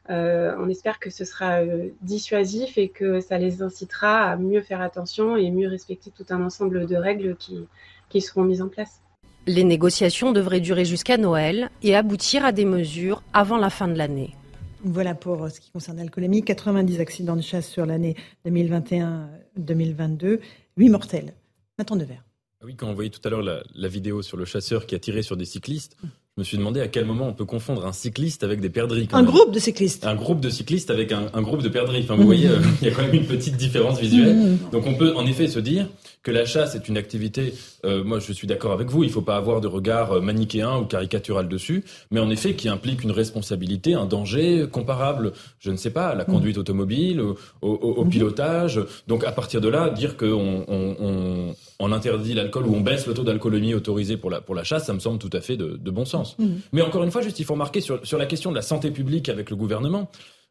Euh, 0.10 0.56
on 0.60 0.70
espère 0.70 1.00
que 1.00 1.10
ce 1.10 1.26
sera 1.26 1.60
dissuasif 2.02 2.78
et 2.78 2.88
que 2.88 3.20
ça 3.20 3.38
les 3.38 3.62
incitera 3.62 4.32
à 4.32 4.38
mieux 4.38 4.62
faire 4.62 4.80
attention 4.80 5.36
et 5.36 5.52
mieux 5.52 5.68
respecter 5.68 6.10
tout 6.10 6.26
un 6.30 6.42
ensemble 6.42 6.88
de 6.88 6.96
règles 6.96 7.36
qui, 7.36 7.68
qui 8.08 8.22
seront 8.22 8.44
mises 8.44 8.62
en 8.62 8.70
place. 8.70 9.02
Les 9.46 9.66
négociations 9.66 10.32
devraient 10.32 10.62
durer 10.62 10.86
jusqu'à 10.86 11.18
Noël 11.18 11.70
et 11.84 11.98
aboutir 11.98 12.46
à 12.46 12.54
des 12.54 12.66
mesures 12.66 13.24
avant 13.34 13.58
la 13.58 13.70
fin 13.70 13.90
de 13.90 13.98
l'année. 13.98 14.36
Voilà 14.90 15.16
pour 15.16 15.44
euh, 15.44 15.50
ce 15.50 15.60
qui 15.60 15.70
concerne 15.70 15.98
l'alcoolémie. 15.98 16.44
90 16.44 17.02
accidents 17.02 17.36
de 17.36 17.42
chasse 17.42 17.68
sur 17.68 17.86
l'année 17.86 18.16
2021-2022, 18.46 20.40
8 20.78 20.90
mortels. 20.90 21.34
Nathan 21.78 21.98
Devers. 21.98 22.24
Ah 22.62 22.66
oui, 22.66 22.76
quand 22.76 22.88
on 22.88 22.94
voyait 22.94 23.10
tout 23.10 23.20
à 23.26 23.30
l'heure 23.30 23.42
la, 23.42 23.62
la, 23.76 23.88
vidéo 23.90 24.22
sur 24.22 24.38
le 24.38 24.46
chasseur 24.46 24.86
qui 24.86 24.96
a 24.96 25.00
tiré 25.00 25.22
sur 25.22 25.36
des 25.36 25.46
cyclistes, 25.46 25.98
je 26.38 26.42
me 26.42 26.46
suis 26.46 26.58
demandé 26.60 26.82
à 26.82 26.88
quel 26.88 27.06
moment 27.06 27.28
on 27.28 27.34
peut 27.34 27.46
confondre 27.46 27.84
un 27.88 27.92
cycliste 27.92 28.44
avec 28.44 28.62
des 28.62 28.70
perdrix. 28.70 29.08
Un 29.12 29.24
groupe 29.24 29.52
de 29.52 29.58
cyclistes. 29.58 30.06
Un 30.06 30.14
groupe 30.14 30.40
de 30.40 30.52
cyclistes 30.52 30.92
avec 30.92 31.12
un, 31.12 31.32
un 31.34 31.42
groupe 31.42 31.64
de 31.64 31.70
perdrix. 31.70 32.02
Enfin, 32.04 32.16
vous 32.16 32.28
voyez, 32.28 32.48
euh, 32.48 32.60
il 32.80 32.88
y 32.88 32.92
a 32.92 32.94
quand 32.94 33.02
même 33.02 33.16
une 33.16 33.26
petite 33.26 33.58
différence 33.58 34.00
visuelle. 34.00 34.36
Mmh. 34.36 34.58
Donc 34.72 34.86
on 34.86 34.94
peut 34.94 35.16
en 35.16 35.26
effet 35.26 35.48
se 35.48 35.58
dire 35.58 35.88
que 36.22 36.30
la 36.30 36.46
chasse 36.46 36.76
est 36.76 36.88
une 36.88 36.98
activité, 36.98 37.56
euh, 37.86 38.04
moi 38.04 38.20
je 38.20 38.34
suis 38.34 38.48
d'accord 38.48 38.74
avec 38.74 38.90
vous, 38.90 39.04
il 39.04 39.08
ne 39.08 39.12
faut 39.14 39.22
pas 39.22 39.38
avoir 39.38 39.62
de 39.62 39.68
regard 39.68 40.12
euh, 40.12 40.22
manichéen 40.22 40.78
ou 40.78 40.86
caricatural 40.86 41.48
dessus, 41.48 41.86
mais 42.12 42.20
en 42.20 42.30
effet 42.30 42.54
qui 42.54 42.68
implique 42.68 43.04
une 43.04 43.12
responsabilité, 43.12 43.94
un 43.94 44.06
danger 44.06 44.68
comparable, 44.70 45.32
je 45.60 45.72
ne 45.72 45.78
sais 45.78 45.90
pas, 45.90 46.10
à 46.10 46.16
la 46.16 46.24
mmh. 46.24 46.28
conduite 46.28 46.58
automobile, 46.58 47.22
au, 47.22 47.36
au, 47.62 48.04
mmh. 48.04 48.10
pilotage. 48.10 48.82
Donc 49.08 49.24
à 49.24 49.32
partir 49.32 49.62
de 49.62 49.70
là, 49.70 49.90
dire 49.90 50.18
qu'on 50.18 50.66
on, 50.68 50.96
on, 51.00 51.56
on, 51.80 51.92
interdit 51.92 52.34
l'alcool 52.34 52.68
ou 52.68 52.76
on 52.76 52.82
baisse 52.82 53.08
le 53.08 53.14
taux 53.14 53.24
d'alcoolémie 53.24 53.74
autorisé 53.74 54.18
pour 54.18 54.30
la, 54.30 54.42
pour 54.42 54.56
la 54.56 54.64
chasse, 54.64 54.86
ça 54.86 54.94
me 54.94 55.00
semble 55.00 55.20
tout 55.20 55.30
à 55.34 55.42
fait 55.42 55.58
de, 55.58 55.78
de 55.78 55.92
bon 55.92 56.06
sens. 56.06 56.38
Mhm. 56.40 56.60
Mais 56.74 56.82
encore 56.82 57.04
une 57.04 57.12
fois, 57.12 57.22
juste 57.22 57.40
il 57.40 57.46
faut 57.46 57.54
remarquer 57.54 57.82
sur, 57.82 58.06
sur 58.06 58.18
la 58.18 58.26
question 58.26 58.52
de 58.52 58.56
la 58.56 58.62
santé 58.62 58.92
publique 58.92 59.30
avec 59.30 59.50
le 59.50 59.56
gouvernement, 59.56 60.10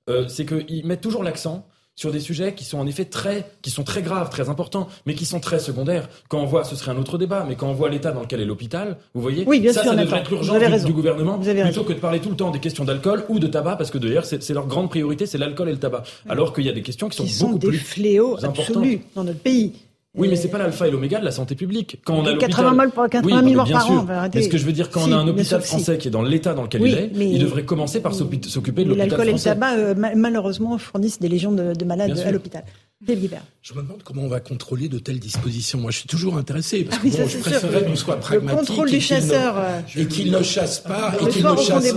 euh, 0.09 0.29
c'est 0.29 0.47
qu'ils 0.47 0.87
mettent 0.87 1.01
toujours 1.01 1.25
l'accent 1.25 1.67
sur 1.97 2.13
des 2.13 2.21
sujets 2.21 2.55
qui 2.55 2.65
sont 2.65 2.79
en 2.79 2.87
effet 2.87 3.07
très, 3.07 3.51
qui 3.63 3.71
sont 3.71 3.83
très 3.83 4.03
graves, 4.03 4.29
très 4.29 4.51
importants, 4.51 4.87
mais 5.07 5.15
qui 5.15 5.25
sont 5.25 5.41
très 5.41 5.59
secondaires. 5.59 6.09
Quand 6.29 6.39
on 6.39 6.45
voit, 6.45 6.63
ce 6.63 6.77
serait 6.77 6.91
un 6.93 6.99
autre 6.99 7.17
débat, 7.17 7.47
mais 7.49 7.57
quand 7.57 7.69
on 7.69 7.73
voit 7.73 7.89
l'état 7.89 8.13
dans 8.13 8.21
lequel 8.21 8.41
est 8.41 8.45
l'hôpital, 8.45 8.99
vous 9.15 9.23
voyez, 9.23 9.45
oui, 9.47 9.61
bien 9.61 9.73
ça, 9.73 9.83
sûr, 9.83 9.93
ça 9.93 9.97
devrait 9.97 10.21
être 10.21 10.31
l'urgence 10.31 10.85
du, 10.85 10.93
gouvernement, 10.93 11.39
plutôt 11.39 11.63
raison. 11.63 11.85
que 11.85 11.95
de 11.95 11.99
parler 11.99 12.21
tout 12.21 12.29
le 12.29 12.37
temps 12.37 12.51
des 12.51 12.61
questions 12.61 12.85
d'alcool 12.85 13.25
ou 13.31 13.39
de 13.39 13.47
tabac, 13.47 13.77
parce 13.77 13.91
que 13.91 13.97
d'ailleurs, 13.97 14.27
c'est 14.27 14.51
leur 14.51 14.67
grande 14.67 14.91
priorité, 14.91 15.25
c'est 15.25 15.39
l'alcool 15.39 15.71
et 15.71 15.73
le 15.73 15.79
tabac. 15.79 16.03
Alors 16.29 16.53
qu'il 16.53 16.67
y 16.67 16.69
a 16.69 16.73
des 16.73 16.83
questions 16.83 17.09
qui 17.09 17.17
sont 17.17 17.25
qui 17.25 17.39
beaucoup 17.39 17.53
sont 17.53 17.71
des 17.71 17.73
fléaux 17.79 18.37
absolus 18.45 19.01
dans 19.15 19.25
notre 19.25 19.41
pays. 19.41 19.73
Oui, 20.17 20.29
mais 20.29 20.37
c'est 20.37 20.49
pas 20.49 20.59
l'alpha 20.59 20.89
et 20.89 20.91
l'oméga 20.91 21.19
de 21.21 21.25
la 21.25 21.31
santé 21.31 21.55
publique. 21.55 22.01
Quand 22.05 22.17
on 22.17 22.25
a 22.25 22.35
80 22.37 22.71
000 22.75 22.87
morts, 22.97 23.09
80 23.11 23.43
000 23.43 23.55
morts 23.55 23.69
par 23.71 23.91
an. 23.91 24.07
Mais 24.35 24.43
ce 24.43 24.49
que 24.49 24.57
je 24.59 24.65
veux 24.65 24.73
dire, 24.73 24.91
quand 24.91 25.03
on 25.09 25.13
a 25.13 25.17
un 25.17 25.29
hôpital 25.29 25.61
français 25.63 25.99
qui 25.99 26.09
est 26.09 26.11
dans 26.11 26.23
l'état 26.23 26.55
dans 26.55 26.63
lequel 26.63 26.83
il 26.83 26.95
est, 26.95 27.11
il 27.15 27.39
devrait 27.41 27.65
commencer 27.65 28.01
par 28.01 28.15
s'occuper 28.15 28.85
de 28.85 28.89
l'hôpital 28.91 29.11
français. 29.11 29.25
L'alcool 29.27 29.29
et 29.29 29.33
le 29.33 29.39
tabac, 29.39 30.09
euh, 30.11 30.15
malheureusement, 30.17 30.79
fournissent 30.79 31.21
des 31.21 31.29
légions 31.29 31.53
de, 31.53 31.75
de 31.75 31.85
malades 31.85 32.19
à 32.19 32.31
l'hôpital. 32.31 32.65
Je 33.69 33.75
me 33.75 33.83
demande 33.83 34.05
comment 34.05 34.23
on 34.23 34.29
va 34.29 34.39
contrôler 34.39 34.89
de 34.89 35.01
telles 35.01 35.19
dispositions. 35.19 35.81
Moi, 35.81 35.91
je 35.91 35.99
suis 35.99 36.07
toujours 36.07 36.37
intéressé 36.37 36.85
parce 36.85 37.03
que 37.03 37.09
ah 37.09 37.27
je 37.27 37.39
préférerais 37.39 37.85
qu'on 37.85 37.97
soit 37.97 38.21
pragmatique. 38.21 38.61
Le 38.61 38.65
contrôle 38.65 38.91
du 38.91 39.01
chasseur. 39.01 39.59
Euh, 39.59 39.81
et 39.97 40.07
qu'il 40.07 40.31
ne 40.31 40.41
chasse 40.41 40.79
pas, 40.79 41.17
et 41.21 41.27
qu'il 41.27 41.45
ne 41.45 41.57
chasse, 41.57 41.93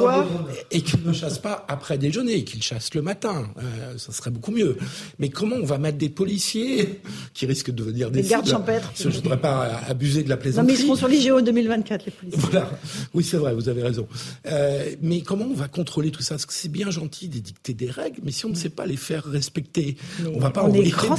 et 0.71 0.81
qu'il 0.81 1.03
ne 1.05 1.13
chasse 1.13 1.37
pas 1.37 1.65
après 1.67 1.99
déjeuner, 1.99 2.43
qu'il 2.43 2.63
chasse 2.63 2.95
le 2.95 3.03
matin. 3.03 3.47
Euh, 3.59 3.99
ça 3.99 4.11
serait 4.11 4.31
beaucoup 4.31 4.49
mieux. 4.49 4.77
Mais 5.19 5.29
comment 5.29 5.57
on 5.57 5.63
va 5.63 5.77
mettre 5.77 5.99
des 5.99 6.09
policiers 6.09 7.01
qui 7.35 7.45
risquent 7.45 7.69
de 7.69 7.83
devenir 7.83 8.09
des, 8.09 8.23
des 8.23 8.29
gardes 8.29 8.49
champêtres 8.49 8.91
Je 8.99 9.07
ne 9.07 9.13
voudrais 9.13 9.39
pas 9.39 9.79
abuser 9.87 10.23
de 10.23 10.29
la 10.29 10.37
plaisanterie. 10.37 10.65
Non, 10.65 10.73
mais 10.73 10.79
ils 10.79 10.83
seront 10.83 10.95
sur 10.95 11.07
l'IGO 11.07 11.39
2024, 11.41 12.03
les 12.03 12.11
policiers. 12.11 12.41
Voilà. 12.49 12.71
Oui, 13.13 13.23
c'est 13.23 13.37
vrai, 13.37 13.53
vous 13.53 13.69
avez 13.69 13.83
raison. 13.83 14.07
Euh, 14.47 14.89
mais 15.03 15.21
comment 15.21 15.45
on 15.45 15.53
va 15.53 15.67
contrôler 15.67 16.09
tout 16.09 16.23
ça? 16.23 16.33
Parce 16.33 16.47
que 16.47 16.53
c'est 16.53 16.71
bien 16.71 16.89
gentil 16.89 17.27
d'édicter 17.27 17.75
des 17.75 17.91
règles, 17.91 18.21
mais 18.23 18.31
si 18.31 18.47
on 18.47 18.49
ne 18.49 18.55
sait 18.55 18.69
pas 18.69 18.87
les 18.87 18.97
faire 18.97 19.23
respecter, 19.25 19.97
on 20.33 20.39
va 20.39 20.49
pas 20.49 20.63
on 20.63 20.73
est 20.73 20.89
grand 20.89 21.15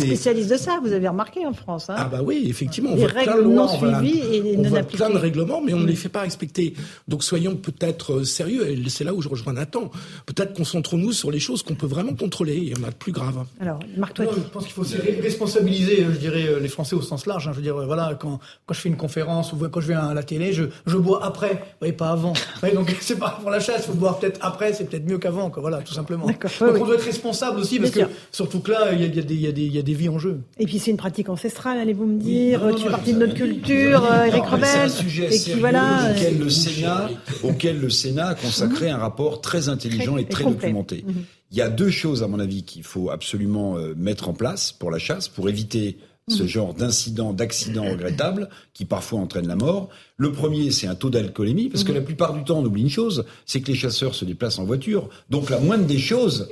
de 0.49 0.57
ça, 0.57 0.81
vous 0.83 0.93
avez 0.93 1.09
remarqué 1.09 1.45
en 1.47 1.53
France. 1.53 1.91
Hein 1.91 1.95
ah 1.99 2.05
bah 2.11 2.21
oui, 2.25 2.47
effectivement. 2.49 2.91
On 2.93 2.97
les 2.97 3.03
voit 3.03 3.11
règles 3.13 3.25
plein 3.33 3.37
de 3.37 3.43
lois, 3.43 3.55
non 3.55 3.69
on 3.81 4.03
et 4.05 4.57
non 4.57 4.75
appliquées. 4.75 4.97
plein 4.97 5.11
de 5.11 5.19
règlements, 5.19 5.61
mais 5.65 5.75
on 5.75 5.79
ne 5.79 5.85
Mm. 5.85 5.89
les 5.89 5.95
fait 5.97 6.09
pas 6.09 6.21
respecter. 6.23 6.75
Donc 7.09 7.23
soyons 7.25 7.57
peut-être 7.57 8.15
euh, 8.21 8.25
sérieux, 8.25 8.69
et 8.69 8.89
c'est 8.89 9.05
là 9.05 9.13
où 9.15 9.23
je 9.23 9.29
rejoins 9.29 9.53
Nathan. 9.53 9.91
Peut-être 10.27 10.53
concentrons-nous 10.55 11.13
sur 11.13 11.31
les 11.31 11.41
choses 11.41 11.63
qu'on 11.63 11.75
peut 11.75 11.87
vraiment 11.87 12.15
contrôler. 12.15 12.57
Il 12.57 12.69
y 12.69 12.75
en 12.75 12.85
a 12.87 12.91
de 12.91 12.95
plus 12.95 13.13
graves. 13.13 13.45
Alors, 13.61 13.79
Marc 13.97 14.19
Non, 14.21 14.31
je 14.35 14.41
pense 14.53 14.65
qu'il 14.65 14.73
faut 14.73 14.83
aussi 14.83 14.97
responsabiliser, 15.35 16.05
euh, 16.05 16.13
je 16.13 16.19
dirais, 16.19 16.47
euh, 16.49 16.61
les 16.61 16.69
Français 16.69 16.95
au 16.97 17.03
sens 17.03 17.27
large. 17.27 17.47
hein. 17.49 17.53
Je 17.53 17.57
veux 17.57 17.63
dire, 17.63 17.77
voilà, 17.77 18.17
quand, 18.21 18.41
quand 18.67 18.75
je 18.75 18.81
fais 18.81 18.89
une 18.89 18.97
conférence 18.97 19.53
ou 19.53 19.57
quand 19.71 19.81
je 19.81 19.89
vais 19.89 19.95
à 19.95 20.13
la 20.15 20.23
télé, 20.23 20.53
je, 20.53 20.65
je 20.87 20.97
bois 20.97 21.25
après, 21.25 21.51
vous 21.55 21.59
voyez, 21.81 21.93
pas 21.93 22.11
avant. 22.11 22.33
Voyez, 22.61 22.75
donc 22.75 22.95
c'est 23.01 23.19
pas 23.19 23.39
pour 23.41 23.51
la 23.51 23.61
chasse, 23.61 23.85
il 23.87 23.91
faut 23.93 23.95
boire 23.95 24.19
peut-être 24.19 24.39
après, 24.43 24.73
c'est 24.73 24.85
peut-être 24.85 25.07
mieux 25.09 25.19
qu'avant, 25.19 25.51
quoi. 25.51 25.61
Voilà, 25.61 25.79
tout 25.79 25.95
simplement. 25.95 26.27
Donc 26.27 26.45
oui, 26.45 26.51
oui. 26.73 26.79
on 26.81 26.87
doit 26.87 26.95
être 26.97 27.05
responsable 27.05 27.61
aussi, 27.61 27.79
parce 27.79 27.93
Bien 27.93 28.05
que 28.07 28.11
sûr. 28.11 28.19
surtout 28.33 28.61
que 28.61 28.71
là, 28.73 28.93
il 28.93 29.01
y 29.01 29.05
a, 29.05 29.07
y 29.07 29.19
a 29.19 29.23
des- 29.23 29.35
il 29.35 29.41
y 29.41 29.47
a 29.47 29.53
des- 29.53 29.63
il 29.63 29.75
y 29.75 29.79
a 29.79 29.83
des 29.83 29.95
vies 29.95 30.09
en 30.09 30.19
jeu. 30.19 30.30
Et 30.59 30.67
puis 30.67 30.79
c'est 30.79 30.91
une 30.91 30.97
pratique 30.97 31.29
ancestrale, 31.29 31.79
allez-vous 31.79 32.07
me 32.07 32.19
dire, 32.19 32.61
Non, 32.61 32.69
non, 32.71 32.75
tu 32.75 32.83
fais 32.83 32.89
non, 32.89 32.91
partie 32.91 33.13
de 33.15 33.19
notre 33.19 33.35
culture, 33.35 34.05
Eric 34.27 34.43
mais 34.53 34.67
C'est 34.67 34.79
un 34.79 34.83
Rebel, 34.83 34.91
sujet 34.91 35.27
et 35.27 35.31
qui 35.31 35.39
sérieux 35.39 35.61
voilà. 35.61 36.11
auquel, 36.13 36.39
le 36.39 36.51
Sénat, 36.51 37.11
auquel 37.43 37.81
le 37.81 37.91
Sénat 37.91 38.29
a 38.29 38.35
consacré 38.35 38.91
un 38.91 38.99
rapport 38.99 39.41
très 39.41 39.69
intelligent 39.69 40.17
et 40.17 40.25
très 40.27 40.45
documenté. 40.45 41.05
Mhm. 41.07 41.15
Il 41.53 41.59
y 41.59 41.63
a 41.63 41.69
deux 41.69 41.91
choses, 41.91 42.23
à 42.23 42.29
mon 42.29 42.39
avis, 42.39 42.63
qu'il 42.63 42.85
faut 42.85 43.11
absolument 43.11 43.77
euh, 43.77 43.95
mettre 43.97 44.29
en 44.29 44.33
place 44.35 44.73
pour 44.73 44.91
la 44.91 44.99
chasse, 44.99 45.29
pour 45.29 45.49
éviter 45.49 45.99
ce 46.29 46.43
Mhm. 46.45 46.49
genre 46.49 46.75
d'incidents, 46.75 47.33
d'accidents 47.33 47.91
regrettables 47.91 48.51
qui 48.73 48.85
parfois 48.85 49.19
entraînent 49.19 49.49
la 49.49 49.57
mort. 49.57 49.89
Le 50.17 50.31
premier, 50.31 50.71
c'est 50.71 50.87
un 50.87 50.95
taux 50.95 51.11
d'alcoolémie, 51.11 51.71
parce 51.71 51.83
que 51.83 51.89
Mhm. 51.91 51.97
la 51.99 52.03
plupart 52.05 52.35
du 52.35 52.45
temps, 52.45 52.61
on 52.61 52.65
oublie 52.65 52.83
une 52.83 52.91
chose, 52.91 53.25
c'est 53.47 53.61
que 53.61 53.67
les 53.67 53.75
chasseurs 53.75 54.15
se 54.15 54.25
déplacent 54.25 54.61
en 54.61 54.65
voiture. 54.65 55.09
Donc 55.29 55.51
la 55.51 55.59
moindre 55.59 55.87
des 55.87 55.99
choses, 55.99 56.49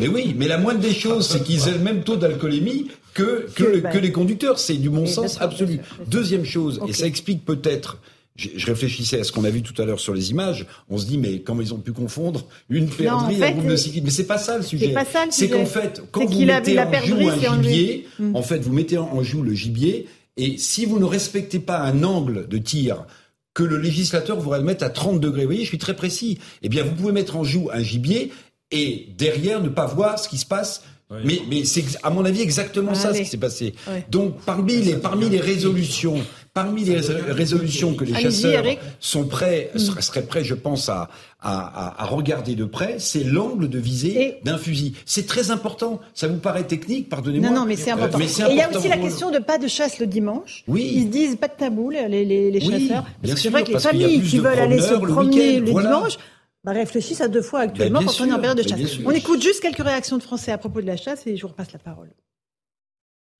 mais 0.00 0.08
oui, 0.08 0.34
mais 0.36 0.48
la 0.48 0.58
moindre 0.58 0.80
des 0.80 0.92
choses, 0.94 1.28
c'est 1.28 1.44
qu'ils 1.44 1.68
aient 1.68 1.72
le 1.72 1.78
même 1.78 2.02
taux 2.02 2.16
d'alcoolémie 2.16 2.88
que, 3.14 3.46
que, 3.54 3.62
Que- 3.62 3.64
le- 3.64 3.80
bah. 3.80 3.90
que 3.90 3.98
les 3.98 4.12
conducteurs. 4.12 4.58
C'est 4.58 4.74
du 4.74 4.90
bon 4.90 5.06
sens 5.06 5.40
absolu. 5.40 5.80
Deuxième 6.06 6.44
chose, 6.44 6.80
et 6.88 6.92
ça 6.92 7.06
explique 7.06 7.44
peut-être 7.44 7.98
je, 8.34 8.64
réfléchissais 8.66 9.20
à 9.20 9.24
ce 9.24 9.30
qu'on 9.32 9.44
a 9.44 9.50
vu 9.50 9.60
tout 9.62 9.80
à 9.80 9.84
l'heure 9.84 10.00
sur 10.00 10.14
les 10.14 10.30
images. 10.30 10.66
On 10.88 10.96
se 10.96 11.04
dit, 11.04 11.18
mais 11.18 11.40
comment 11.40 11.60
ils 11.60 11.74
ont 11.74 11.78
pu 11.78 11.92
confondre 11.92 12.46
une 12.70 12.88
perdrix 12.88 13.38
et 13.38 13.44
un 13.44 13.50
groupe 13.52 13.66
de 13.66 13.76
cyclistes? 13.76 14.04
Mais 14.06 14.10
c'est 14.10 14.24
pas 14.26 14.38
ça 14.38 14.56
le 14.56 14.62
sujet. 14.62 14.88
pas 14.94 15.04
ça, 15.04 15.26
le 15.26 15.30
C'est 15.30 15.50
qu'en 15.50 15.66
fait, 15.66 16.02
quand 16.10 16.24
vous 16.24 16.42
a- 16.42 16.46
mettez 16.46 16.78
en 16.80 16.90
joue 17.04 17.28
un 17.28 17.52
enlevé. 17.52 17.74
gibier, 17.74 18.06
Mm. 18.18 18.34
en 18.34 18.42
fait, 18.42 18.58
vous 18.60 18.72
mettez 18.72 18.96
en 18.96 19.22
joue 19.22 19.42
le 19.42 19.52
gibier, 19.52 20.06
et 20.38 20.56
si 20.56 20.86
vous 20.86 20.98
ne 20.98 21.04
respectez 21.04 21.58
pas 21.58 21.80
un 21.80 22.02
angle 22.04 22.48
de 22.48 22.56
tir 22.56 23.04
que 23.52 23.62
le 23.64 23.76
législateur 23.76 24.40
voudrait 24.40 24.62
mettre 24.62 24.82
à 24.82 24.88
30 24.88 25.20
degrés, 25.20 25.42
vous 25.42 25.48
voyez, 25.48 25.64
je 25.64 25.68
suis 25.68 25.76
très 25.76 25.94
précis, 25.94 26.38
eh 26.62 26.70
bien, 26.70 26.84
vous 26.84 26.94
pouvez 26.94 27.12
mettre 27.12 27.36
en 27.36 27.44
joue 27.44 27.68
un 27.70 27.82
gibier 27.82 28.32
et 28.70 29.08
derrière 29.18 29.62
ne 29.62 29.68
pas 29.68 29.84
voir 29.84 30.18
ce 30.18 30.26
qui 30.30 30.38
se 30.38 30.46
passe. 30.46 30.84
Mais, 31.24 31.40
mais 31.50 31.64
c'est 31.64 31.84
à 32.02 32.10
mon 32.10 32.24
avis 32.24 32.40
exactement 32.42 32.94
ça 32.94 33.12
ce 33.14 33.20
qui 33.20 33.26
s'est 33.26 33.36
passé. 33.36 33.74
Ouais. 33.88 34.04
Donc 34.10 34.36
parmi 34.46 34.76
les 34.82 34.94
parmi 34.94 35.28
les 35.28 35.40
résolutions, 35.40 36.16
parmi 36.54 36.84
les 36.84 36.96
rés- 36.98 37.30
résolutions 37.32 37.94
que 37.94 38.04
les 38.04 38.14
chasseurs 38.14 38.64
sont 39.00 39.24
prêts 39.24 39.70
Mm. 39.74 39.78
seraient, 39.78 40.22
prêts, 40.22 40.44
je 40.44 40.54
pense, 40.54 40.88
à, 40.88 41.08
à, 41.40 42.02
à- 42.02 42.06
regarder 42.06 42.54
de 42.54 42.64
près, 42.64 42.96
c'est 42.98 43.24
l'angle 43.24 43.68
de 43.68 43.78
visée 43.78 44.38
d'un 44.44 44.58
fusil. 44.58 44.94
C'est 45.06 45.26
très 45.26 45.50
important. 45.50 46.00
Ça 46.14 46.28
vous 46.28 46.36
paraît 46.38 46.64
technique, 46.64 47.08
pardonnez-moi. 47.08 47.50
Non, 47.50 47.60
non, 47.60 47.66
mais 47.66 47.76
c'est 47.76 47.90
Euh, 47.90 47.94
important. 47.94 48.18
mais 48.18 48.28
c'est 48.28 48.42
Et 48.42 48.50
il 48.50 48.56
y 48.56 48.60
a 48.60 48.64
important 48.64 48.78
aussi 48.80 48.88
la 48.88 48.96
question 48.98 49.30
de 49.30 49.38
pas 49.38 49.58
de 49.58 49.66
chasse 49.68 49.98
le 49.98 50.06
dimanche. 50.06 50.62
Oui. 50.68 50.92
Ils 50.94 51.02
se 51.04 51.08
disent 51.08 51.36
pas 51.36 51.48
de 51.48 51.54
tabou, 51.58 51.90
les, 51.90 52.08
les, 52.08 52.24
les 52.50 52.66
Oui, 52.66 52.86
chasseurs. 52.88 53.04
que 53.22 53.36
c'est 53.36 53.48
vrai 53.50 53.64
que 53.64 53.72
les 53.72 53.78
familles 53.78 54.22
qui 54.22 54.38
veulent 54.38 54.58
aller 54.58 54.80
se 54.80 54.92
le 54.94 55.00
promener 55.08 55.60
le 55.60 55.70
voilà. 55.70 55.88
dimanche 55.88 56.18
bah, 56.64 56.72
réfléchissent 56.72 57.20
à 57.20 57.28
deux 57.28 57.42
fois 57.42 57.60
actuellement 57.60 57.98
bien 58.00 58.08
quand 58.08 58.20
on 58.24 58.28
est 58.28 58.32
en 58.32 58.38
période 58.38 58.58
de 58.58 58.62
ben, 58.62 58.78
chasse. 58.86 58.98
On 59.04 59.10
écoute 59.10 59.42
juste 59.42 59.60
quelques 59.60 59.82
réactions 59.82 60.16
de 60.18 60.22
Français 60.22 60.52
à 60.52 60.58
propos 60.58 60.80
de 60.80 60.86
la 60.86 60.96
chasse 60.96 61.26
et 61.26 61.36
je 61.36 61.42
vous 61.42 61.48
repasse 61.48 61.72
la 61.72 61.78
parole. 61.78 62.10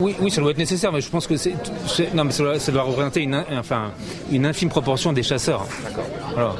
Oui, 0.03 0.17
oui, 0.21 0.31
ça 0.33 0.41
doit 0.41 0.51
être 0.51 0.59
nécessaire, 0.59 0.91
mais 0.91 1.01
je 1.01 1.09
pense 1.09 1.29
que 1.29 1.37
c'est, 1.37 1.55
non, 2.15 2.25
mais 2.25 2.33
ça 2.33 2.43
doit, 2.43 2.59
ça 2.59 2.73
doit 2.73 2.83
représenter 2.83 3.21
une, 3.21 3.35
in- 3.35 3.47
enfin, 3.53 3.93
une 4.33 4.45
infime 4.47 4.69
proportion 4.69 5.13
des 5.13 5.23
chasseurs. 5.23 5.65
D'accord. 5.85 6.07
Alors, 6.37 6.59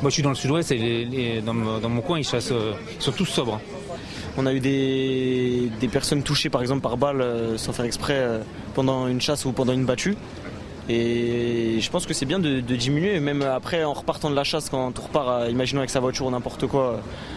moi, 0.00 0.08
je 0.08 0.14
suis 0.14 0.22
dans 0.22 0.28
le 0.28 0.36
sud-ouest 0.36 0.70
et 0.70 0.78
les- 0.78 1.04
les- 1.04 1.40
dans, 1.40 1.54
mon- 1.54 1.78
dans 1.80 1.88
mon 1.88 2.00
coin, 2.00 2.20
ils 2.20 2.24
chassent, 2.24 2.52
euh, 2.52 2.74
ils 2.96 3.02
sont 3.02 3.10
tous 3.10 3.24
sobres. 3.24 3.60
On 4.36 4.46
a 4.46 4.52
eu 4.54 4.60
des, 4.60 5.68
des 5.80 5.88
personnes 5.88 6.22
touchées 6.22 6.48
par 6.48 6.60
exemple 6.62 6.80
par 6.80 6.96
balle 6.96 7.20
euh, 7.20 7.58
sans 7.58 7.72
faire 7.72 7.84
exprès 7.84 8.14
euh, 8.16 8.38
pendant 8.74 9.06
une 9.08 9.20
chasse 9.20 9.44
ou 9.44 9.52
pendant 9.52 9.72
une 9.72 9.84
battue. 9.84 10.14
Et 10.92 11.80
je 11.80 11.90
pense 11.90 12.04
que 12.04 12.12
c'est 12.12 12.26
bien 12.26 12.38
de, 12.38 12.60
diminuer, 12.60 13.18
même 13.18 13.40
après 13.40 13.82
en 13.82 13.94
repartant 13.94 14.28
de 14.28 14.36
la 14.36 14.44
chasse, 14.44 14.68
quand 14.68 14.92
on 14.98 15.02
repart, 15.02 15.28
euh, 15.28 15.50
imaginons 15.50 15.80
avec 15.80 15.88
sa 15.88 16.00
voiture 16.00 16.26
ou 16.26 16.30
n'importe 16.30 16.66
quoi, 16.66 16.82
euh, 16.82 16.96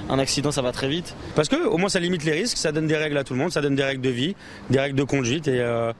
un 0.10 0.20
accident 0.20 0.51
ça 0.51 0.62
va 0.62 0.74
très 0.74 0.89
vite. 0.89 1.16
Parce 1.36 1.47
que 1.47 1.66
au 1.66 1.78
moins 1.78 1.88
ça 1.88 2.01
limite 2.01 2.26
les 2.26 2.34
risques, 2.34 2.58
ça 2.58 2.74
donne 2.74 2.88
des 2.88 2.97
règles 2.97 3.18
à 3.18 3.24
tout 3.24 3.34
le 3.34 3.39
monde, 3.39 3.53
ça 3.53 3.62
donne 3.62 3.76
des 3.76 3.84
règles 3.84 4.01
de 4.01 4.10
vie, 4.10 4.36
des 4.70 4.80
règles 4.80 4.97
de 4.97 5.03
conduite 5.03 5.47
et, 5.47 5.62
euh, 5.62 5.93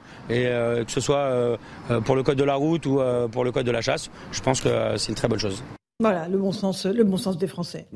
que 0.84 0.92
ce 0.92 1.00
soit 1.00 1.58
pour 2.04 2.14
le 2.14 2.22
code 2.22 2.36
de 2.36 2.44
la 2.44 2.56
route 2.56 2.84
ou 2.84 3.00
pour 3.32 3.44
le 3.44 3.52
code 3.52 3.66
de 3.66 3.70
la 3.70 3.80
chasse, 3.80 4.10
je 4.32 4.40
pense 4.42 4.60
que 4.60 4.68
c'est 4.98 5.08
une 5.08 5.14
très 5.14 5.28
bonne 5.28 5.38
chose. 5.38 5.62
Voilà, 5.98 6.28
le 6.28 6.36
bon 6.36 6.52
sens, 6.52 6.84
le 6.84 7.04
bon 7.04 7.16
sens 7.16 7.38
des 7.38 7.46
Français. 7.46 7.86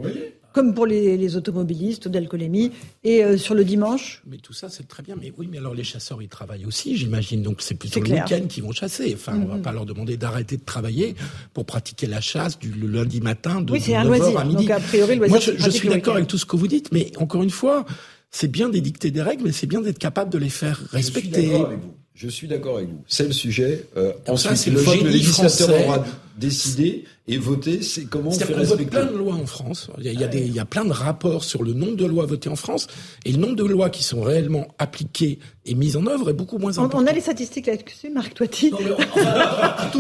Comme 0.55 0.75
pour 0.75 0.87
les, 0.87 1.17
les 1.19 1.37
automobilistes 1.37 2.09
d'alcoolémie. 2.09 2.73
Et 3.05 3.23
euh, 3.23 3.37
sur 3.37 3.55
le 3.55 3.63
dimanche, 3.63 4.23
Mais 4.27 4.39
tout 4.39 4.55
ça, 4.55 4.69
c'est 4.71 4.89
très 4.89 5.03
bien. 5.03 5.17
Mais 5.21 5.33
oui, 5.37 5.49
mais 5.51 5.59
alors 5.59 5.75
les 5.75 5.85
chasseurs, 5.85 6.21
ils 6.23 6.29
travaillent 6.29 6.65
aussi, 6.65 6.97
j'imagine. 6.97 7.43
Donc 7.43 7.61
c'est 7.61 7.75
plutôt 7.75 8.01
le 8.01 8.11
week-end 8.11 8.47
qu'ils 8.49 8.63
vont 8.65 8.73
chasser. 8.73 9.13
Enfin, 9.15 9.39
on 9.41 9.45
va 9.47 9.57
Mhm. 9.57 9.63
pas 9.63 9.73
leur 9.73 9.85
demander 9.85 10.17
d'arrêter 10.17 10.57
de 10.57 10.65
travailler 10.65 11.15
pour 11.53 11.67
pratiquer 11.67 12.07
la 12.07 12.21
chasse 12.23 12.59
du 12.59 12.71
le 12.73 12.89
lundi 12.89 13.21
matin 13.21 13.61
de, 13.61 13.71
Oui, 13.71 13.81
c'est 13.81 13.93
de 13.93 13.97
un 13.99 14.05
9h 14.05 14.19
loisir. 14.19 14.39
à 14.41 14.45
midi. 14.47 14.65
Donc, 14.67 14.71
a 14.71 14.81
priori, 14.81 15.13
le 15.17 15.27
loisir 15.27 15.31
Moi, 15.53 15.57
je, 15.59 15.63
je 15.63 15.71
suis 15.71 15.89
d'accord 15.89 16.17
avec 16.17 16.27
tout 16.27 16.39
ce 16.39 16.47
que 16.47 16.57
vous 16.57 16.69
dites, 16.69 16.91
mais 16.93 17.13
encore 17.19 17.43
une 17.43 17.51
fois, 17.51 17.85
c'est 18.31 18.49
bien 18.51 18.71
d'édicter 18.71 19.11
des 19.11 19.23
règles, 19.23 19.45
mais 19.45 19.53
c'est 19.53 19.67
bien 19.67 19.83
d'être 19.83 19.99
capable 19.99 20.33
de 20.33 20.39
les 20.39 20.49
faire 20.49 20.81
respecter. 20.91 21.43
d'accord 21.49 21.67
avec 21.67 21.79
vous. 21.81 21.95
Je 22.15 22.29
suis 22.29 22.49
d'accord 22.49 22.77
avec 22.79 22.89
vous. 22.89 23.03
C'est 23.07 23.27
le 23.27 23.33
sujet. 23.33 23.87
Euh, 23.97 24.13
ça, 24.27 24.33
ensuite, 24.33 24.57
c'est 24.57 24.71
le 24.71 24.77
le 24.77 24.83
vote, 24.83 24.95
le 24.97 25.01
génie 25.03 25.13
législateur 25.13 25.69
français. 25.69 25.85
aura 25.87 26.05
décidé 26.37 27.05
et 27.35 27.39
voté. 27.39 27.83
C'est 27.83 28.05
comment 28.05 28.31
on 28.31 28.33
fait 28.33 28.45
qu'on 28.47 28.53
vote 28.53 28.61
respecter. 28.61 28.85
plein 28.91 29.07
de 29.07 29.17
lois 29.17 29.35
en 29.35 29.47
France. 29.47 29.91
Il 29.99 30.05
y, 30.05 30.09
a, 30.09 30.13
il, 30.13 30.21
y 30.21 30.25
a 30.25 30.29
des, 30.29 30.41
il 30.41 30.55
y 30.55 30.59
a 30.61 30.65
plein 30.65 30.85
de 30.85 30.93
rapports 30.93 31.45
sur 31.45 31.63
le 31.63 31.73
nombre 31.73 31.97
de 31.97 32.05
lois 32.05 32.27
votées 32.27 32.49
en 32.49 32.57
France 32.57 32.87
et 33.25 33.33
le 33.33 33.39
nombre 33.39 33.57
de 33.57 33.65
lois 33.65 33.91
qui 33.91 34.03
sont 34.03 34.23
réellement 34.23 34.69
appliquées 34.79 35.39
et 35.67 35.75
mises 35.75 35.97
en 35.97 36.07
œuvre 36.07 36.31
est 36.31 36.35
beaucoup 36.35 36.59
moins 36.59 36.73
on, 36.79 36.85
important. 36.85 37.05
on 37.05 37.07
a 37.07 37.13
les 37.13 37.21
statistiques 37.21 37.67
là-dessus, 37.67 38.11
Marc 38.11 38.35
Toiti. 38.35 38.73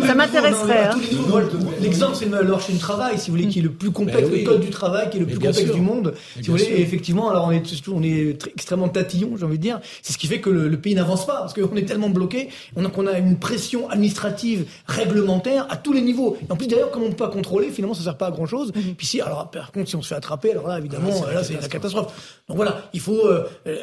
Ça 0.07 0.15
m'intéresserait. 0.15 0.87
hein. 0.87 0.99
L'exemple, 1.81 2.17
c'est 2.17 2.27
le 2.27 2.43
marché 2.45 2.73
du 2.73 2.79
travail, 2.79 3.19
si 3.19 3.31
vous 3.31 3.37
voulez, 3.37 3.49
qui 3.49 3.59
est 3.61 3.63
le 3.63 3.71
plus 3.73 3.91
complexe, 3.91 4.29
Ben 4.29 4.33
oui. 4.33 4.41
le 4.45 4.51
code 4.51 4.61
du 4.61 4.71
travail 4.71 5.11
qui 5.11 5.17
est 5.17 5.21
le 5.21 5.27
Mais 5.27 5.33
plus 5.33 5.39
complexe 5.41 5.65
sûr. 5.67 5.75
du 5.75 5.81
monde. 5.81 6.15
Mais 6.37 6.43
Si 6.43 6.49
vous 6.49 6.57
voulez, 6.57 6.65
sûr. 6.65 6.79
effectivement, 6.79 7.31
alors 7.31 7.47
on 7.47 7.51
est, 7.51 7.65
surtout- 7.67 7.95
on 7.97 8.03
est 8.03 8.39
très- 8.39 8.51
extrêmement 8.51 8.89
tatillon, 8.89 9.37
j'ai 9.37 9.45
envie 9.45 9.59
de 9.59 9.63
dire. 9.63 9.81
C'est 10.03 10.13
ce 10.13 10.19
qui 10.19 10.27
fait 10.27 10.41
que 10.41 10.51
le, 10.51 10.69
le 10.69 10.77
pays 10.81 10.95
n'avance 10.95 11.27
pas, 11.27 11.41
parce 11.41 11.55
qu'on 11.55 11.77
est 11.77 11.85
tellement 11.85 12.11
bloqué, 12.11 12.49
on 12.77 12.85
a, 12.85 12.89
qu'on 12.89 13.07
a 13.07 13.19
une 13.19 13.39
pression 13.39 13.89
administrative, 13.91 14.65
réglementaire, 14.87 15.67
à 15.71 15.77
tous 15.77 15.93
les 15.93 16.01
niveaux. 16.01 16.37
Et 16.49 16.53
en 16.53 16.57
plus, 16.57 16.67
d'ailleurs, 16.67 16.91
comme 16.91 17.03
on 17.03 17.13
pas 17.21 17.29
contrôler, 17.29 17.69
finalement, 17.71 17.95
ça 17.95 18.03
sert 18.03 18.17
pas 18.17 18.27
à 18.27 18.31
grand 18.33 18.47
chose. 18.47 18.73
Puis 18.99 19.07
si, 19.07 19.21
alors, 19.21 19.51
par 19.51 19.71
contre, 19.73 19.89
si 19.89 19.97
on 19.97 20.03
se 20.03 20.09
fait 20.09 20.15
attraper, 20.17 20.51
alors 20.53 20.67
là, 20.67 20.79
évidemment, 20.79 21.11
Ah, 21.11 21.15
c'est 21.21 21.27
la 21.27 21.33
là, 21.35 21.45
c'est 21.45 21.61
la 21.61 21.69
catastrophe. 21.69 22.41
Donc 22.49 22.57
voilà, 22.57 22.89
il 22.93 23.01
faut 23.01 23.27
euh, 23.27 23.45
euh, 23.69 23.77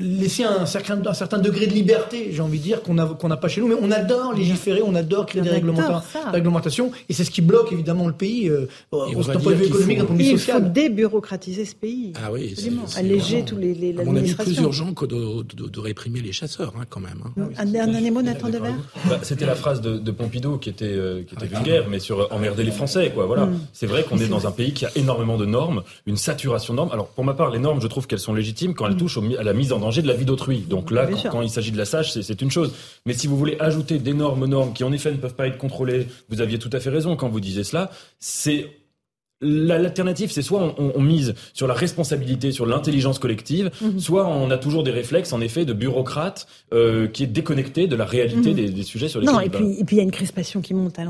laisser 0.00 0.44
un 0.44 0.66
certain, 0.66 1.00
un 1.06 1.14
certain 1.14 1.38
degré 1.38 1.66
de 1.66 1.72
liberté, 1.72 2.30
j'ai 2.32 2.40
envie 2.42 2.58
de 2.58 2.62
dire, 2.64 2.82
qu'on 2.82 2.98
a- 2.98 3.06
qu'on 3.06 3.28
n'a 3.28 3.36
pas 3.36 3.48
chez 3.48 3.60
nous. 3.60 3.68
Mais 3.68 3.76
on 3.80 3.90
adore 3.90 4.32
légiférer, 4.34 4.82
on 4.84 4.94
adore 4.94 5.26
créer 5.26 5.42
des 5.42 5.50
On 5.50 6.32
réglementations, 6.32 6.90
et 7.08 7.12
c'est 7.12 7.24
ce 7.24 7.30
qui 7.30 7.42
bloque 7.42 7.72
évidemment 7.72 8.06
le 8.06 8.12
pays, 8.14 8.48
euh, 8.48 8.66
on 8.92 9.06
d'un 9.20 9.38
point 9.38 9.52
de 9.52 9.56
vue 9.56 9.66
économique, 9.66 9.98
d'un 9.98 10.04
point 10.06 10.16
de 10.16 10.20
vue 10.22 10.28
Il 10.28 10.32
faut 10.32 10.38
social. 10.38 10.72
débureaucratiser 10.72 11.64
ce 11.64 11.74
pays. 11.74 12.12
Ah 12.22 12.30
oui, 12.32 12.54
Alléger 12.96 13.44
tous 13.44 13.56
les, 13.56 13.74
les 13.74 13.98
à 13.98 14.04
mon 14.04 14.16
avis, 14.16 14.34
plus 14.34 14.58
urgent 14.60 14.92
que 14.94 15.04
de, 15.06 15.42
de- 15.54 15.68
de 15.68 15.80
réprimer 15.80 16.20
les 16.20 16.32
chasseurs, 16.32 16.72
hein, 16.78 16.84
quand 16.88 17.00
même. 17.00 17.22
hein. 17.36 17.48
Un 17.58 17.66
dernier 17.66 18.10
mot, 18.10 18.22
Nathan 18.22 18.48
Dever 18.48 18.72
Bah, 19.08 19.18
C'était 19.22 19.46
la 19.46 19.54
phrase 19.54 19.80
de, 19.80 19.98
de 19.98 20.10
Pompidou 20.10 20.58
qui 20.58 20.70
était, 20.70 20.84
euh, 20.86 21.22
qui 21.22 21.34
était 21.34 21.46
vulgaire, 21.46 21.86
mais 21.90 21.98
sur 21.98 22.20
euh, 22.20 22.26
emmerder 22.38 22.64
les 22.64 22.70
Français, 22.70 23.10
quoi. 23.14 23.26
Voilà. 23.26 23.46
Mm. 23.46 23.60
C'est 23.72 23.86
vrai 23.86 24.02
qu'on 24.04 24.18
est 24.18 24.26
dans 24.28 24.46
un 24.46 24.50
pays 24.50 24.72
qui 24.72 24.86
a 24.86 24.90
énormément 24.96 25.36
de 25.36 25.44
normes, 25.44 25.82
une 26.06 26.16
saturation 26.16 26.72
de 26.72 26.78
normes. 26.78 26.90
Alors, 26.92 27.08
pour 27.08 27.24
ma 27.24 27.34
part, 27.34 27.50
les 27.50 27.58
normes, 27.58 27.80
je 27.82 27.86
trouve 27.86 28.06
qu'elles 28.06 28.18
sont 28.18 28.32
légitimes 28.34 28.74
quand 28.74 28.86
elles 28.86 28.96
touchent 28.96 29.18
au 29.18 29.22
mi- 29.22 29.36
à 29.36 29.42
la 29.42 29.52
mise 29.52 29.72
en 29.72 29.78
danger 29.78 30.00
de 30.00 30.08
la 30.08 30.14
vie 30.14 30.24
d'autrui. 30.24 30.60
Donc 30.60 30.90
là, 30.90 31.06
quand, 31.06 31.28
quand 31.30 31.42
il 31.42 31.50
s'agit 31.50 31.72
de 31.72 31.78
la 31.78 31.84
sage, 31.84 32.12
c'est- 32.12 32.40
une 32.40 32.50
chose. 32.50 32.72
Mais 33.04 33.12
si 33.14 33.26
vous 33.26 33.36
voulez 33.36 33.56
ajouter 33.60 33.98
d'énormes 33.98 34.46
normes 34.46 34.72
qui, 34.72 34.84
en 34.84 34.92
effet, 34.92 35.10
ne 35.10 35.16
peuvent 35.16 35.34
pas 35.34 35.46
être 35.48 35.58
contrôlées, 35.58 36.06
vous 36.30 36.40
aviez 36.40 36.58
tout 36.58 36.70
à 36.72 36.80
fait 36.80 36.90
raison 36.90 37.16
quand 37.16 37.28
vous 37.28 37.40
disiez 37.40 37.64
cela, 37.64 37.90
c'est 38.20 38.70
L'alternative, 39.40 40.32
c'est 40.32 40.42
soit 40.42 40.60
on, 40.60 40.74
on- 40.82 40.92
on 40.96 41.00
mise 41.00 41.34
sur 41.54 41.68
la 41.68 41.74
responsabilité, 41.74 42.50
sur 42.50 42.66
l'intelligence 42.66 43.20
collective, 43.20 43.70
Mhm. 43.80 44.00
soit 44.00 44.26
on 44.26 44.50
a 44.50 44.58
toujours 44.58 44.82
des 44.82 44.90
réflexes, 44.90 45.32
en 45.32 45.40
effet, 45.40 45.64
de 45.64 45.72
bureaucrates 45.72 46.48
euh, 46.72 47.06
qui 47.06 47.22
est 47.22 47.28
déconnecté 47.28 47.86
de 47.86 47.94
la 47.94 48.04
réalité 48.04 48.50
Mhm. 48.50 48.56
des, 48.56 48.68
des 48.70 48.82
sujets 48.82 49.06
sur 49.08 49.20
lesquels 49.20 49.34
Non, 49.36 49.40
et 49.40 49.48
puis 49.48 49.78
et 49.78 49.84
puis 49.84 49.94
il 49.96 49.98
y 49.98 50.00
a 50.00 50.04
une 50.04 50.10
crispation 50.10 50.60
qui 50.60 50.74
monte 50.74 50.98
à 50.98 51.04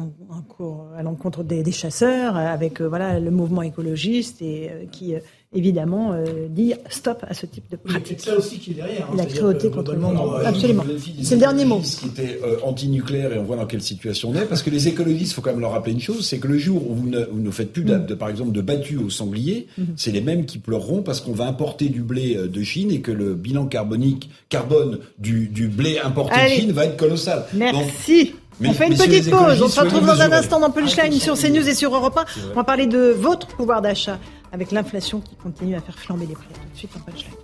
l'encontre 1.03 1.43
des, 1.43 1.63
des 1.63 1.73
chasseurs, 1.73 2.37
avec 2.37 2.83
euh, 2.83 2.89
voilà 2.89 3.19
le 3.19 3.31
mouvement 3.31 3.63
écologiste 3.63 4.43
et 4.43 4.71
euh, 4.71 4.85
qui 4.93 5.15
euh, 5.15 5.21
évidemment 5.55 6.13
euh, 6.13 6.47
dire 6.49 6.77
stop 6.91 7.25
à 7.27 7.33
ce 7.33 7.47
type 7.47 7.71
de 7.71 7.77
pratique. 7.77 8.19
C'est 8.21 8.31
ça 8.31 8.37
aussi 8.37 8.59
qui 8.59 8.73
est 8.73 8.75
derrière. 8.75 9.09
Hein, 9.11 9.17
la 9.17 9.25
cruauté 9.25 9.71
contre 9.71 9.93
le 9.93 9.99
monde. 9.99 10.19
Euh, 10.19 10.47
Absolument. 10.47 10.85
C'est 11.23 11.37
le 11.37 11.41
dernier 11.41 11.65
mot. 11.65 11.81
Qui 11.81 12.07
était 12.07 12.39
euh, 12.45 12.57
anti-nucléaire 12.63 13.33
et 13.33 13.39
on 13.39 13.45
voit 13.45 13.57
dans 13.57 13.67
quelle 13.67 13.83
situation 13.83 14.31
on 14.31 14.35
est. 14.35 14.45
Parce 14.45 14.63
que 14.63 14.71
les 14.71 14.89
écologistes, 14.89 15.33
il 15.33 15.35
faut 15.35 15.41
quand 15.41 15.51
même 15.51 15.61
leur 15.61 15.73
rappeler 15.73 15.93
une 15.93 16.01
chose, 16.01 16.27
c'est 16.27 16.39
que 16.39 16.49
le 16.49 16.59
jour 16.59 16.91
où 16.91 16.95
vous 16.95 17.09
ne, 17.09 17.25
vous 17.25 17.41
ne 17.41 17.51
faites 17.51 17.73
plus, 17.73 17.85
mm. 17.85 18.07
de, 18.07 18.15
par 18.15 18.29
exemple, 18.29 18.53
de 18.53 18.61
battues 18.61 18.99
au 18.99 19.11
sanglier, 19.11 19.69
mm. 19.79 19.85
c'est 19.97 20.11
les 20.11 20.21
mêmes 20.21 20.45
qui 20.45 20.59
pleureront 20.59 21.03
parce 21.03 21.21
qu'on 21.21 21.33
va 21.33 21.47
importer 21.47 21.89
du 21.89 22.03
blé 22.03 22.35
de 22.35 22.63
Chine 22.63 22.91
et 22.91 23.01
que 23.01 23.13
le 23.13 23.35
bilan 23.35 23.67
carbonique, 23.67 24.31
carbone 24.49 24.99
du, 25.19 25.49
du 25.49 25.69
blé 25.69 25.99
importé 25.99 26.43
de 26.45 26.49
Chine 26.49 26.73
va 26.73 26.85
être 26.85 26.97
colossal. 26.97 27.45
Merci 27.55 28.35
on 28.67 28.73
fait 28.73 28.87
une 28.89 28.97
petite 28.97 29.31
pause. 29.31 29.63
On 29.63 29.69
se 29.69 29.81
retrouve 29.81 30.07
dans 30.07 30.21
un 30.21 30.33
instant 30.33 30.61
dans 30.61 30.71
Punchline 30.71 31.13
sur 31.13 31.39
CNews 31.39 31.69
et 31.69 31.75
sur 31.75 31.95
Europe 31.95 32.19
1. 32.19 32.25
On 32.53 32.55
va 32.55 32.65
parler 32.65 32.87
de 32.87 33.15
votre 33.17 33.47
pouvoir 33.47 33.83
d'achat 33.83 34.19
avec 34.53 34.73
l'inflation 34.73 35.21
qui 35.21 35.37
continue 35.37 35.75
à 35.75 35.81
faire 35.81 35.99
flamber 35.99 36.27
les 36.27 36.35
prix. 36.35 36.49
tout 36.53 36.73
de 36.73 36.77
suite 36.77 36.97
en 36.97 37.01
Punchline. 37.01 37.35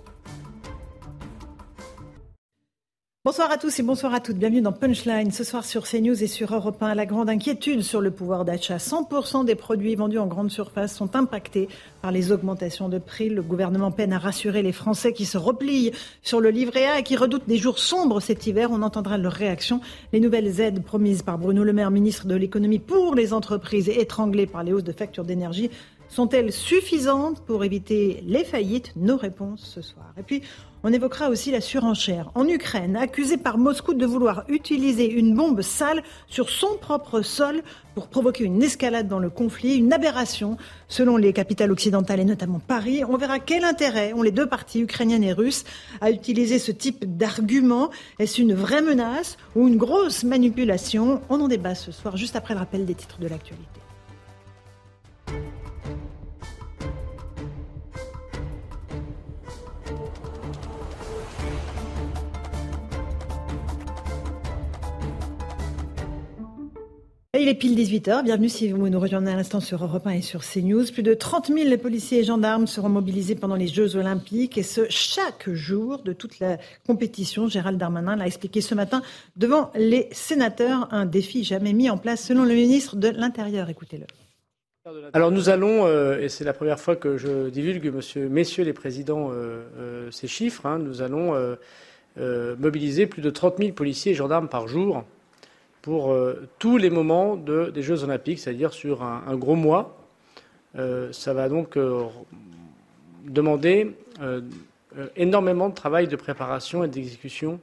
Bonsoir 3.25 3.49
à 3.49 3.57
tous 3.57 3.79
et 3.79 3.81
bonsoir 3.81 4.13
à 4.13 4.19
toutes. 4.19 4.37
Bienvenue 4.37 4.61
dans 4.61 4.71
Punchline. 4.71 5.31
Ce 5.31 5.43
soir 5.43 5.65
sur 5.65 5.87
CNews 5.89 6.23
et 6.23 6.27
sur 6.27 6.53
Europe 6.53 6.83
1, 6.83 6.93
la 6.93 7.07
grande 7.07 7.27
inquiétude 7.27 7.81
sur 7.81 7.99
le 7.99 8.11
pouvoir 8.11 8.45
d'achat. 8.45 8.77
100% 8.77 9.45
des 9.45 9.55
produits 9.55 9.95
vendus 9.95 10.19
en 10.19 10.27
grande 10.27 10.51
surface 10.51 10.95
sont 10.95 11.15
impactés 11.15 11.67
par 12.03 12.11
les 12.11 12.31
augmentations 12.31 12.87
de 12.87 12.99
prix. 12.99 13.29
Le 13.29 13.41
gouvernement 13.41 13.89
peine 13.89 14.13
à 14.13 14.19
rassurer 14.19 14.61
les 14.61 14.71
Français 14.71 15.11
qui 15.11 15.25
se 15.25 15.39
replient 15.39 15.91
sur 16.21 16.39
le 16.39 16.51
livret 16.51 16.85
A 16.85 16.99
et 16.99 17.03
qui 17.03 17.17
redoutent 17.17 17.47
des 17.47 17.57
jours 17.57 17.79
sombres 17.79 18.19
cet 18.19 18.45
hiver. 18.45 18.69
On 18.71 18.83
entendra 18.83 19.17
leur 19.17 19.33
réaction. 19.33 19.81
Les 20.13 20.19
nouvelles 20.19 20.61
aides 20.61 20.83
promises 20.83 21.23
par 21.23 21.39
Bruno 21.39 21.63
Le 21.63 21.73
Maire, 21.73 21.89
ministre 21.89 22.27
de 22.27 22.35
l'économie 22.35 22.77
pour 22.77 23.15
les 23.15 23.33
entreprises 23.33 23.89
étranglées 23.89 24.45
par 24.45 24.63
les 24.63 24.71
hausses 24.71 24.83
de 24.83 24.91
factures 24.91 25.25
d'énergie 25.25 25.71
sont-elles 26.15 26.53
suffisantes 26.53 27.41
pour 27.41 27.65
éviter 27.65 28.23
les 28.25 28.45
faillites 28.45 28.93
Nos 28.95 29.17
réponses 29.17 29.69
ce 29.75 29.81
soir. 29.81 30.13
Et 30.17 30.23
puis, 30.23 30.43
on 30.83 30.93
évoquera 30.93 31.29
aussi 31.29 31.51
la 31.51 31.59
surenchère. 31.59 32.31
En 32.35 32.47
Ukraine, 32.47 32.95
accusé 32.95 33.35
par 33.35 33.57
Moscou 33.57 33.93
de 33.93 34.05
vouloir 34.05 34.45
utiliser 34.47 35.11
une 35.11 35.35
bombe 35.35 35.61
sale 35.61 36.03
sur 36.27 36.49
son 36.49 36.77
propre 36.79 37.21
sol 37.21 37.63
pour 37.95 38.07
provoquer 38.07 38.45
une 38.45 38.63
escalade 38.63 39.09
dans 39.09 39.19
le 39.19 39.29
conflit, 39.29 39.75
une 39.75 39.91
aberration 39.91 40.55
selon 40.87 41.17
les 41.17 41.33
capitales 41.33 41.71
occidentales 41.71 42.21
et 42.21 42.25
notamment 42.25 42.59
Paris. 42.59 43.03
On 43.03 43.17
verra 43.17 43.39
quel 43.39 43.65
intérêt 43.65 44.13
ont 44.13 44.21
les 44.21 44.31
deux 44.31 44.47
parties, 44.47 44.79
ukrainiennes 44.79 45.23
et 45.23 45.33
russes, 45.33 45.65
à 45.99 46.11
utiliser 46.11 46.59
ce 46.59 46.71
type 46.71 47.17
d'argument. 47.17 47.89
Est-ce 48.19 48.41
une 48.41 48.53
vraie 48.53 48.81
menace 48.81 49.35
ou 49.53 49.67
une 49.67 49.75
grosse 49.75 50.23
manipulation? 50.23 51.21
On 51.29 51.41
en 51.41 51.49
débat 51.49 51.75
ce 51.75 51.91
soir, 51.91 52.15
juste 52.15 52.37
après 52.37 52.53
le 52.53 52.61
rappel 52.61 52.85
des 52.85 52.95
titres 52.95 53.19
de 53.19 53.27
l'actualité. 53.27 53.81
Il 67.39 67.49
est 67.49 67.55
pile 67.55 67.77
18h. 67.77 68.23
Bienvenue 68.23 68.49
si 68.49 68.71
vous 68.71 68.87
nous 68.87 68.99
rejoignez 68.99 69.31
à 69.31 69.35
l'instant 69.35 69.59
sur 69.59 69.83
Europe 69.83 70.07
1 70.07 70.11
et 70.11 70.21
sur 70.21 70.41
CNews. 70.41 70.85
Plus 70.93 71.03
de 71.03 71.13
30 71.13 71.47
000 71.47 71.77
policiers 71.77 72.19
et 72.19 72.23
gendarmes 72.23 72.65
seront 72.65 72.89
mobilisés 72.89 73.35
pendant 73.35 73.55
les 73.55 73.67
Jeux 73.67 73.97
Olympiques 73.97 74.57
et 74.57 74.63
ce, 74.63 74.81
chaque 74.89 75.49
jour 75.49 75.99
de 76.03 76.13
toute 76.13 76.39
la 76.39 76.57
compétition. 76.87 77.47
Gérald 77.47 77.77
Darmanin 77.77 78.15
l'a 78.15 78.27
expliqué 78.27 78.61
ce 78.61 78.73
matin 78.73 79.01
devant 79.35 79.71
les 79.75 80.07
sénateurs. 80.11 80.87
Un 80.91 81.05
défi 81.05 81.43
jamais 81.43 81.73
mis 81.73 81.89
en 81.89 81.97
place 81.97 82.23
selon 82.23 82.43
le 82.43 82.53
ministre 82.53 82.95
de 82.95 83.09
l'Intérieur. 83.09 83.69
Écoutez-le. 83.69 84.05
Alors 85.13 85.31
nous 85.31 85.49
allons, 85.49 85.85
euh, 85.85 86.19
et 86.19 86.29
c'est 86.29 86.43
la 86.43 86.53
première 86.53 86.79
fois 86.79 86.95
que 86.95 87.17
je 87.17 87.49
divulgue, 87.49 87.91
monsieur, 87.91 88.29
messieurs 88.29 88.63
les 88.63 88.73
présidents, 88.73 89.31
euh, 89.31 89.63
euh, 89.77 90.11
ces 90.11 90.27
chiffres, 90.27 90.65
hein, 90.67 90.79
nous 90.79 91.01
allons 91.01 91.33
mobiliser 92.17 93.07
plus 93.07 93.21
de 93.21 93.29
30 93.29 93.57
000 93.57 93.71
policiers 93.73 94.13
et 94.13 94.15
gendarmes 94.15 94.47
par 94.47 94.67
jour 94.67 95.03
pour 95.85 96.11
euh, 96.11 96.49
tous 96.57 96.77
les 96.77 96.89
moments 96.89 97.37
des 97.37 97.83
Jeux 97.83 98.03
olympiques, 98.03 98.39
c'est-à-dire 98.39 98.73
sur 98.73 99.03
un, 99.03 99.35
gros 99.35 99.53
mois. 99.53 99.95
Euh, 100.75 101.13
ça 101.13 101.31
va 101.35 101.47
donc 101.47 101.77
euh, 101.77 102.05
demander 103.23 103.95
énormément 105.15 105.69
de 105.69 105.75
travail 105.75 106.07
de 106.07 106.15
préparation 106.15 106.83
et 106.83 106.87
d'exécution. 106.87 107.59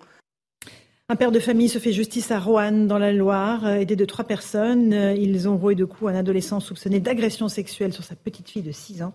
Un 1.08 1.16
père 1.16 1.32
de 1.32 1.40
famille 1.40 1.68
se 1.68 1.80
fait 1.80 1.92
justice 1.92 2.30
à 2.30 2.38
Roanne, 2.38 2.86
dans 2.86 2.98
la 2.98 3.12
Loire, 3.12 3.66
aidé 3.68 3.96
de 3.96 4.04
trois 4.04 4.24
personnes. 4.24 4.92
Ils 4.92 5.48
ont 5.48 5.56
roué 5.56 5.74
de 5.74 5.84
coups 5.84 6.12
un 6.12 6.14
adolescent 6.14 6.60
soupçonné 6.60 7.00
d'agression 7.00 7.48
sexuelle 7.48 7.92
sur 7.92 8.04
sa 8.04 8.14
petite 8.14 8.48
fille 8.48 8.62
de 8.62 8.70
6 8.70 9.02
ans. 9.02 9.14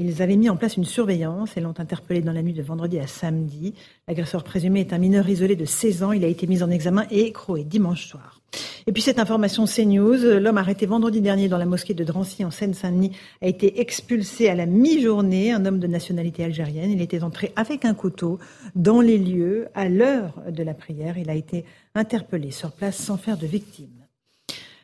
Ils 0.00 0.22
avaient 0.22 0.36
mis 0.36 0.48
en 0.48 0.56
place 0.56 0.76
une 0.76 0.84
surveillance 0.84 1.56
et 1.56 1.60
l'ont 1.60 1.74
interpellé 1.76 2.20
dans 2.20 2.30
la 2.30 2.40
nuit 2.40 2.52
de 2.52 2.62
vendredi 2.62 3.00
à 3.00 3.08
samedi. 3.08 3.74
L'agresseur 4.06 4.44
présumé 4.44 4.78
est 4.78 4.92
un 4.92 4.98
mineur 4.98 5.28
isolé 5.28 5.56
de 5.56 5.64
16 5.64 6.04
ans. 6.04 6.12
Il 6.12 6.24
a 6.24 6.28
été 6.28 6.46
mis 6.46 6.62
en 6.62 6.70
examen 6.70 7.04
et 7.10 7.22
écroué 7.22 7.64
dimanche 7.64 8.06
soir. 8.06 8.40
Et 8.86 8.92
puis 8.92 9.02
cette 9.02 9.18
information 9.18 9.64
CNews, 9.64 10.38
l'homme 10.38 10.56
arrêté 10.56 10.86
vendredi 10.86 11.20
dernier 11.20 11.48
dans 11.48 11.58
la 11.58 11.66
mosquée 11.66 11.94
de 11.94 12.04
Drancy 12.04 12.44
en 12.44 12.52
Seine-Saint-Denis 12.52 13.10
a 13.42 13.48
été 13.48 13.80
expulsé 13.80 14.48
à 14.48 14.54
la 14.54 14.66
mi-journée, 14.66 15.50
un 15.52 15.66
homme 15.66 15.80
de 15.80 15.88
nationalité 15.88 16.44
algérienne. 16.44 16.92
Il 16.92 17.02
était 17.02 17.24
entré 17.24 17.52
avec 17.56 17.84
un 17.84 17.94
couteau 17.94 18.38
dans 18.76 19.00
les 19.00 19.18
lieux 19.18 19.66
à 19.74 19.88
l'heure 19.88 20.40
de 20.48 20.62
la 20.62 20.74
prière. 20.74 21.18
Il 21.18 21.28
a 21.28 21.34
été 21.34 21.64
interpellé 21.96 22.52
sur 22.52 22.70
place 22.70 22.96
sans 22.96 23.16
faire 23.16 23.36
de 23.36 23.48
victime. 23.48 23.88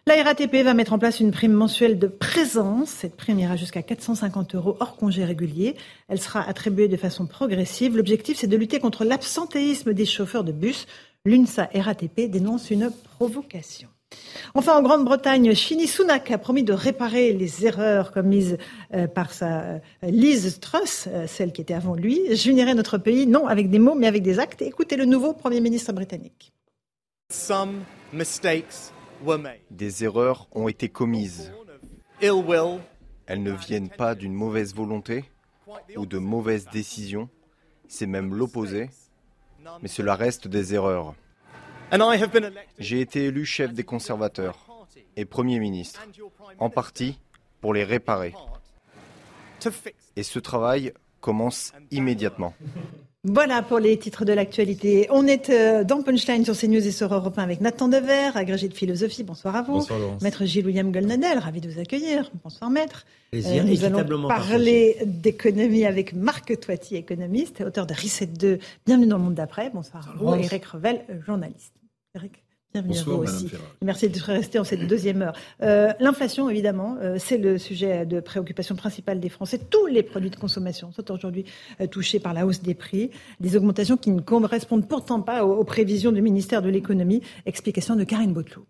La 0.07 0.23
RATP 0.23 0.57
va 0.57 0.75
mettre 0.75 0.93
en 0.93 0.99
place 0.99 1.21
une 1.21 1.31
prime 1.31 1.55
mensuelle 1.55 1.99
de 1.99 2.09
présence. 2.09 2.91
Cette 2.91 3.17
prime 3.17 3.39
ira 3.39 3.57
jusqu'à 3.57 3.83
450 3.83 4.55
euros 4.55 4.77
hors 4.79 4.97
congé 4.97 5.25
régulier. 5.25 5.77
Elle 6.09 6.21
sera 6.21 6.47
attribuée 6.47 6.89
de 6.89 6.97
façon 6.99 7.27
progressive. 7.27 7.97
L'objectif, 7.97 8.37
c'est 8.37 8.47
de 8.47 8.57
lutter 8.59 8.81
contre 8.81 9.07
l'absentéisme 9.07 9.95
des 9.95 10.05
chauffeurs 10.05 10.45
de 10.45 10.53
bus. 10.53 10.87
L'UNSA 11.25 11.71
RATP 11.75 12.29
dénonce 12.29 12.71
une 12.71 12.91
provocation. 13.17 13.89
Enfin, 14.53 14.77
en 14.77 14.83
Grande-Bretagne, 14.83 15.55
Chini 15.55 15.87
Sunak 15.87 16.31
a 16.31 16.37
promis 16.37 16.65
de 16.65 16.75
réparer 16.75 17.33
les 17.33 17.65
erreurs 17.65 18.13
commises 18.13 18.59
euh, 18.93 19.07
par 19.07 19.33
sa 19.33 19.61
euh, 19.63 19.79
Liz 20.03 20.61
Truss, 20.61 21.09
euh, 21.09 21.27
celle 21.27 21.51
qui 21.51 21.63
était 21.63 21.73
avant 21.73 21.95
lui. 21.95 22.21
J'unirai 22.37 22.75
notre 22.75 22.99
pays, 22.99 23.27
non 23.27 23.47
avec 23.47 23.71
des 23.71 23.79
mots, 23.79 23.95
mais 23.95 24.07
avec 24.07 24.23
des 24.23 24.39
actes. 24.39 24.61
Écoutez 24.61 24.97
le 24.97 25.07
nouveau 25.07 25.33
Premier 25.33 25.61
ministre 25.61 25.95
britannique. 25.95 26.53
Some 27.33 27.85
mistakes 28.13 28.94
des 29.71 30.05
erreurs 30.05 30.49
ont 30.53 30.69
été 30.69 30.89
commises. 30.89 31.53
Elles 32.21 33.43
ne 33.43 33.53
viennent 33.53 33.91
pas 33.91 34.15
d'une 34.15 34.35
mauvaise 34.35 34.75
volonté 34.75 35.25
ou 35.97 36.07
de 36.07 36.19
mauvaises 36.19 36.67
décisions, 36.73 37.29
c'est 37.89 38.07
même 38.07 38.35
l'opposé, 38.35 38.91
mais 39.83 39.89
cela 39.89 40.15
reste 40.15 40.49
des 40.49 40.75
erreurs. 40.75 41.15
J'ai 42.79 43.01
été 43.01 43.27
élu 43.27 43.45
chef 43.45 43.73
des 43.73 43.85
conservateurs 43.85 44.67
et 45.17 45.25
Premier 45.25 45.59
ministre, 45.59 46.07
en 46.59 46.71
partie 46.71 47.19
pour 47.61 47.73
les 47.73 47.85
réparer. 47.85 48.35
Et 50.17 50.23
ce 50.23 50.39
travail 50.39 50.93
commence 51.21 51.73
immédiatement. 51.91 52.55
Voilà 53.27 53.63
pour 53.63 53.79
les 53.79 53.99
titres 53.99 54.27
de 54.27 54.35
l'actualité. 54.35 55.07
On 55.11 55.27
est 55.27 55.49
euh, 55.49 55.83
dans 55.83 56.03
Punchline 56.03 56.45
sur 56.45 56.55
CNews 56.55 56.87
et 56.87 56.91
sur 56.91 57.13
Europe 57.13 57.39
1 57.39 57.43
avec 57.43 57.63
Nathan 57.63 57.89
Dever, 57.89 58.31
agrégé 58.35 58.69
de 58.69 58.75
philosophie. 58.75 59.23
Bonsoir 59.25 59.57
à 59.57 59.63
vous. 59.63 59.73
Bonsoir 59.73 59.99
Laurence. 59.99 60.21
Maître 60.21 60.45
Gilles-William 60.45 60.93
Goldnadel, 60.93 61.39
ravi 61.39 61.63
de 61.63 61.71
vous 61.71 61.81
accueillir. 61.81 62.31
Bonsoir 62.43 62.69
Maître. 62.69 63.07
Plaisir, 63.31 63.65
euh, 63.65 63.67
nous 63.67 63.85
allons 63.85 64.29
parler 64.29 64.99
d'économie 65.07 65.87
avec 65.87 66.13
Marc 66.13 66.61
Toiti, 66.61 66.97
économiste, 66.97 67.63
auteur 67.63 67.87
de 67.87 67.95
Reset 67.95 68.27
2. 68.27 68.59
Bienvenue 68.85 69.07
dans 69.07 69.17
le 69.17 69.25
monde 69.25 69.35
d'après. 69.35 69.71
Bonsoir 69.71 70.07
à 70.07 70.13
vous. 70.19 70.35
Eric 70.35 70.67
Revel, 70.67 71.01
journaliste. 71.27 71.73
Eric. 72.15 72.44
Bienvenue 72.75 72.99
à 72.99 73.03
vous 73.05 73.23
aussi. 73.23 73.49
Merci 73.83 74.09
d'être 74.09 74.25
resté 74.25 74.59
en 74.59 74.65
cette 74.65 74.89
deuxième 74.89 75.23
heure. 75.23 75.37
Euh, 75.63 75.93
l'inflation, 76.01 76.51
évidemment, 76.51 76.97
euh, 77.01 77.19
c'est 77.21 77.39
le 77.39 77.57
sujet 77.57 78.05
de 78.05 78.19
préoccupation 78.19 78.75
principale 78.75 79.21
des 79.21 79.29
Français. 79.29 79.59
Tous 79.59 79.87
les 79.87 80.03
produits 80.03 80.31
de 80.31 80.35
consommation 80.35 80.91
sont 80.91 81.09
aujourd'hui 81.13 81.45
euh, 81.81 81.87
touchés 81.87 82.19
par 82.19 82.35
la 82.35 82.45
hausse 82.45 82.63
des 82.63 82.75
prix, 82.75 83.13
des 83.39 83.55
augmentations 83.55 83.97
qui 83.97 84.11
ne 84.11 84.21
correspondent 84.21 84.89
pourtant 84.89 85.21
pas 85.21 85.45
aux, 85.45 85.63
prévisions 85.63 86.11
du 86.11 86.21
ministère 86.21 86.63
de 86.63 86.69
l'économie. 86.69 87.23
Explication 87.47 87.95
de 87.95 88.03
Karine 88.03 88.33
Botelot. 88.33 88.67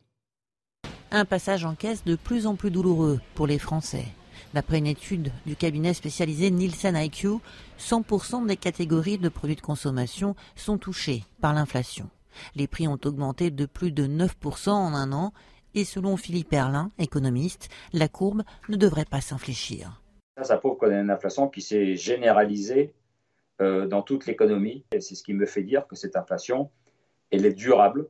Un 1.11 1.25
passage 1.25 1.65
en 1.65 1.75
caisse 1.75 2.05
de 2.05 2.17
plus 2.17 2.47
en 2.47 2.57
plus 2.57 2.71
douloureux 2.71 3.21
pour 3.35 3.47
les 3.47 3.59
Français. 3.59 4.05
D'après 4.53 4.81
une 4.81 4.87
étude 4.87 5.33
du 5.47 5.57
cabinet 5.57 5.95
spécialisé 5.95 6.51
Nielsen 6.51 6.95
IQ, 6.95 7.39
100% 7.81 8.47
des 8.47 8.59
catégories 8.59 9.17
de 9.17 9.31
produits 9.31 9.57
de 9.57 9.63
consommation 9.63 10.37
sont 10.57 10.77
touchés 10.77 11.25
par 11.41 11.55
l'inflation. 11.55 12.11
Les 12.55 12.67
prix 12.67 12.89
ont 12.89 12.99
augmenté 13.05 13.51
de 13.51 13.67
plus 13.67 13.93
de 13.93 14.07
9% 14.07 14.71
en 14.71 14.95
un 14.95 15.13
an 15.13 15.33
et 15.75 15.85
selon 15.85 16.17
Philippe 16.17 16.53
Erlin, 16.53 16.91
économiste, 16.99 17.69
la 17.93 18.09
courbe 18.09 18.43
ne 18.69 18.77
devrait 18.77 19.05
pas 19.05 19.21
s'infléchir. 19.21 20.01
Ça, 20.37 20.45
ça 20.45 20.57
prouve 20.57 20.77
qu'on 20.77 20.91
a 20.91 21.01
une 21.01 21.11
inflation 21.11 21.49
qui 21.49 21.63
s'est 21.63 21.97
généralisée 21.97 22.95
euh, 23.61 23.87
dans 23.87 24.03
toute 24.03 24.27
l'économie. 24.27 24.85
Et 24.93 25.01
c'est 25.01 25.15
ce 25.15 25.23
qui 25.23 25.35
me 25.35 25.47
fait 25.47 25.63
dire 25.63 25.87
que 25.87 25.97
cette 25.97 26.17
inflation, 26.17 26.71
elle 27.31 27.47
est 27.47 27.53
durable. 27.53 28.09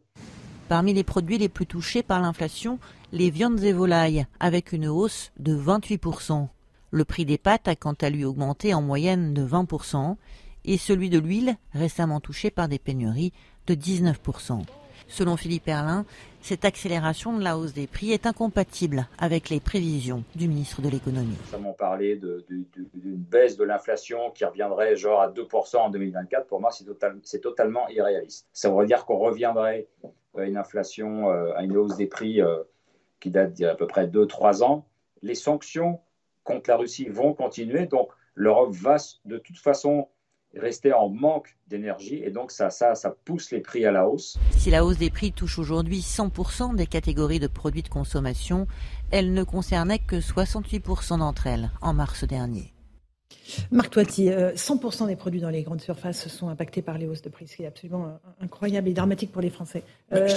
Parmi 0.68 0.94
les 0.94 1.04
produits 1.04 1.38
les 1.38 1.50
plus 1.50 1.66
touchés 1.66 2.02
par 2.02 2.20
l'inflation, 2.20 2.78
les 3.12 3.30
viandes 3.30 3.62
et 3.62 3.72
volailles, 3.72 4.26
avec 4.40 4.72
une 4.72 4.88
hausse 4.88 5.32
de 5.38 5.54
28%. 5.54 6.48
Le 6.90 7.04
prix 7.04 7.26
des 7.26 7.38
pâtes 7.38 7.68
a 7.68 7.76
quant 7.76 7.96
à 8.00 8.08
lui 8.08 8.24
augmenté 8.24 8.72
en 8.72 8.80
moyenne 8.80 9.34
de 9.34 9.44
20% 9.46 10.16
et 10.64 10.78
celui 10.78 11.10
de 11.10 11.18
l'huile, 11.18 11.56
récemment 11.72 12.20
touché 12.20 12.50
par 12.50 12.68
des 12.68 12.78
pénuries, 12.78 13.32
de 13.66 13.74
19%. 13.74 14.62
Selon 15.08 15.36
Philippe 15.36 15.68
Erlin, 15.68 16.06
cette 16.40 16.64
accélération 16.64 17.36
de 17.36 17.42
la 17.42 17.56
hausse 17.56 17.72
des 17.72 17.86
prix 17.86 18.12
est 18.12 18.26
incompatible 18.26 19.06
avec 19.18 19.48
les 19.48 19.60
prévisions 19.60 20.24
du 20.34 20.48
ministre 20.48 20.82
de 20.82 20.88
l'économie. 20.88 21.36
Nous 21.48 21.54
avons 21.54 21.72
parlé 21.72 22.16
d'une 22.16 23.16
baisse 23.16 23.56
de 23.56 23.64
l'inflation 23.64 24.30
qui 24.30 24.44
reviendrait 24.44 24.96
genre 24.96 25.20
à 25.20 25.30
2% 25.30 25.76
en 25.76 25.90
2024. 25.90 26.46
Pour 26.46 26.60
moi, 26.60 26.70
c'est 26.70 26.84
total, 26.84 27.18
totalement 27.42 27.88
irréaliste. 27.88 28.46
Ça 28.52 28.68
voudrait 28.68 28.86
dire 28.86 29.04
qu'on 29.06 29.18
reviendrait 29.18 29.88
à 30.36 30.44
une 30.44 30.56
inflation, 30.56 31.30
euh, 31.30 31.54
à 31.54 31.62
une 31.62 31.76
hausse 31.76 31.96
des 31.96 32.06
prix 32.06 32.40
euh, 32.40 32.62
qui 33.20 33.30
date 33.30 33.52
d'il 33.52 33.62
y 33.62 33.66
a 33.66 33.72
à 33.72 33.74
peu 33.74 33.86
près 33.86 34.06
2-3 34.06 34.62
ans. 34.62 34.86
Les 35.22 35.34
sanctions 35.34 36.00
contre 36.42 36.70
la 36.70 36.76
Russie 36.76 37.08
vont 37.08 37.32
continuer, 37.32 37.86
donc 37.86 38.10
l'Europe 38.34 38.72
va 38.72 38.96
de 39.24 39.38
toute 39.38 39.58
façon 39.58 40.08
rester 40.56 40.92
en 40.92 41.08
manque 41.08 41.56
d'énergie 41.68 42.22
et 42.22 42.30
donc 42.30 42.50
ça, 42.50 42.70
ça, 42.70 42.94
ça 42.94 43.14
pousse 43.24 43.50
les 43.50 43.60
prix 43.60 43.84
à 43.86 43.92
la 43.92 44.08
hausse. 44.08 44.38
Si 44.52 44.70
la 44.70 44.84
hausse 44.84 44.98
des 44.98 45.10
prix 45.10 45.32
touche 45.32 45.58
aujourd'hui 45.58 46.00
100% 46.00 46.76
des 46.76 46.86
catégories 46.86 47.40
de 47.40 47.46
produits 47.46 47.82
de 47.82 47.88
consommation, 47.88 48.66
elle 49.10 49.32
ne 49.32 49.44
concernait 49.44 49.98
que 49.98 50.16
68% 50.16 51.18
d'entre 51.18 51.46
elles 51.46 51.70
en 51.80 51.94
mars 51.94 52.24
dernier. 52.24 52.74
Marc 53.70 53.90
Toiti, 53.90 54.28
100% 54.30 55.06
des 55.06 55.16
produits 55.16 55.40
dans 55.40 55.50
les 55.50 55.62
grandes 55.62 55.80
surfaces 55.80 56.28
sont 56.28 56.48
impactés 56.48 56.82
par 56.82 56.98
les 56.98 57.06
hausses 57.06 57.22
de 57.22 57.28
prix, 57.28 57.46
ce 57.46 57.56
qui 57.56 57.62
est 57.62 57.66
absolument 57.66 58.06
euh, 58.06 58.44
incroyable 58.44 58.88
et 58.88 58.94
dramatique 58.94 59.32
pour 59.32 59.42
les 59.42 59.50
Français. 59.50 59.82
Euh, 60.12 60.28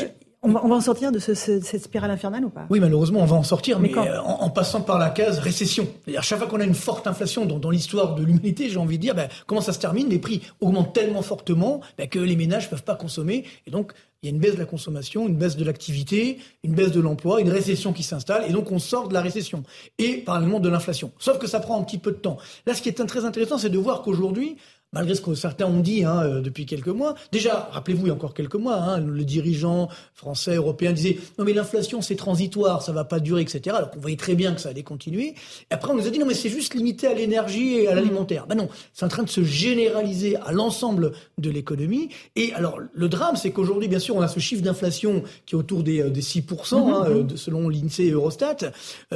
on 0.43 0.49
va, 0.49 0.63
en 0.63 0.81
sortir 0.81 1.11
de 1.11 1.19
cette 1.19 1.83
spirale 1.83 2.11
infernale 2.11 2.45
ou 2.45 2.49
pas? 2.49 2.67
Oui, 2.69 2.79
malheureusement, 2.79 3.21
on 3.21 3.25
va 3.25 3.35
en 3.35 3.43
sortir, 3.43 3.79
mais, 3.79 3.95
euh, 3.97 4.21
en, 4.21 4.49
passant 4.49 4.81
par 4.81 4.99
la 4.99 5.09
case 5.09 5.39
récession. 5.39 5.87
C'est-à-dire, 6.03 6.23
chaque 6.23 6.39
fois 6.39 6.47
qu'on 6.47 6.59
a 6.59 6.63
une 6.63 6.75
forte 6.75 7.07
inflation 7.07 7.45
dans, 7.45 7.69
l'histoire 7.69 8.15
de 8.15 8.23
l'humanité, 8.23 8.69
j'ai 8.69 8.77
envie 8.77 8.97
de 8.97 9.01
dire, 9.01 9.15
ben, 9.15 9.29
comment 9.47 9.61
ça 9.61 9.73
se 9.73 9.79
termine? 9.79 10.09
Les 10.09 10.19
prix 10.19 10.41
augmentent 10.61 10.93
tellement 10.93 11.23
fortement 11.23 11.81
ben, 11.97 12.07
que 12.07 12.19
les 12.19 12.35
ménages 12.35 12.65
ne 12.65 12.69
peuvent 12.69 12.83
pas 12.83 12.95
consommer. 12.95 13.45
Et 13.65 13.71
donc, 13.71 13.93
il 14.21 14.29
y 14.29 14.31
a 14.31 14.35
une 14.35 14.39
baisse 14.39 14.53
de 14.53 14.59
la 14.59 14.65
consommation, 14.65 15.27
une 15.27 15.37
baisse 15.37 15.57
de 15.57 15.63
l'activité, 15.63 16.39
une 16.63 16.73
baisse 16.73 16.91
de 16.91 17.01
l'emploi, 17.01 17.41
une 17.41 17.49
récession 17.49 17.93
qui 17.93 18.03
s'installe, 18.03 18.45
et 18.49 18.51
donc 18.51 18.71
on 18.71 18.79
sort 18.79 19.07
de 19.07 19.13
la 19.13 19.21
récession. 19.21 19.63
Et 19.99 20.17
parallèlement 20.17 20.59
de 20.59 20.69
l'inflation. 20.69 21.11
Sauf 21.19 21.37
que 21.37 21.47
ça 21.47 21.59
prend 21.59 21.79
un 21.79 21.83
petit 21.83 21.99
peu 21.99 22.11
de 22.11 22.17
temps. 22.17 22.37
Là, 22.65 22.73
ce 22.73 22.81
qui 22.81 22.89
est 22.89 23.05
très 23.07 23.25
intéressant, 23.25 23.57
c'est 23.57 23.69
de 23.69 23.77
voir 23.77 24.01
qu'aujourd'hui, 24.01 24.57
malgré 24.93 25.15
ce 25.15 25.21
que 25.21 25.35
certains 25.35 25.65
ont 25.65 25.81
dit 25.81 26.03
hein, 26.03 26.23
euh, 26.23 26.41
depuis 26.41 26.65
quelques 26.65 26.87
mois. 26.87 27.15
Déjà, 27.31 27.69
rappelez-vous, 27.71 28.05
il 28.05 28.09
y 28.09 28.11
a 28.11 28.13
encore 28.13 28.33
quelques 28.33 28.55
mois, 28.55 28.75
hein, 28.75 28.99
le 28.99 29.23
dirigeant 29.25 29.89
français, 30.13 30.55
européen 30.55 30.93
disait 30.93 31.17
non 31.37 31.45
mais 31.45 31.53
l'inflation 31.53 32.01
c'est 32.01 32.15
transitoire, 32.15 32.81
ça 32.81 32.91
va 32.93 33.03
pas 33.03 33.19
durer, 33.19 33.41
etc. 33.41 33.75
Alors 33.75 33.91
qu'on 33.91 33.99
voyait 33.99 34.17
très 34.17 34.35
bien 34.35 34.53
que 34.53 34.61
ça 34.61 34.69
allait 34.69 34.83
continuer. 34.83 35.35
Et 35.69 35.73
après 35.73 35.91
on 35.91 35.95
nous 35.95 36.07
a 36.07 36.09
dit 36.09 36.19
non 36.19 36.25
mais 36.25 36.33
c'est 36.33 36.49
juste 36.49 36.73
limité 36.73 37.07
à 37.07 37.13
l'énergie 37.13 37.79
et 37.79 37.87
à 37.87 37.95
l'alimentaire. 37.95 38.47
Ben 38.47 38.55
non, 38.55 38.69
c'est 38.93 39.05
en 39.05 39.09
train 39.09 39.23
de 39.23 39.29
se 39.29 39.43
généraliser 39.43 40.37
à 40.37 40.51
l'ensemble 40.51 41.11
de 41.37 41.49
l'économie. 41.49 42.09
Et 42.35 42.53
alors 42.53 42.79
le 42.93 43.09
drame, 43.09 43.35
c'est 43.35 43.51
qu'aujourd'hui, 43.51 43.87
bien 43.87 43.99
sûr, 43.99 44.15
on 44.15 44.21
a 44.21 44.27
ce 44.27 44.39
chiffre 44.39 44.61
d'inflation 44.61 45.23
qui 45.45 45.55
est 45.55 45.57
autour 45.57 45.83
des, 45.83 46.01
euh, 46.01 46.09
des 46.09 46.21
6%, 46.21 46.75
hein, 46.75 47.09
mm-hmm. 47.09 47.33
euh, 47.33 47.35
selon 47.35 47.69
l'INSEE 47.69 48.07
et 48.07 48.11
Eurostat. 48.11 48.57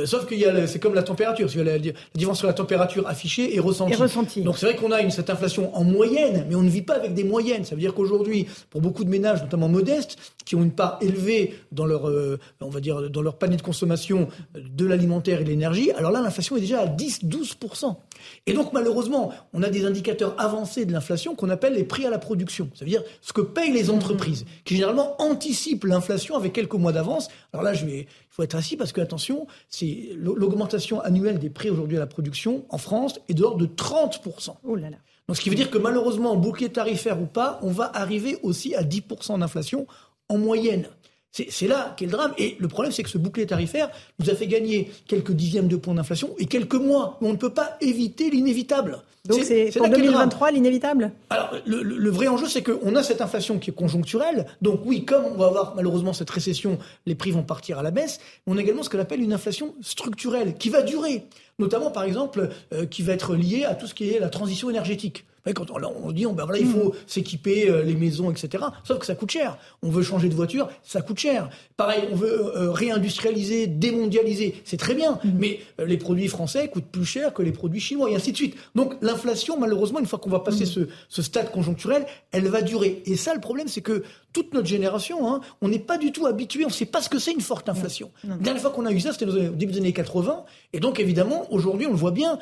sauf 0.05 0.28
qu'il 0.28 0.39
y 0.39 0.45
a, 0.45 0.67
c'est 0.67 0.80
comme 0.80 0.95
la 0.95 1.03
température, 1.03 1.47
la, 1.55 1.63
la, 1.63 1.80
différence 2.13 2.39
sur 2.39 2.47
la 2.47 2.53
température 2.53 3.07
affichée 3.07 3.55
et 3.55 3.59
ressentie. 3.59 3.93
Et 3.93 3.95
ressentie. 3.95 4.41
Donc 4.41 4.57
c'est 4.57 4.65
vrai 4.65 4.76
qu'on 4.76 4.91
a 4.91 5.01
une, 5.01 5.11
cette 5.11 5.30
inflation 5.30 5.61
en 5.74 5.84
moyenne, 5.84 6.45
mais 6.49 6.55
on 6.55 6.64
ne 6.64 6.70
vit 6.70 6.82
pas 6.82 6.95
avec 6.95 7.14
des 7.14 7.24
moyennes. 7.24 7.66
Ça 7.66 7.76
veut 7.76 7.82
dire 7.82 7.93
qu'aujourd'hui, 7.93 8.47
pour 8.70 8.82
beaucoup 8.82 9.03
de 9.03 9.09
ménages, 9.09 9.41
notamment 9.41 9.68
modestes, 9.68 10.18
qui 10.45 10.55
ont 10.55 10.64
une 10.64 10.72
part 10.72 10.97
élevée 11.01 11.55
dans 11.72 11.86
leur, 11.86 12.09
euh, 12.09 12.39
on 12.59 12.70
va 12.70 12.80
dire, 12.80 13.09
dans 13.09 13.22
leur 13.22 13.38
panier 13.38 13.57
de 13.57 13.62
consommation 13.62 14.28
de 14.53 14.86
l'alimentaire 14.86 15.41
et 15.41 15.43
de 15.43 15.49
l'énergie, 15.49 15.91
alors 15.91 16.12
là, 16.12 16.22
l'inflation 16.22 16.57
est 16.57 16.62
déjà 16.62 16.82
à 16.82 16.88
10-12%. 16.88 17.95
Et 18.47 18.53
donc, 18.53 18.74
malheureusement, 18.74 19.32
on 19.53 19.64
a 19.64 19.70
des 19.70 19.86
indicateurs 19.86 20.36
avancés 20.38 20.86
de 20.86 20.91
l'inflation 20.91 21.36
qu'on 21.36 21.49
appelle 21.49 21.74
les 21.74 21.84
prix 21.84 22.05
à 22.05 22.09
la 22.09 22.20
production. 22.20 22.70
Ça 22.74 22.86
veut 22.86 22.91
dire 22.91 23.03
ce 23.22 23.34
que 23.34 23.41
payent 23.41 23.72
les 23.72 23.89
entreprises, 23.89 24.45
qui 24.66 24.76
généralement 24.76 25.22
anticipent 25.22 25.86
l'inflation 25.86 26.36
avec 26.36 26.53
quelques 26.53 26.74
mois 26.74 26.91
d'avance. 26.91 27.30
Alors 27.53 27.64
là, 27.64 27.74
je 27.74 27.86
vais, 27.86 28.01
il 28.01 28.07
faut 28.30 28.43
être 28.43 28.55
assis 28.55 28.78
parce 28.78 28.91
que, 28.91 29.01
attention, 29.01 29.47
c'est 29.70 30.09
l'augmentation 30.16 31.01
annuelle 31.01 31.39
des 31.39 31.49
prix 31.49 31.70
aujourd'hui 31.70 31.97
à 31.97 31.99
la 31.99 32.07
production 32.07 32.66
en 32.70 32.78
France 32.78 33.20
est 33.30 33.34
de 33.34 33.41
l'ordre 33.41 33.59
de 33.59 33.68
30%. 33.68 34.55
Oh 34.64 34.76
là 34.76 34.89
là. 34.89 34.97
Donc 35.32 35.38
ce 35.38 35.41
qui 35.43 35.49
veut 35.49 35.55
dire 35.55 35.71
que 35.71 35.77
malheureusement, 35.77 36.36
bouclier 36.36 36.67
tarifaire 36.67 37.21
ou 37.21 37.25
pas, 37.25 37.57
on 37.61 37.71
va 37.71 37.89
arriver 37.93 38.38
aussi 38.43 38.75
à 38.75 38.84
10% 38.84 39.39
d'inflation 39.39 39.88
en 40.27 40.38
moyenne. 40.38 40.89
C'est 41.32 41.69
là 41.69 41.93
qu'est 41.95 42.03
le 42.03 42.11
drame. 42.11 42.34
Et 42.38 42.57
le 42.59 42.67
problème, 42.67 42.91
c'est 42.91 43.03
que 43.03 43.09
ce 43.09 43.17
bouclier 43.17 43.45
tarifaire 43.45 43.89
nous 44.19 44.29
a 44.29 44.36
fait 44.36 44.47
gagner 44.47 44.91
quelques 45.07 45.32
dixièmes 45.32 45.69
de 45.69 45.77
points 45.77 45.93
d'inflation 45.93 46.32
et 46.38 46.47
quelques 46.47 46.75
mois. 46.75 47.17
on 47.21 47.32
ne 47.32 47.38
peut 47.38 47.53
pas 47.53 47.77
éviter 47.79 48.29
l'inévitable. 48.29 49.03
Donc 49.25 49.39
c'est 49.43 49.71
pour 49.77 49.88
2023 49.88 50.51
l'inévitable? 50.51 51.13
Alors 51.29 51.53
le, 51.65 52.09
vrai 52.09 52.27
enjeu, 52.27 52.47
c'est 52.47 52.63
qu'on 52.63 52.97
a 52.97 53.01
cette 53.01 53.21
inflation 53.21 53.57
qui 53.57 53.69
est 53.69 53.73
conjoncturelle. 53.73 54.47
Donc 54.61 54.82
oui, 54.84 55.05
comme 55.05 55.23
on 55.23 55.38
va 55.38 55.45
avoir 55.45 55.75
malheureusement 55.75 56.11
cette 56.11 56.29
récession, 56.29 56.77
les 57.05 57.15
prix 57.15 57.32
vont 57.32 57.43
partir 57.43 57.79
à 57.79 57.84
la 57.84 57.91
baisse. 57.91 58.19
Mais 58.45 58.53
on 58.53 58.57
a 58.57 58.61
également 58.61 58.84
ce 58.84 58.89
qu'on 58.89 58.99
appelle 58.99 59.21
une 59.21 59.32
inflation 59.32 59.75
structurelle 59.79 60.55
qui 60.55 60.67
va 60.69 60.82
durer 60.82 61.23
notamment 61.62 61.91
par 61.91 62.03
exemple 62.03 62.49
euh, 62.74 62.86
qui 62.86 63.03
va 63.03 63.14
être 63.14 63.36
liée 63.36 63.64
à 63.64 63.76
tout 63.76 63.88
ce 63.88 63.93
qui 63.93 64.09
est 64.09 64.20
la 64.20 64.30
transition 64.30 64.70
énergétique. 64.70 65.26
Quand 65.55 65.72
on, 65.72 66.12
dit, 66.12 66.26
ben 66.26 66.45
voilà, 66.45 66.59
il 66.59 66.68
faut 66.68 66.93
s'équiper 67.07 67.68
euh, 67.68 67.82
les 67.82 67.95
maisons, 67.95 68.30
etc. 68.30 68.64
Sauf 68.84 68.99
que 68.99 69.07
ça 69.07 69.16
coûte 69.16 69.32
cher. 69.32 69.57
On 69.82 69.89
veut 69.89 70.03
changer 70.03 70.30
de 70.30 70.36
voiture, 70.36 70.70
ça 70.84 71.01
coûte 71.01 71.18
cher. 71.18 71.49
Pareil, 71.82 72.03
on 72.11 72.15
veut 72.15 72.55
euh, 72.55 72.71
réindustrialiser, 72.71 73.65
démondialiser, 73.65 74.61
c'est 74.65 74.77
très 74.77 74.93
bien. 74.93 75.13
Mm-hmm. 75.13 75.32
Mais 75.39 75.59
les 75.84 75.97
produits 75.97 76.27
français 76.27 76.67
coûtent 76.67 76.91
plus 76.91 77.05
cher 77.05 77.34
que 77.34 77.41
les 77.41 77.51
produits 77.51 77.79
chinois, 77.79 78.11
et 78.11 78.15
ainsi 78.15 78.32
de 78.32 78.38
suite. 78.38 78.55
Donc 78.75 78.93
l'inflation, 79.01 79.59
malheureusement, 79.59 79.97
une 79.97 80.05
fois 80.05 80.19
qu'on 80.19 80.29
va 80.29 80.41
passer 80.41 80.65
mm-hmm. 80.65 80.88
ce, 81.09 81.21
stade 81.23 81.49
conjoncturel, 81.49 82.05
elle 82.32 82.47
va 82.49 82.61
durer. 82.61 83.01
Et 83.07 83.15
ça, 83.15 83.34
le 83.34 83.39
problème, 83.39 83.67
c'est 83.67 83.82
que 83.82 84.03
toute 84.32 84.53
notre 84.53 84.67
génération, 84.67 85.27
hein, 85.27 85.41
on 85.61 85.69
n'est 85.69 85.79
pas 85.79 85.97
du 85.97 86.11
tout 86.11 86.27
habitué, 86.27 86.65
on 86.65 86.67
ne 86.67 86.73
sait 86.73 86.86
pas 86.86 87.01
ce 87.01 87.09
que 87.09 87.17
c'est 87.17 87.32
une 87.32 87.41
forte 87.41 87.67
inflation. 87.67 88.11
La 88.27 88.36
dernière 88.36 88.61
fois 88.61 88.69
qu'on 88.69 88.86
a 88.86 88.91
eu 88.91 88.99
ça, 88.99 89.11
c'était 89.11 89.25
au 89.25 89.49
début 89.49 89.73
des 89.73 89.79
années 89.79 89.91
80. 89.91 90.45
Et 90.73 90.79
donc, 90.79 90.99
évidemment, 90.99 91.51
aujourd'hui, 91.51 91.88
on 91.88 91.91
le 91.91 91.97
voit 91.97 92.11
bien, 92.11 92.38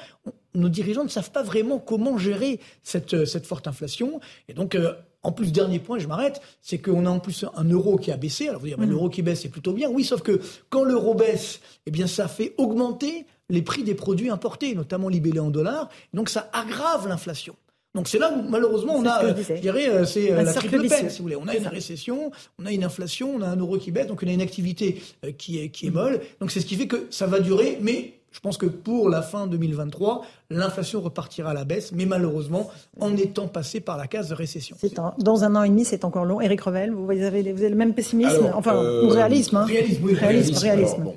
nos 0.54 0.70
dirigeants 0.70 1.04
ne 1.04 1.10
savent 1.10 1.32
pas 1.32 1.44
vraiment 1.44 1.80
comment 1.80 2.18
gérer 2.18 2.60
cette, 2.84 3.14
euh, 3.14 3.26
cette 3.26 3.46
forte 3.46 3.68
inflation. 3.68 4.20
Et 4.48 4.54
donc, 4.54 4.76
euh, 4.76 4.94
en 5.22 5.32
plus, 5.32 5.52
dernier 5.52 5.80
point, 5.80 6.00
je 6.00 6.08
m'arrête, 6.08 6.42
c'est 6.62 6.78
qu'on 6.78 7.06
a 7.06 7.10
en 7.10 7.20
plus 7.20 7.46
un 7.56 7.66
euro 7.66 7.98
qui 7.98 8.12
a 8.12 8.18
baissé. 8.18 8.48
Alors 8.48 8.62
vous 8.62 8.68
dire, 8.68 8.80
mm. 8.80 8.86
l'euro 8.86 9.10
qui 9.10 9.22
baisse, 9.22 9.42
c'est 9.42 9.50
plutôt 9.50 9.74
bien. 9.74 9.90
Oui, 9.90 10.04
sauf 10.04 10.22
que 10.22 10.40
quand 10.70 10.84
l'euro 10.84 11.14
baisse, 11.14 11.60
eh 11.86 11.92
bien, 11.92 12.08
ça 12.08 12.28
fait 12.28 12.54
augmenter 12.58 13.26
les 13.50 13.62
prix 13.62 13.84
des 13.84 13.96
produits 13.96 14.30
importés, 14.30 14.76
notamment 14.76 15.10
libellés 15.10 15.40
en 15.40 15.50
dollars. 15.50 15.90
Donc, 16.14 16.30
ça 16.30 16.50
aggrave 16.54 17.08
l'inflation. 17.08 17.56
Donc 17.96 18.08
c'est 18.08 18.20
là 18.20 18.32
où 18.32 18.48
malheureusement 18.48 18.94
on 18.96 19.06
a, 19.08 19.36
je, 19.36 19.54
dirais, 19.54 19.90
euh, 19.90 20.06
c'est 20.06 20.30
la 20.30 20.54
triple 20.54 20.88
peine, 20.88 21.10
si 21.10 21.18
vous 21.18 21.24
voulez. 21.24 21.36
On 21.36 21.48
a 21.48 21.56
une 21.56 21.68
récession, 21.68 22.32
on 22.60 22.68
a 22.68 22.72
une 22.72 22.84
inflation, 22.84 23.34
on 23.36 23.42
a 23.42 23.48
un 23.48 23.56
euro 23.56 23.80
qui 23.80 23.90
baisse, 23.90 24.06
donc 24.06 24.22
on 24.24 24.28
a 24.28 24.32
une 24.32 24.44
activité 24.44 25.02
qui 25.40 25.60
est, 25.60 25.70
qui 25.70 25.88
est 25.88 25.90
molle. 25.90 26.22
Donc 26.40 26.52
c'est 26.52 26.62
ce 26.62 26.68
qui 26.68 26.76
fait 26.76 26.86
que 26.86 27.08
ça 27.10 27.26
va 27.26 27.40
durer, 27.40 27.80
mais 27.82 28.19
je 28.32 28.40
pense 28.40 28.58
que 28.58 28.66
pour 28.66 29.10
la 29.10 29.22
fin 29.22 29.48
2023, 29.48 30.26
l'inflation 30.50 31.02
repartira 31.02 31.52
à 31.52 31.54
la 31.54 31.66
baisse, 31.66 31.92
mais 31.92 32.06
malheureusement, 32.06 32.70
en 33.00 33.16
étant 33.18 33.48
passé 33.48 33.80
par 33.80 33.98
la 33.98 34.08
case 34.08 34.30
de 34.30 34.36
récession. 34.36 34.76
dans 35.18 35.44
un 35.44 35.56
an 35.56 35.64
et 35.64 35.70
demi, 35.70 35.86
c'est 35.86 36.06
encore 36.06 36.26
long. 36.26 36.40
Éric 36.40 36.62
Revel, 36.62 36.92
vous 36.92 37.10
avez, 37.10 37.42
le 37.44 37.76
même 37.76 37.94
pessimisme, 37.94 38.52
enfin, 38.54 38.76
euh, 38.76 39.06
ou 39.06 39.10
réalisme. 39.10 39.58
Hein. 39.58 39.66
Réalisme, 39.66 40.04
oui. 40.04 40.14
Réalisme, 40.14 40.58
réalisme. 40.58 41.14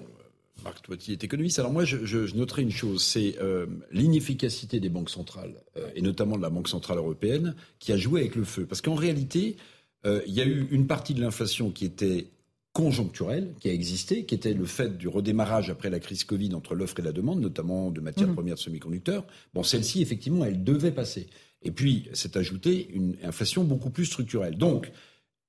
Marc 0.65 0.81
Toiti 0.83 1.13
est 1.13 1.25
économiste. 1.25 1.59
Alors 1.59 1.73
moi, 1.73 1.85
je, 1.85 2.05
je, 2.05 2.35
noterai 2.37 2.63
une 2.63 2.71
chose, 2.71 3.03
c'est 3.03 3.37
euh, 3.43 3.67
l'inefficacité 3.91 4.79
des 4.79 4.89
banques 4.89 5.11
centrales, 5.11 5.55
euh, 5.77 5.89
et 5.97 6.03
notamment 6.03 6.37
de 6.37 6.43
la 6.43 6.51
Banque 6.51 6.69
centrale 6.69 6.99
européenne, 6.99 7.57
qui 7.81 7.93
a 7.93 7.97
joué 7.97 8.21
avec 8.21 8.37
le 8.37 8.45
feu. 8.45 8.65
Parce 8.65 8.81
qu'en 8.81 8.95
réalité, 8.95 9.57
il 10.05 10.35
y 10.35 10.41
a 10.41 10.45
eu 10.45 10.67
une 10.73 10.89
partie 10.89 11.15
de 11.15 11.21
l'inflation 11.21 11.71
qui 11.71 11.85
était 11.85 12.27
conjoncturel 12.73 13.53
qui 13.61 13.69
a 13.69 13.73
existé, 13.73 14.25
qui 14.25 14.35
était 14.35 14.55
le 14.55 14.65
fait 14.65 14.97
du 14.97 15.09
redémarrage 15.09 15.69
après 15.69 15.91
la 15.91 16.01
crise 16.01 16.25
Covid 16.25 16.55
entre 16.55 16.75
l'offre 16.75 17.01
et 17.01 17.03
la 17.03 17.13
demande, 17.13 17.41
notamment 17.41 17.91
de 17.91 18.01
matières 18.01 18.29
mmh. 18.29 18.35
premières 18.35 18.55
de 18.55 18.61
semi-conducteurs. 18.61 19.27
Bon, 19.53 19.63
celle-ci, 19.63 20.01
effectivement, 20.01 20.45
elle 20.45 20.65
devait 20.65 20.93
passer. 20.93 21.27
Et 21.63 21.71
puis, 21.71 22.09
c'est 22.13 22.37
ajouté 22.37 22.89
une 22.93 23.17
inflation 23.23 23.65
beaucoup 23.65 23.91
plus 23.91 24.07
structurelle. 24.07 24.57
Donc, 24.57 24.91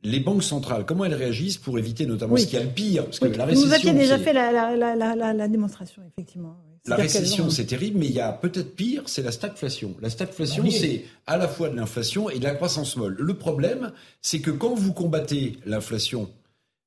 les 0.04 0.20
banques 0.20 0.44
centrales, 0.44 0.86
comment 0.86 1.06
elles 1.06 1.14
réagissent 1.14 1.58
pour 1.58 1.80
éviter 1.80 2.06
notamment 2.06 2.36
ce 2.36 2.46
qui 2.46 2.58
est 2.58 2.64
le 2.64 2.70
pire? 2.70 3.06
Parce 3.06 3.20
que 3.20 3.26
la 3.26 3.46
récession, 3.46 3.68
Vous 3.68 3.74
aviez 3.74 3.94
déjà 3.94 4.20
fait 4.20 4.34
la, 4.34 4.52
la, 4.76 5.34
la, 5.34 5.48
démonstration, 5.48 6.02
effectivement. 6.06 6.58
La 6.86 6.98
récession, 6.98 7.50
c'est 7.50 7.66
terrible, 7.66 8.00
mais 8.00 8.08
il 8.08 8.14
y 8.14 8.20
a 8.20 8.34
peut-être 8.34 8.76
pire, 8.76 9.04
c'est 9.06 9.22
la 9.22 9.32
stagflation. 9.32 9.96
La 10.02 10.10
stagflation, 10.10 10.70
c'est 10.70 11.06
à 11.26 11.38
la 11.38 11.48
fois 11.48 11.70
de 11.70 11.78
l'inflation 11.78 12.30
et 12.30 12.40
de 12.40 12.44
la 12.44 12.54
croissance 12.54 12.98
molle. 12.98 13.16
Le 13.18 13.34
problème, 13.36 13.94
c'est 14.22 14.40
que 14.40 14.52
quand 14.52 14.74
vous 14.74 14.92
combattez 14.92 15.54
l'inflation 15.66 16.30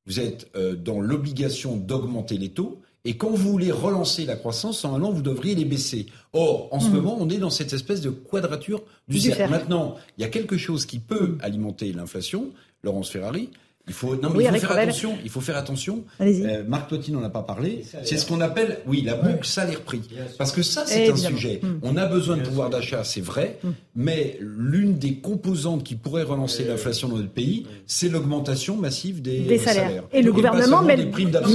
vous 0.07 0.21
êtes 0.21 0.49
euh, 0.57 0.75
dans 0.77 1.01
l'obligation 1.01 1.77
d'augmenter 1.77 2.39
les 2.39 2.51
taux. 2.51 2.81
Et 3.05 3.17
quand 3.17 3.31
vous 3.31 3.53
voulez 3.53 3.71
relancer 3.71 4.25
la 4.25 4.35
croissance, 4.35 4.83
normalement, 4.83 5.13
vous 5.13 5.23
devriez 5.23 5.55
les 5.55 5.65
baisser. 5.65 6.07
Or, 6.33 6.69
en 6.73 6.81
ce 6.81 6.89
mmh. 6.89 6.93
moment, 6.93 7.17
on 7.21 7.29
est 7.29 7.39
dans 7.39 7.51
cette 7.51 7.73
espèce 7.73 8.01
de 8.01 8.11
quadrature 8.11 8.83
du, 9.07 9.21
cercle. 9.21 9.49
Maintenant, 9.49 9.95
il 10.19 10.23
y 10.23 10.25
a 10.25 10.29
quelque 10.29 10.57
chose 10.57 10.87
qui 10.87 10.99
peut 10.99 11.39
alimenter 11.41 11.93
l'inflation, 11.93 12.51
Laurence 12.83 13.11
Ferrari, 13.11 13.51
Il 13.89 13.95
faut, 13.95 14.17
non, 14.17 14.31
mais 14.31 14.43
il, 14.43 14.51
faut 14.51 14.59
faire 14.59 14.73
attention, 14.73 15.19
il 15.23 15.31
faut 15.31 15.41
faire 15.41 15.57
attention. 15.57 16.05
Euh, 16.21 16.65
Marc 16.67 16.89
Totti 16.89 17.13
n'en 17.13 17.23
a 17.23 17.31
pas 17.31 17.43
parlé. 17.43 17.85
C'est 18.03 18.17
ce 18.17 18.27
qu'on 18.27 18.41
appelle, 18.41 18.79
oui, 18.87 19.03
la 19.03 19.15
boucle 19.15 19.47
salaire-prix. 19.47 20.03
Parce 20.39 20.51
que 20.51 20.63
ça, 20.63 20.85
c'est 20.87 21.09
un 21.09 21.17
sujet. 21.17 21.61
Hmm. 21.63 21.79
On 21.83 21.97
a 21.97 22.07
besoin 22.07 22.37
de 22.37 22.43
pouvoir 22.43 22.69
d'achat, 22.69 23.05
c'est 23.05 23.21
vrai, 23.21 23.59
hmm. 23.63 23.71
mais 23.95 24.39
l'une 24.41 24.99
des 24.99 25.15
composantes 25.15 25.85
qui 25.85 25.95
pourrait 25.95 26.25
relancer 26.25 26.65
l'inflation 26.65 27.09
dans 27.09 27.17
notre 27.17 27.31
pays, 27.31 27.67
c'est 27.87 28.09
l'augmentation 28.09 28.77
massive 28.77 29.23
des, 29.23 29.59
salaires. 29.59 30.03
Et, 30.13 30.23
le 30.23 30.33
gouvernement 30.33 30.83
met, 30.83 30.97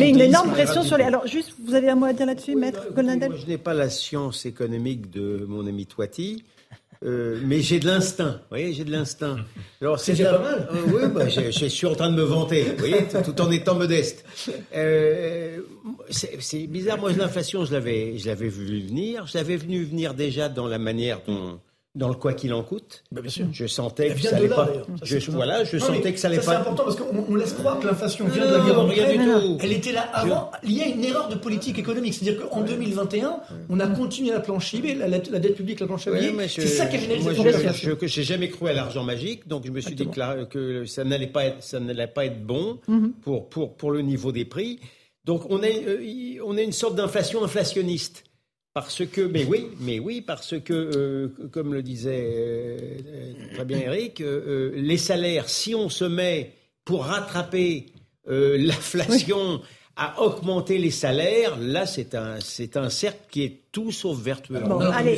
une 0.09 0.21
énorme 0.21 0.51
pression 0.51 0.83
sur 0.83 0.97
les. 0.97 1.03
Alors, 1.03 1.27
juste, 1.27 1.53
vous 1.65 1.73
avez 1.73 1.89
un 1.89 1.95
mot 1.95 2.05
à 2.05 2.13
dire 2.13 2.25
là-dessus, 2.25 2.55
maître 2.55 2.93
Goldendel 2.95 3.33
Je 3.41 3.45
n'ai 3.45 3.57
pas 3.57 3.73
la 3.73 3.89
science 3.89 4.45
économique 4.45 5.11
de 5.11 5.45
mon 5.49 5.67
ami 5.67 5.85
Toiti. 5.85 6.43
Euh, 7.03 7.39
mais 7.43 7.61
j'ai 7.61 7.79
de 7.79 7.87
l'instinct, 7.87 8.33
vous 8.33 8.49
voyez, 8.49 8.73
j'ai 8.73 8.83
de 8.83 8.91
l'instinct. 8.91 9.37
Alors 9.81 9.99
c'est 9.99 10.11
déjà 10.11 10.33
pas 10.33 10.43
mal. 10.43 10.69
Euh, 10.71 10.81
oui, 10.93 11.01
bah, 11.11 11.27
je, 11.27 11.49
je, 11.49 11.65
suis 11.65 11.87
en 11.87 11.95
train 11.95 12.11
de 12.11 12.15
me 12.15 12.21
vanter, 12.21 12.63
vous 12.63 12.77
voyez, 12.77 13.07
tout, 13.07 13.41
en 13.41 13.49
étant 13.49 13.73
modeste. 13.73 14.23
Euh, 14.75 15.61
c'est 16.11 16.67
bizarre, 16.67 16.99
moi 16.99 17.11
l'inflation, 17.11 17.65
je 17.65 17.73
l'avais, 17.73 18.19
je 18.19 18.27
l'avais 18.27 18.49
vu 18.49 18.81
venir, 18.87 19.25
je 19.25 19.35
l'avais 19.35 19.57
venu 19.57 19.83
venir 19.83 20.13
déjà 20.13 20.47
dans 20.47 20.67
la 20.67 20.77
manière 20.77 21.21
dont 21.27 21.59
dans 21.93 22.07
le 22.07 22.15
quoi 22.15 22.33
qu'il 22.33 22.53
en 22.53 22.63
coûte. 22.63 23.03
Bah, 23.11 23.21
bien 23.21 23.29
sûr. 23.29 23.47
Je 23.51 23.67
sentais 23.67 24.13
que 24.13 24.21
ça 24.21 24.37
allait 24.37 24.47
pas. 24.47 24.69
Je, 25.03 25.17
voilà, 25.29 25.63
je 25.65 25.77
sentais 25.77 26.13
que 26.13 26.19
ça 26.19 26.29
allait 26.29 26.37
pas. 26.37 26.43
C'est 26.43 26.51
important 26.55 26.83
parce 26.85 26.95
qu'on 26.95 27.35
laisse 27.35 27.53
croire 27.53 27.79
que 27.79 27.87
l'inflation 27.87 28.27
vient 28.27 28.47
de 28.47 28.53
la 28.53 28.65
guerre 28.65 28.79
en 28.79 28.89
Ukraine. 28.89 29.57
Elle 29.61 29.73
était 29.73 29.91
là 29.91 30.03
avant. 30.13 30.51
Il 30.63 30.71
y 30.71 30.81
a 30.81 30.87
une 30.87 31.03
erreur 31.03 31.27
de 31.27 31.35
politique 31.35 31.77
économique, 31.77 32.13
c'est-à-dire 32.13 32.49
qu'en 32.49 32.61
2021, 32.61 33.39
on 33.69 33.79
a 33.79 33.87
continué 33.87 34.31
la 34.31 34.39
planche 34.39 34.73
IB, 34.73 34.97
la, 34.97 35.09
dette 35.09 35.55
publique, 35.55 35.79
la 35.79 35.87
planche 35.87 36.05
IB. 36.05 36.47
c'est 36.47 36.67
ça 36.67 36.85
qui 36.85 36.95
a 36.95 36.99
généré 36.99 37.21
cette 37.21 37.37
l'inflation. 37.37 37.97
Je 38.01 38.19
n'ai 38.19 38.25
jamais 38.25 38.49
cru 38.49 38.69
à 38.69 38.73
l'argent 38.73 39.03
magique, 39.03 39.47
donc 39.47 39.65
je 39.65 39.71
me 39.71 39.81
suis 39.81 39.95
dit 39.95 40.07
que 40.49 40.85
ça 40.85 41.03
n'allait 41.03 41.27
pas 41.27 41.45
être, 41.45 41.63
ça 41.63 41.79
n'allait 41.79 42.07
pas 42.07 42.25
être 42.25 42.41
bon 42.45 42.79
mhm. 42.87 43.13
pour, 43.21 43.49
pour, 43.49 43.75
pour 43.75 43.91
le 43.91 44.01
niveau 44.01 44.31
des 44.31 44.45
prix. 44.45 44.79
Donc 45.25 45.43
on 45.49 45.61
est, 45.61 45.85
euh, 45.85 46.41
on 46.45 46.57
est 46.57 46.63
une 46.63 46.71
sorte 46.71 46.95
d'inflation 46.95 47.43
inflationniste. 47.43 48.23
Parce 48.73 49.05
que, 49.05 49.19
mais 49.21 49.43
oui, 49.43 49.67
mais 49.81 49.99
oui, 49.99 50.21
parce 50.21 50.57
que, 50.59 50.73
euh, 50.73 51.49
comme 51.51 51.73
le 51.73 51.83
disait 51.83 52.31
euh, 52.33 53.33
très 53.53 53.65
bien 53.65 53.79
Eric, 53.85 54.21
euh, 54.21 54.71
les 54.75 54.97
salaires, 54.97 55.49
si 55.49 55.75
on 55.75 55.89
se 55.89 56.05
met 56.05 56.53
pour 56.85 57.05
rattraper 57.05 57.87
l'inflation 58.27 59.61
à 59.95 60.21
augmenter 60.21 60.77
les 60.77 60.91
salaires, 60.91 61.57
là, 61.59 61.85
c'est 61.85 62.15
un, 62.15 62.35
c'est 62.39 62.77
un 62.77 62.89
cercle 62.89 63.19
qui 63.29 63.43
est 63.43 63.57
tout 63.71 63.91
sauf 63.91 64.17
vertueux. 64.17 64.57
allez, 64.93 65.17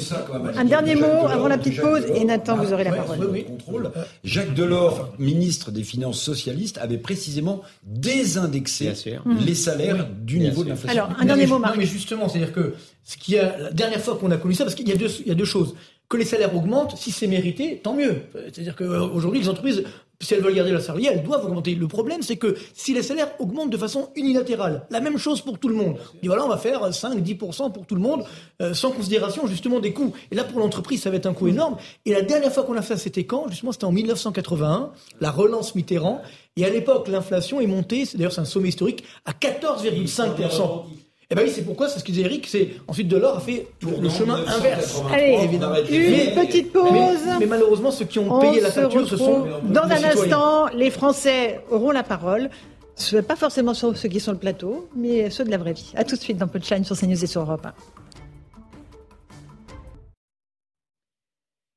un 0.55 0.65
dernier 0.65 0.95
mot 0.95 1.27
avant 1.27 1.47
la 1.47 1.57
petite 1.57 1.79
pause, 1.79 2.03
et 2.13 2.23
Nathan, 2.25 2.57
vous 2.57 2.73
aurez 2.73 2.83
la 2.83 2.93
parole. 2.93 3.43
Contrôle. 3.43 3.91
Jacques 4.23 4.53
Delors, 4.53 5.13
ministre 5.19 5.71
des 5.71 5.83
Finances 5.83 6.21
socialistes, 6.21 6.77
avait 6.79 6.97
précisément 6.97 7.61
désindexé 7.83 8.93
les 9.45 9.55
salaires 9.55 10.07
du 10.09 10.39
niveau 10.39 10.63
de 10.63 10.69
l'inflation. 10.69 11.03
Alors, 11.03 11.17
un 11.19 11.25
dernier 11.25 11.47
mot, 11.47 11.59
Marc. 11.59 11.75
Non, 11.75 11.81
mais 11.81 11.87
justement, 11.87 12.27
c'est-à-dire 12.27 12.53
que 12.53 12.75
ce 13.03 13.17
qui 13.17 13.37
a, 13.37 13.57
la 13.57 13.71
dernière 13.71 14.01
fois 14.01 14.17
qu'on 14.17 14.31
a 14.31 14.37
connu 14.37 14.53
ça, 14.53 14.63
parce 14.63 14.75
qu'il 14.75 14.87
y 14.87 14.91
a 14.91 14.95
deux, 14.95 15.09
il 15.21 15.27
y 15.27 15.31
a 15.31 15.35
deux 15.35 15.45
choses 15.45 15.75
que 16.09 16.17
les 16.17 16.25
salaires 16.25 16.55
augmentent, 16.55 16.95
si 16.97 17.11
c'est 17.11 17.27
mérité, 17.27 17.79
tant 17.81 17.95
mieux. 17.95 18.23
C'est-à-dire 18.33 18.75
qu'aujourd'hui, 18.75 19.41
les 19.41 19.49
entreprises 19.49 19.83
si 20.23 20.33
elles 20.33 20.41
veulent 20.41 20.55
garder 20.55 20.71
leur 20.71 20.81
salarié, 20.81 21.09
elles 21.11 21.23
doivent 21.23 21.45
augmenter. 21.45 21.75
Le 21.75 21.87
problème, 21.87 22.21
c'est 22.21 22.37
que 22.37 22.55
si 22.73 22.93
les 22.93 23.03
salaires 23.03 23.29
augmentent 23.39 23.69
de 23.69 23.77
façon 23.77 24.09
unilatérale, 24.15 24.85
la 24.89 24.99
même 24.99 25.17
chose 25.17 25.41
pour 25.41 25.59
tout 25.59 25.67
le 25.67 25.75
monde, 25.75 25.97
on 25.97 26.19
dit 26.21 26.27
voilà, 26.27 26.45
on 26.45 26.49
va 26.49 26.57
faire 26.57 26.89
5-10% 26.89 27.71
pour 27.71 27.85
tout 27.85 27.95
le 27.95 28.01
monde, 28.01 28.23
euh, 28.61 28.73
sans 28.73 28.91
considération 28.91 29.47
justement 29.47 29.79
des 29.79 29.93
coûts. 29.93 30.13
Et 30.31 30.35
là, 30.35 30.43
pour 30.43 30.59
l'entreprise, 30.59 31.01
ça 31.01 31.09
va 31.09 31.17
être 31.17 31.25
un 31.25 31.33
coût 31.33 31.47
énorme. 31.47 31.77
Et 32.05 32.13
la 32.13 32.21
dernière 32.21 32.53
fois 32.53 32.63
qu'on 32.63 32.77
a 32.77 32.81
fait 32.81 32.93
ça, 32.95 32.97
c'était 32.97 33.23
quand? 33.23 33.47
Justement, 33.49 33.71
c'était 33.71 33.85
en 33.85 33.91
1981, 33.91 34.91
la 35.19 35.31
relance 35.31 35.75
Mitterrand. 35.75 36.21
Et 36.55 36.65
à 36.65 36.69
l'époque, 36.69 37.07
l'inflation 37.07 37.59
est 37.59 37.67
montée, 37.67 38.03
d'ailleurs 38.13 38.31
c'est 38.31 38.41
un 38.41 38.45
sommet 38.45 38.69
historique, 38.69 39.03
à 39.25 39.31
14,5%. 39.31 40.85
Eh 41.29 41.35
bien 41.35 41.43
oui, 41.45 41.51
c'est 41.53 41.63
pourquoi, 41.63 41.87
c'est 41.89 41.99
ce 41.99 42.03
que 42.03 42.11
disait 42.11 42.25
Eric, 42.25 42.47
c'est 42.47 42.69
ensuite 42.87 43.07
Delors 43.07 43.37
a 43.37 43.39
fait 43.39 43.67
le 43.81 44.09
chemin 44.09 44.43
inverse. 44.47 45.01
Allez, 45.11 45.39
évidemment. 45.43 45.75
une 45.75 46.35
petite 46.35 46.71
pause. 46.71 47.19
Mais, 47.39 47.45
malheureusement, 47.45 47.91
ceux 47.91 48.05
qui 48.05 48.19
ont 48.19 48.39
payé 48.39 48.61
la 48.61 48.71
facture, 48.71 49.07
ce 49.07 49.17
sont 49.17 49.45
Dans 49.63 49.83
un 49.83 50.03
instant, 50.03 50.67
les 50.73 50.89
Français 50.89 51.61
auront 51.71 51.91
la 51.91 52.03
parole. 52.03 52.49
Pas 53.27 53.35
forcément 53.35 53.73
sur 53.73 53.97
ceux 53.97 54.07
qui 54.07 54.19
sont 54.19 54.31
le 54.31 54.37
plateau, 54.37 54.87
mais 54.95 55.29
ceux 55.31 55.43
de 55.43 55.49
la 55.49 55.57
vraie 55.57 55.73
vie. 55.73 55.91
A 55.95 56.03
tout 56.03 56.15
de 56.15 56.21
suite 56.21 56.37
dans 56.37 56.47
Punchline 56.47 56.83
sur 56.83 56.95
CNews 56.95 57.23
et 57.23 57.27
sur 57.27 57.41
Europe 57.41 57.65
1. 57.65 57.73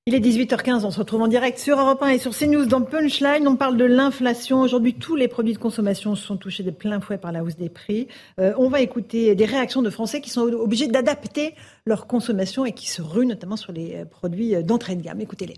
Il 0.09 0.15
est 0.15 0.21
18h15, 0.21 0.85
on 0.85 0.93
se 0.93 1.01
retrouve 1.01 1.23
en 1.23 1.27
direct 1.27 1.59
sur 1.59 1.81
Europe 1.81 2.01
1 2.01 2.11
et 2.11 2.19
sur 2.21 2.33
CNews 2.33 2.67
dans 2.67 2.81
Punchline. 2.81 3.49
On 3.49 3.57
parle 3.57 3.77
de 3.77 3.85
l'inflation. 3.85 4.61
Aujourd'hui, 4.61 4.95
tous 4.95 5.17
les 5.17 5.27
produits 5.27 5.55
de 5.55 5.59
consommation 5.59 6.15
sont 6.15 6.37
touchés 6.37 6.63
de 6.63 6.71
plein 6.71 7.01
fouet 7.01 7.19
par 7.19 7.33
la 7.33 7.43
hausse 7.43 7.57
des 7.57 7.69
prix. 7.69 8.07
Euh, 8.39 8.53
on 8.57 8.69
va 8.69 8.83
écouter 8.83 9.35
des 9.35 9.45
réactions 9.45 9.83
de 9.83 9.91
Français 9.91 10.21
qui 10.21 10.31
sont 10.31 10.43
obligés 10.43 10.87
d'adapter 10.87 11.57
leur 11.87 12.07
consommation 12.07 12.65
et 12.65 12.71
qui 12.71 12.89
se 12.89 13.03
ruent 13.03 13.27
notamment 13.27 13.57
sur 13.57 13.73
les 13.73 14.05
produits 14.09 14.55
d'entrée 14.63 14.95
de 14.95 15.03
gamme. 15.03 15.21
Écoutez-les. 15.21 15.57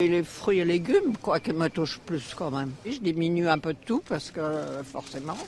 les 0.00 0.24
fruits 0.24 0.58
et 0.58 0.64
légumes, 0.64 1.16
quoi, 1.22 1.38
qui 1.38 1.52
me 1.52 1.68
touchent 1.68 2.00
plus 2.04 2.34
quand 2.34 2.50
même. 2.50 2.72
Je 2.84 2.98
diminue 2.98 3.48
un 3.48 3.58
peu 3.58 3.74
de 3.74 3.78
tout 3.86 4.02
parce 4.08 4.32
que 4.32 4.42
forcément, 4.82 5.38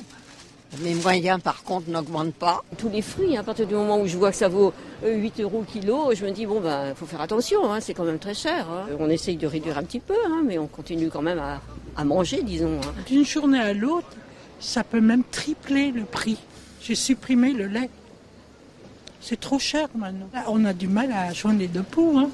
mes 0.80 0.94
moyens, 0.94 1.40
par 1.40 1.62
contre, 1.62 1.88
n'augmentent 1.88 2.34
pas. 2.34 2.62
Tous 2.76 2.88
les 2.88 3.02
fruits, 3.02 3.36
hein, 3.36 3.40
à 3.40 3.42
partir 3.42 3.66
du 3.66 3.74
moment 3.74 4.00
où 4.00 4.06
je 4.06 4.16
vois 4.16 4.30
que 4.30 4.36
ça 4.36 4.48
vaut 4.48 4.72
8 5.04 5.40
euh, 5.40 5.42
euros 5.42 5.64
kilo, 5.66 6.14
je 6.14 6.24
me 6.24 6.30
dis, 6.30 6.46
bon, 6.46 6.60
ben, 6.60 6.94
faut 6.94 7.06
faire 7.06 7.20
attention, 7.20 7.70
hein, 7.70 7.80
c'est 7.80 7.94
quand 7.94 8.04
même 8.04 8.18
très 8.18 8.34
cher. 8.34 8.68
Hein. 8.70 8.86
On 8.98 9.08
essaye 9.08 9.36
de 9.36 9.46
réduire 9.46 9.78
un 9.78 9.82
petit 9.82 10.00
peu, 10.00 10.14
mais 10.44 10.58
on 10.58 10.66
continue 10.66 11.08
quand 11.08 11.22
même 11.22 11.40
à, 11.96 12.04
manger, 12.04 12.42
disons. 12.42 12.80
D'une 13.06 13.24
journée 13.24 13.58
à 13.58 13.72
l'autre, 13.72 14.08
ça 14.60 14.84
peut 14.84 15.00
même 15.00 15.24
tripler 15.24 15.90
le 15.90 16.04
prix. 16.04 16.38
J'ai 16.80 16.94
supprimé 16.94 17.52
le 17.52 17.66
lait. 17.66 17.90
C'est 19.20 19.40
trop 19.40 19.58
cher 19.58 19.88
maintenant. 19.96 20.28
On 20.46 20.64
a 20.64 20.72
du 20.72 20.86
mal 20.86 21.10
à 21.12 21.32
joindre 21.32 21.58
les 21.58 21.66
deux 21.66 21.82
poux. 21.82 22.30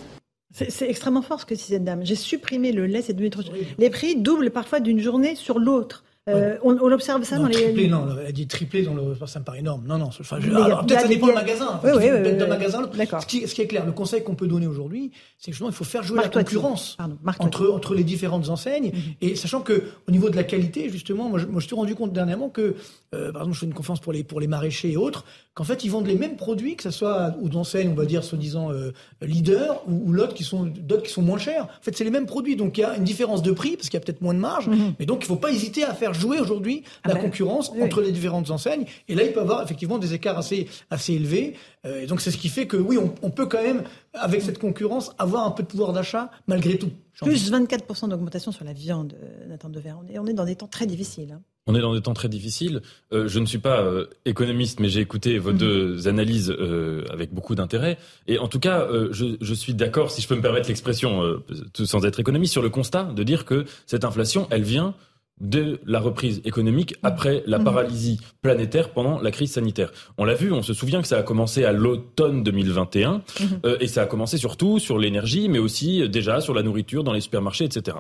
C'est 0.52 0.88
extrêmement 0.88 1.22
fort 1.22 1.40
ce 1.40 1.46
que 1.46 1.54
dit 1.54 1.60
cette 1.60 1.82
dame. 1.82 2.04
J'ai 2.04 2.14
supprimé 2.14 2.72
le 2.72 2.86
lait, 2.86 3.02
c'est 3.02 3.14
devenu 3.14 3.30
trop 3.30 3.42
cher. 3.42 3.54
Les 3.78 3.90
prix 3.90 4.16
doublent 4.16 4.50
parfois 4.50 4.80
d'une 4.80 5.00
journée 5.00 5.34
sur 5.34 5.58
l'autre. 5.58 6.04
Euh, 6.30 6.56
on, 6.62 6.78
on, 6.78 6.90
observe 6.90 7.22
ça 7.24 7.36
dans 7.36 7.50
triplé, 7.50 7.82
les. 7.82 7.88
Non, 7.88 8.06
elle 8.18 8.26
a 8.28 8.32
dit 8.32 8.46
triplé 8.46 8.82
dans 8.82 8.94
le. 8.94 9.14
Ça 9.26 9.40
me 9.40 9.44
paraît 9.44 9.58
énorme. 9.58 9.86
Non, 9.86 9.98
non. 9.98 10.06
Enfin, 10.06 10.38
peut-être 10.40 11.02
ça 11.02 11.08
dépend 11.08 11.26
du 11.26 11.34
magasin. 11.34 11.78
Oui, 11.84 11.90
oui, 11.96 12.04
oui, 12.10 12.32
d'un 12.32 12.46
magasin. 12.46 12.90
Ce 13.20 13.26
qui, 13.26 13.46
ce 13.46 13.54
qui, 13.54 13.60
est 13.60 13.66
clair, 13.66 13.84
le 13.84 13.92
conseil 13.92 14.24
qu'on 14.24 14.34
peut 14.34 14.46
donner 14.46 14.66
aujourd'hui, 14.66 15.10
c'est 15.36 15.52
justement, 15.52 15.68
il 15.68 15.74
faut 15.74 15.84
faire 15.84 16.02
jouer 16.02 16.22
la 16.22 16.30
concurrence 16.30 16.96
entre, 17.38 17.68
entre 17.68 17.94
les 17.94 18.04
différentes 18.04 18.48
enseignes. 18.48 18.92
Mhm. 18.94 19.02
Et 19.20 19.36
sachant 19.36 19.60
que 19.60 19.82
au 20.08 20.12
niveau 20.12 20.30
de 20.30 20.36
la 20.36 20.44
qualité, 20.44 20.88
justement, 20.88 21.28
moi, 21.28 21.38
je, 21.38 21.44
moi, 21.46 21.60
je 21.60 21.66
suis 21.66 21.76
rendu 21.76 21.94
compte 21.94 22.14
dernièrement 22.14 22.48
que, 22.48 22.74
euh, 23.14 23.30
par 23.30 23.42
exemple, 23.42 23.54
je 23.54 23.60
fais 23.60 23.66
une 23.66 23.74
conférence 23.74 24.00
pour 24.00 24.14
les, 24.14 24.24
pour 24.24 24.40
les 24.40 24.46
maraîchers 24.46 24.92
et 24.92 24.96
autres, 24.96 25.26
qu'en 25.54 25.64
fait, 25.64 25.84
ils 25.84 25.90
vendent 25.90 26.08
les 26.08 26.16
mêmes 26.16 26.36
produits, 26.36 26.74
que 26.74 26.82
ce 26.82 26.90
soit 26.90 27.36
aux 27.40 27.56
enseignes, 27.56 27.88
on 27.88 27.94
va 27.94 28.06
dire, 28.06 28.24
soi-disant 28.24 28.72
euh, 28.72 28.92
leader, 29.22 29.82
ou, 29.86 30.08
ou 30.08 30.12
l'autre 30.12 30.34
qui 30.34 30.42
sont, 30.42 30.64
d'autres 30.64 31.04
qui 31.04 31.12
sont 31.12 31.22
moins 31.22 31.38
chers. 31.38 31.64
En 31.64 31.82
fait, 31.82 31.96
c'est 31.96 32.02
les 32.02 32.10
mêmes 32.10 32.26
produits. 32.26 32.56
Donc, 32.56 32.76
il 32.76 32.80
y 32.80 32.84
a 32.84 32.96
une 32.96 33.04
différence 33.04 33.42
de 33.42 33.52
prix, 33.52 33.76
parce 33.76 33.88
qu'il 33.88 33.98
y 33.98 34.02
a 34.02 34.04
peut-être 34.04 34.20
moins 34.20 34.34
de 34.34 34.40
marge. 34.40 34.66
Mhm. 34.66 34.94
Mais 34.98 35.06
donc, 35.06 35.20
il 35.20 35.24
ne 35.24 35.28
faut 35.28 35.36
pas 35.36 35.52
hésiter 35.52 35.84
à 35.84 35.94
faire 35.94 36.12
jouer 36.12 36.40
aujourd'hui 36.40 36.82
ah 37.04 37.08
la 37.08 37.14
ben, 37.14 37.20
concurrence 37.22 37.72
entre 37.80 38.00
les 38.00 38.10
différentes 38.10 38.50
enseignes. 38.50 38.84
Et 39.08 39.14
là, 39.14 39.22
il 39.22 39.32
peut 39.32 39.40
y 39.40 39.42
avoir 39.42 39.62
effectivement 39.62 39.98
des 39.98 40.12
écarts 40.12 40.38
assez, 40.38 40.68
assez 40.90 41.14
élevés. 41.14 41.54
Euh, 41.86 42.02
et 42.02 42.06
donc, 42.06 42.20
c'est 42.20 42.32
ce 42.32 42.38
qui 42.38 42.48
fait 42.48 42.66
que 42.66 42.76
oui, 42.76 42.98
on, 42.98 43.14
on, 43.22 43.30
peut 43.30 43.46
quand 43.46 43.62
même, 43.62 43.84
avec 44.12 44.42
cette 44.42 44.58
concurrence, 44.58 45.12
avoir 45.18 45.46
un 45.46 45.52
peu 45.52 45.62
de 45.62 45.68
pouvoir 45.68 45.92
d'achat 45.92 46.30
malgré 46.48 46.78
tout. 46.78 46.90
Plus 47.22 47.52
24% 47.52 48.08
d'augmentation 48.08 48.50
sur 48.50 48.64
la 48.64 48.72
viande, 48.72 49.14
euh, 49.22 49.46
Nathan 49.46 49.68
Devers. 49.68 50.00
On 50.02 50.12
est, 50.12 50.18
on 50.18 50.26
est 50.26 50.32
dans 50.32 50.44
des 50.44 50.56
temps 50.56 50.66
très 50.66 50.86
difficiles. 50.86 51.32
Hein. 51.32 51.42
On 51.66 51.74
est 51.74 51.80
dans 51.80 51.94
des 51.94 52.02
temps 52.02 52.12
très 52.12 52.28
difficiles. 52.28 52.82
Euh, 53.12 53.26
je 53.26 53.38
ne 53.38 53.46
suis 53.46 53.58
pas 53.58 53.80
euh, 53.80 54.06
économiste, 54.26 54.80
mais 54.80 54.90
j'ai 54.90 55.00
écouté 55.00 55.38
vos 55.38 55.52
mhm. 55.52 55.58
deux 55.58 56.08
analyses 56.08 56.50
euh, 56.50 57.04
avec 57.10 57.32
beaucoup 57.32 57.54
d'intérêt. 57.54 57.96
Et 58.26 58.38
en 58.38 58.48
tout 58.48 58.60
cas, 58.60 58.82
euh, 58.82 59.08
je, 59.12 59.36
je, 59.40 59.54
suis 59.54 59.72
d'accord, 59.72 60.10
si 60.10 60.20
je 60.20 60.28
peux 60.28 60.36
me 60.36 60.42
permettre 60.42 60.68
l'expression, 60.68 61.22
sans 61.74 62.04
être 62.04 62.20
économiste, 62.20 62.52
sur 62.52 62.62
le 62.62 62.68
constat 62.68 63.04
de 63.04 63.22
dire 63.22 63.46
que 63.46 63.64
cette 63.86 64.04
inflation, 64.04 64.46
elle 64.50 64.62
vient 64.62 64.94
de 65.40 65.80
la 65.84 65.98
reprise 65.98 66.40
économique 66.44 66.94
après 67.02 67.42
la 67.46 67.58
mhm. 67.58 67.64
paralysie 67.64 68.20
planétaire 68.40 68.90
pendant 68.90 69.20
la 69.20 69.30
crise 69.32 69.52
sanitaire. 69.52 69.90
On 70.16 70.24
l'a 70.24 70.34
vu, 70.34 70.52
on 70.52 70.62
se 70.62 70.72
souvient 70.74 71.02
que 71.02 71.08
ça 71.08 71.18
a 71.18 71.22
commencé 71.22 71.64
à 71.64 71.72
l'automne 71.72 72.44
2021 72.44 73.12
mhm. 73.12 73.22
euh, 73.66 73.76
et 73.80 73.88
ça 73.88 74.02
a 74.02 74.06
commencé 74.06 74.38
surtout 74.38 74.78
sur 74.78 74.96
l'énergie, 74.96 75.48
mais 75.48 75.58
aussi 75.58 76.02
euh, 76.02 76.08
déjà 76.08 76.40
sur 76.40 76.54
la 76.54 76.62
nourriture 76.62 77.02
dans 77.02 77.12
les 77.12 77.20
supermarchés, 77.20 77.64
etc. 77.64 77.96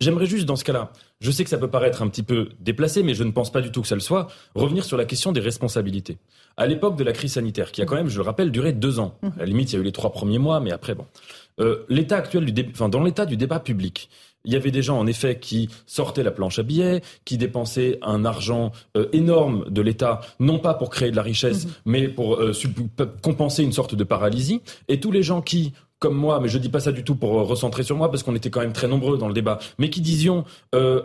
J'aimerais 0.00 0.26
juste 0.26 0.46
dans 0.46 0.56
ce 0.56 0.64
cas-là, 0.64 0.92
je 1.20 1.30
sais 1.30 1.42
que 1.42 1.50
ça 1.50 1.58
peut 1.58 1.70
paraître 1.70 2.02
un 2.02 2.08
petit 2.08 2.22
peu 2.22 2.50
déplacé, 2.60 3.02
mais 3.02 3.14
je 3.14 3.24
ne 3.24 3.32
pense 3.32 3.50
pas 3.50 3.60
du 3.60 3.72
tout 3.72 3.82
que 3.82 3.88
ça 3.88 3.96
le 3.96 4.00
soit, 4.00 4.28
revenir 4.54 4.84
sur 4.84 4.96
la 4.96 5.04
question 5.04 5.32
des 5.32 5.40
responsabilités. 5.40 6.18
À 6.56 6.66
l'époque 6.66 6.96
de 6.96 7.04
la 7.04 7.12
crise 7.12 7.32
sanitaire, 7.32 7.72
qui 7.72 7.82
a 7.82 7.84
quand 7.84 7.96
même, 7.96 8.08
je 8.08 8.16
le 8.18 8.22
rappelle, 8.22 8.52
duré 8.52 8.72
deux 8.72 9.00
ans. 9.00 9.18
Mhm. 9.22 9.32
À 9.36 9.40
la 9.40 9.46
limite, 9.46 9.72
il 9.72 9.76
y 9.76 9.78
a 9.78 9.80
eu 9.80 9.84
les 9.84 9.92
trois 9.92 10.12
premiers 10.12 10.38
mois, 10.38 10.60
mais 10.60 10.70
après, 10.70 10.94
bon. 10.94 11.06
Euh, 11.60 11.84
l'état 11.88 12.16
actuel 12.16 12.44
du 12.44 12.52
débat, 12.52 12.70
enfin, 12.72 12.88
dans 12.88 13.02
l'état 13.02 13.26
du 13.26 13.36
débat 13.36 13.58
public, 13.58 14.08
il 14.44 14.52
y 14.52 14.56
avait 14.56 14.70
des 14.70 14.82
gens, 14.82 14.98
en 14.98 15.06
effet, 15.08 15.40
qui 15.40 15.68
sortaient 15.86 16.22
la 16.22 16.30
planche 16.30 16.60
à 16.60 16.62
billets, 16.62 17.02
qui 17.24 17.36
dépensaient 17.36 17.98
un 18.02 18.24
argent 18.24 18.70
euh, 18.96 19.08
énorme 19.12 19.68
de 19.68 19.82
l'État, 19.82 20.20
non 20.38 20.60
pas 20.60 20.74
pour 20.74 20.90
créer 20.90 21.10
de 21.10 21.16
la 21.16 21.22
richesse, 21.22 21.66
mhm. 21.66 21.72
mais 21.86 22.08
pour 22.08 22.36
euh, 22.36 22.52
compenser 23.22 23.64
une 23.64 23.72
sorte 23.72 23.96
de 23.96 24.04
paralysie. 24.04 24.60
Et 24.86 25.00
tous 25.00 25.10
les 25.10 25.24
gens 25.24 25.42
qui, 25.42 25.72
comme 25.98 26.14
moi, 26.14 26.40
mais 26.40 26.48
je 26.48 26.58
dis 26.58 26.68
pas 26.68 26.80
ça 26.80 26.92
du 26.92 27.04
tout 27.04 27.14
pour 27.14 27.30
recentrer 27.30 27.82
sur 27.82 27.96
moi, 27.96 28.10
parce 28.10 28.22
qu'on 28.22 28.34
était 28.34 28.50
quand 28.50 28.60
même 28.60 28.72
très 28.72 28.88
nombreux 28.88 29.18
dans 29.18 29.28
le 29.28 29.34
débat, 29.34 29.58
mais 29.78 29.90
qui 29.90 30.00
disions, 30.00 30.44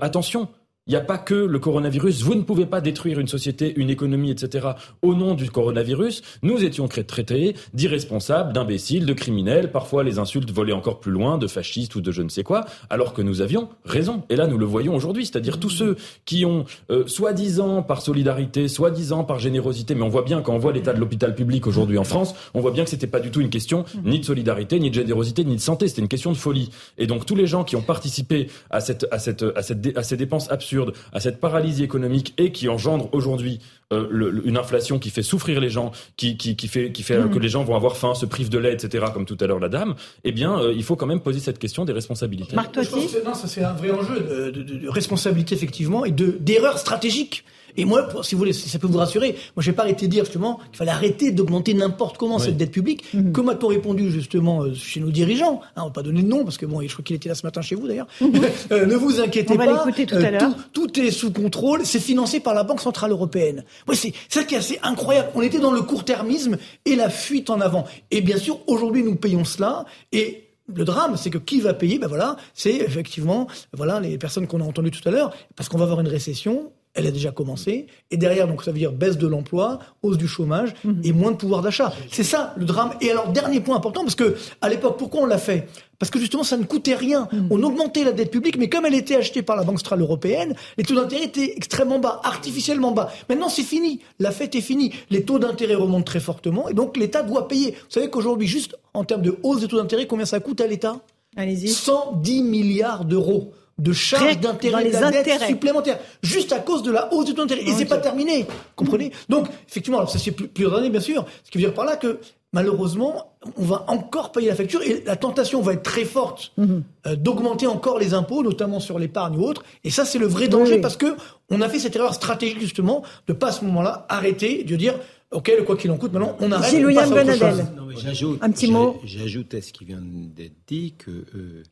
attention, 0.02 0.48
il 0.86 0.90
n'y 0.90 0.98
a 0.98 1.02
pas 1.02 1.18
que 1.18 1.34
le 1.34 1.60
coronavirus. 1.60 2.24
Vous 2.24 2.36
ne 2.36 2.42
pouvez 2.42 2.66
pas 2.66 2.82
détruire 2.82 3.18
une 3.18 3.30
société, 3.30 3.74
une 3.78 3.90
économie, 3.90 4.32
etc. 4.32 4.68
au 5.02 5.16
nom 5.16 5.34
du 5.34 5.50
coronavirus. 5.50 6.22
Nous 6.42 6.62
étions 6.66 6.90
traités 6.90 7.56
d'irresponsables, 7.74 8.52
d'imbéciles, 8.52 9.06
de 9.06 9.14
criminels. 9.14 9.72
Parfois, 9.72 10.04
les 10.04 10.20
insultes 10.20 10.52
volaient 10.52 10.74
encore 10.74 11.00
plus 11.00 11.14
loin, 11.14 11.38
de 11.38 11.48
fascistes 11.48 11.96
ou 11.96 12.02
de 12.02 12.12
je 12.12 12.22
ne 12.22 12.28
sais 12.28 12.44
quoi, 12.44 12.66
alors 12.90 13.14
que 13.14 13.22
nous 13.22 13.40
avions 13.40 13.70
raison. 13.86 14.24
Et 14.30 14.36
là, 14.36 14.46
nous 14.46 14.58
le 14.58 14.66
voyons 14.66 14.94
aujourd'hui. 14.94 15.26
C'est-à-dire 15.26 15.58
tous 15.58 15.70
ceux 15.70 15.96
qui 16.26 16.44
ont, 16.44 16.66
euh, 16.92 17.08
soi-disant 17.08 17.82
par 17.82 18.02
solidarité, 18.02 18.68
soi-disant 18.68 19.24
par 19.24 19.40
générosité, 19.40 19.96
mais 19.96 20.04
on 20.04 20.10
voit 20.10 20.24
bien 20.24 20.42
quand 20.42 20.54
on 20.54 20.60
voit 20.60 20.74
l'état 20.74 20.92
de 20.92 21.00
l'hôpital 21.00 21.34
public 21.34 21.66
aujourd'hui 21.66 21.98
en 21.98 22.04
France, 22.04 22.36
on 22.54 22.60
voit 22.60 22.72
bien 22.72 22.84
que 22.84 22.90
c'était 22.90 23.08
pas 23.08 23.22
du 23.22 23.32
tout 23.32 23.40
une 23.40 23.50
question 23.50 23.86
ni 24.04 24.20
de 24.20 24.26
solidarité, 24.26 24.82
ni 24.82 24.90
de 24.90 24.96
générosité, 24.96 25.46
ni 25.46 25.56
de 25.56 25.62
santé. 25.62 25.88
C'était 25.88 26.02
une 26.02 26.10
question 26.10 26.34
de 26.34 26.38
folie. 26.38 26.72
Et 26.98 27.08
donc 27.08 27.26
tous 27.26 27.36
les 27.36 27.48
gens 27.48 27.64
qui 27.64 27.78
ont 27.78 27.82
participé 27.82 28.50
à 28.70 28.82
cette, 28.82 29.08
à 29.12 29.20
cette, 29.20 29.44
à 29.56 29.62
cette, 29.62 29.98
à 29.98 30.04
ces 30.04 30.18
dépenses 30.18 30.52
absurdes 30.52 30.73
à 31.12 31.20
cette 31.20 31.40
paralysie 31.40 31.84
économique 31.84 32.34
et 32.38 32.52
qui 32.52 32.70
engendre 32.70 33.10
aujourd'hui 33.14 33.60
euh, 33.92 34.42
une 34.46 34.58
inflation 34.58 35.00
qui 35.00 35.10
fait 35.10 35.24
souffrir 35.24 35.60
les 35.60 35.70
gens, 35.70 35.92
qui, 36.18 36.38
qui, 36.38 36.68
fait, 36.68 36.92
qui 36.92 37.04
fait 37.04 37.16
que 37.16 37.38
mm. 37.38 37.42
les 37.42 37.50
gens 37.50 37.64
vont 37.64 37.76
avoir 37.76 37.98
faim, 37.98 38.16
se 38.16 38.26
privent 38.26 38.50
de 38.50 38.58
lait, 38.58 38.74
etc., 38.74 39.06
comme 39.14 39.26
tout 39.26 39.38
à 39.40 39.48
l'heure 39.48 39.60
la 39.60 39.70
dame, 39.70 39.96
eh 40.24 40.32
bien, 40.32 40.60
euh, 40.60 40.74
il 40.76 40.84
faut 40.84 40.96
quand 40.96 41.06
même 41.06 41.22
poser 41.22 41.40
cette 41.40 41.60
question 41.60 41.86
des 41.86 41.94
responsabilités. 41.94 42.56
Marc 42.56 42.76
Non, 42.76 43.34
ça 43.34 43.48
c'est 43.48 43.64
un 43.64 43.74
vrai 43.74 43.92
enjeu 43.92 44.52
de, 44.52 44.62
de 44.62 44.90
responsabilité, 44.90 45.56
effectivement, 45.56 46.06
et 46.06 46.12
d'erreur 46.12 46.78
stratégique. 46.80 47.44
Et 47.78 47.86
moi, 47.86 48.08
si 48.24 48.36
vous 48.36 48.40
voulez, 48.40 48.54
si 48.54 48.70
ça 48.70 48.80
peut 48.80 48.88
vous 48.88 48.98
rassurer, 48.98 49.36
moi, 49.56 49.64
j'ai 49.64 49.74
pas 49.74 49.84
arrêté 49.84 50.08
de 50.08 50.12
dire 50.12 50.26
justement 50.26 50.60
qu'il 50.70 50.78
fallait 50.78 50.92
arrêter 50.92 51.32
d'augmenter 51.32 51.74
n'importe 51.74 52.18
comment 52.18 52.40
cette 52.40 52.58
dette 52.58 52.72
publique. 52.72 53.06
Mmh. 53.14 53.32
Comme 53.32 53.50
a-t-on 53.50 53.68
répondu 53.68 54.12
justement 54.12 54.64
euh, 54.64 54.74
chez 54.74 55.00
nos 55.00 55.12
dirigeants 55.12 55.62
hein, 55.76 55.82
On 55.84 55.86
va 55.86 55.92
pas 55.92 56.04
donner 56.04 56.24
de 56.24 56.28
nom 56.28 56.44
parce 56.44 56.58
que 56.58 56.66
bon, 56.66 56.82
je 56.82 56.92
crois 56.92 57.04
qu'il 57.04 57.16
était 57.16 57.30
là 57.30 57.36
ce 57.36 57.46
matin 57.46 57.62
chez 57.62 57.76
vous 57.76 57.88
d'ailleurs. 57.88 58.08
Mmh. 58.22 58.28
Euh, 58.72 58.86
ne 58.86 58.96
vous 58.96 59.20
inquiétez 59.20 59.58
pas. 59.58 59.66
tout, 59.66 60.16
à 60.16 60.16
euh, 60.16 60.50
tout, 60.72 61.00
est 61.00 61.12
sous 61.12 61.32
contrôle. 61.32 61.86
C'est 61.86 62.00
financé 62.00 62.40
par 62.40 62.54
la 62.54 62.64
Banque 62.64 62.82
centrale 62.82 63.12
européenne. 63.12 63.64
Ouais, 63.88 63.96
c'est 63.96 64.14
ça 64.30 64.44
qui 64.44 64.56
est 64.56 64.58
assez 64.58 64.80
incroyable. 64.84 65.30
On 65.36 65.42
était 65.42 65.60
dans 65.60 65.72
le 65.72 65.82
court-termisme 65.82 66.58
et 66.86 66.96
la 66.96 67.10
fuite 67.10 67.50
en 67.50 67.60
avant. 67.60 67.86
Et 68.10 68.22
bien 68.22 68.38
sûr, 68.38 68.60
aujourd'hui, 68.68 69.04
nous 69.04 69.16
payons 69.16 69.44
cela 69.44 69.86
et 70.12 70.44
le 70.74 70.86
drame, 70.86 71.18
c'est 71.18 71.30
que 71.30 71.38
qui 71.38 71.60
va 71.60 71.74
payer? 71.74 72.00
Ben 72.00 72.08
voilà, 72.08 72.38
c'est 72.54 72.76
effectivement 72.76 73.48
voilà 73.74 74.00
les 74.00 74.18
personnes 74.18 74.48
qu'on 74.48 74.62
a 74.62 74.64
entendues 74.64 74.92
tout 74.92 75.08
à 75.08 75.12
l'heure, 75.12 75.36
parce 75.56 75.70
qu'on 75.70 75.78
va 75.78 75.84
avoir 75.84 76.00
une 76.00 76.08
récession, 76.08 76.72
elle 76.94 77.08
a 77.08 77.12
déjà 77.12 77.32
commencé. 77.32 77.88
Et 78.12 78.18
derrière, 78.18 78.48
donc, 78.48 78.64
ça 78.64 78.72
veut 78.72 78.78
dire 78.78 78.92
baisse 78.92 79.18
de 79.18 79.28
l'emploi, 79.28 79.80
hausse 80.02 80.18
du 80.18 80.28
chômage 80.28 80.74
mhm. 80.84 81.02
et 81.04 81.12
moins 81.12 81.32
de 81.32 81.38
pouvoir 81.38 81.62
d'achat. 81.62 81.94
C'est 82.12 82.24
ça 82.24 82.54
le 82.58 82.66
drame. 82.66 82.92
Et 83.02 83.12
alors, 83.12 83.30
dernier 83.30 83.60
point 83.60 83.76
important, 83.76 84.04
parce 84.04 84.16
que 84.16 84.36
à 84.62 84.70
l'époque, 84.70 84.98
pourquoi 84.98 85.22
on 85.22 85.26
l'a 85.26 85.38
fait? 85.38 85.68
Parce 85.98 86.12
que 86.12 86.20
justement, 86.20 86.44
ça 86.44 86.58
ne 86.58 86.64
coûtait 86.64 86.96
rien. 86.96 87.28
Mhm. 87.32 87.48
On 87.50 87.64
augmentait 87.64 88.04
la 88.04 88.12
dette 88.12 88.32
publique, 88.32 88.58
mais 88.58 88.70
comme 88.70 88.86
elle 88.86 88.94
était 88.94 89.16
achetée 89.16 89.42
par 89.42 89.56
la 89.56 89.64
Banque 89.64 89.80
centrale 89.80 90.02
européenne, 90.02 90.54
les 90.78 90.84
taux 90.84 90.96
d'intérêt 90.96 91.26
étaient 91.26 91.54
extrêmement 91.56 92.00
bas, 92.00 92.22
artificiellement 92.24 92.92
bas. 92.92 93.12
Maintenant, 93.30 93.50
c'est 93.50 93.64
fini. 93.64 94.00
La 94.20 94.32
fête 94.32 94.54
est 94.56 94.62
finie. 94.62 94.92
Les 95.10 95.24
taux 95.24 95.40
d'intérêt 95.40 95.76
remontent 95.76 96.04
très 96.04 96.20
fortement, 96.20 96.70
et 96.70 96.74
donc 96.74 96.98
l'État 96.98 97.24
doit 97.24 97.48
payer. 97.48 97.72
Vous 97.72 97.92
savez 97.92 98.10
qu'aujourd'hui, 98.10 98.48
juste 98.48 98.76
en 98.94 99.04
termes 99.04 99.22
de 99.22 99.38
hausse 99.44 99.62
des 99.62 99.68
taux 99.68 99.78
d'intérêt, 99.78 100.06
combien 100.06 100.26
ça 100.26 100.40
coûte 100.40 100.62
à 100.62 100.68
l'État? 100.68 101.00
Allez-y. 101.36 101.70
110 101.70 102.44
milliards 102.44 103.06
d'euros 103.06 103.54
de 103.84 103.94
charges 103.94 104.40
d'intérêt 104.40 104.86
de 104.86 104.92
la 104.94 105.12
dette 105.12 105.42
supplémentaires, 105.44 106.00
juste 106.22 106.54
à 106.54 106.60
cause 106.60 106.84
de 106.84 106.92
la 106.92 107.14
hausse 107.14 107.26
du 107.26 107.34
taux 107.34 107.42
d'intérêt. 107.46 107.70
Et 107.70 107.74
c'est 107.74 107.86
pas 107.86 107.98
terminé, 107.98 108.46
comprenez? 108.76 109.12
Donc, 109.30 109.48
effectivement, 109.68 109.98
alors 110.00 110.10
ça 110.10 110.20
c'est 110.20 110.32
plusieurs 110.32 110.76
années, 110.76 110.90
bien 110.90 111.02
sûr, 111.02 111.26
ce 111.44 111.52
qui 111.52 111.58
veut 111.58 111.66
dire 111.66 111.74
par 111.74 111.86
là 111.86 111.98
que 111.98 112.20
malheureusement, 112.54 113.34
on 113.58 113.64
va 113.64 113.84
encore 113.88 114.32
payer 114.32 114.48
la 114.48 114.56
facture 114.56 114.82
et 114.84 115.04
la 115.06 115.16
tentation 115.16 115.62
va 115.62 115.74
être 115.74 115.84
très 115.84 116.06
forte 116.06 116.54
mhm. 116.58 116.84
euh, 117.08 117.16
d'augmenter 117.16 117.68
encore 117.68 118.00
les 118.00 118.14
impôts, 118.14 118.44
notamment 118.44 118.80
sur 118.80 119.00
l'épargne 119.00 119.38
ou 119.38 119.44
autre. 119.44 119.64
Et 119.84 119.90
ça, 119.90 120.06
c'est 120.06 120.20
le 120.20 120.28
vrai 120.28 120.48
danger 120.48 120.80
parce 120.80 120.96
que 120.96 121.16
on 121.50 121.60
a 121.62 121.68
fait 121.68 121.80
cette 121.80 121.96
erreur 121.96 122.14
stratégique 122.14 122.62
justement 122.62 123.04
de 123.28 123.34
pas 123.34 123.48
à 123.48 123.52
ce 123.52 123.66
moment-là 123.66 124.06
arrêter, 124.08 124.64
de 124.64 124.76
dire 124.76 124.94
OK, 125.32 125.52
le 125.58 125.64
quoi 125.64 125.76
qu'il 125.76 125.90
en 125.90 125.98
coûte, 125.98 126.14
maintenant 126.14 126.38
on 126.40 126.52
arrête. 126.52 126.74
on 126.76 126.94
passe 126.94 127.12
à 127.12 127.24
autre 127.24 128.14
chose. 128.14 128.38
Un 128.42 128.52
petit 128.52 128.72
mot. 128.72 129.02
J'ajoute 129.04 129.54
à 129.56 129.62
ce 129.62 129.74
qui 129.74 129.84
vient 129.84 130.02
d'être 130.02 130.54
dit 130.68 130.94
que 130.98 131.10
euh, 131.12 131.64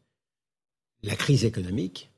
la 1.03 1.15
crise 1.15 1.45
économique, 1.45 2.10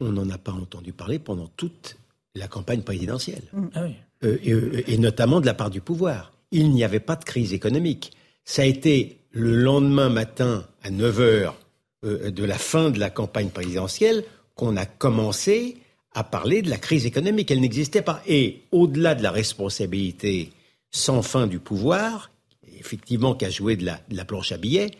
on 0.00 0.12
n'en 0.12 0.28
a 0.30 0.38
pas 0.38 0.52
entendu 0.52 0.92
parler 0.92 1.18
pendant 1.18 1.48
toute 1.48 1.96
la 2.34 2.48
campagne 2.48 2.82
présidentielle. 2.82 3.42
Mm. 3.52 3.66
Ah 3.74 3.84
euh, 4.24 4.38
euh, 4.46 4.82
et, 4.86 4.98
notamment 4.98 5.40
de 5.40 5.46
la 5.46 5.54
part 5.54 5.70
du 5.70 5.80
pouvoir. 5.80 6.32
Il 6.50 6.70
n'y 6.70 6.84
avait 6.84 7.00
pas 7.00 7.16
de 7.16 7.24
crise 7.24 7.52
économique. 7.52 8.12
Ça 8.44 8.62
a 8.62 8.64
été 8.66 9.18
le 9.30 9.54
lendemain 9.54 10.08
matin 10.08 10.66
à 10.82 10.90
9 10.90 11.20
heures 11.20 11.56
euh, 12.04 12.30
de 12.30 12.44
la 12.44 12.58
fin 12.58 12.90
de 12.90 12.98
la 12.98 13.10
campagne 13.10 13.50
présidentielle 13.50 14.24
qu'on 14.54 14.76
a 14.76 14.86
commencé 14.86 15.78
à 16.12 16.24
parler 16.24 16.60
de 16.60 16.68
la 16.70 16.76
crise 16.76 17.06
économique. 17.06 17.50
Elle 17.50 17.60
n'existait 17.60 18.02
pas. 18.02 18.22
Et 18.26 18.62
au-delà 18.72 19.14
de 19.14 19.22
la 19.22 19.30
responsabilité 19.30 20.50
sans 20.90 21.22
fin 21.22 21.46
du 21.46 21.60
pouvoir, 21.60 22.30
effectivement, 22.78 23.34
qui 23.34 23.44
a 23.44 23.50
joué 23.50 23.76
de 23.76 23.86
la 23.86 24.24
planche 24.24 24.52
à 24.52 24.58
billets, 24.58 24.90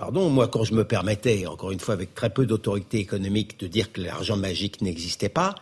Pardon, 0.00 0.30
moi, 0.30 0.48
quand 0.48 0.64
je 0.64 0.72
me 0.72 0.84
permettais, 0.84 1.44
encore 1.46 1.72
une 1.72 1.78
fois, 1.78 1.92
avec 1.92 2.14
très 2.14 2.30
peu 2.30 2.46
d'autorité 2.46 2.98
économique, 3.00 3.60
de 3.60 3.66
dire 3.66 3.92
que 3.92 4.00
l'argent 4.00 4.38
magique 4.38 4.80
n'existait 4.80 5.28
pas, 5.28 5.54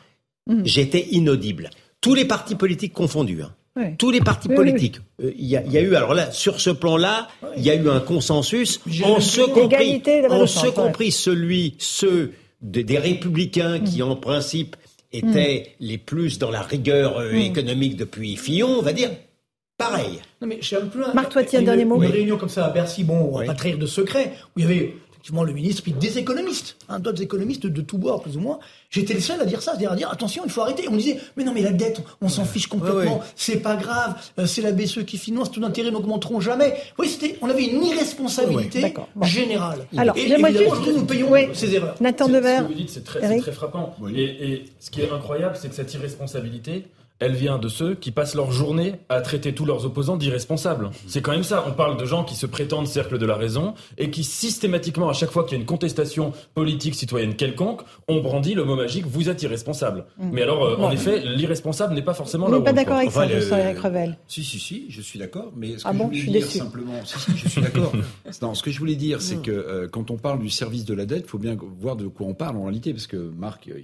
mhm. 0.46 0.64
j'étais 0.64 1.08
inaudible. 1.10 1.70
Tous 2.00 2.14
les 2.14 2.24
partis 2.24 2.54
politiques 2.54 2.92
confondus. 2.92 3.42
Hein. 3.42 3.94
Tous 3.98 4.12
les 4.12 4.20
partis 4.20 4.48
politiques. 4.48 5.00
Euh, 5.20 5.32
il 5.36 5.46
y, 5.46 5.56
a 5.56 5.80
eu, 5.80 5.96
alors 5.96 6.14
là, 6.14 6.30
sur 6.30 6.60
ce 6.60 6.70
plan-là, 6.70 7.26
il 7.56 7.64
y 7.64 7.70
a 7.70 7.74
eu 7.74 7.90
un 7.90 7.98
consensus, 7.98 8.80
en 9.02 9.18
ce 9.18 9.40
compris, 9.40 10.02
en 10.30 10.46
ce 10.46 10.68
compris 10.68 11.10
celui, 11.10 11.74
ceux 11.78 12.32
des 12.62 12.98
républicains 12.98 13.80
qui, 13.80 14.02
mhm. 14.02 14.10
en 14.10 14.16
principe, 14.16 14.76
étaient 15.12 15.74
mhm. 15.80 15.86
les 15.88 15.98
plus 15.98 16.38
dans 16.38 16.52
la 16.52 16.62
rigueur 16.62 17.18
euh, 17.18 17.32
économique 17.32 17.96
depuis 17.96 18.36
Fillon, 18.36 18.78
on 18.78 18.82
va 18.82 18.92
dire, 18.92 19.10
pareil. 19.78 20.20
Non, 20.42 20.48
mais 20.48 20.60
un 20.72 20.86
peu 20.86 21.04
Marc 21.14 21.36
un 21.36 21.62
dernier 21.62 21.84
mot. 21.84 22.02
Une 22.02 22.10
réunion 22.10 22.36
comme 22.36 22.48
ça 22.48 22.66
à 22.66 22.70
Bercy, 22.70 23.04
bon, 23.04 23.30
on 23.32 23.38
va 23.38 23.46
pas 23.46 23.54
trahir 23.54 23.78
de 23.78 23.86
secret, 23.86 24.32
où 24.54 24.60
il 24.60 24.62
y 24.62 24.66
avait 24.66 24.94
effectivement 25.12 25.42
le 25.42 25.52
ministre, 25.52 25.82
puis 25.82 25.92
des 25.92 26.18
économistes, 26.18 26.76
hein, 26.88 27.00
d'autres 27.00 27.22
économistes 27.22 27.66
de, 27.66 27.80
tout 27.80 27.98
bord, 27.98 28.22
plus 28.22 28.36
ou 28.36 28.40
moins. 28.40 28.60
J'étais 28.88 29.14
le 29.14 29.20
seul 29.20 29.40
à 29.40 29.44
dire 29.44 29.62
ça, 29.62 29.72
à 29.72 29.76
dire, 29.76 30.10
attention, 30.10 30.42
il 30.44 30.50
faut 30.50 30.60
arrêter. 30.62 30.88
On 30.88 30.96
disait, 30.96 31.18
mais 31.36 31.44
non, 31.44 31.52
mais 31.52 31.62
la 31.62 31.72
dette, 31.72 32.02
on 32.20 32.28
s'en 32.28 32.44
fiche 32.44 32.68
complètement, 32.68 33.20
c'est 33.34 33.58
pas 33.58 33.76
grave, 33.76 34.14
euh, 34.38 34.46
c'est 34.46 34.62
la 34.62 34.72
BCE 34.72 35.04
qui 35.04 35.18
finance, 35.18 35.50
tout 35.50 35.60
d'intérêt 35.60 35.90
n'augmenteront 35.90 36.40
jamais. 36.40 36.74
Oui, 36.98 37.08
c'était, 37.08 37.36
on 37.42 37.50
avait 37.50 37.64
une 37.64 37.84
irresponsabilité 37.84 38.94
générale. 39.22 39.86
Alors, 39.96 40.16
et 40.16 40.20
évidemment, 40.22 40.48
juste... 40.48 40.96
nous 40.96 41.04
payons 41.04 41.30
ces 41.52 41.74
erreurs. 41.74 41.96
Nathan 42.00 42.28
Devers. 42.28 42.58
Ce 42.58 42.62
que 42.62 42.68
vous 42.68 42.74
dites, 42.74 42.90
c'est 42.90 43.04
très, 43.04 43.38
très, 43.40 43.52
frappant. 43.52 43.96
Et, 44.14 44.22
et 44.22 44.64
ce 44.78 44.90
qui 44.90 45.02
est 45.02 45.10
incroyable, 45.10 45.56
c'est 45.60 45.68
que 45.68 45.74
cette 45.74 45.92
irresponsabilité, 45.94 46.84
elle 47.20 47.34
vient 47.34 47.58
de 47.58 47.68
ceux 47.68 47.94
qui 47.94 48.10
passent 48.10 48.34
leur 48.34 48.52
journée 48.52 48.94
à 49.08 49.20
traiter 49.20 49.54
tous 49.54 49.64
leurs 49.64 49.84
opposants 49.84 50.16
d'irresponsables. 50.16 50.90
C'est 51.06 51.20
quand 51.20 51.32
même 51.32 51.42
ça. 51.42 51.64
On 51.66 51.72
parle 51.72 51.96
de 51.96 52.04
gens 52.04 52.24
qui 52.24 52.34
se 52.34 52.46
prétendent 52.46 52.86
cercle 52.86 53.18
de 53.18 53.26
la 53.26 53.34
raison 53.34 53.74
et 53.96 54.10
qui 54.10 54.24
systématiquement, 54.24 55.08
à 55.08 55.12
chaque 55.12 55.30
fois 55.30 55.44
qu'il 55.44 55.52
y 55.52 55.56
a 55.56 55.60
une 55.60 55.66
contestation 55.66 56.32
politique 56.54 56.94
citoyenne 56.94 57.34
quelconque, 57.34 57.82
on 58.06 58.20
brandit 58.20 58.54
le 58.54 58.64
mot 58.64 58.76
magique 58.76 59.06
vous 59.06 59.28
êtes 59.28 59.42
irresponsable. 59.42 60.04
Mm. 60.18 60.30
Mais 60.32 60.42
alors, 60.42 60.64
euh, 60.64 60.76
en 60.76 60.90
effet, 60.90 61.20
l'irresponsable 61.24 61.94
n'est 61.94 62.02
pas 62.02 62.14
forcément 62.14 62.46
là. 62.48 62.58
Vous 62.58 62.64
n'êtes 62.64 62.64
pas 62.64 62.72
d'accord 62.72 62.98
avec 62.98 63.10
ça, 63.10 63.26
je 63.28 63.74
Crevel 63.74 64.18
Si, 64.26 64.44
si, 64.44 64.58
si, 64.58 64.86
je 64.88 65.00
suis 65.00 65.18
d'accord. 65.18 65.52
Mais 65.56 65.78
ce 65.78 65.86
ah 65.86 65.92
que 65.92 65.96
bon, 65.96 66.10
je 66.12 66.26
voulais 66.26 66.38
dire 66.38 66.46
déçu. 66.46 66.58
simplement, 66.58 67.04
si, 67.04 67.18
si, 67.18 67.36
je 67.36 67.48
suis 67.48 67.60
d'accord. 67.60 67.92
non, 68.42 68.54
ce 68.54 68.62
que 68.62 68.70
je 68.70 68.78
voulais 68.78 68.96
dire, 68.96 69.20
c'est 69.20 69.36
mm. 69.36 69.42
que 69.42 69.50
euh, 69.50 69.88
quand 69.88 70.10
on 70.10 70.16
parle 70.16 70.38
du 70.38 70.50
service 70.50 70.84
de 70.84 70.94
la 70.94 71.06
dette, 71.06 71.24
il 71.26 71.28
faut 71.28 71.38
bien 71.38 71.56
voir 71.78 71.96
de 71.96 72.06
quoi 72.06 72.26
on 72.26 72.34
parle 72.34 72.56
en 72.56 72.64
réalité, 72.64 72.92
parce 72.92 73.06
que 73.06 73.16
Marc, 73.16 73.68
euh, 73.68 73.80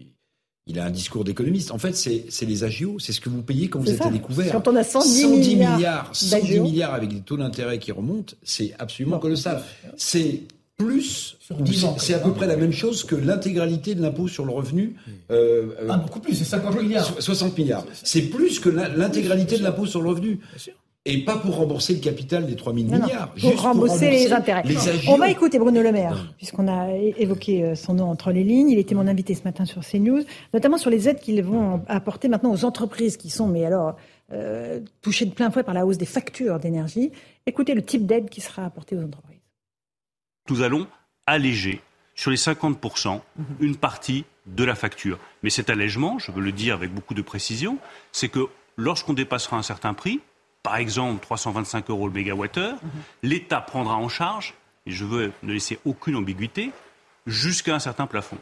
il 0.66 0.78
a 0.78 0.85
un 0.85 0.91
discours 0.91 1.24
d'économiste. 1.24 1.70
En 1.73 1.78
fait, 1.78 1.95
c'est 1.95 2.47
les 2.47 2.65
agios, 2.65 2.99
c'est 2.99 3.12
ce 3.12 3.20
que 3.20 3.28
vous 3.28 3.43
payez 3.43 3.69
quand 3.69 3.81
vous 3.81 3.91
êtes 3.91 4.01
à 4.01 4.11
découvert. 4.11 4.53
Quand 4.53 4.69
on 4.69 4.77
a 4.77 4.85
110, 4.85 5.27
milliards, 5.27 6.11
110 6.15 6.61
milliards 6.61 6.95
avec 6.95 7.11
des 7.11 7.20
taux 7.20 7.36
d'intérêt 7.36 7.78
qui 7.78 7.93
remontent, 7.93 8.35
c'est 8.43 8.73
absolument 8.78 9.19
colossal. 9.19 9.62
C'est 9.97 10.43
plus, 10.77 11.36
c'est 11.99 12.15
à 12.15 12.19
peu 12.19 12.32
près 12.32 12.47
la 12.47 12.57
même 12.57 12.73
chose 12.73 13.05
que 13.05 13.15
l'intégralité 13.15 13.95
de 13.95 14.03
l'impôt 14.03 14.27
sur 14.27 14.45
le 14.45 14.53
revenu. 14.53 14.97
Euh, 15.31 15.69
ah, 15.89 15.99
beaucoup 15.99 16.19
plus, 16.19 16.35
c'est 16.35 16.45
50 16.45 16.82
milliards. 16.82 17.15
60 17.20 17.57
milliards. 17.57 17.85
C'est 18.03 18.23
plus 18.23 18.59
que 18.59 18.70
l'intégralité 18.70 19.59
de 19.59 19.62
l'impôt 19.62 19.86
sur 19.86 20.03
le 20.03 20.09
revenu. 20.09 20.41
Et 21.06 21.18
pas 21.22 21.36
pour 21.36 21.56
rembourser 21.56 21.94
le 21.94 22.01
capital 22.01 22.47
des 22.47 22.56
3 22.56 22.72
000 22.72 22.86
milliards. 22.86 23.28
Pour, 23.31 23.39
juste 23.39 23.59
rembourser 23.59 23.60
pour 23.60 23.62
rembourser 23.62 24.10
les 24.10 24.32
intérêts. 24.32 24.62
On 25.09 25.18
va 25.18 25.28
écouter 25.28 25.59
Bruno 25.59 25.82
Le 25.82 25.93
Maire, 25.93 26.32
puisqu'on 26.39 26.66
a 26.66 26.94
évoqué 26.94 27.62
euh, 27.62 27.74
son 27.74 27.94
nom 27.94 28.10
entre 28.10 28.32
les 28.32 28.43
lignes. 28.43 28.70
Il 28.70 28.78
était 28.78 28.94
mon 28.94 29.06
invité 29.06 29.35
ce 29.35 29.44
matin 29.44 29.66
sur 29.66 29.82
CNews, 29.82 30.22
notamment 30.55 30.78
sur 30.78 30.89
les 30.89 31.06
aides 31.09 31.20
qu'ils 31.20 31.43
vont 31.43 31.82
apporter 31.89 32.28
maintenant 32.28 32.52
aux 32.52 32.64
entreprises 32.64 33.18
qui 33.18 33.28
sont, 33.28 33.48
mais 33.48 33.66
alors, 33.66 33.97
euh, 34.32 34.81
touchées 35.02 35.26
de 35.26 35.32
plein 35.32 35.51
fouet 35.51 35.62
par 35.62 35.74
la 35.74 35.85
hausse 35.85 35.98
des 35.98 36.06
factures 36.06 36.59
d'énergie. 36.59 37.12
Écoutez 37.44 37.74
le 37.74 37.82
type 37.82 38.06
d'aide 38.06 38.31
qui 38.31 38.40
sera 38.40 38.64
apporté 38.64 38.97
aux 38.97 39.02
entreprises. 39.02 39.40
Nous 40.48 40.62
allons 40.62 40.86
alléger 41.26 41.82
sur 42.14 42.31
les 42.31 42.39
50% 42.39 43.20
une 43.60 43.76
partie 43.76 44.24
de 44.47 44.64
la 44.64 44.74
facture. 44.74 45.18
Mais 45.43 45.51
cet 45.51 45.68
allègement, 45.68 46.18
je 46.18 46.32
veux 46.32 46.40
le 46.40 46.52
dire 46.52 46.74
avec 46.74 46.93
beaucoup 46.93 47.14
de 47.14 47.22
précision, 47.22 47.78
c'est 48.12 48.28
que 48.28 48.47
lorsqu'on 48.76 49.12
dépassera 49.12 49.59
un 49.59 49.62
certain 49.62 49.94
prix, 49.94 50.20
par 50.65 50.77
exemple 50.77 51.20
325 51.20 51.91
euros 51.91 52.09
le 52.09 52.15
mégawattheure, 52.15 52.78
mhm. 52.82 52.91
l'État 53.23 53.61
prendra 53.61 53.95
en 53.95 54.09
charge, 54.09 54.55
et 54.86 54.91
je 54.91 55.05
veux 55.05 55.32
ne 55.45 55.53
laisser 55.53 55.78
aucune 55.85 56.16
ambiguïté, 56.16 56.73
jusqu'à 57.27 57.77
un 57.77 57.78
certain 57.78 58.07
plafond. 58.09 58.39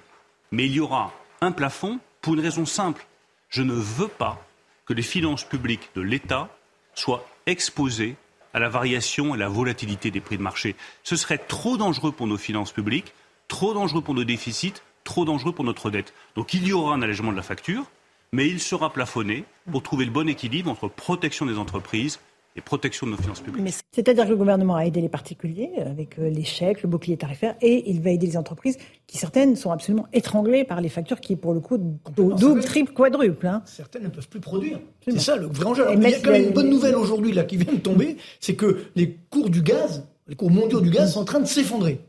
Mais 0.52 0.64
il 0.66 0.72
y 0.72 0.80
aura 0.80 1.12
un 1.40 1.52
plafond 1.52 1.98
pour 2.20 2.34
une 2.34 2.40
raison 2.40 2.64
simple. 2.64 3.04
Je 3.48 3.62
ne 3.62 3.74
veux 3.74 4.08
pas 4.08 4.40
que 4.86 4.94
les 4.94 5.02
finances 5.02 5.44
publiques 5.44 5.90
de 5.94 6.00
l'État 6.00 6.48
soient 6.94 7.26
exposées 7.46 8.16
à 8.54 8.60
la 8.60 8.68
variation 8.68 9.34
et 9.34 9.38
à 9.38 9.40
la 9.40 9.48
volatilité 9.48 10.10
des 10.10 10.20
prix 10.20 10.36
de 10.36 10.42
marché. 10.42 10.76
Ce 11.02 11.16
serait 11.16 11.38
trop 11.38 11.76
dangereux 11.76 12.12
pour 12.12 12.26
nos 12.26 12.36
finances 12.36 12.72
publiques, 12.72 13.14
trop 13.48 13.74
dangereux 13.74 14.02
pour 14.02 14.14
nos 14.14 14.24
déficits, 14.24 14.74
trop 15.04 15.24
dangereux 15.24 15.52
pour 15.52 15.64
notre 15.64 15.90
dette. 15.90 16.12
Donc 16.36 16.54
il 16.54 16.66
y 16.66 16.72
aura 16.72 16.94
un 16.94 17.02
allègement 17.02 17.32
de 17.32 17.36
la 17.36 17.42
facture, 17.42 17.84
mais 18.32 18.46
il 18.46 18.60
sera 18.60 18.92
plafonné 18.92 19.44
pour 19.70 19.82
trouver 19.82 20.04
le 20.04 20.10
bon 20.10 20.28
équilibre 20.28 20.70
entre 20.70 20.88
protection 20.88 21.46
des 21.46 21.58
entreprises 21.58 22.18
et 22.54 22.60
protection 22.60 23.06
de 23.06 23.12
nos 23.12 23.16
finances 23.16 23.40
publiques. 23.40 23.74
C'est-à-dire 23.92 24.24
que 24.24 24.30
le 24.30 24.36
gouvernement 24.36 24.76
a 24.76 24.84
aidé 24.84 25.00
les 25.00 25.08
particuliers 25.08 25.70
avec 25.78 26.18
euh, 26.18 26.28
les 26.28 26.44
chèques, 26.44 26.82
le 26.82 26.88
bouclier 26.88 27.16
tarifaire, 27.16 27.54
et 27.62 27.90
il 27.90 28.02
va 28.02 28.10
aider 28.10 28.26
les 28.26 28.36
entreprises 28.36 28.76
qui, 29.06 29.16
certaines, 29.16 29.56
sont 29.56 29.70
absolument 29.70 30.06
étranglées 30.12 30.64
par 30.64 30.82
les 30.82 30.90
factures 30.90 31.20
qui, 31.20 31.36
pour 31.36 31.54
le 31.54 31.60
coup, 31.60 31.78
double, 32.14 32.62
triple, 32.62 32.92
quadruple. 32.92 33.46
Hein. 33.46 33.62
Certaines 33.64 34.02
ne 34.02 34.08
peuvent 34.08 34.28
plus 34.28 34.40
produire. 34.40 34.80
C'est 35.02 35.18
ça 35.18 35.36
le 35.36 35.46
vrai 35.46 35.64
enjeu. 35.64 35.86
il 35.94 36.02
y 36.02 36.14
a 36.14 36.20
quand 36.20 36.30
même 36.30 36.48
une 36.48 36.52
bonne 36.52 36.68
nouvelle 36.68 36.94
aujourd'hui 36.94 37.32
là 37.32 37.44
qui 37.44 37.56
vient 37.56 37.72
de 37.72 37.78
tomber, 37.78 38.18
c'est 38.38 38.54
que 38.54 38.84
les 38.96 39.16
cours 39.30 39.48
du 39.48 39.62
gaz, 39.62 40.06
les 40.28 40.36
cours 40.36 40.50
mondiaux 40.50 40.80
du 40.80 40.90
gaz 40.90 41.14
sont 41.14 41.20
en 41.20 41.24
train 41.24 41.40
de 41.40 41.46
s'effondrer. 41.46 42.00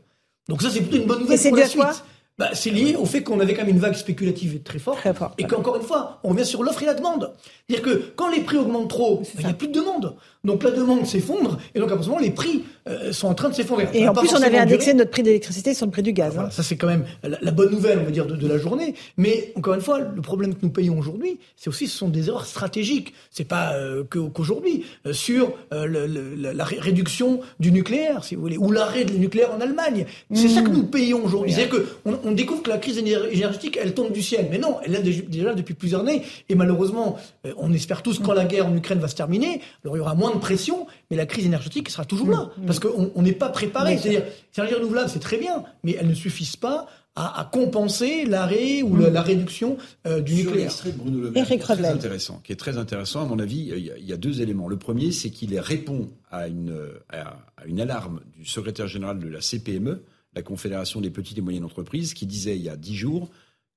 Donc 0.48 0.60
ça, 0.60 0.68
c'est 0.68 0.80
plutôt 0.80 0.98
une 0.98 1.06
bonne 1.06 1.20
nouvelle 1.20 1.40
pour 1.40 1.56
la 1.56 1.66
suite 1.66 2.04
bah, 2.36 2.50
c'est 2.52 2.70
lié 2.70 2.96
au 2.96 3.04
fait 3.04 3.22
qu'on 3.22 3.38
avait 3.38 3.54
quand 3.54 3.62
même 3.62 3.74
une 3.74 3.80
vague 3.80 3.94
spéculative 3.94 4.62
très 4.62 4.80
forte. 4.80 4.98
Très 4.98 5.14
fort, 5.14 5.34
et 5.38 5.44
qu'encore 5.44 5.76
une 5.76 5.82
fois, 5.82 6.20
on 6.24 6.30
revient 6.30 6.44
sur 6.44 6.62
l'offre 6.64 6.82
et 6.82 6.86
la 6.86 6.94
demande. 6.94 7.32
C'est-à-dire 7.68 7.84
que 7.84 8.12
quand 8.16 8.28
les 8.30 8.40
prix 8.40 8.56
augmentent 8.56 8.90
trop, 8.90 9.22
il 9.38 9.44
n'y 9.44 9.50
a 9.50 9.54
plus 9.54 9.68
de 9.68 9.72
demande. 9.72 10.16
Donc 10.42 10.62
la 10.62 10.72
demande 10.72 11.06
s'effondre, 11.06 11.58
et 11.74 11.80
donc 11.80 11.90
à 11.90 12.02
ce 12.02 12.08
moment, 12.08 12.20
les 12.20 12.30
prix 12.30 12.64
euh, 12.86 13.12
sont 13.12 13.28
en 13.28 13.34
train 13.34 13.48
de 13.48 13.54
s'effondrer. 13.54 13.88
Et 13.94 14.06
en 14.06 14.12
plus, 14.12 14.30
on 14.34 14.42
avait 14.42 14.58
indexé 14.58 14.92
notre 14.92 15.10
prix 15.10 15.22
d'électricité 15.22 15.72
sur 15.72 15.86
le 15.86 15.92
prix 15.92 16.02
du 16.02 16.12
gaz. 16.12 16.38
Hein. 16.38 16.50
Ça, 16.50 16.62
c'est 16.62 16.76
quand 16.76 16.86
même 16.86 17.06
la, 17.22 17.50
bonne 17.50 17.70
nouvelle, 17.70 18.00
on 18.00 18.04
va 18.04 18.10
dire, 18.10 18.26
de, 18.26 18.46
la 18.46 18.58
journée. 18.58 18.94
Mais 19.16 19.52
encore 19.56 19.74
une 19.74 19.80
fois, 19.80 20.00
le 20.00 20.20
problème 20.20 20.54
que 20.54 20.60
nous 20.62 20.70
payons 20.70 20.98
aujourd'hui, 20.98 21.38
c'est 21.56 21.68
aussi, 21.68 21.86
ce 21.86 21.96
sont 21.96 22.08
des 22.08 22.28
erreurs 22.28 22.44
stratégiques. 22.44 23.14
C'est 23.30 23.48
pas 23.48 23.72
euh, 23.74 24.04
qu'aujourd'hui. 24.04 24.84
Euh, 25.06 25.12
sur 25.14 25.52
la 25.70 26.64
réduction 26.64 27.40
du 27.60 27.72
nucléaire, 27.72 28.24
si 28.24 28.34
vous 28.34 28.42
voulez, 28.42 28.58
ou 28.58 28.70
l'arrêt 28.70 29.04
du 29.04 29.18
nucléaire 29.18 29.54
en 29.54 29.60
Allemagne. 29.60 30.04
C'est 30.34 30.48
ça 30.48 30.60
que 30.60 30.68
mmh. 30.68 30.72
nous 30.72 30.84
payons 30.84 31.24
aujourd'hui. 31.24 31.52
C'est-à-dire 31.52 31.82
qu'on 32.02 32.18
on 32.23 32.23
découvre 32.32 32.62
que 32.62 32.70
la 32.70 32.78
crise 32.78 32.98
énergétique, 32.98 33.78
elle 33.80 33.94
tombe 33.94 34.12
du 34.12 34.22
ciel. 34.22 34.48
Mais 34.50 34.58
non, 34.58 34.78
elle 34.84 34.94
est 34.94 35.28
déjà 35.28 35.54
depuis 35.54 35.74
plusieurs 35.74 36.00
années. 36.00 36.22
Et 36.48 36.54
malheureusement, 36.54 37.18
on 37.56 37.72
espère 37.72 38.02
tous 38.02 38.18
quand 38.18 38.32
la 38.32 38.44
guerre 38.44 38.66
en 38.66 38.76
Ukraine 38.76 38.98
va 38.98 39.08
se 39.08 39.14
terminer, 39.14 39.60
alors 39.84 39.96
il 39.96 39.98
y 39.98 40.02
aura 40.02 40.14
moins 40.14 40.34
de 40.34 40.38
pression, 40.38 40.86
mais 41.10 41.16
la 41.16 41.26
crise 41.26 41.46
énergétique 41.46 41.88
sera 41.88 42.04
toujours 42.04 42.30
là. 42.30 42.50
Mmh. 42.56 42.66
Parce 42.66 42.78
qu'on 42.78 43.22
n'est 43.22 43.32
pas 43.32 43.48
préparé. 43.48 43.98
C'est-à-dire, 43.98 44.24
l'énergie 44.56 44.74
renouvelable, 44.74 45.10
c'est 45.10 45.20
très 45.20 45.38
bien, 45.38 45.64
mais 45.82 45.96
elles 45.98 46.08
ne 46.08 46.14
suffisent 46.14 46.56
pas 46.56 46.86
à, 47.16 47.48
compenser 47.52 48.24
l'arrêt 48.24 48.82
ou 48.82 48.96
la, 48.96 49.22
réduction 49.22 49.76
euh, 50.06 50.20
du 50.20 50.36
Sur 50.36 50.50
nucléaire. 50.50 50.72
de 50.84 50.90
Bruno 50.90 51.20
Le 51.20 51.30
Maire, 51.30 51.46
qui 51.46 51.54
est 51.54 51.58
très 51.58 51.86
intéressant, 51.86 52.40
qui 52.42 52.52
est 52.52 52.56
très 52.56 52.76
intéressant 52.76 53.22
à 53.22 53.24
mon 53.24 53.38
avis. 53.38 53.72
Il 53.76 54.06
y 54.06 54.12
a, 54.12 54.16
deux 54.16 54.42
éléments. 54.42 54.68
Le 54.68 54.76
premier, 54.76 55.12
c'est 55.12 55.30
qu'il 55.30 55.58
répond 55.58 56.08
à 56.30 56.48
une, 56.48 56.74
à, 57.10 57.36
une 57.66 57.80
alarme 57.80 58.20
du 58.36 58.44
secrétaire 58.44 58.88
général 58.88 59.20
de 59.20 59.28
la 59.28 59.40
CPME, 59.40 60.02
la 60.34 60.42
Confédération 60.42 61.00
des 61.00 61.10
petites 61.10 61.38
et 61.38 61.40
moyennes 61.40 61.64
entreprises, 61.64 62.14
qui 62.14 62.26
disait 62.26 62.56
il 62.56 62.62
y 62.62 62.68
a 62.68 62.76
dix 62.76 62.96
jours 62.96 63.30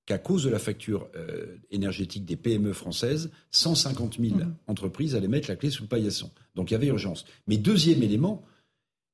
qu'à 0.05 0.17
cause 0.17 0.43
de 0.45 0.49
la 0.49 0.59
facture 0.59 1.07
euh, 1.15 1.57
énergétique 1.69 2.25
des 2.25 2.37
PME 2.37 2.73
françaises, 2.73 3.29
150 3.51 4.17
000 4.19 4.35
mmh. 4.35 4.55
entreprises 4.67 5.15
allaient 5.15 5.27
mettre 5.27 5.49
la 5.49 5.57
clé 5.57 5.69
sous 5.69 5.83
le 5.83 5.89
paillasson. 5.89 6.31
Donc 6.55 6.71
il 6.71 6.73
y 6.73 6.75
avait 6.75 6.87
urgence. 6.87 7.25
Mais 7.45 7.57
deuxième 7.57 8.01
élément, 8.01 8.43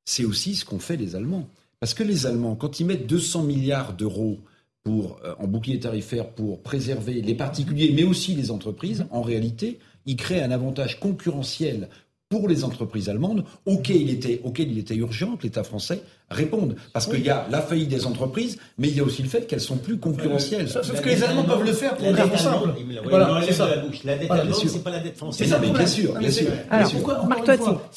c'est 0.06 0.24
aussi 0.24 0.56
ce 0.56 0.66
qu'ont 0.66 0.80
fait 0.80 0.96
les 0.96 1.16
Allemands. 1.16 1.50
Parce 1.80 1.94
que 1.94 2.04
les 2.04 2.26
Allemands, 2.26 2.56
quand 2.56 2.80
ils 2.80 2.86
mettent 2.86 3.08
200 3.08 3.44
milliards 3.44 3.94
d'euros 3.94 4.40
pour, 4.84 5.20
euh, 5.26 5.34
en 5.40 5.48
bouclier 5.48 5.80
tarifaire 5.80 6.30
pour 6.30 6.62
préserver 6.62 7.22
les 7.22 7.36
particuliers, 7.36 7.92
mais 7.94 8.04
aussi 8.04 8.36
les 8.36 8.52
entreprises, 8.52 9.06
en 9.10 9.22
réalité, 9.22 9.80
ils 10.06 10.16
créent 10.16 10.44
un 10.44 10.52
avantage 10.52 11.00
concurrentiel 11.00 11.90
pour 12.30 12.48
les 12.48 12.64
entreprises 12.64 13.10
allemandes, 13.10 13.46
auquel 13.66 13.98
il 13.98 14.10
était, 14.10 14.42
auquel 14.44 14.72
il 14.72 14.78
était 14.80 14.96
urgent 14.96 15.38
que 15.38 15.44
l'État 15.44 15.64
français 15.64 16.02
réponde. 16.34 16.76
Parce 16.92 17.08
qu'il 17.08 17.22
y 17.22 17.30
a 17.30 17.48
la 17.50 17.62
faillite 17.62 17.90
des 17.90 18.06
entreprises, 18.06 18.58
mais 18.78 18.90
il 18.90 18.98
y 18.98 19.00
a 19.00 19.04
aussi 19.04 19.24
le 19.24 19.30
fait 19.30 19.48
qu'elles 19.48 19.62
sont 19.62 19.78
plus 19.78 19.98
concurrentielles. 19.98 20.70
Sauf 20.70 21.02
que 21.02 21.10
les 21.10 21.24
Allemands 21.24 21.44
peuvent 21.44 21.66
le 21.66 21.74
faire 21.74 21.96
pour 21.96 22.08
une 22.08 22.16
simple. 22.38 22.70
Voilà, 23.08 23.42
c'est 23.46 23.54
ça. 23.54 23.70
La, 23.70 23.78
bouche. 23.78 24.04
la 24.04 24.18
dette 24.18 24.32
allemande, 24.32 24.56
c'est 24.68 24.84
pas 24.84 24.90
la 24.90 25.00
dette 25.00 25.18
française. 25.18 25.48
C'est 25.48 25.54
ça, 25.54 25.60
bien 25.60 25.86
sûr, 25.86 26.18
bien 26.18 26.32
sûr. 26.32 26.48
Alors, 26.70 26.92
pourquoi, 26.92 27.28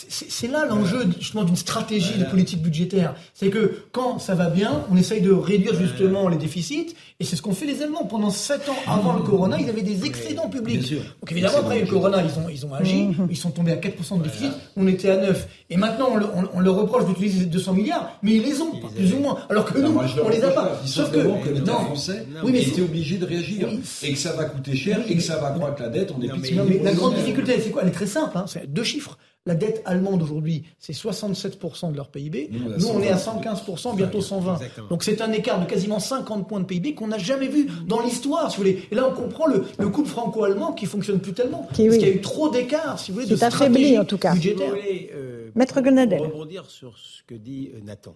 c'est 0.08 0.50
là 0.50 0.66
l'enjeu 0.66 1.06
justement 1.18 1.44
d'une 1.44 1.56
stratégie 1.56 2.18
de 2.18 2.24
politique 2.24 2.62
budgétaire. 2.62 3.14
C'est 3.34 3.48
que 3.48 3.82
quand 3.92 4.18
ça 4.18 4.34
va 4.34 4.48
bien, 4.48 4.84
on 4.90 4.96
essaye 4.96 5.20
de 5.20 5.32
réduire 5.32 5.74
justement 5.74 6.28
les 6.28 6.36
déficits, 6.36 6.94
et 7.20 7.24
c'est 7.24 7.36
ce 7.36 7.42
qu'ont 7.42 7.54
fait 7.54 7.66
les 7.66 7.82
Allemands. 7.82 8.04
Pendant 8.04 8.30
7 8.30 8.68
ans 8.68 8.76
avant 8.86 9.14
le 9.14 9.22
Corona, 9.22 9.58
ils 9.58 9.68
avaient 9.68 9.82
des 9.82 10.04
excédents 10.04 10.48
publics. 10.48 10.92
Donc 10.92 11.32
évidemment, 11.32 11.58
après 11.58 11.80
le 11.80 11.86
Corona, 11.86 12.22
ils 12.22 12.38
ont, 12.38 12.48
ils 12.48 12.66
ont 12.66 12.74
agi, 12.74 13.04
mmh. 13.04 13.26
ils 13.30 13.36
sont 13.36 13.50
tombés 13.50 13.72
à 13.72 13.76
4% 13.76 14.18
de 14.18 14.24
déficit, 14.24 14.52
on 14.76 14.86
était 14.86 15.10
à 15.10 15.16
9. 15.16 15.48
Et 15.70 15.76
maintenant, 15.76 16.10
on, 16.54 16.60
leur 16.60 16.74
reproche 16.76 17.06
d'utiliser 17.06 17.46
200 17.46 17.72
milliards, 17.72 18.18
mais 18.27 18.35
ils 18.35 18.43
les 18.43 18.61
ont, 18.61 18.73
plus 18.73 19.12
ou 19.15 19.20
moins. 19.20 19.39
Alors 19.48 19.65
que 19.65 19.78
nous, 19.78 19.97
on 19.97 20.28
les 20.28 20.43
a 20.43 20.51
pas. 20.51 20.81
Sauf 20.85 21.11
que, 21.12 21.44
que 21.44 21.51
l'État 21.51 21.73
français 21.74 22.27
oui, 22.43 22.53
mais 22.53 22.62
était 22.62 22.82
obligé 22.82 23.19
de 23.19 23.24
réagir. 23.24 23.69
Et 24.03 24.12
que 24.12 24.19
ça 24.19 24.32
va 24.32 24.44
coûter 24.47 24.74
cher, 24.74 25.01
et 25.09 25.15
que 25.15 25.23
ça 25.23 25.36
va 25.39 25.51
croître 25.51 25.81
la 25.81 25.89
dette, 25.89 26.12
on 26.16 26.20
est 26.20 26.27
non, 26.27 26.65
mais, 26.69 26.81
la 26.82 26.93
grande 26.93 27.15
difficulté, 27.15 27.61
c'est 27.61 27.70
quoi? 27.70 27.82
Elle 27.82 27.89
est 27.89 27.93
très 27.93 28.07
simple, 28.07 28.36
hein, 28.36 28.44
c'est 28.48 28.70
deux 28.70 28.85
chiffres. 28.85 29.16
La 29.47 29.55
dette 29.55 29.81
allemande 29.85 30.23
aujourd'hui, 30.23 30.64
c'est 30.81 30.93
67% 30.93 31.93
de 31.93 31.97
leur 31.97 32.09
PIB. 32.09 32.51
Nous, 32.51 32.86
on 32.89 33.01
est 33.01 33.10
à 33.10 33.16
115%, 33.16 33.94
bientôt 33.97 34.20
120. 34.20 34.59
Donc 34.90 35.05
c'est 35.05 35.20
un 35.20 35.31
écart 35.31 35.60
de 35.60 35.66
quasiment 35.66 36.01
50 36.01 36.48
points 36.48 36.60
de 36.60 36.64
PIB 36.64 36.94
qu'on 36.94 37.06
n'a 37.06 37.18
jamais 37.18 37.47
vu 37.47 37.68
dans 37.86 38.02
l'histoire, 38.02 38.51
si 38.51 38.56
vous 38.56 38.64
voulez. 38.64 38.82
Et 38.90 38.94
là, 38.97 39.09
on 39.09 39.14
comprend 39.14 39.47
le, 39.47 39.64
le 39.78 39.89
couple 39.89 40.09
franco-allemand 40.09 40.73
qui 40.73 40.86
fonctionne 40.86 41.20
plus 41.20 41.32
tellement. 41.32 41.62
parce 41.68 41.77
qu'il 41.77 42.01
y 42.01 42.05
a 42.05 42.09
eu 42.09 42.20
trop 42.20 42.51
d'écart, 42.51 42.98
si 42.98 43.12
vous 43.12 43.20
voulez, 43.20 43.31
de 43.31 43.36
stratégie 43.36 43.98
en 43.98 44.05
tout 44.05 44.18
cas. 44.18 44.35
budgétaire. 44.35 44.74
Euh, 45.14 45.51
Maître 45.55 45.81
Gonadel. 45.81 46.18
Pour 46.18 46.27
rebondir 46.27 46.68
sur 46.68 46.98
ce 46.98 47.23
que 47.23 47.35
dit 47.35 47.70
euh, 47.74 47.81
Nathan. 47.85 48.14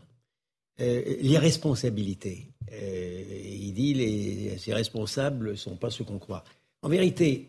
Euh, 0.81 1.17
l'irresponsabilité. 1.21 2.49
Euh, 2.73 3.23
il 3.45 3.73
dit 3.73 3.95
les, 3.95 4.59
ces 4.59 4.75
responsables 4.75 5.51
ne 5.51 5.55
sont 5.55 5.77
pas 5.77 5.91
ceux 5.91 6.05
qu'on 6.05 6.19
croit. 6.19 6.43
En 6.83 6.89
vérité, 6.89 7.49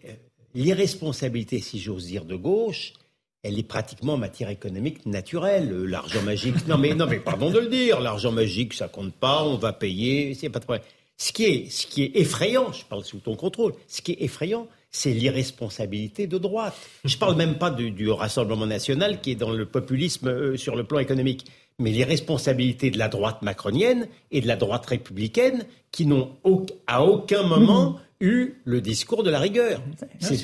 l'irresponsabilité, 0.53 1.62
si 1.62 1.80
j'ose 1.80 2.06
dire, 2.08 2.26
de 2.26 2.36
gauche, 2.36 2.94
elle 3.44 3.58
est 3.58 3.64
pratiquement 3.64 4.18
matière 4.18 4.50
économique 4.50 5.06
naturelle. 5.06 5.72
L'argent 5.86 6.22
magique, 6.22 6.68
non 6.68 6.78
mais 6.78 6.94
non 6.94 7.08
mais 7.08 7.20
pardon 7.20 7.50
de 7.50 7.60
le 7.60 7.68
dire, 7.68 8.00
l'argent 8.00 8.32
magique 8.32 8.74
ça 8.74 8.88
compte 8.88 9.14
pas, 9.14 9.44
on 9.44 9.56
va 9.56 9.74
payer, 9.74 10.36
pas 10.50 10.60
de 10.60 10.66
problème. 10.66 10.86
Ce 11.18 11.32
qui 11.32 11.46
est 11.46 11.72
ce 11.72 11.88
qui 11.88 12.04
est 12.04 12.18
effrayant, 12.18 12.72
je 12.72 12.86
parle 12.86 13.04
sous 13.04 13.20
ton 13.20 13.36
contrôle, 13.36 13.74
ce 13.88 14.02
qui 14.02 14.12
est 14.14 14.22
effrayant, 14.22 14.68
c'est 14.92 15.12
l'irresponsabilité 15.12 16.28
de 16.28 16.38
droite. 16.38 16.76
Je 17.06 17.18
parle 17.18 17.36
même 17.36 17.58
pas 17.58 17.72
du, 17.72 18.10
Rassemblement 18.12 18.68
national 18.68 19.22
qui 19.22 19.32
est 19.32 19.36
dans 19.36 19.52
le 19.52 19.66
populisme 19.66 20.28
euh, 20.28 20.58
sur 20.58 20.76
le 20.76 20.84
plan 20.84 21.00
économique, 21.00 21.46
mais 21.80 21.92
l'irresponsabilité 21.92 22.92
de 22.92 22.98
la 22.98 23.08
droite 23.08 23.42
macronienne 23.42 24.08
et 24.32 24.42
de 24.42 24.48
la 24.48 24.58
droite 24.58 24.86
républicaine 24.86 25.66
qui 25.92 26.06
n'ont 26.06 26.36
à 26.88 27.04
aucun 27.04 27.44
moment 27.44 27.98
eu 28.22 28.61
le 28.65 28.81
discours 28.81 29.23
de 29.23 29.30
la 29.30 29.39
rigueur. 29.39 29.81
C'est 30.19 30.38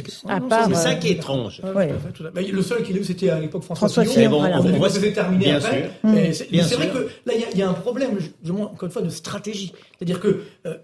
ça 0.74 0.96
qui 0.96 1.08
est 1.10 1.12
étrange. 1.12 1.62
le 1.64 2.62
seul 2.62 2.84
qu'il 2.84 2.98
a 2.98 3.00
eu, 3.00 3.04
c'était 3.04 3.30
à 3.30 3.40
l'époque 3.40 3.64
François, 3.64 3.88
François 3.88 4.06
Fillon. 4.06 4.32
Bon, 4.32 4.44
on, 4.44 4.78
voit 4.78 4.90
terminé 4.90 5.52
après. 5.54 5.92
C'est 6.34 6.76
vrai 6.76 6.90
que 6.90 7.10
là, 7.26 7.34
il 7.54 7.58
y, 7.58 7.62
a 7.62 7.70
un 7.70 7.74
problème, 7.74 8.18
je, 8.44 8.52
encore 8.52 8.88
une 8.88 8.92
fois, 8.92 9.02
de 9.02 9.10
stratégie. 9.10 9.74
C'est-à-dire 9.98 10.20
que 10.20 10.44
euh, 10.66 10.78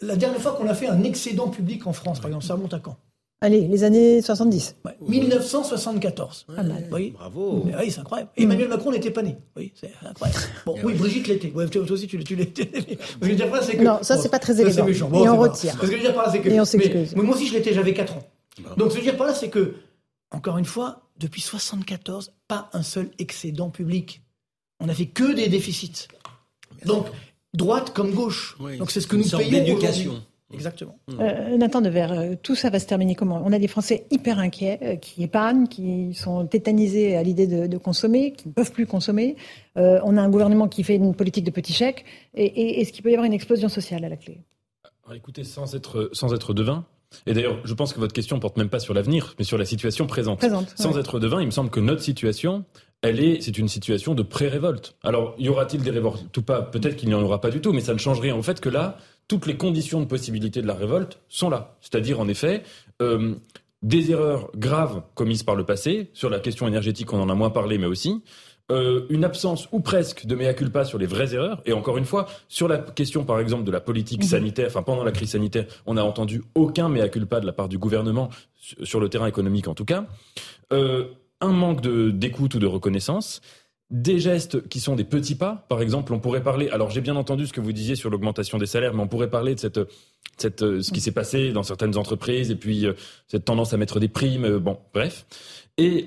la 0.00 0.16
dernière 0.16 0.40
fois 0.40 0.52
qu'on 0.52 0.68
a 0.68 0.74
fait 0.74 0.88
un 0.88 1.02
excédent 1.02 1.48
public 1.48 1.86
en 1.86 1.92
France, 1.92 2.20
par 2.20 2.28
exemple, 2.28 2.44
ça 2.44 2.54
remonte 2.54 2.74
à 2.74 2.78
quand? 2.78 2.96
Allez, 3.44 3.68
les 3.68 3.84
années 3.84 4.22
70. 4.22 4.76
1974. 5.06 6.46
Ah, 6.56 6.62
oui. 6.90 7.10
Bravo. 7.10 7.66
Oui, 7.66 7.90
c'est 7.90 8.00
incroyable. 8.00 8.30
Emmanuel 8.38 8.68
Macron 8.70 8.90
n'était 8.90 9.10
pas 9.10 9.20
né. 9.20 9.36
Oui, 9.54 9.70
c'est 9.78 9.92
incroyable. 10.02 10.40
Bon, 10.64 10.76
oui, 10.82 10.94
Brigitte 10.94 11.28
l'était. 11.28 11.50
toi, 11.50 11.82
aussi, 11.90 12.06
tu, 12.06 12.16
l'étais. 12.36 12.70
Non, 13.82 13.98
ça, 14.00 14.16
c'est 14.16 14.30
pas 14.30 14.38
très 14.38 14.62
élégant. 14.62 14.86
Méchant. 14.86 15.10
et 15.12 15.28
on 15.28 15.36
retire. 15.36 15.78
que 15.78 15.86
je 15.86 15.92
veux 15.92 15.98
dire 15.98 16.14
par 16.14 16.24
là, 16.24 16.32
c'est 16.32 16.40
que. 16.40 16.48
Et 16.48 16.58
on 16.58 16.64
s'excuse. 16.64 17.14
moi 17.16 17.34
aussi, 17.34 17.46
je 17.48 17.52
l'étais, 17.52 17.74
j'avais 17.74 17.92
4 17.92 18.16
ans. 18.16 18.22
Donc, 18.78 18.92
ce 18.92 18.94
que 18.96 19.00
je 19.02 19.04
veux 19.04 19.10
dire 19.10 19.18
par 19.18 19.26
là, 19.26 19.34
c'est 19.34 19.50
que, 19.50 19.74
encore 20.30 20.56
une 20.56 20.64
fois, 20.64 21.02
depuis 21.20 21.42
74, 21.42 22.32
pas 22.48 22.70
un 22.72 22.82
seul 22.82 23.10
excédent 23.18 23.68
public. 23.68 24.22
On 24.80 24.86
n'a 24.86 24.94
fait 24.94 25.08
que 25.08 25.34
des 25.34 25.48
déficits. 25.48 26.08
Donc, 26.86 27.08
droite 27.52 27.92
comme 27.92 28.12
gauche. 28.14 28.56
Donc, 28.78 28.90
c'est 28.90 29.02
ce 29.02 29.06
que 29.06 29.16
nous 29.16 29.28
payons. 29.28 29.50
d'éducation. 29.50 30.22
Exactement. 30.52 30.98
Euh, 31.20 31.56
Nathan 31.56 31.80
Devers, 31.80 32.12
euh, 32.12 32.34
tout 32.40 32.54
ça 32.54 32.70
va 32.70 32.78
se 32.78 32.86
terminer 32.86 33.14
comment? 33.14 33.42
On 33.44 33.52
a 33.52 33.58
des 33.58 33.68
Français 33.68 34.06
hyper 34.10 34.38
inquiets, 34.38 34.78
euh, 34.82 34.96
qui 34.96 35.22
épargnent, 35.22 35.66
qui 35.66 36.14
sont 36.14 36.46
tétanisés 36.46 37.16
à 37.16 37.22
l'idée 37.22 37.46
de, 37.46 37.78
consommer, 37.78 38.32
qui 38.32 38.48
ne 38.48 38.52
peuvent 38.52 38.72
plus 38.72 38.86
consommer. 38.86 39.36
Euh, 39.76 40.00
on 40.04 40.16
a 40.16 40.22
un 40.22 40.28
gouvernement 40.28 40.68
qui 40.68 40.84
fait 40.84 40.96
une 40.96 41.14
politique 41.14 41.44
de 41.44 41.50
petits 41.50 41.72
chèques. 41.72 42.04
Et, 42.34 42.80
est-ce 42.80 42.92
qu'il 42.92 43.02
peut 43.02 43.10
y 43.10 43.14
avoir 43.14 43.26
une 43.26 43.32
explosion 43.32 43.68
sociale 43.68 44.04
à 44.04 44.08
la 44.08 44.16
clé? 44.16 44.38
Écoutez, 45.14 45.44
sans 45.44 45.74
être, 45.74 46.10
sans 46.12 46.32
être 46.34 46.54
devin, 46.54 46.84
et 47.26 47.34
d'ailleurs, 47.34 47.58
je 47.64 47.74
pense 47.74 47.92
que 47.92 48.00
votre 48.00 48.12
question 48.12 48.40
porte 48.40 48.56
même 48.56 48.68
pas 48.68 48.80
sur 48.80 48.94
l'avenir, 48.94 49.34
mais 49.38 49.44
sur 49.44 49.58
la 49.58 49.64
situation 49.64 50.06
présente. 50.06 50.38
présente 50.38 50.72
Sans 50.76 50.98
être 50.98 51.20
devin, 51.20 51.40
il 51.40 51.46
me 51.46 51.50
semble 51.50 51.70
que 51.70 51.80
notre 51.80 52.02
situation, 52.02 52.64
elle 53.02 53.20
est, 53.20 53.40
c'est 53.40 53.58
une 53.58 53.68
situation 53.68 54.14
de 54.14 54.22
pré-révolte. 54.22 54.96
Alors, 55.02 55.34
y 55.38 55.48
aura-t-il 55.48 55.82
des 55.82 55.90
révoltes? 55.90 56.36
Ou 56.36 56.42
pas 56.42 56.62
Peut-être 56.62 56.96
qu'il 56.96 57.08
n'y 57.08 57.14
en 57.14 57.22
aura 57.22 57.40
pas 57.40 57.50
du 57.50 57.60
tout, 57.60 57.72
mais 57.72 57.80
ça 57.80 57.92
ne 57.92 57.98
change 57.98 58.18
rien 58.18 58.34
au 58.34 58.42
fait 58.42 58.60
que 58.60 58.68
là, 58.68 58.98
toutes 59.28 59.46
les 59.46 59.56
conditions 59.56 60.00
de 60.00 60.06
possibilité 60.06 60.62
de 60.62 60.66
la 60.66 60.74
révolte 60.74 61.20
sont 61.28 61.50
là. 61.50 61.76
C'est-à-dire, 61.80 62.20
en 62.20 62.28
effet, 62.28 62.62
euh, 63.02 63.34
des 63.82 64.10
erreurs 64.10 64.50
graves 64.56 65.02
commises 65.14 65.42
par 65.42 65.56
le 65.56 65.64
passé, 65.64 66.10
sur 66.12 66.30
la 66.30 66.40
question 66.40 66.66
énergétique, 66.66 67.12
on 67.12 67.20
en 67.20 67.28
a 67.28 67.34
moins 67.34 67.50
parlé, 67.50 67.78
mais 67.78 67.86
aussi, 67.86 68.22
euh, 68.72 69.04
une 69.10 69.24
absence 69.24 69.68
ou 69.72 69.80
presque 69.80 70.24
de 70.24 70.34
mea 70.34 70.54
culpa 70.54 70.86
sur 70.86 70.98
les 70.98 71.06
vraies 71.06 71.34
erreurs. 71.34 71.60
Et 71.66 71.74
encore 71.74 71.98
une 71.98 72.06
fois, 72.06 72.26
sur 72.48 72.66
la 72.66 72.78
question, 72.78 73.24
par 73.24 73.38
exemple, 73.38 73.64
de 73.64 73.70
la 73.70 73.80
politique 73.80 74.22
mhm. 74.22 74.28
sanitaire, 74.28 74.66
enfin 74.68 74.82
pendant 74.82 75.04
la 75.04 75.12
crise 75.12 75.32
sanitaire, 75.32 75.66
on 75.84 75.94
n'a 75.94 76.04
entendu 76.04 76.42
aucun 76.54 76.88
mea 76.88 77.08
culpa 77.10 77.40
de 77.40 77.46
la 77.46 77.52
part 77.52 77.68
du 77.68 77.76
gouvernement 77.76 78.30
sur 78.58 79.00
le 79.00 79.10
terrain 79.10 79.26
économique, 79.26 79.68
en 79.68 79.74
tout 79.74 79.84
cas. 79.84 80.06
Euh, 80.72 81.08
un 81.42 81.52
manque 81.52 81.82
d'écoute 81.82 82.54
ou 82.54 82.58
de 82.58 82.66
reconnaissance 82.66 83.42
des 83.90 84.18
gestes 84.18 84.68
qui 84.68 84.80
sont 84.80 84.96
des 84.96 85.04
petits 85.04 85.34
pas. 85.34 85.66
Par 85.68 85.82
exemple, 85.82 86.12
on 86.12 86.18
pourrait 86.18 86.42
parler. 86.42 86.68
Alors, 86.70 86.90
j'ai 86.90 87.00
bien 87.00 87.16
entendu 87.16 87.46
ce 87.46 87.52
que 87.52 87.60
vous 87.60 87.72
disiez 87.72 87.96
sur 87.96 88.10
l'augmentation 88.10 88.58
des 88.58 88.66
salaires, 88.66 88.94
mais 88.94 89.02
on 89.02 89.08
pourrait 89.08 89.30
parler 89.30 89.54
de 89.54 89.60
cette, 89.60 89.80
cette 90.36 90.62
euh, 90.62 90.82
ce 90.82 90.90
qui 90.90 91.00
s'est 91.00 91.12
passé 91.12 91.52
dans 91.52 91.62
certaines 91.62 91.96
entreprises 91.96 92.50
et 92.50 92.56
puis 92.56 92.86
euh, 92.86 92.94
cette 93.28 93.44
tendance 93.44 93.72
à 93.72 93.76
mettre 93.76 94.00
des 94.00 94.08
primes. 94.08 94.44
Euh, 94.44 94.58
bon, 94.58 94.78
bref. 94.92 95.26
Et 95.76 96.06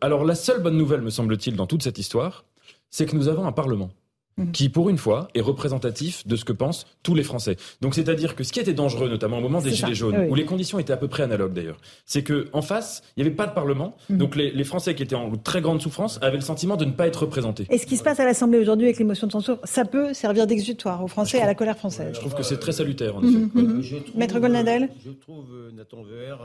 alors, 0.00 0.24
la 0.24 0.36
seule 0.36 0.62
bonne 0.62 0.76
nouvelle, 0.76 1.00
me 1.00 1.10
semble-t-il, 1.10 1.56
dans 1.56 1.66
toute 1.66 1.82
cette 1.82 1.98
histoire, 1.98 2.44
c'est 2.88 3.04
que 3.04 3.16
nous 3.16 3.26
avons 3.26 3.44
un 3.44 3.50
Parlement. 3.52 3.90
Mhm. 4.38 4.52
qui, 4.52 4.68
pour 4.68 4.90
une 4.90 4.98
fois, 4.98 5.28
est 5.34 5.40
représentatif 5.40 6.26
de 6.26 6.36
ce 6.36 6.44
que 6.44 6.52
pensent 6.52 6.86
tous 7.02 7.14
les 7.14 7.22
Français. 7.22 7.56
Donc, 7.80 7.94
c'est-à-dire 7.94 8.36
que 8.36 8.44
ce 8.44 8.52
qui 8.52 8.60
était 8.60 8.74
dangereux, 8.74 9.08
notamment 9.08 9.38
au 9.38 9.40
moment 9.40 9.62
des 9.62 9.70
Gilets 9.70 9.94
jaunes, 9.94 10.26
où 10.28 10.34
les 10.34 10.44
conditions 10.44 10.78
étaient 10.78 10.92
à 10.92 10.98
peu 10.98 11.08
près 11.08 11.22
analogues 11.22 11.54
d'ailleurs, 11.54 11.78
c'est 12.04 12.22
que 12.22 12.48
en 12.52 12.60
face, 12.60 13.02
il 13.16 13.22
n'y 13.22 13.26
avait 13.26 13.34
pas 13.34 13.46
de 13.46 13.54
Parlement. 13.54 13.96
Mhm. 14.10 14.18
Donc, 14.18 14.36
les, 14.36 14.64
Français 14.64 14.94
qui 14.94 15.02
étaient 15.02 15.14
en 15.14 15.30
très 15.36 15.62
grande 15.62 15.80
souffrance 15.80 16.18
avaient 16.20 16.36
le 16.36 16.42
sentiment 16.42 16.76
de 16.76 16.84
ne 16.84 16.90
pas 16.90 17.06
être 17.06 17.20
représentés. 17.22 17.66
Et 17.70 17.78
ce 17.78 17.86
qui 17.86 17.96
se 17.96 18.02
passe 18.02 18.20
à 18.20 18.26
l'Assemblée 18.26 18.58
aujourd'hui 18.58 18.86
avec 18.86 18.98
les 18.98 19.04
motions 19.04 19.26
de 19.26 19.32
censure, 19.32 19.58
ça 19.64 19.86
peut 19.86 20.12
servir 20.12 20.46
d'exutoire 20.46 21.02
aux 21.02 21.08
Français 21.08 21.40
à 21.40 21.46
la 21.46 21.54
colère 21.54 21.78
française. 21.78 22.10
Je 22.12 22.20
trouve 22.20 22.34
que 22.34 22.42
c'est 22.42 22.58
très 22.58 22.72
salutaire, 22.72 23.16
en 23.16 23.22
effet. 23.22 23.38
Mhm, 23.38 23.82
Maître 24.16 24.38
Golnadel 24.38 24.90
Je 25.02 25.12
trouve, 25.12 25.46
euh, 25.54 25.70
Nathan 25.72 26.02
Weber, 26.02 26.42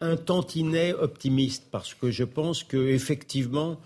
un, 0.00 0.10
un 0.12 0.16
tantinet 0.16 0.94
optimiste, 0.94 1.68
parce 1.70 1.94
que 1.94 2.10
je 2.10 2.24
pense 2.24 2.64
que 2.64 2.88
effectivement 2.88 3.78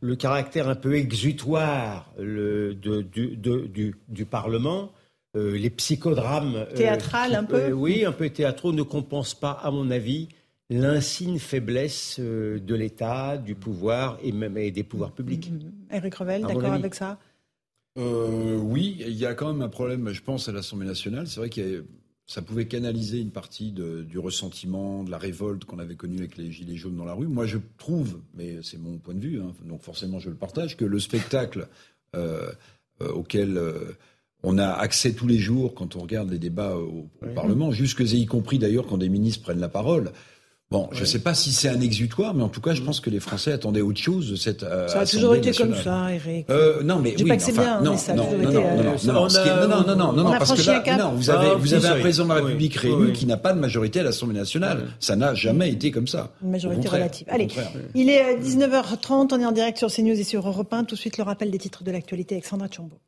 le 0.00 0.16
caractère 0.16 0.68
un 0.68 0.74
peu 0.74 0.94
exutoire 0.94 2.12
le, 2.18 2.74
de, 2.74 3.02
du, 3.02 3.36
du, 3.36 3.94
du, 4.08 4.24
Parlement, 4.24 4.92
euh, 5.36 5.56
les 5.56 5.70
psychodrames. 5.70 6.56
Euh, 6.56 6.74
Théâtral 6.74 7.34
un 7.34 7.44
peu 7.44 7.56
euh, 7.56 7.72
Oui, 7.72 8.04
un 8.04 8.12
peu 8.12 8.28
théâtraux 8.30 8.72
ne 8.72 8.82
compensent 8.82 9.34
pas, 9.34 9.52
à 9.52 9.70
mon 9.70 9.90
avis, 9.90 10.28
l'insigne 10.70 11.38
faiblesse 11.38 12.20
de 12.20 12.74
l'État, 12.74 13.38
du 13.38 13.54
pouvoir 13.54 14.18
et 14.22 14.32
même 14.32 14.54
des 14.70 14.84
pouvoirs 14.84 15.12
publics. 15.12 15.50
Eric 15.90 16.14
Revel, 16.14 16.42
d'accord 16.42 16.72
avec 16.72 16.94
ça? 16.94 17.18
Oui, 17.96 18.96
il 19.00 19.14
y 19.14 19.26
a 19.26 19.34
quand 19.34 19.52
même 19.52 19.62
un 19.62 19.68
problème, 19.68 20.12
je 20.12 20.22
pense, 20.22 20.48
à 20.48 20.52
l'Assemblée 20.52 20.86
nationale. 20.86 21.26
C'est 21.26 21.40
vrai 21.40 21.48
qu'il 21.48 21.68
y 21.68 21.76
a 21.76 21.80
ça 22.28 22.42
pouvait 22.42 22.66
canaliser 22.66 23.20
une 23.20 23.30
partie 23.30 23.72
du 23.72 24.18
ressentiment, 24.18 25.02
de 25.02 25.10
la 25.10 25.16
révolte 25.16 25.64
qu'on 25.64 25.78
avait 25.78 25.96
connue 25.96 26.18
avec 26.18 26.36
les 26.36 26.52
Gilets 26.52 26.76
jaunes 26.76 26.96
dans 26.96 27.06
la 27.06 27.14
rue. 27.14 27.26
Moi, 27.26 27.46
je 27.46 27.56
trouve, 27.78 28.20
mais 28.34 28.58
c'est 28.62 28.78
mon 28.78 28.98
point 28.98 29.14
de 29.14 29.20
vue, 29.20 29.40
hein, 29.40 29.54
donc 29.64 29.82
forcément 29.82 30.18
je 30.18 30.28
le 30.28 30.36
partage, 30.36 30.76
que 30.76 30.84
le 30.84 31.00
spectacle 31.00 31.68
euh, 32.14 32.52
euh, 33.00 33.08
auquel 33.12 33.56
euh, 33.56 33.92
on 34.42 34.58
a 34.58 34.68
accès 34.68 35.14
tous 35.14 35.26
les 35.26 35.38
jours 35.38 35.74
quand 35.74 35.96
on 35.96 36.00
regarde 36.00 36.30
les 36.30 36.38
débats 36.38 36.76
au, 36.76 37.08
Parlement, 37.34 37.72
jusque 37.72 38.00
y 38.00 38.26
compris 38.26 38.58
d'ailleurs 38.58 38.86
quand 38.86 38.98
des 38.98 39.08
ministres 39.08 39.42
prennent 39.42 39.60
la 39.60 39.68
parole, 39.70 40.12
Bon, 40.70 40.90
je 40.92 41.00
ne 41.00 41.06
sais 41.06 41.20
pas 41.20 41.32
si 41.32 41.50
c'est 41.50 41.70
un 41.70 41.80
exutoire, 41.80 42.34
mais 42.34 42.42
en 42.42 42.50
tout 42.50 42.60
cas, 42.60 42.74
je 42.74 42.82
pense 42.82 43.00
que 43.00 43.08
les 43.08 43.20
Français 43.20 43.52
attendaient 43.52 43.80
autre 43.80 44.00
chose 44.00 44.30
de 44.30 44.36
cette 44.36 44.62
euh, 44.62 44.86
Ça 44.86 45.00
a 45.00 45.06
toujours 45.06 45.34
été 45.34 45.50
comme 45.52 45.74
ça, 45.74 46.12
Eric. 46.12 46.50
Euh, 46.50 46.82
non, 46.82 46.98
mais 46.98 47.14
je 47.16 47.24
oui, 47.24 47.30
pas 47.30 47.38
que 47.38 47.42
c'est 47.42 47.52
bien, 47.52 47.80
non, 47.80 47.92
mais 47.92 47.96
ça 47.96 48.12
a 48.12 48.14
non, 48.14 48.28
euh, 48.30 48.36
non, 48.36 48.52
non, 48.52 48.52
non, 48.52 49.28
non, 49.66 49.96
non, 49.96 50.12
non, 50.12 50.24
non, 50.24 50.30
parce 50.32 50.52
que 50.52 50.60
vous 50.60 50.68
avez, 51.30 51.48
ah, 51.48 51.54
vous 51.56 51.72
avez 51.72 51.88
un 51.88 52.00
président 52.00 52.24
de 52.24 52.28
la 52.28 52.34
République 52.34 52.78
oui, 52.82 52.90
réélu 52.90 53.12
qui 53.12 53.24
n'a 53.24 53.38
pas 53.38 53.54
de 53.54 53.60
majorité 53.60 54.00
à 54.00 54.02
l'Assemblée 54.02 54.36
nationale. 54.36 54.88
Ça 55.00 55.16
n'a 55.16 55.34
jamais 55.34 55.70
été 55.70 55.90
comme 55.90 56.06
ça. 56.06 56.32
Une 56.42 56.50
majorité 56.50 56.86
relative. 56.86 57.26
Allez, 57.30 57.48
il 57.94 58.10
est 58.10 58.36
euh, 58.36 58.38
19h30, 58.38 59.28
on 59.32 59.40
est 59.40 59.46
en 59.46 59.52
direct 59.52 59.78
sur 59.78 59.90
CNews 59.90 60.20
et 60.20 60.24
sur 60.24 60.46
Europe 60.46 60.70
1. 60.70 60.84
Tout 60.84 60.96
de 60.96 61.00
suite, 61.00 61.16
le 61.16 61.24
rappel 61.24 61.50
des 61.50 61.58
titres 61.58 61.82
de 61.82 61.90
l'actualité, 61.90 62.34
Alexandra 62.34 62.68
Tchombo. 62.68 62.98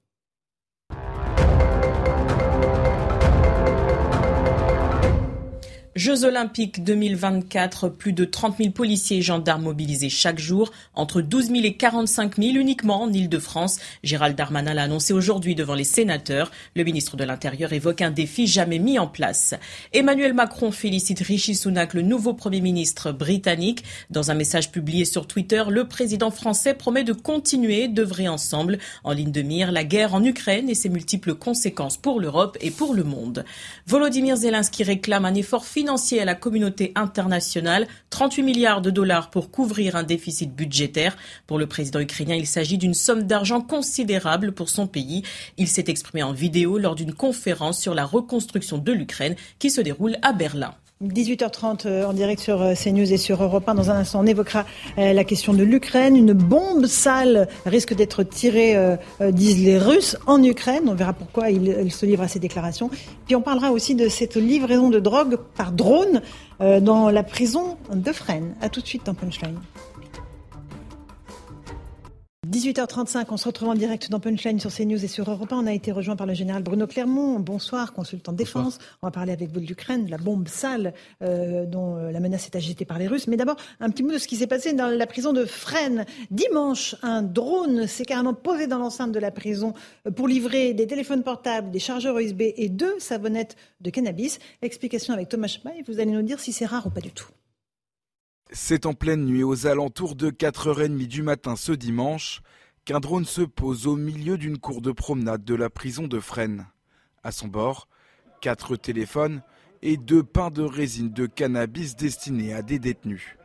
Jeux 6.01 6.25
olympiques 6.25 6.83
2024, 6.83 7.91
plus 7.91 8.15
de 8.15 8.25
30 8.25 8.57
000 8.57 8.71
policiers 8.71 9.19
et 9.19 9.23
gendarmes 9.23 9.65
mobilisés 9.65 10.09
chaque 10.09 10.39
jour, 10.39 10.73
entre 10.95 11.21
12 11.21 11.49
000 11.49 11.59
et 11.65 11.75
45 11.75 12.39
000 12.39 12.57
uniquement 12.57 13.03
en 13.03 13.13
Ile-de-France. 13.13 13.81
Gérald 14.03 14.35
Darmanin 14.35 14.73
l'a 14.73 14.85
annoncé 14.85 15.13
aujourd'hui 15.13 15.55
devant 15.55 15.75
les 15.75 15.85
sénateurs. 15.85 16.51
Le 16.75 16.85
ministre 16.85 17.19
de 17.19 17.25
l'Intérieur 17.25 17.75
évoque 17.75 18.01
un 18.01 18.11
défi 18.11 18.47
jamais 18.47 18.79
mis 18.79 18.99
en 18.99 19.09
place. 19.09 19.53
Emmanuel 19.93 20.33
Macron 20.33 20.73
félicite 20.73 21.21
Rishi 21.21 21.55
Sunak, 21.55 21.93
le 21.93 22.01
nouveau 22.01 22.33
Premier 22.33 22.63
ministre 22.63 23.13
britannique. 23.13 23.85
Dans 24.09 24.31
un 24.31 24.35
message 24.35 24.73
publié 24.73 25.05
sur 25.05 25.27
Twitter, 25.27 25.65
le 25.69 25.87
président 25.87 26.31
français 26.31 26.73
promet 26.73 27.05
de 27.05 27.13
continuer 27.13 27.89
d'œuvrer 27.89 28.27
ensemble 28.27 28.79
en 29.05 29.13
ligne 29.13 29.33
de 29.33 29.43
mire 29.43 29.71
la 29.71 29.85
guerre 29.85 30.15
en 30.15 30.25
Ukraine 30.25 30.71
et 30.71 30.75
ses 30.75 30.89
multiples 30.89 31.35
conséquences 31.35 31.99
pour 31.99 32.21
l'Europe 32.21 32.57
et 32.63 32.71
pour 32.71 32.95
le 32.95 33.05
monde. 33.05 33.45
Volodymyr 33.87 34.39
Zelensky 34.39 34.83
réclame 34.83 35.27
un 35.27 35.35
effort 35.35 35.67
financier 35.67 35.90
à 35.91 36.25
la 36.25 36.37
communauté 36.37 36.93
internationale, 36.95 37.89
38 38.11 38.43
milliards 38.45 38.81
de 38.81 38.91
dollars 38.91 39.29
pour 39.31 39.51
couvrir 39.51 39.97
un 39.97 40.05
déficit 40.05 40.55
budgétaire. 40.55 41.17
Pour 41.49 41.59
le 41.59 41.67
président 41.67 41.99
ukrainien, 41.99 42.37
il 42.37 42.47
s'agit 42.47 42.79
d'une 42.79 42.95
somme 42.95 43.25
d'argent 43.25 43.61
considérable 43.61 44.53
pour 44.53 44.69
son 44.69 44.87
pays. 44.87 45.25
Il 45.57 45.67
s'est 45.67 45.87
exprimé 45.89 46.23
en 46.23 46.33
vidéo 46.33 46.79
lors 46.79 46.95
d'une 46.95 47.13
conférence 47.13 47.81
sur 47.81 47.95
la 47.95 48.05
reconstruction 48.05 48.79
de 48.79 48.93
l'Ukraine 48.93 49.35
qui 49.59 49.69
se 49.69 49.81
déroule 49.81 50.17
à 50.23 50.33
Berlin. 50.33 50.75
18h30 51.03 51.87
euh, 51.87 52.05
en 52.05 52.13
direct 52.13 52.43
sur 52.43 52.61
euh, 52.61 52.75
CNews 52.75 53.11
et 53.11 53.17
sur 53.17 53.43
Europe 53.43 53.67
1. 53.67 53.75
Dans 53.75 53.91
un 53.91 53.97
instant, 53.97 54.21
on 54.21 54.27
évoquera 54.27 54.67
euh, 54.99 55.15
la 55.15 55.25
question 55.25 55.55
de 55.55 55.63
l'Ukraine. 55.63 56.15
Une 56.15 56.35
bombe 56.35 56.85
sale 56.85 57.49
risque 57.65 57.95
d'être 57.95 58.23
tirée, 58.23 58.77
disent 59.31 59.65
les 59.65 59.79
Russes, 59.79 60.17
en 60.27 60.43
Ukraine. 60.43 60.83
On 60.89 60.95
verra 60.95 61.13
pourquoi 61.13 61.51
il, 61.51 61.91
se 61.91 62.05
livre 62.05 62.23
à 62.23 62.29
ces 62.29 62.39
déclarations. 62.39 62.91
Puis 63.27 63.35
on 63.35 63.41
parlera 63.41 63.73
aussi 63.73 63.95
de 63.95 64.09
cette 64.09 64.37
livraison 64.37 64.91
de 64.91 64.99
drogue 64.99 65.39
par 65.57 65.73
drone 65.73 66.21
dans 66.61 67.11
la 67.11 67.23
prison 67.23 67.77
de 67.93 68.13
Fresnes. 68.13 68.55
A 68.61 68.69
tout 68.69 68.81
de 68.81 68.87
suite 68.87 69.07
dans 69.07 69.15
Punchline. 69.15 69.59
18h35, 72.51 73.27
on 73.31 73.37
se 73.37 73.47
retrouve 73.47 73.69
en 73.69 73.75
direct 73.77 74.11
dans 74.11 74.19
Punchline 74.19 74.59
sur 74.59 74.75
CNews 74.75 75.05
et 75.05 75.07
sur 75.07 75.31
Europe 75.31 75.53
1. 75.53 75.59
On 75.59 75.67
a 75.69 75.73
été 75.73 75.93
rejoint 75.93 76.17
par 76.17 76.27
le 76.27 76.35
général 76.35 76.65
Bruno 76.65 76.89
Clermont. 76.89 77.39
Bonsoir, 77.39 77.93
consultant 77.93 78.33
de 78.33 78.39
défense. 78.39 78.81
On 79.03 79.07
va 79.07 79.13
parler 79.13 79.33
avec 79.33 79.53
vous 79.53 79.61
de 79.61 79.67
l'Ukraine, 79.67 80.11
la 80.11 80.17
bombe 80.17 80.49
sale 80.49 80.93
euh, 81.23 81.65
dont 81.65 81.97
euh, 81.97 82.11
la 82.11 82.19
menace 82.19 82.47
est 82.47 82.57
agitée 82.57 82.85
par 82.85 82.99
les 82.99 83.07
Russes. 83.07 83.29
Mais 83.29 83.37
d'abord, 83.37 83.55
un 83.79 83.89
petit 83.89 84.03
mot 84.03 84.11
de 84.11 84.19
ce 84.19 84.27
qui 84.27 84.35
s'est 84.35 84.49
passé 84.49 84.73
dans 84.73 84.89
la 84.89 85.07
prison 85.07 85.33
de 85.33 85.45
Fresnes. 85.45 86.07
Dimanche, 86.33 86.97
un 87.03 87.23
drone 87.23 87.87
s'est 87.87 88.05
carrément 88.05 88.35
posé 88.35 88.67
dans 88.67 88.79
l'enceinte 88.79 89.13
de 89.13 89.21
la 89.21 89.31
prison 89.31 89.73
euh, 90.09 90.11
pour 90.11 90.27
livrer 90.27 90.75
des 90.75 90.89
téléphones 90.89 91.23
portables, 91.23 91.71
des 91.71 91.79
chargeurs 91.79 92.19
USB 92.19 92.43
et 92.57 92.69
deux 92.69 92.99
savonnettes 92.99 93.55
de 93.81 93.91
cannabis. 93.91 94.41
Explication 94.61 95.15
avec 95.15 95.29
Thomas 95.29 95.47
Schmay. 95.47 95.85
Vous 95.87 96.01
allez 96.01 96.11
nous 96.11 96.23
dire 96.23 96.41
si 96.41 96.53
c'est 96.53 96.67
rare 96.67 96.85
ou 96.85 96.91
pas 96.91 97.01
du 97.01 97.13
tout. 97.13 97.29
C'est 98.53 98.85
en 98.85 98.95
pleine 98.95 99.27
nuit, 99.27 99.45
aux 99.45 99.69
alentours 99.69 100.17
de 100.17 100.29
4h30 100.29 101.07
du 101.07 101.23
matin 101.23 101.55
ce 101.55 101.71
dimanche, 101.71 102.43
qu'un 102.85 102.99
drone 102.99 103.25
se 103.25 103.43
pose 103.43 103.87
au 103.87 103.95
milieu 103.95 104.37
d'une 104.39 104.59
cour 104.59 104.83
de 104.83 104.91
promenade 104.91 105.45
de 105.45 105.55
la 105.55 105.71
prison 105.71 106.09
de 106.09 106.19
Fresnes. 106.19 106.67
À 107.23 107.31
son 107.31 107.47
bord, 107.47 107.87
quatre 108.41 108.75
téléphones 108.75 109.43
et 109.83 109.97
deux 109.97 110.25
pains 110.25 110.51
de 110.51 110.63
résine 110.63 111.13
de 111.13 111.27
cannabis 111.27 111.95
destinés 111.95 112.53
à 112.53 112.63
des 112.63 112.81
détenus. 112.81 113.37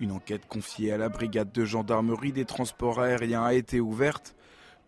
Une 0.00 0.12
enquête 0.12 0.46
confiée 0.48 0.92
à 0.92 0.96
la 0.96 1.10
brigade 1.10 1.52
de 1.52 1.66
gendarmerie 1.66 2.32
des 2.32 2.46
transports 2.46 3.00
aériens 3.00 3.44
a 3.44 3.52
été 3.52 3.80
ouverte 3.80 4.34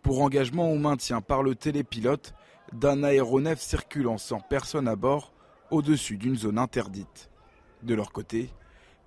pour 0.00 0.22
engagement 0.22 0.72
au 0.72 0.78
maintien 0.78 1.20
par 1.20 1.42
le 1.42 1.54
télépilote 1.54 2.32
d'un 2.72 3.04
aéronef 3.04 3.60
circulant 3.60 4.16
sans 4.16 4.40
personne 4.40 4.88
à 4.88 4.96
bord 4.96 5.34
au-dessus 5.70 6.16
d'une 6.16 6.36
zone 6.36 6.58
interdite. 6.58 7.28
De 7.82 7.94
leur 7.94 8.10
côté, 8.10 8.48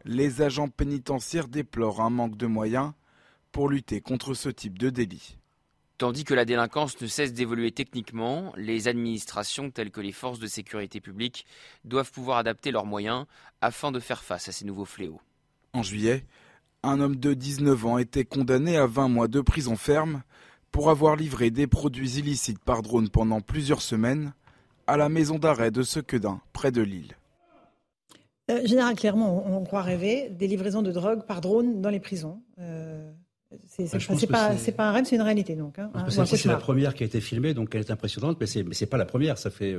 les 0.07 0.41
agents 0.41 0.69
pénitentiaires 0.69 1.49
déplorent 1.49 2.01
un 2.01 2.09
manque 2.09 2.38
de 2.38 2.47
moyens 2.47 2.93
pour 3.51 3.69
lutter 3.69 4.01
contre 4.01 4.34
ce 4.34 4.49
type 4.49 4.79
de 4.79 4.89
délit. 4.89 5.38
Tandis 5.97 6.23
que 6.23 6.34
la 6.34 6.45
délinquance 6.45 6.99
ne 7.01 7.07
cesse 7.07 7.34
d'évoluer 7.34 7.71
techniquement, 7.71 8.53
les 8.55 8.88
administrations 8.88 9.71
telles 9.71 9.91
que 9.91 9.99
les 9.99 10.11
forces 10.11 10.39
de 10.39 10.47
sécurité 10.47 11.01
publique 11.01 11.45
doivent 11.85 12.11
pouvoir 12.11 12.38
adapter 12.38 12.71
leurs 12.71 12.85
moyens 12.85 13.25
afin 13.61 13.91
de 13.91 13.99
faire 13.99 14.23
face 14.23 14.47
à 14.47 14.51
ces 14.51 14.65
nouveaux 14.65 14.85
fléaux. 14.85 15.19
En 15.73 15.84
juillet, 15.84 16.23
un 16.84 16.99
homme 16.99 17.15
de 17.15 17.34
19 17.34 17.85
ans 17.85 17.97
était 17.97 18.25
condamné 18.25 18.77
à 18.77 18.85
20 18.85 19.09
mois 19.09 19.27
de 19.27 19.41
prison 19.41 19.75
ferme 19.75 20.21
pour 20.71 20.91
avoir 20.91 21.15
livré 21.15 21.49
des 21.49 21.67
produits 21.67 22.17
illicites 22.17 22.63
par 22.63 22.84
drone 22.84 23.09
pendant 23.09 23.41
plusieurs 23.41 23.81
semaines 23.81 24.34
à 24.85 24.97
la 24.97 25.09
maison 25.09 25.39
d'arrêt 25.39 25.71
de 25.71 25.81
Sequedin, 25.81 26.39
près 26.53 26.71
de 26.71 26.81
Lille. 26.81 27.17
Euh, 28.49 28.65
général, 28.65 28.95
clairement, 28.95 29.45
on, 29.45 29.64
croit 29.64 29.82
rêver 29.82 30.30
des 30.30 30.48
livraisons 30.48 30.82
de 30.82 30.91
drogue 30.91 31.26
par 31.26 31.41
drone 31.41 31.82
dans 31.82 31.90
les 31.90 31.99
prisons. 31.99 32.41
Euh, 32.60 33.11
C'est 33.68 33.88
pas, 34.28 34.56
pas, 34.76 34.90
un 34.90 34.91
rêve, 34.91 35.06
c'est 35.06 35.15
une 35.15 35.22
réalité 35.22 35.56
donc. 35.56 35.80
Hein, 35.80 35.91
c'est 36.10 36.45
la 36.45 36.57
première 36.57 36.94
qui 36.94 37.03
a 37.03 37.06
été 37.06 37.22
filmée, 37.22 37.53
donc 37.53 37.76
elle 37.76 37.82
est 37.82 37.91
impressionnante, 37.91 38.38
mais 38.40 38.48
c'est 38.48 38.86
pas 38.86 38.98
la 38.98 39.06
première. 39.06 39.38
Ça 39.38 39.49
fait 39.49 39.76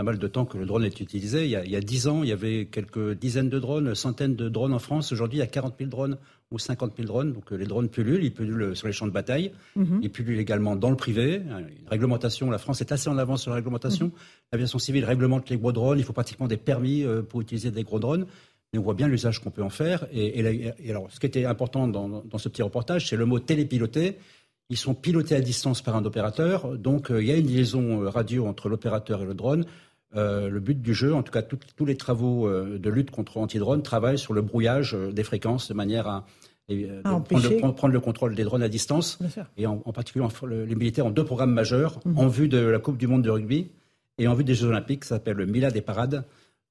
pas 0.00 0.04
mal 0.04 0.18
de 0.18 0.28
temps 0.28 0.46
que 0.46 0.56
le 0.56 0.64
drone 0.64 0.82
est 0.86 0.98
utilisé. 1.00 1.44
Il 1.44 1.50
y, 1.50 1.56
a, 1.56 1.62
il 1.62 1.70
y 1.70 1.76
a 1.76 1.80
10 1.82 2.08
ans, 2.08 2.22
il 2.22 2.30
y 2.30 2.32
avait 2.32 2.64
quelques 2.64 3.18
dizaines 3.18 3.50
de 3.50 3.58
drones, 3.58 3.94
centaines 3.94 4.34
de 4.34 4.48
drones 4.48 4.72
en 4.72 4.78
France. 4.78 5.12
Aujourd'hui, 5.12 5.36
il 5.36 5.40
y 5.40 5.44
a 5.44 5.46
40 5.46 5.74
000 5.78 5.90
drones 5.90 6.16
ou 6.50 6.58
50 6.58 6.92
000 6.96 7.06
drones. 7.06 7.34
Donc 7.34 7.52
euh, 7.52 7.56
les 7.56 7.66
drones 7.66 7.90
pullulent, 7.90 8.24
ils 8.24 8.32
pullulent 8.32 8.74
sur 8.74 8.86
les 8.86 8.94
champs 8.94 9.06
de 9.06 9.12
bataille, 9.12 9.52
mhm. 9.76 10.00
ils 10.02 10.10
pullulent 10.10 10.38
également 10.38 10.74
dans 10.74 10.88
le 10.88 10.96
privé. 10.96 11.42
Une 11.44 11.88
réglementation, 11.90 12.50
la 12.50 12.56
France 12.56 12.80
est 12.80 12.92
assez 12.92 13.10
en 13.10 13.18
avance 13.18 13.42
sur 13.42 13.50
la 13.50 13.56
réglementation. 13.56 14.06
Mhm. 14.06 14.12
L'aviation 14.52 14.78
civile 14.78 15.04
réglemente 15.04 15.50
les 15.50 15.58
gros 15.58 15.72
drones, 15.72 15.98
il 15.98 16.04
faut 16.06 16.14
pratiquement 16.14 16.48
des 16.48 16.56
permis 16.56 17.02
euh, 17.02 17.20
pour 17.20 17.42
utiliser 17.42 17.70
des 17.70 17.82
gros 17.82 17.98
drones. 17.98 18.24
Mais 18.72 18.78
on 18.78 18.82
voit 18.82 18.94
bien 18.94 19.06
l'usage 19.06 19.40
qu'on 19.40 19.50
peut 19.50 19.62
en 19.62 19.68
faire. 19.68 20.06
Et, 20.14 20.72
alors, 20.88 21.08
ce 21.10 21.20
qui 21.20 21.26
était 21.26 21.44
important 21.44 21.88
dans, 21.88 22.08
dans 22.08 22.38
ce 22.38 22.48
petit 22.48 22.62
reportage, 22.62 23.06
c'est 23.06 23.16
le 23.16 23.26
mot 23.26 23.38
télépiloté. 23.38 24.16
Ils 24.70 24.76
sont 24.76 24.94
pilotés 24.94 25.34
à 25.34 25.40
distance 25.40 25.82
par 25.82 25.96
un 25.96 26.04
opérateur. 26.04 26.78
Donc, 26.78 27.10
euh, 27.10 27.20
il 27.20 27.28
y 27.28 27.32
a 27.32 27.36
une 27.36 27.48
liaison 27.48 28.08
radio 28.08 28.46
entre 28.46 28.68
l'opérateur 28.68 29.20
et 29.22 29.26
le 29.26 29.34
drone. 29.34 29.66
Euh, 30.16 30.48
le 30.48 30.58
but 30.60 30.80
du 30.80 30.92
jeu, 30.92 31.14
en 31.14 31.22
tout 31.22 31.32
cas 31.32 31.42
tous 31.42 31.84
les 31.84 31.96
travaux 31.96 32.48
euh, 32.48 32.78
de 32.78 32.90
lutte 32.90 33.10
contre 33.10 33.36
anti-drone, 33.38 33.82
travaillent 33.82 34.18
sur 34.18 34.32
le 34.32 34.42
brouillage 34.42 34.94
euh, 34.94 35.12
des 35.12 35.22
fréquences 35.22 35.68
de 35.68 35.74
manière 35.74 36.08
à, 36.08 36.26
prendre, 37.14 37.88
le, 37.88 38.00
contrôle 38.00 38.34
des 38.34 38.44
drones 38.44 38.62
à 38.62 38.68
distance. 38.68 39.18
Et 39.56 39.66
en, 39.66 39.78
particulier, 39.78 40.26
les 40.66 40.74
militaires 40.74 41.06
ont 41.06 41.10
deux 41.10 41.24
programmes 41.24 41.52
majeurs 41.52 42.00
mhm. 42.04 42.18
en 42.18 42.28
vue 42.28 42.48
de 42.48 42.58
la 42.58 42.78
Coupe 42.78 42.96
du 42.96 43.06
Monde 43.06 43.22
de 43.22 43.30
rugby 43.30 43.70
et 44.18 44.26
en 44.26 44.34
vue 44.34 44.44
des 44.44 44.54
Jeux 44.54 44.68
Olympiques. 44.68 45.04
Ça 45.04 45.16
s'appelle 45.16 45.36
le 45.36 45.46
Mila 45.46 45.70
des 45.70 45.80
parades, 45.80 46.24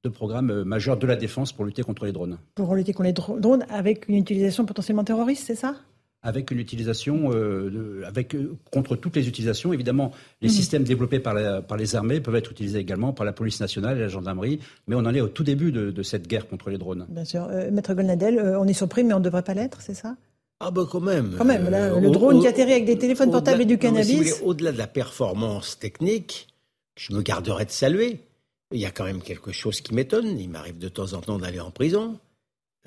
deux 0.04 0.12
programmes 0.12 0.64
majeurs 0.64 0.98
de 0.98 1.08
la 1.08 1.16
défense 1.16 1.52
pour 1.54 1.66
lutter 1.66 1.84
contre 1.84 2.06
les 2.06 2.12
drones. 2.12 2.40
Pour 2.56 2.76
lutter 2.76 2.94
contre 2.94 3.08
les 3.08 3.40
drones 3.42 3.66
avec 3.70 4.08
une 4.10 4.16
utilisation 4.16 4.66
potentiellement 4.66 5.04
terroriste, 5.04 5.48
c'est 5.48 5.56
ça? 5.56 5.76
Avec 6.22 6.52
une 6.52 6.60
utilisation, 6.60 7.32
euh, 7.32 8.04
avec, 8.06 8.36
euh, 8.36 8.58
contre 8.72 8.96
toutes 8.96 9.16
les 9.16 9.28
utilisations. 9.28 9.72
Évidemment, 9.72 10.12
les 10.42 10.50
mhm. 10.50 10.54
systèmes 10.54 10.84
développés 10.84 11.20
par, 11.20 11.64
par, 11.64 11.78
les 11.78 11.96
armées 11.96 12.20
peuvent 12.20 12.36
être 12.36 12.52
utilisés 12.52 12.80
également 12.80 13.14
par 13.14 13.26
la 13.26 13.32
police 13.32 13.60
nationale 13.60 13.98
et 13.98 14.02
la 14.02 14.08
gendarmerie, 14.10 14.60
mais 14.88 14.96
on 14.96 15.00
en 15.00 15.14
est 15.14 15.22
au 15.22 15.30
tout 15.30 15.44
début 15.44 15.72
de, 15.72 16.04
cette 16.04 16.28
guerre 16.28 16.48
contre 16.48 16.70
les 16.70 16.78
drones. 16.78 17.06
Bien 17.10 17.26
sûr. 17.26 17.48
Euh, 17.50 17.72
Maître 17.72 17.94
Golnadel, 17.94 18.40
on 18.58 18.68
est 18.68 18.74
surpris, 18.74 19.04
mais 19.04 19.14
on 19.14 19.20
ne 19.20 19.24
devrait 19.24 19.44
pas 19.44 19.54
l'être, 19.54 19.82
c'est 19.82 19.94
ça? 19.94 20.16
Ah 20.62 20.72
ben 20.72 20.86
quand 20.86 21.00
même. 21.00 21.36
Quand 21.38 21.46
même, 21.46 21.70
le 21.70 22.10
drone 22.10 22.42
qui 22.42 22.48
atterrit 22.48 22.74
avec 22.74 22.86
des 22.86 22.98
téléphones 22.98 23.32
portables 23.32 23.62
et 23.62 23.66
du 23.66 23.78
cannabis. 23.78 24.42
Au-delà 24.44 24.74
de 24.74 24.78
la 24.78 24.88
performance 24.88 25.80
technique, 25.80 26.48
je 26.98 27.14
me 27.14 27.22
garderais 27.22 27.66
de 27.66 27.72
saluer. 27.72 28.20
Il 28.72 28.80
y 28.80 28.86
a 28.86 28.92
quand 28.92 29.06
même 29.06 29.22
quelque 29.22 29.52
chose 29.52 29.80
qui 29.80 29.94
m'étonne. 29.94 30.38
Il 30.38 30.50
m'arrive 30.50 30.78
de 30.78 30.90
temps 30.90 31.14
en 31.14 31.22
temps 31.22 31.40
d'aller 31.40 31.62
en 31.62 31.72
prison. 31.72 32.20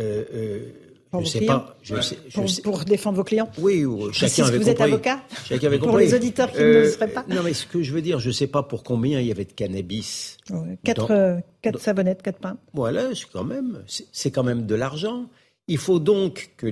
Euh, 0.01 0.71
pour 1.13 1.25
je 1.25 1.27
sais 1.27 1.41
pas. 1.43 1.77
Je 1.83 2.01
sais, 2.01 2.17
pour, 2.63 2.79
défendre 2.85 3.19
vos 3.19 3.25
clients 3.25 3.51
Oui, 3.59 3.85
chacun 4.13 4.47
avait 4.47 4.57
vous 4.57 4.69
êtes 4.71 4.81
avocat 4.81 5.21
Chacun 5.45 5.67
avait 5.67 5.79
Pour 5.79 5.99
les 5.99 6.15
auditeurs 6.15 6.51
qui 6.51 6.59
ne 6.59 6.65
le 6.65 6.91
seraient 6.91 7.09
pas 7.09 7.25
Non, 7.29 7.43
mais 7.43 7.53
ce 7.53 7.67
que 7.67 7.83
je 7.83 7.93
veux 7.93 8.01
dire, 8.01 8.19
je 8.19 8.29
ne 8.29 8.33
sais 8.33 8.47
pas 8.47 8.63
pour 8.63 8.83
combien 8.83 9.21
il 9.21 9.27
y 9.27 9.31
avait 9.31 9.45
de 9.45 9.53
cannabis. 9.53 10.39
quatre, 10.83 11.11
euh, 11.11 11.37
quatre 11.61 11.81
savonnettes, 11.81 12.23
quatre 12.23 12.39
pains. 12.39 12.57
Voilà, 12.73 13.15
c'est 13.15 13.31
quand 13.31 13.45
même, 13.45 13.85
c'est 13.87 14.31
quand 14.31 14.43
même 14.43 14.65
de 14.65 14.75
l'argent. 14.75 15.27
Il 15.69 15.77
faut 15.79 15.99
donc 15.99 16.53
que 16.57 16.67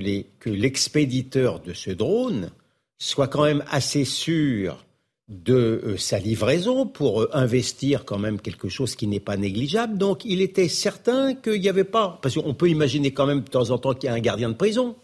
l'expéditeur 0.49 1.59
de 1.59 1.73
ce 1.73 1.91
drone 1.91 2.49
soit 2.97 3.27
quand 3.27 3.43
même 3.43 3.63
assez 3.69 4.05
sûr 4.05 4.83
de 5.31 5.53
euh, 5.53 5.97
sa 5.97 6.19
livraison 6.19 6.85
pour 6.85 7.21
euh, 7.21 7.29
investir 7.31 8.03
quand 8.03 8.19
même 8.19 8.39
quelque 8.39 8.67
chose 8.67 8.95
qui 8.95 9.07
n'est 9.07 9.21
pas 9.21 9.37
négligeable. 9.37 9.97
Donc 9.97 10.25
il 10.25 10.41
était 10.41 10.67
certain 10.67 11.33
qu'il 11.33 11.61
n'y 11.61 11.69
avait 11.69 11.85
pas, 11.85 12.19
parce 12.21 12.35
qu'on 12.35 12.53
peut 12.53 12.69
imaginer 12.69 13.11
quand 13.11 13.25
même 13.25 13.39
de 13.39 13.49
temps 13.49 13.71
en 13.71 13.77
temps 13.77 13.93
qu'il 13.93 14.09
y 14.09 14.09
a 14.09 14.13
un 14.13 14.19
gardien 14.19 14.49
de 14.49 14.55
prison 14.55 14.95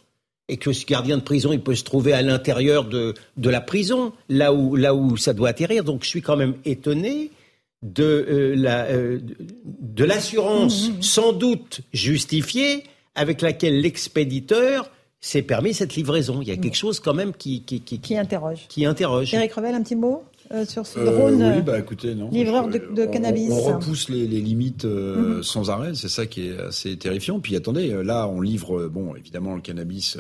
et 0.49 0.57
que 0.57 0.73
ce 0.73 0.85
gardien 0.85 1.17
de 1.17 1.23
prison, 1.23 1.53
il 1.53 1.61
peut 1.61 1.75
se 1.75 1.83
trouver 1.85 2.11
à 2.13 2.21
l'intérieur 2.21 2.83
de, 2.85 3.13
de 3.37 3.49
la 3.49 3.61
prison, 3.61 4.13
là 4.27 4.53
où, 4.53 4.75
là 4.75 4.93
où 4.93 5.15
ça 5.15 5.33
doit 5.33 5.49
atterrir. 5.49 5.85
Donc 5.85 6.03
je 6.03 6.09
suis 6.09 6.21
quand 6.21 6.37
même 6.37 6.55
étonné 6.65 7.31
de 7.81 8.03
euh, 8.03 8.55
la 8.55 8.87
de 8.89 10.03
l'assurance 10.03 10.89
mmh, 10.89 10.91
mmh, 10.91 10.97
mmh. 10.97 11.01
sans 11.03 11.31
doute 11.31 11.81
justifiée 11.93 12.83
avec 13.15 13.41
laquelle 13.41 13.79
l'expéditeur 13.79 14.91
s'est 15.19 15.41
permis 15.41 15.73
cette 15.73 15.95
livraison. 15.95 16.41
Il 16.41 16.47
y 16.47 16.51
a 16.51 16.57
quelque 16.57 16.75
chose 16.77 16.99
quand 16.99 17.13
même 17.13 17.33
qui 17.33 17.63
qui, 17.63 17.81
qui, 17.81 17.99
qui 17.99 18.17
interroge. 18.17 18.67
Qui 18.69 18.85
interroge. 18.85 19.33
Eric 19.33 19.53
Revel, 19.53 19.75
un 19.75 19.81
petit 19.81 19.95
mot 19.95 20.23
euh, 20.51 20.65
sur 20.65 20.85
ce 20.85 20.99
euh, 20.99 21.05
drone 21.05 21.53
Oui, 21.55 21.61
bah 21.61 21.79
écoutez, 21.79 22.15
non. 22.15 22.29
Livreur 22.29 22.67
de, 22.67 22.77
de 22.77 23.05
cannabis. 23.05 23.51
On, 23.51 23.61
repousse 23.61 24.09
les, 24.09 24.27
les 24.27 24.39
limites 24.41 24.85
euh, 24.85 25.37
mhm. 25.37 25.43
sans 25.43 25.69
arrêt, 25.69 25.93
c'est 25.95 26.09
ça 26.09 26.25
qui 26.25 26.47
est 26.47 26.59
assez 26.59 26.97
terrifiant. 26.97 27.39
Puis 27.39 27.55
attendez, 27.55 27.89
là, 28.03 28.27
on 28.27 28.39
livre, 28.39 28.87
bon, 28.87 29.15
évidemment, 29.15 29.55
le 29.55 29.61
cannabis 29.61 30.17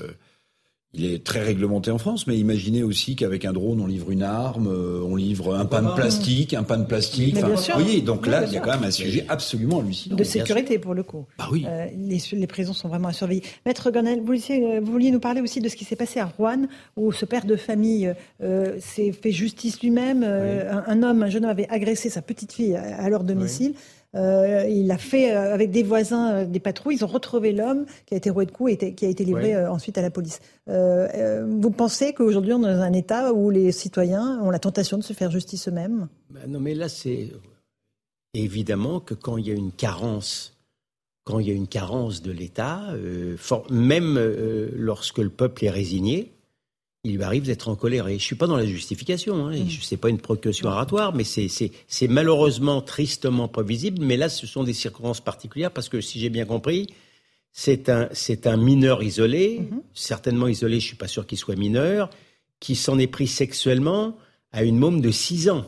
il 0.93 1.05
est 1.05 1.23
très 1.23 1.41
réglementé 1.43 1.91
en 1.91 1.97
France, 1.97 2.27
mais 2.27 2.37
imaginez 2.37 2.81
aussi 2.81 3.15
qu'avec 3.15 3.43
un 3.43 3.51
drone, 3.51 3.81
on 3.81 3.87
livre 3.87 4.09
une 4.09 4.23
arme, 4.23 4.67
euh, 4.67 5.01
on 5.03 5.15
livre 5.15 5.53
un 5.53 5.65
pain 5.65 5.81
de 5.81 5.93
plastique, 5.93 6.53
un 6.53 6.63
pain 6.63 6.77
de 6.77 6.85
plastique. 6.85 7.35
Enfin, 7.37 7.49
vous 7.49 7.83
voyez, 7.83 8.01
donc 8.01 8.25
là, 8.25 8.45
il 8.45 8.53
y 8.53 8.57
a 8.57 8.61
quand 8.61 8.71
même 8.71 8.85
un 8.85 8.91
sujet 8.91 9.25
absolument 9.27 9.79
hallucinant. 9.79 10.15
De 10.15 10.23
sécurité, 10.23 10.79
pour 10.79 10.93
le 10.93 11.03
coup. 11.03 11.25
Bah 11.37 11.49
oui. 11.51 11.65
Euh, 11.67 11.87
les, 11.95 12.19
les, 12.31 12.47
prisons 12.47 12.71
sont 12.71 12.87
vraiment 12.87 13.09
à 13.09 13.13
surveiller. 13.13 13.43
Maître 13.65 13.91
Gonel, 13.91 14.21
vous, 14.21 14.33
euh, 14.33 14.79
vous, 14.81 14.91
vouliez 14.91 15.11
nous 15.11 15.19
parler 15.19 15.41
aussi 15.41 15.59
de 15.59 15.67
ce 15.67 15.75
qui 15.75 15.83
s'est 15.83 15.97
passé 15.97 16.21
à 16.21 16.25
Rouen, 16.25 16.67
où 16.95 17.11
ce 17.11 17.25
père 17.25 17.45
de 17.45 17.57
famille 17.57 18.13
s'est 18.79 19.11
fait 19.11 19.31
justice 19.31 19.81
lui-même. 19.81 20.23
Un, 20.23 21.03
homme, 21.03 21.23
un 21.23 21.29
jeune 21.29 21.43
homme 21.43 21.51
avait 21.51 21.67
agressé 21.69 22.09
sa 22.09 22.21
petite 22.21 22.53
fille 22.53 22.75
à, 22.75 23.09
leur 23.09 23.23
domicile. 23.23 23.73
Euh, 24.15 24.65
il 24.69 24.89
a 24.91 24.97
fait 24.97 25.35
euh, 25.35 25.53
avec 25.53 25.69
des 25.69 25.83
voisins 25.83 26.33
euh, 26.33 26.45
des 26.45 26.59
patrouilles. 26.59 26.95
Ils 26.95 27.05
ont 27.05 27.09
retrouvé 27.09 27.51
l'homme 27.51 27.85
qui 28.05 28.13
a 28.13 28.17
été 28.17 28.29
roué 28.29 28.45
de 28.45 28.51
coups 28.51 28.73
et 28.73 28.95
qui 28.95 29.05
a 29.05 29.09
été 29.09 29.25
livré 29.25 29.55
ensuite 29.67 29.97
à 29.97 30.01
la 30.01 30.09
police. 30.09 30.39
vous 30.67 31.71
pensez 31.71 32.13
qu'aujourd'hui 32.13 32.53
on 32.53 32.59
est 32.59 32.73
dans 32.73 32.81
un 32.81 32.93
État 32.93 33.33
où 33.33 33.49
les 33.49 33.71
citoyens 33.71 34.39
ont 34.41 34.49
la 34.49 34.59
tentation 34.59 34.97
de 34.97 35.03
se 35.03 35.13
faire 35.13 35.31
justice 35.31 35.67
eux-mêmes? 35.67 36.07
Ben 36.29 36.47
Non, 36.47 36.59
mais 36.59 36.73
là 36.73 36.89
c'est 36.89 37.31
évidemment 38.33 38.99
que 38.99 39.13
quand 39.13 39.37
il 39.37 39.47
y 39.47 39.51
a 39.51 39.55
une 39.55 39.71
carence 39.71 40.53
quand 41.25 41.39
il 41.39 41.49
y 41.49 41.51
a 41.51 41.53
une 41.53 41.67
carence 41.67 42.21
de 42.21 42.31
l'État, 42.31 42.93
même 43.69 44.17
lorsque 44.73 45.17
le 45.17 45.29
peuple 45.29 45.65
est 45.65 45.69
résigné, 45.69 46.31
il 47.07 47.15
lui 47.15 47.23
arrive 47.23 47.43
d'être 47.43 47.69
en 47.69 47.75
colère. 47.75 48.07
Et 48.07 48.11
je 48.11 48.15
ne 48.15 48.21
suis 48.21 48.35
pas 48.35 48.47
dans 48.47 48.57
la 48.57 48.65
justification, 48.65 49.47
hein, 49.47 49.55
mm. 49.55 49.69
ce 49.69 49.93
n'est 49.93 49.99
pas 49.99 50.09
une 50.09 50.19
précaution 50.19 50.69
oratoire, 50.69 51.15
mais 51.15 51.23
c'est 51.23 52.07
malheureusement 52.07 52.81
tristement 52.81 53.47
prévisible. 53.47 54.03
Mais 54.03 54.17
là, 54.17 54.29
ce 54.29 54.45
sont 54.45 54.63
des 54.63 54.73
circonstances 54.73 55.21
particulières 55.21 55.71
parce 55.71 55.89
que, 55.89 56.01
si 56.01 56.19
j'ai 56.19 56.29
bien 56.29 56.45
compris, 56.45 56.87
c'est 57.51 57.89
un, 57.89 58.09
un 58.45 58.57
mineur 58.57 59.01
isolé, 59.01 59.61
mm-hmm. 59.61 59.81
certainement 59.93 60.47
isolé, 60.47 60.79
je 60.79 60.85
ne 60.85 60.89
suis 60.89 60.97
pas 60.97 61.07
sûr 61.07 61.25
qu'il 61.25 61.37
soit 61.37 61.55
mineur, 61.55 62.09
qui 62.59 62.75
s'en 62.75 62.99
est 62.99 63.07
pris 63.07 63.27
sexuellement 63.27 64.17
à 64.51 64.63
une 64.63 64.77
môme 64.77 65.01
de 65.01 65.11
6 65.11 65.49
ans. 65.49 65.65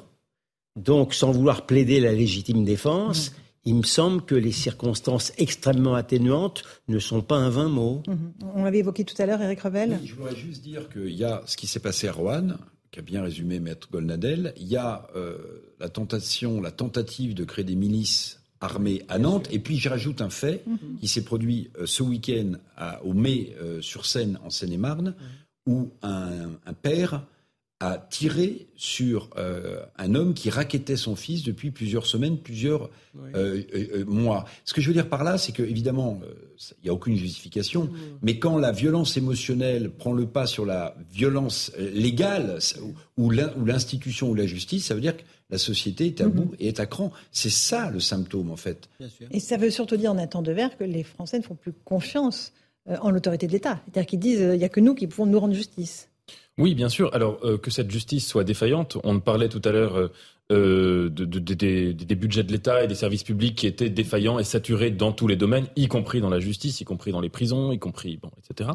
Donc, 0.76 1.14
sans 1.14 1.32
vouloir 1.32 1.66
plaider 1.66 1.99
la 1.99 2.11
légitime 2.11 2.64
défense, 2.64 3.32
mm 3.32 3.34
il 3.65 3.76
me 3.76 3.84
semble 3.84 4.23
que 4.23 4.36
les 4.36 4.52
circonstances 4.52 5.34
extrêmement 5.38 5.95
atténuantes 5.95 6.64
ne 6.88 6.99
sont 6.99 7.22
pas 7.22 7.38
un 7.38 7.49
vain 7.49 7.69
mot. 7.69 8.02
Mhm. 8.07 8.34
On 8.56 8.64
l'avait 8.64 8.80
évoqué 8.80 9.03
tout 9.03 9.19
à 9.22 9.26
l'heure, 9.26 9.41
Eric 9.41 9.61
Revel. 9.61 9.99
je 10.03 10.15
voudrais 10.15 10.36
juste 10.36 10.61
dire 10.61 10.90
qu'il 10.90 11.14
y 11.14 11.23
a 11.23 11.44
ce 11.45 11.57
qui 11.57 11.68
s'est 11.68 11.80
passé 11.80 12.07
à 12.07 12.11
Rouen, 12.11 12.57
qu'a 12.91 13.02
bien 13.02 13.22
résumé 13.22 13.60
Maître 13.60 13.90
Golnadel. 13.91 14.53
Il 14.57 14.68
y 14.68 14.77
a 14.77 15.07
euh, 15.15 15.38
la 15.80 15.90
tentation, 15.90 16.61
la 16.61 16.72
tentative 16.72 17.34
de 17.34 17.44
créer 17.44 17.65
des 17.65 17.76
milices 17.76 18.41
armées 18.61 19.03
à 19.07 19.19
Nantes. 19.19 19.48
Et 19.52 19.60
puis, 19.60 19.77
j'y 19.77 19.88
rajoute 19.90 20.22
un 20.22 20.30
fait 20.30 20.64
mhm. 20.65 20.98
qui 20.99 21.07
s'est 21.07 21.23
produit 21.23 21.69
euh, 21.77 21.86
ce 21.86 22.03
week-end 22.03 22.53
au 23.03 23.14
Mai 23.14 23.56
euh, 23.61 23.81
sur 23.81 24.06
Seine, 24.06 24.40
en 24.44 24.49
Seine-et-Marne, 24.49 25.15
où 25.65 25.91
un, 26.02 26.52
un 26.65 26.73
père 26.73 27.26
a 27.81 27.97
tiré 28.10 28.68
sur 28.76 29.30
euh, 29.38 29.81
un 29.97 30.14
homme 30.14 30.34
qui 30.34 30.49
raquettait 30.49 30.97
son 30.97 31.15
fils 31.15 31.43
depuis 31.43 31.72
plusieurs 31.72 32.06
semaines, 32.06 32.38
plusieurs 32.38 32.89
euh, 33.34 33.64
euh, 33.73 34.03
mois. 34.06 34.43
Ce 34.65 34.73
que 34.73 34.81
je 34.81 34.88
veux 34.88 34.93
dire 34.93 35.07
par 35.07 35.23
là, 35.23 35.38
c'est 35.38 35.53
que 35.53 35.64
évidemment, 35.64 36.19
il 36.60 36.84
n'y 36.84 36.89
a 36.89 36.93
aucune 36.93 37.15
justification, 37.15 37.89
mais 38.22 38.38
quand 38.38 38.57
la 38.57 38.73
violence 38.73 39.15
émotionnelle 39.15 39.91
prend 39.91 40.11
le 40.11 40.27
pas 40.27 40.45
sur 40.45 40.65
la 40.65 40.95
violence 41.10 41.72
légale 41.77 42.60
ou 43.18 43.30
l'institution 43.30 44.30
ou 44.30 44.35
la 44.35 44.45
justice, 44.45 44.88
ça 44.88 44.93
veut 44.93 45.01
dire 45.01 45.15
que 45.15 45.23
la 45.49 45.57
société 45.57 46.07
est 46.07 46.19
à 46.19 46.26
mhm. 46.26 46.31
bout 46.31 46.56
et 46.60 46.68
est 46.68 46.81
à 46.81 46.85
cran. 46.85 47.14
C'est 47.31 47.49
ça 47.49 47.89
le 47.91 48.01
symptôme, 48.01 48.51
en 48.51 48.57
fait. 48.57 48.89
Et 49.31 49.39
ça 49.39 49.56
veut 49.56 49.72
surtout 49.72 49.95
dire, 49.95 50.11
en 50.11 50.18
un 50.18 50.27
temps 50.27 50.41
de 50.41 50.51
verre, 50.51 50.77
que 50.77 50.84
les 50.84 51.03
Français 51.03 51.38
ne 51.38 51.43
font 51.43 51.56
plus 51.56 51.73
confiance 51.85 52.51
en 52.85 53.10
l'autorité 53.10 53.47
de 53.47 53.53
l'État. 53.53 53.81
C'est-à-dire 53.85 54.06
qu'ils 54.06 54.19
disent, 54.19 54.39
il 54.41 54.57
n'y 54.57 54.65
a 54.65 54.69
que 54.69 54.81
nous 54.81 54.95
qui 54.95 55.07
pouvons 55.07 55.27
nous 55.27 55.39
rendre 55.39 55.53
justice. 55.53 56.09
Oui, 56.60 56.76
bien 56.76 56.90
sûr. 56.90 57.10
Alors 57.15 57.40
euh, 57.44 57.57
que 57.57 57.72
cette 57.72 57.90
justice 57.90 58.27
soit 58.27 58.44
défaillante, 58.44 58.98
on 59.06 59.22
parlait 59.22 59.48
tout 59.48 59.61
à 59.64 59.72
l'heure 59.72 59.98
euh, 59.98 60.11
euh 60.52 61.10
de, 61.10 61.23
de, 61.23 61.40
des 61.94 62.15
budgets 62.15 62.44
de 62.44 62.52
l'État 62.52 62.84
et 62.84 62.88
des 62.88 62.95
services 62.95 63.23
publics 63.23 63.56
qui 63.56 63.65
étaient 63.65 63.90
défaillants 63.90 64.40
et 64.40 64.44
saturés 64.44 64.91
dans 64.91 65.14
tous 65.14 65.27
les 65.27 65.38
domaines, 65.38 65.68
y 65.77 65.88
compris 65.88 66.19
dans 66.19 66.30
la 66.30 66.40
justice, 66.40 66.81
y 66.81 66.86
compris 66.86 67.14
dans 67.14 67.22
les 67.22 67.30
prisons, 67.30 67.72
y 67.72 67.80
compris 67.80 68.18
bon, 68.18 68.30
etc. 68.38 68.72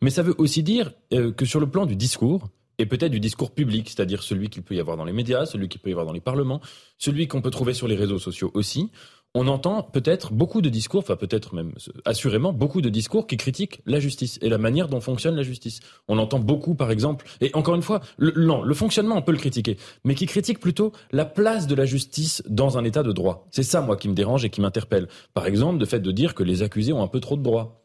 Mais 0.00 0.10
ça 0.10 0.22
veut 0.22 0.34
aussi 0.38 0.62
dire 0.62 0.92
euh, 1.12 1.32
que 1.32 1.44
sur 1.44 1.58
le 1.58 1.68
plan 1.68 1.86
du 1.86 1.96
discours, 1.96 2.48
et 2.78 2.86
peut-être 2.86 3.10
du 3.10 3.20
discours 3.20 3.52
public, 3.52 3.88
c'est-à-dire 3.88 4.22
celui 4.22 4.48
qu'il 4.48 4.62
peut 4.62 4.74
y 4.74 4.80
avoir 4.80 4.96
dans 4.96 5.04
les 5.04 5.12
médias, 5.12 5.46
celui 5.46 5.68
qu'il 5.68 5.80
peut 5.80 5.90
y 5.90 5.92
avoir 5.92 6.06
dans 6.06 6.12
les 6.12 6.20
parlements, 6.20 6.60
celui 6.98 7.28
qu'on 7.28 7.40
peut 7.40 7.50
trouver 7.50 7.74
sur 7.74 7.88
les 7.88 7.96
réseaux 7.96 8.18
sociaux 8.18 8.50
aussi, 8.54 8.90
on 9.34 9.48
entend 9.48 9.82
peut-être 9.82 10.32
beaucoup 10.32 10.62
de 10.62 10.68
discours, 10.68 11.00
enfin 11.00 11.16
peut-être 11.16 11.54
même 11.54 11.72
assurément 12.04 12.52
beaucoup 12.52 12.80
de 12.80 12.88
discours 12.88 13.26
qui 13.26 13.36
critiquent 13.36 13.80
la 13.84 13.98
justice 13.98 14.38
et 14.42 14.48
la 14.48 14.58
manière 14.58 14.88
dont 14.88 15.00
fonctionne 15.00 15.34
la 15.34 15.42
justice. 15.42 15.80
On 16.08 16.18
entend 16.18 16.38
beaucoup, 16.38 16.74
par 16.74 16.90
exemple, 16.90 17.26
et 17.40 17.50
encore 17.54 17.74
une 17.74 17.82
fois, 17.82 18.00
le, 18.16 18.32
le 18.36 18.74
fonctionnement, 18.74 19.16
on 19.16 19.22
peut 19.22 19.32
le 19.32 19.38
critiquer, 19.38 19.76
mais 20.04 20.14
qui 20.14 20.26
critique 20.26 20.60
plutôt 20.60 20.92
la 21.10 21.24
place 21.24 21.66
de 21.66 21.74
la 21.74 21.84
justice 21.84 22.42
dans 22.48 22.78
un 22.78 22.84
état 22.84 23.02
de 23.02 23.12
droit. 23.12 23.48
C'est 23.50 23.62
ça, 23.62 23.80
moi, 23.80 23.96
qui 23.96 24.08
me 24.08 24.14
dérange 24.14 24.44
et 24.44 24.50
qui 24.50 24.60
m'interpelle. 24.60 25.08
Par 25.34 25.46
exemple, 25.46 25.80
le 25.80 25.86
fait 25.86 26.00
de 26.00 26.12
dire 26.12 26.34
que 26.34 26.42
les 26.42 26.62
accusés 26.62 26.92
ont 26.92 27.02
un 27.02 27.08
peu 27.08 27.20
trop 27.20 27.36
de 27.36 27.42
droits 27.42 27.80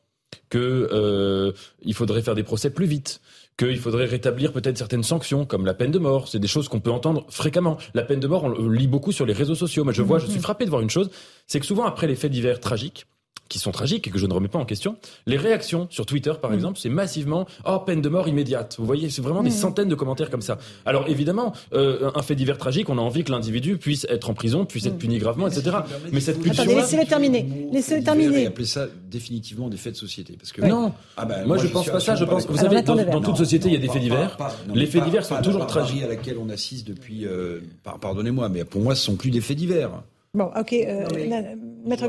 que 0.49 0.89
euh, 0.91 1.51
faudrait 1.93 2.21
faire 2.21 2.35
des 2.35 2.43
procès 2.43 2.69
plus 2.69 2.85
vite, 2.85 3.21
qu'il 3.59 3.77
faudrait 3.77 4.05
rétablir 4.05 4.53
peut-être 4.53 4.77
certaines 4.77 5.03
sanctions, 5.03 5.45
comme 5.45 5.65
la 5.65 5.73
peine 5.73 5.91
de 5.91 5.99
mort. 5.99 6.29
C'est 6.29 6.39
des 6.39 6.47
choses 6.47 6.69
qu'on 6.69 6.79
peut 6.79 6.91
entendre 6.91 7.25
fréquemment. 7.29 7.77
La 7.93 8.03
peine 8.03 8.21
de 8.21 8.27
mort, 8.27 8.45
on 8.45 8.49
le 8.49 8.73
lit 8.73 8.87
beaucoup 8.87 9.11
sur 9.11 9.25
les 9.25 9.33
réseaux 9.33 9.55
sociaux. 9.55 9.83
Mais 9.83 9.93
je 9.93 10.01
vois, 10.01 10.17
je 10.17 10.27
suis 10.27 10.39
frappé 10.39 10.65
de 10.65 10.69
voir 10.69 10.81
une 10.81 10.89
chose, 10.89 11.11
c'est 11.45 11.59
que 11.59 11.65
souvent 11.65 11.83
après 11.83 12.07
les 12.07 12.15
faits 12.15 12.31
divers 12.31 12.59
tragiques, 12.59 13.05
qui 13.49 13.59
sont 13.59 13.71
tragiques 13.71 14.07
et 14.07 14.11
que 14.11 14.19
je 14.19 14.27
ne 14.27 14.33
remets 14.33 14.47
pas 14.47 14.59
en 14.59 14.65
question. 14.65 14.95
Les 15.25 15.37
réactions 15.37 15.87
sur 15.89 16.05
Twitter, 16.05 16.33
par 16.39 16.51
mm. 16.51 16.55
exemple, 16.55 16.79
c'est 16.79 16.89
massivement 16.89 17.47
oh 17.65 17.79
peine 17.79 18.01
de 18.01 18.09
mort 18.09 18.27
immédiate. 18.27 18.75
Vous 18.79 18.85
voyez, 18.85 19.09
c'est 19.09 19.21
vraiment 19.21 19.43
des 19.43 19.49
mm. 19.49 19.53
centaines 19.53 19.89
de 19.89 19.95
commentaires 19.95 20.29
comme 20.29 20.41
ça. 20.41 20.59
Alors 20.85 21.07
évidemment, 21.07 21.53
euh, 21.73 22.11
un 22.13 22.21
fait 22.21 22.35
divers 22.35 22.57
tragique, 22.57 22.89
on 22.89 22.97
a 22.97 23.01
envie 23.01 23.23
que 23.23 23.31
l'individu 23.31 23.77
puisse 23.77 24.05
être 24.09 24.29
en 24.29 24.33
prison, 24.33 24.65
puisse 24.65 24.85
être 24.85 24.95
mm. 24.95 24.99
puni 24.99 25.17
gravement, 25.17 25.47
etc. 25.47 25.77
Mais 26.11 26.19
cette 26.19 26.39
punition, 26.39 26.63
Attendez, 26.63 26.79
laissez-le 26.79 27.05
terminer. 27.05 27.69
Laissez-le 27.73 28.03
terminer. 28.03 28.45
appeler 28.45 28.65
ça 28.65 28.87
définitivement 29.09 29.67
des 29.69 29.77
faits 29.77 29.93
de 29.93 29.97
société, 29.97 30.35
parce 30.37 30.51
que 30.51 30.61
non. 30.61 30.93
Ah 31.17 31.25
ben, 31.25 31.45
moi, 31.45 31.57
je 31.57 31.67
pense 31.67 31.89
pas 31.89 31.99
ça. 31.99 32.15
Je 32.15 32.25
pense. 32.25 32.47
Vous 32.47 32.57
savez, 32.57 32.81
dans, 32.83 33.21
toute 33.21 33.37
société, 33.37 33.69
il 33.69 33.73
y 33.73 33.77
a 33.77 33.79
des 33.79 33.89
faits 33.89 34.01
divers. 34.01 34.37
les 34.73 34.85
faits 34.85 35.03
divers 35.03 35.25
sont 35.25 35.41
toujours 35.41 35.65
tragiques. 35.65 36.03
à 36.03 36.07
laquelle 36.07 36.37
on 36.37 36.49
assiste 36.49 36.87
depuis. 36.87 37.25
Euh, 37.25 37.61
pardonnez-moi, 38.01 38.49
mais 38.49 38.63
pour 38.63 38.81
moi, 38.81 38.95
ce 38.95 39.03
sont 39.03 39.15
plus 39.15 39.31
des 39.31 39.41
faits 39.41 39.57
divers. 39.57 40.03
Bon, 40.33 40.51
ok. 40.55 40.73
Euh, 40.73 41.55
Maître 41.85 42.05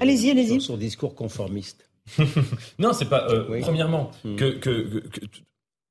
allez-y, 0.00 0.30
allez-y. 0.30 0.60
Son 0.60 0.76
discours 0.76 1.14
conformiste. 1.14 1.88
non, 2.78 2.92
c'est 2.92 3.08
pas. 3.08 3.28
Euh, 3.28 3.60
premièrement, 3.60 4.10
hmm. 4.24 4.36
que, 4.36 4.50
que, 4.52 5.00
que, 5.00 5.20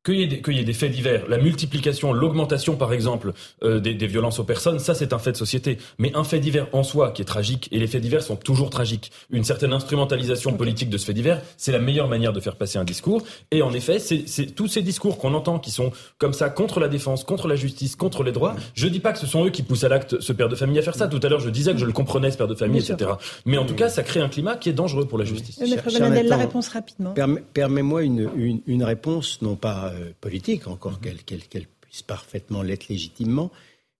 qu'il 0.07 0.53
y, 0.55 0.59
ait 0.59 0.63
des 0.63 0.73
faits 0.73 0.91
divers, 0.91 1.27
la 1.27 1.37
multiplication, 1.37 2.13
l'augmentation 2.13 2.75
par 2.77 2.93
exemple 2.93 3.33
euh, 3.63 3.79
des, 3.79 4.07
violences 4.07 4.39
aux 4.39 4.43
personnes, 4.43 4.79
ça 4.79 4.95
c'est 4.95 5.11
un 5.11 5.19
fait 5.19 5.33
de 5.33 5.37
société. 5.37 5.77
Mais 5.97 6.15
un 6.15 6.23
fait 6.23 6.39
divers 6.39 6.67
en 6.71 6.83
soi 6.83 7.11
qui 7.11 7.21
est 7.21 7.25
tragique, 7.25 7.67
et 7.71 7.79
les 7.79 7.87
faits 7.87 8.01
divers 8.01 8.23
sont 8.23 8.37
toujours 8.37 8.69
tragiques, 8.69 9.11
une 9.31 9.43
certaine 9.43 9.73
instrumentalisation 9.73 10.53
politique 10.53 10.89
de 10.89 10.97
ce 10.97 11.05
fait 11.05 11.13
divers, 11.13 11.41
c'est 11.57 11.71
la 11.71 11.79
meilleure 11.79 12.07
manière 12.07 12.31
de 12.31 12.39
faire 12.39 12.55
passer 12.55 12.79
un 12.79 12.85
discours. 12.85 13.23
Et 13.51 13.61
en 13.61 13.73
effet, 13.73 13.99
c'est 13.99 14.45
tous 14.55 14.67
ces 14.67 14.81
discours 14.81 15.17
qu'on 15.17 15.33
entend 15.33 15.59
qui 15.59 15.71
sont 15.71 15.91
comme 16.17 16.33
ça 16.33 16.49
contre 16.49 16.79
la 16.79 16.87
défense, 16.87 17.23
contre 17.23 17.47
la 17.47 17.55
justice, 17.55 17.95
contre 17.95 18.23
les 18.23 18.31
droits, 18.31 18.55
je 18.75 18.87
dis 18.87 18.99
pas 18.99 19.11
que 19.11 19.19
ce 19.19 19.27
sont 19.27 19.45
eux 19.45 19.49
qui 19.49 19.63
poussent 19.63 19.83
à 19.83 19.89
l'acte 19.89 20.21
ce 20.21 20.31
père 20.33 20.49
de 20.49 20.55
famille 20.55 20.79
à 20.79 20.81
faire 20.81 20.95
ça. 20.95 21.07
Tout 21.07 21.19
à 21.23 21.29
l'heure 21.29 21.39
je 21.39 21.49
disais 21.49 21.73
que 21.73 21.79
je 21.79 21.85
le 21.85 21.91
comprenais 21.91 22.31
ce 22.31 22.37
père 22.37 22.47
de 22.47 22.55
famille, 22.55 22.79
etc. 22.79 23.11
Mais 23.45 23.57
en 23.57 23.65
tout 23.65 23.75
cas, 23.75 23.89
ça 23.89 24.03
crée 24.03 24.21
un 24.21 24.29
climat 24.29 24.55
qui 24.55 24.69
est 24.69 24.73
dangereux 24.73 25.05
pour 25.05 25.17
la 25.17 25.25
justice. 25.25 25.59
Maître 25.59 26.29
la 26.29 26.37
réponse 26.37 26.69
rapidement. 26.69 27.13
Permets-moi 27.53 28.03
une, 28.03 28.61
une 28.65 28.83
réponse, 28.83 29.41
non 29.41 29.55
pas 29.55 29.91
euh, 29.93 29.96
politique, 30.21 30.67
encore 30.67 30.99
mhm. 31.03 31.17
qu'elle 31.25 31.67
puisse 31.81 32.01
parfaitement 32.01 32.61
l'être 32.61 32.87
légitimement, 32.89 33.51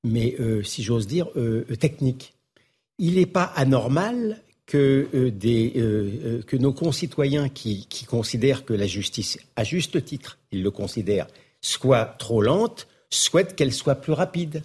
mais 0.04 0.36
euh, 0.40 0.64
si 0.64 0.84
j'ose 0.84 1.08
dire, 1.08 1.28
euh, 1.36 1.64
technique. 1.80 2.34
Il 3.00 3.16
n'est 3.16 3.26
pas 3.26 3.44
anormal 3.44 4.42
que, 4.66 5.30
des, 5.30 5.72
que 6.46 6.58
nos 6.58 6.74
concitoyens 6.74 7.48
qui, 7.48 7.86
qui, 7.88 8.06
considèrent 8.06 8.66
que 8.66 8.74
la 8.74 8.88
justice, 8.88 9.38
à 9.56 9.64
juste 9.64 10.04
titre, 10.04 10.40
ils 10.52 10.62
le 10.64 10.72
considèrent, 10.72 11.28
soit 11.62 12.16
trop 12.18 12.42
lente, 12.42 12.88
souhaitent 13.10 13.56
qu'elle 13.56 13.72
soit 13.72 13.96
plus 13.96 14.14
rapide. 14.14 14.64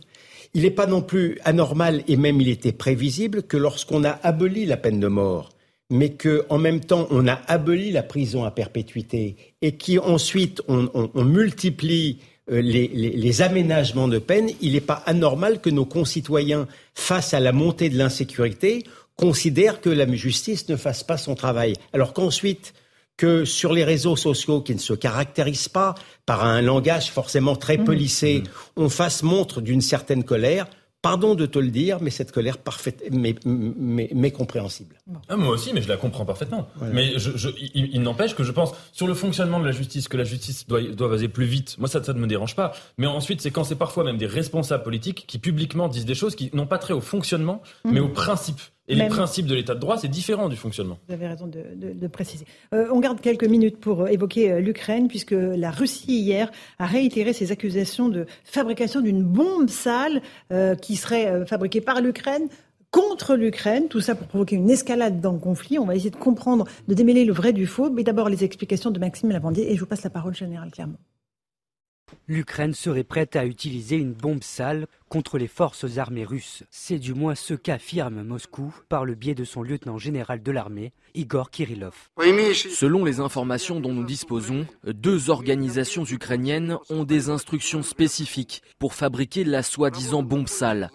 Il 0.54 0.62
n'est 0.62 0.70
pas 0.70 0.86
non 0.86 1.02
plus 1.02 1.38
anormal, 1.44 2.04
et 2.08 2.16
même 2.16 2.40
il 2.40 2.48
était 2.48 2.72
prévisible, 2.72 3.42
que 3.42 3.56
lorsqu'on 3.56 4.04
a 4.04 4.10
aboli 4.10 4.66
la 4.66 4.76
peine 4.76 4.98
de 4.98 5.08
mort, 5.08 5.50
mais 5.92 6.14
qu'en 6.14 6.56
même 6.56 6.80
temps, 6.80 7.06
on 7.10 7.28
a 7.28 7.34
aboli 7.48 7.92
la 7.92 8.02
prison 8.02 8.44
à 8.44 8.50
perpétuité 8.50 9.36
et 9.60 9.76
qu'ensuite, 9.76 10.62
on, 10.66 10.88
on, 10.94 11.22
multiplie 11.22 12.18
euh, 12.50 12.62
les, 12.62 12.88
les, 12.88 13.42
aménagements 13.42 14.08
de 14.08 14.18
peine, 14.18 14.48
il 14.62 14.72
n'est 14.72 14.80
pas 14.80 15.02
anormal 15.04 15.60
que 15.60 15.68
nos 15.68 15.84
concitoyens, 15.84 16.66
face 16.94 17.34
à 17.34 17.40
la 17.40 17.52
montée 17.52 17.90
de 17.90 17.98
l'insécurité, 17.98 18.84
considèrent 19.16 19.82
que 19.82 19.90
la 19.90 20.10
justice 20.14 20.66
ne 20.70 20.76
fasse 20.76 21.04
pas 21.04 21.18
son 21.18 21.34
travail. 21.34 21.74
Alors 21.92 22.14
qu'ensuite, 22.14 22.72
que 23.18 23.44
sur 23.44 23.74
les 23.74 23.84
réseaux 23.84 24.16
sociaux 24.16 24.62
qui 24.62 24.74
ne 24.74 24.80
se 24.80 24.94
caractérisent 24.94 25.68
pas 25.68 25.94
par 26.24 26.42
un 26.46 26.62
langage 26.62 27.10
forcément 27.10 27.54
très 27.54 27.76
mmh. 27.76 27.84
polissé, 27.84 28.38
mmh. 28.38 28.48
on 28.76 28.88
fasse 28.88 29.22
montre 29.22 29.60
d'une 29.60 29.82
certaine 29.82 30.24
colère, 30.24 30.68
Pardon 31.02 31.34
de 31.34 31.46
te 31.46 31.58
le 31.58 31.70
dire, 31.70 31.98
mais 32.00 32.10
cette 32.10 32.30
colère 32.30 32.58
parfaite, 32.58 33.02
mais, 33.10 33.34
mais, 33.44 34.30
compréhensible. 34.30 34.96
Ah, 35.28 35.36
moi 35.36 35.50
aussi, 35.50 35.72
mais 35.74 35.82
je 35.82 35.88
la 35.88 35.96
comprends 35.96 36.24
parfaitement. 36.24 36.68
Mais 36.92 37.18
je, 37.18 37.48
il, 37.74 38.00
n'empêche 38.02 38.36
que 38.36 38.44
je 38.44 38.52
pense 38.52 38.72
sur 38.92 39.08
le 39.08 39.14
fonctionnement 39.14 39.58
de 39.58 39.66
la 39.66 39.72
justice, 39.72 40.06
que 40.06 40.16
la 40.16 40.22
justice 40.22 40.64
doit, 40.68 40.80
doit 40.80 41.08
vaser 41.08 41.26
plus 41.26 41.46
vite. 41.46 41.76
Moi, 41.78 41.88
ça, 41.88 42.02
ça 42.04 42.12
ne 42.12 42.20
me 42.20 42.28
dérange 42.28 42.54
pas. 42.54 42.72
Mais 42.98 43.08
ensuite, 43.08 43.40
c'est 43.40 43.50
quand 43.50 43.64
c'est 43.64 43.74
parfois 43.74 44.04
même 44.04 44.16
des 44.16 44.26
responsables 44.26 44.84
politiques 44.84 45.24
qui 45.26 45.40
publiquement 45.40 45.88
disent 45.88 46.04
des 46.06 46.14
choses 46.14 46.36
qui 46.36 46.50
n'ont 46.54 46.68
pas 46.68 46.78
trait 46.78 46.94
au 46.94 47.00
fonctionnement, 47.00 47.62
mais 47.84 47.98
mmh. 47.98 48.04
au 48.04 48.08
principe. 48.08 48.60
Et 48.88 48.94
les 48.94 49.06
principes 49.06 49.46
de 49.46 49.54
l'état 49.54 49.74
de 49.74 49.80
droit, 49.80 49.96
c'est 49.96 50.08
différent 50.08 50.48
du 50.48 50.56
fonctionnement. 50.56 50.98
Vous 51.06 51.14
avez 51.14 51.28
raison 51.28 51.46
de, 51.46 52.06
préciser. 52.08 52.46
Euh, 52.74 52.88
on 52.92 53.00
garde 53.00 53.20
quelques 53.20 53.44
minutes 53.44 53.78
pour 53.78 54.02
euh, 54.02 54.06
évoquer 54.06 54.52
euh, 54.52 54.60
l'Ukraine, 54.60 55.08
puisque 55.08 55.32
la 55.32 55.70
Russie, 55.70 56.18
hier, 56.18 56.50
a 56.78 56.86
réitéré 56.86 57.32
ses 57.32 57.52
accusations 57.52 58.08
de 58.08 58.26
fabrication 58.44 59.00
d'une 59.00 59.22
bombe 59.22 59.70
sale 59.70 60.20
qui 60.80 60.96
serait 60.96 61.46
fabriquée 61.46 61.80
par 61.80 62.00
l'Ukraine 62.00 62.48
contre 62.90 63.36
l'Ukraine, 63.36 63.88
tout 63.88 64.00
ça 64.00 64.14
pour 64.14 64.26
provoquer 64.26 64.56
une 64.56 64.70
escalade 64.70 65.20
dans 65.20 65.32
le 65.32 65.38
conflit. 65.38 65.78
On 65.78 65.86
va 65.86 65.94
essayer 65.94 66.10
de 66.10 66.16
comprendre, 66.16 66.66
de 66.88 66.94
démêler 66.94 67.24
le 67.24 67.32
vrai 67.32 67.52
du 67.52 67.66
faux. 67.66 67.90
Mais 67.90 68.02
d'abord, 68.02 68.28
les 68.28 68.44
explications 68.44 68.90
de 68.90 68.98
Maxime 68.98 69.30
Lavandier, 69.30 69.72
et 69.72 69.74
je 69.74 69.80
vous 69.80 69.86
passe 69.86 70.02
la 70.02 70.10
parole, 70.10 70.34
Général 70.34 70.70
Clermont 70.70 70.98
l'Ukraine 72.26 72.74
serait 72.74 73.04
prête 73.04 73.36
à 73.36 73.46
utiliser 73.46 73.96
une 73.96 74.12
bombe 74.12 74.42
sale 74.42 74.86
contre 75.08 75.36
les 75.36 75.46
forces 75.46 75.98
armées 75.98 76.24
russes. 76.24 76.62
C'est 76.70 76.98
du 76.98 77.12
moins 77.12 77.34
ce 77.34 77.54
qu'affirme 77.54 78.22
Moscou 78.22 78.74
par 78.88 79.04
le 79.04 79.14
biais 79.14 79.34
de 79.34 79.44
son 79.44 79.62
lieutenant 79.62 79.98
général 79.98 80.42
de 80.42 80.50
l'armée, 80.50 80.92
Igor 81.14 81.50
Kirillov. 81.50 82.08
Selon 82.18 83.04
les 83.04 83.20
informations 83.20 83.80
dont 83.80 83.92
nous 83.92 84.04
disposons, 84.04 84.66
deux 84.84 85.28
organisations 85.28 86.04
ukrainiennes 86.04 86.78
ont 86.88 87.04
des 87.04 87.28
instructions 87.28 87.82
spécifiques 87.82 88.62
pour 88.78 88.94
fabriquer 88.94 89.44
la 89.44 89.62
soi-disant 89.62 90.22
bombe 90.22 90.48
sale. 90.48 90.90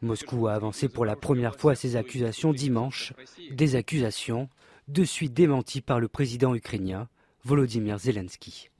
Moscou 0.00 0.48
a 0.48 0.54
avancé 0.54 0.88
pour 0.88 1.04
la 1.04 1.14
première 1.14 1.56
fois 1.56 1.76
ces 1.76 1.94
accusations 1.94 2.52
dimanche, 2.52 3.12
des 3.52 3.76
accusations 3.76 4.48
de 4.88 5.04
suite 5.04 5.32
démenties 5.32 5.80
par 5.80 6.00
le 6.00 6.08
président 6.08 6.56
ukrainien 6.56 7.08
Volodymyr 7.44 7.98
Zelensky. 7.98 8.71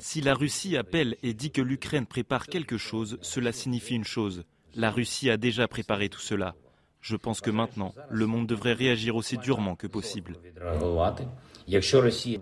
Si 0.00 0.20
la 0.20 0.34
Russie 0.34 0.76
appelle 0.76 1.16
et 1.22 1.34
dit 1.34 1.50
que 1.52 1.62
l'Ukraine 1.62 2.06
prépare 2.06 2.46
quelque 2.46 2.76
chose, 2.76 3.18
cela 3.22 3.52
signifie 3.52 3.94
une 3.94 4.04
chose. 4.04 4.44
La 4.74 4.90
Russie 4.90 5.30
a 5.30 5.36
déjà 5.36 5.68
préparé 5.68 6.08
tout 6.08 6.20
cela. 6.20 6.54
Je 7.00 7.14
pense 7.14 7.40
que 7.40 7.50
maintenant, 7.50 7.94
le 8.10 8.26
monde 8.26 8.48
devrait 8.48 8.72
réagir 8.72 9.14
aussi 9.14 9.38
durement 9.38 9.76
que 9.76 9.86
possible. 9.86 10.38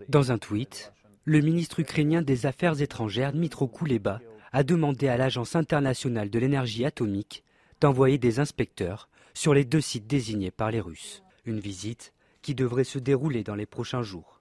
Dans 0.09 0.33
un 0.33 0.39
tweet, 0.39 0.93
le 1.25 1.41
ministre 1.41 1.81
ukrainien 1.81 2.23
des 2.23 2.47
Affaires 2.47 2.81
étrangères, 2.81 3.33
Dmitro 3.33 3.69
Kuleba, 3.69 4.21
a 4.53 4.63
demandé 4.63 5.09
à 5.09 5.17
l'Agence 5.17 5.55
internationale 5.55 6.31
de 6.31 6.39
l'énergie 6.39 6.85
atomique 6.85 7.45
d'envoyer 7.81 8.19
des 8.19 8.41
inspecteurs 8.41 9.09
sur 9.35 9.53
les 9.53 9.65
deux 9.65 9.81
sites 9.81 10.07
désignés 10.07 10.51
par 10.51 10.71
les 10.71 10.81
Russes. 10.81 11.23
Une 11.45 11.61
visite 11.61 12.15
qui 12.41 12.55
devrait 12.55 12.85
se 12.85 12.99
dérouler 12.99 13.43
dans 13.43 13.57
les 13.57 13.67
prochains 13.67 14.03
jours. 14.03 14.34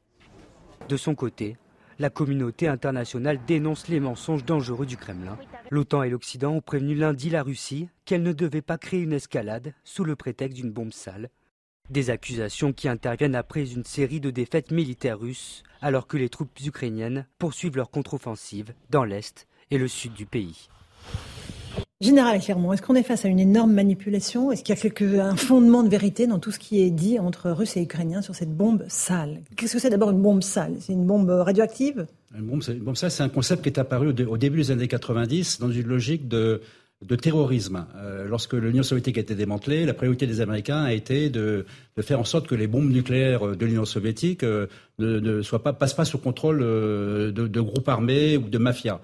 De 0.90 0.98
son 0.98 1.16
côté, 1.16 1.58
la 2.00 2.10
communauté 2.10 2.68
internationale 2.68 3.40
dénonce 3.48 3.88
les 3.88 4.00
mensonges 4.00 4.44
dangereux 4.44 4.86
du 4.86 4.98
Kremlin. 4.98 5.38
L'OTAN 5.70 6.04
et 6.04 6.10
l'Occident 6.10 6.54
ont 6.54 6.62
prévenu 6.62 6.96
lundi 6.96 7.30
la 7.30 7.44
Russie 7.44 7.88
qu'elle 8.06 8.24
ne 8.24 8.34
devait 8.34 8.62
pas 8.62 8.78
créer 8.78 9.02
une 9.02 9.14
escalade 9.14 9.74
sous 9.84 10.04
le 10.04 10.16
prétexte 10.16 10.58
d'une 10.58 10.72
bombe 10.72 10.94
sale. 10.94 11.30
Des 11.90 12.10
accusations 12.10 12.74
qui 12.74 12.88
interviennent 12.88 13.36
après 13.36 13.72
une 13.72 13.86
série 13.86 14.20
de 14.20 14.30
défaites 14.30 14.72
militaires 14.72 15.20
russes, 15.20 15.64
alors 15.82 16.08
que 16.08 16.18
les 16.18 16.30
troupes 16.30 16.60
ukrainiennes 16.66 17.28
poursuivent 17.40 17.78
leur 17.78 17.92
contre-offensive 17.92 18.74
dans 18.90 19.04
l'est 19.04 19.48
et 19.72 19.78
le 19.78 19.88
sud 19.88 20.14
du 20.14 20.26
pays. 20.26 20.70
Général 22.04 22.36
est-ce 22.36 22.82
qu'on 22.82 22.96
est 22.96 23.04
face 23.04 23.24
à 23.24 23.30
une 23.30 23.40
énorme 23.40 23.72
manipulation? 23.72 24.52
Est-ce 24.52 24.64
qu'il 24.64 24.76
y 24.76 24.78
a 24.78 24.82
quelque, 24.82 25.20
un 25.20 25.38
fondement 25.38 25.84
de 25.84 25.90
vérité 25.90 26.28
dans 26.28 26.38
tout 26.38 26.52
ce 26.52 26.60
qui 26.60 26.82
est 26.82 26.90
dit 26.90 27.18
entre 27.18 27.50
Russes 27.50 27.78
et 27.78 27.82
Ukrainiens 27.82 28.22
sur 28.22 28.36
cette 28.36 28.54
bombe 28.54 28.84
sale? 28.90 29.42
Qu'est-ce 29.56 29.74
que 29.74 29.80
c'est 29.80 29.90
d'abord 29.90 30.12
une 30.12 30.22
bombe 30.22 30.44
sale? 30.44 30.76
C'est 30.80 30.92
une 30.92 31.06
bombe 31.06 31.30
radioactive? 31.30 32.06
Une 32.38 32.46
bombe, 32.46 32.62
bombe, 32.82 32.98
sale, 32.98 33.10
c'est 33.10 33.24
un 33.24 33.30
concept 33.30 33.64
qui 33.64 33.70
est 33.70 33.80
apparu 33.80 34.10
au, 34.10 34.38
début 34.38 34.58
des 34.58 34.72
années 34.72 34.90
90 34.90 35.60
dans 35.62 35.72
une 35.72 35.88
logique 35.88 36.28
de, 36.28 36.62
terrorisme. 37.22 37.86
Euh, 37.96 38.28
lorsque 38.28 38.54
l'Union 38.54 38.84
soviétique 38.84 39.18
a 39.18 39.22
été 39.22 39.36
démantelée, 39.36 39.86
la 39.86 39.94
priorité 39.94 40.28
des 40.28 40.42
Américains 40.42 40.84
a 40.84 40.92
été 40.92 41.30
de, 41.30 41.66
faire 42.02 42.20
en 42.20 42.26
sorte 42.26 42.48
que 42.48 42.56
les 42.56 42.68
bombes 42.68 42.92
nucléaires 42.92 43.56
de 43.56 43.66
l'Union 43.66 43.86
soviétique 43.86 44.44
euh, 44.44 44.68
ne, 45.00 45.42
soient 45.42 45.64
pas, 45.64 45.72
passent 45.72 45.94
pas 45.94 46.06
sous 46.06 46.18
contrôle 46.18 46.60
euh, 46.62 47.32
de 47.32 47.62
groupes 47.62 47.88
armés 47.88 48.36
ou 48.36 48.50
de 48.50 48.58
mafias. 48.58 49.00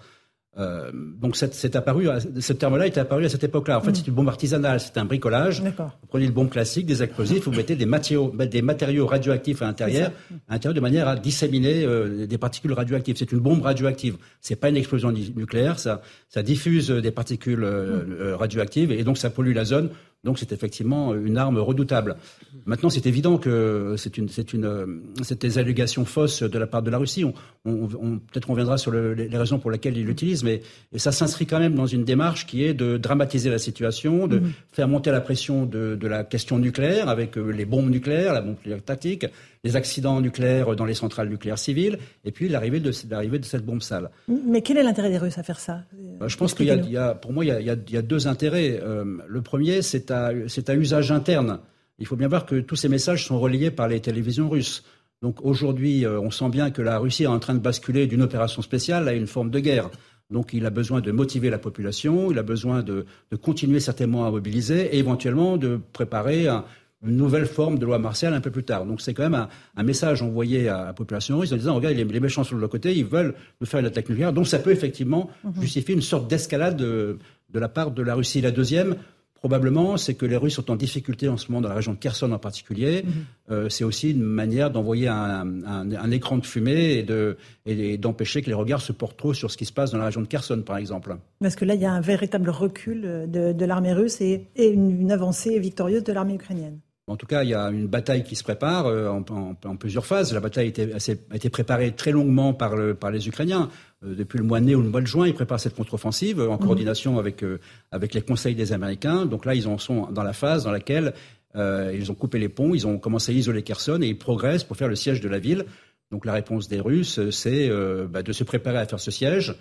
Euh, 0.60 0.92
donc 0.94 1.36
c'est 1.38 1.76
apparu, 1.76 2.08
ce 2.40 2.54
terme-là 2.54 2.86
est 2.86 2.98
apparu 2.98 3.26
à 3.26 3.30
cette 3.30 3.44
époque-là. 3.44 3.78
En 3.78 3.82
fait, 3.82 3.92
mm. 3.92 3.96
c'est 3.96 4.08
une 4.08 4.14
bombe 4.14 4.28
artisanale, 4.28 4.80
c'est 4.80 4.98
un 4.98 5.06
bricolage. 5.06 5.62
Vous 5.62 6.08
prenez 6.10 6.26
une 6.26 6.32
bombe 6.32 6.50
classique, 6.50 6.86
des 6.86 7.02
explosifs, 7.02 7.46
vous 7.46 7.52
mettez 7.52 7.76
des 7.76 7.86
matériaux, 7.86 8.34
des 8.34 8.62
matériaux 8.62 9.08
radioactifs 9.08 9.62
à 9.62 9.66
l'intérieur, 9.66 10.12
à 10.50 10.54
l'intérieur 10.54 10.76
de 10.76 10.82
manière 10.82 11.08
à 11.08 11.16
disséminer 11.16 11.86
euh, 11.86 12.26
des 12.28 12.38
particules 12.38 12.74
radioactives. 12.74 13.16
C'est 13.18 13.32
une 13.32 13.40
bombe 13.40 13.62
radioactive. 13.62 14.18
C'est 14.42 14.58
pas 14.58 14.70
une 14.70 14.78
explosion 14.78 15.12
nucléaire, 15.12 15.80
ça, 15.80 16.02
ça 16.28 16.44
diffuse 16.44 16.90
des 16.90 17.12
particules 17.12 17.64
euh, 17.64 18.34
mm. 18.34 18.36
radioactives 18.36 18.92
et 18.92 19.04
donc 19.04 19.18
ça 19.18 19.30
pollue 19.30 19.54
la 19.54 19.66
zone. 19.66 19.90
Donc 20.26 20.38
c'est 20.38 20.52
effectivement 20.52 21.16
une 21.16 21.38
arme 21.38 21.60
redoutable. 21.60 22.18
Maintenant, 22.66 22.90
c'est 22.90 23.06
évident 23.06 23.38
que 23.38 23.96
c'est 23.98 24.18
une, 24.18 24.28
c'est 24.28 24.52
une, 24.52 25.02
c'est 25.24 25.42
des 25.42 25.58
allégations 25.58 26.04
fausses 26.04 26.44
de 26.44 26.60
la 26.60 26.68
part 26.68 26.84
de 26.84 26.90
la 26.90 26.98
Russie. 26.98 27.24
On, 27.24 27.34
on, 27.66 28.20
peut-être 28.20 28.50
on 28.50 28.54
reviendra 28.54 28.78
sur 28.78 28.92
le, 28.92 29.14
les 29.14 29.38
raisons 29.38 29.60
pour 29.60 29.72
lesquelles 29.72 29.98
ils 29.98 30.06
l'utilisent, 30.06 30.44
mais 30.44 30.62
ça 30.98 31.14
s'inscrit 31.14 31.46
quand 31.46 31.60
même 31.60 31.76
dans 31.76 31.86
une 31.86 32.04
démarche 32.04 32.46
qui 32.48 32.66
est 32.66 32.74
de 32.74 32.98
dramatiser 32.98 33.50
la 33.50 33.60
situation, 33.60 34.28
de 34.28 34.40
mhm. 34.40 34.52
faire 34.72 34.88
monter 34.90 35.12
la 35.12 35.22
pression 35.22 35.66
de, 35.66 35.96
de, 35.96 36.08
la 36.08 36.24
question 36.26 36.58
nucléaire 36.58 37.08
avec 37.08 37.38
euh, 37.38 37.52
les 37.52 37.66
bombes 37.66 37.90
nucléaires, 37.90 38.34
la 38.34 38.42
bombe 38.42 38.58
tactique, 38.86 39.26
les 39.64 39.76
accidents 39.76 40.22
nucléaires 40.22 40.76
dans 40.76 40.86
les 40.86 40.94
centrales 40.94 41.30
nucléaires 41.30 41.58
civiles, 41.58 41.98
et 42.24 42.32
puis 42.32 42.48
l'arrivée 42.48 42.80
de, 42.80 42.92
l'arrivée 43.10 43.40
de 43.40 43.46
cette 43.46 43.66
bombe 43.66 43.82
sale. 43.82 44.10
Mais 44.28 44.62
quel 44.62 44.78
est 44.78 44.84
l'intérêt 44.84 45.10
des 45.10 45.18
Russes 45.18 45.38
à 45.38 45.44
faire 45.44 45.60
ça? 45.60 45.84
Euh, 46.22 46.28
Je 46.28 46.38
pense 46.38 46.54
qu'il 46.54 46.68
y, 46.68 46.92
y, 46.92 46.98
a, 46.98 47.14
pour 47.14 47.34
moi, 47.34 47.44
il 47.46 47.50
y 47.50 47.52
a, 47.52 47.60
il 47.60 47.94
y 47.94 47.98
a 47.98 48.02
deux 48.02 48.28
intérêts. 48.28 48.80
Euh, 48.82 49.18
le 49.28 49.42
premier, 49.42 49.82
c'est 49.82 50.09
c'est 50.48 50.70
à 50.70 50.76
usage 50.76 51.12
interne. 51.12 51.60
Il 52.00 52.08
faut 52.08 52.16
bien 52.16 52.28
voir 52.28 52.46
que 52.46 52.60
tous 52.60 52.76
ces 52.76 52.90
messages 52.90 53.26
sont 53.26 53.40
relayés 53.40 53.72
par 53.72 53.88
les 53.88 54.00
télévisions 54.00 54.50
russes. 54.50 54.84
Donc 55.22 55.44
aujourd'hui, 55.44 56.06
euh, 56.06 56.20
on 56.20 56.32
sent 56.32 56.50
bien 56.50 56.72
que 56.72 56.82
la 56.82 56.98
Russie 56.98 57.24
est 57.24 57.28
en 57.28 57.40
train 57.40 57.54
de 57.54 57.60
basculer 57.60 58.08
d'une 58.08 58.22
opération 58.22 58.62
spéciale 58.62 59.08
à 59.08 59.14
une 59.14 59.28
forme 59.28 59.50
de 59.50 59.60
guerre. 59.60 59.90
Donc 60.30 60.54
il 60.54 60.66
a 60.66 60.70
besoin 60.70 61.02
de 61.02 61.12
motiver 61.12 61.50
la 61.50 61.58
population, 61.58 62.32
il 62.32 62.38
a 62.38 62.44
besoin 62.44 62.84
de, 62.84 63.06
de 63.32 63.36
continuer 63.36 63.80
certainement 63.80 64.26
à 64.26 64.32
mobiliser 64.32 64.96
et 64.96 65.00
éventuellement 65.00 65.58
de 65.58 65.80
préparer 65.92 66.48
un, 66.48 66.64
une 67.04 67.16
nouvelle 67.16 67.46
forme 67.46 67.80
de 67.80 67.86
loi 67.86 67.98
martiale 67.98 68.34
un 68.34 68.42
peu 68.42 68.52
plus 68.52 68.64
tard. 68.64 68.86
Donc 68.86 69.02
c'est 69.02 69.14
quand 69.14 69.24
même 69.24 69.36
un, 69.36 69.50
un, 69.76 69.84
message 69.84 70.22
envoyé 70.22 70.70
à 70.70 70.86
la 70.86 70.94
population 70.94 71.40
russe 71.40 71.52
en 71.52 71.58
disant, 71.58 71.76
regarde, 71.76 71.96
les, 71.96 72.04
les 72.04 72.20
méchants 72.20 72.44
sont 72.44 72.56
de 72.56 72.62
l'autre 72.62 72.74
côté, 72.74 72.96
ils 72.96 73.06
veulent 73.06 73.34
nous 73.60 73.68
faire 73.68 73.80
une 73.80 73.86
attaque 73.86 74.10
nucléaire. 74.10 74.34
Donc 74.34 74.48
ça 74.48 74.60
peut 74.60 74.72
effectivement 74.72 75.30
mhm. 75.44 75.62
justifier 75.62 75.96
une 75.96 76.02
sorte 76.02 76.30
d'escalade 76.30 76.78
de, 76.78 77.18
de, 77.50 77.60
la 77.60 77.70
part 77.70 77.92
de 77.92 78.04
la 78.04 78.16
Russie. 78.16 78.42
La 78.42 78.52
deuxième, 78.52 78.96
probablement, 79.40 79.98
c'est 79.98 80.14
que 80.14 80.26
les 80.26 80.38
Russes 80.38 80.56
sont 80.56 80.70
en 80.70 80.76
difficulté 80.76 81.28
en 81.28 81.38
ce 81.38 81.50
moment 81.50 81.62
dans 81.62 81.70
la 81.70 81.76
région 81.76 81.94
de 81.94 81.98
Kherson 81.98 82.32
en 82.32 82.40
particulier. 82.40 83.04
Mhm. 83.04 83.12
Euh, 83.52 83.70
c'est 83.70 83.84
aussi 83.84 84.12
une 84.12 84.22
manière 84.22 84.70
d'envoyer 84.70 85.08
un, 85.08 85.64
un, 85.66 85.92
un, 85.92 86.12
écran 86.12 86.38
de 86.38 86.46
fumée 86.46 86.94
et, 86.94 87.04
de, 87.04 87.38
et 87.66 87.98
d'empêcher 87.98 88.42
que 88.42 88.48
les 88.48 88.54
regards 88.54 88.82
se 88.82 88.92
portent 88.92 89.18
trop 89.18 89.34
sur 89.34 89.50
ce 89.50 89.58
qui 89.58 89.66
se 89.66 89.74
passe 89.74 89.92
dans 89.92 89.98
la 89.98 90.06
région 90.06 90.22
de 90.22 90.28
Kherson, 90.28 90.62
par 90.66 90.78
exemple. 90.78 91.16
Parce 91.40 91.56
que 91.56 91.66
là, 91.66 91.76
il 91.76 91.82
y 91.82 91.86
a 91.86 91.92
un 91.92 92.02
véritable 92.02 92.50
recul 92.50 93.02
de, 93.28 93.54
de 93.54 93.66
l'armée 93.66 93.94
russe 93.94 94.22
et, 94.22 94.48
et 94.56 94.68
une, 94.68 95.02
une 95.02 95.12
avancée 95.12 95.58
victorieuse 95.60 96.04
de 96.04 96.14
l'armée 96.14 96.36
ukrainienne. 96.36 96.80
En 97.10 97.16
tout 97.16 97.26
cas, 97.26 97.44
il 97.44 97.50
y 97.50 97.56
a 97.56 97.70
une 97.72 97.88
bataille 97.88 98.24
qui 98.24 98.36
se 98.36 98.44
prépare 98.44 98.86
euh, 98.86 99.10
en, 99.10 99.76
plusieurs 99.76 100.06
phases. 100.06 100.32
La 100.32 100.40
bataille 100.40 100.72
a 100.78 101.36
été, 101.36 101.50
préparée 101.50 101.92
très 101.94 102.12
longuement 102.12 102.54
par, 102.54 102.76
les 102.76 103.28
Ukrainiens. 103.28 103.70
Euh, 104.06 104.16
depuis 104.16 104.38
le 104.38 104.44
mois 104.44 104.60
de 104.60 104.66
mai 104.66 104.76
ou 104.76 104.82
le 104.82 104.90
mois 104.90 105.02
de 105.02 105.08
juin, 105.08 105.28
ils 105.28 105.34
préparent 105.34 105.60
cette 105.60 105.76
contre-offensive 105.76 106.40
en 106.42 106.54
mhm. 106.54 106.60
coordination 106.60 107.18
euh, 107.18 107.60
avec, 107.92 108.14
les 108.14 108.22
conseils 108.22 108.56
des 108.56 108.74
Américains. 108.74 109.26
Donc 109.26 109.46
là, 109.46 109.56
ils 109.56 109.68
en 109.68 109.78
sont 109.78 110.12
dans 110.12 110.24
la 110.24 110.34
phase 110.34 110.64
dans 110.64 110.72
laquelle 110.72 111.14
ils 111.56 112.12
ont 112.12 112.14
coupé 112.14 112.38
les 112.38 112.48
ponts, 112.48 112.76
ils 112.76 112.86
ont 112.86 113.00
commencé 113.00 113.32
à 113.32 113.36
isoler 113.36 113.64
Kherson 113.64 114.00
et 114.04 114.08
ils 114.08 114.18
progressent 114.18 114.64
pour 114.64 114.78
faire 114.78 114.88
le 114.88 114.96
siège 114.96 115.20
de 115.20 115.28
la 115.28 115.40
ville. 115.40 115.66
Donc 116.12 116.24
la 116.26 116.34
réponse 116.34 116.68
des 116.68 116.80
Russes, 116.80 117.20
c'est 117.32 117.70
bah, 118.08 118.22
de 118.22 118.32
se 118.32 118.44
préparer 118.44 118.78
à 118.78 118.86
faire 118.86 119.00
ce 119.00 119.10
siège 119.10 119.56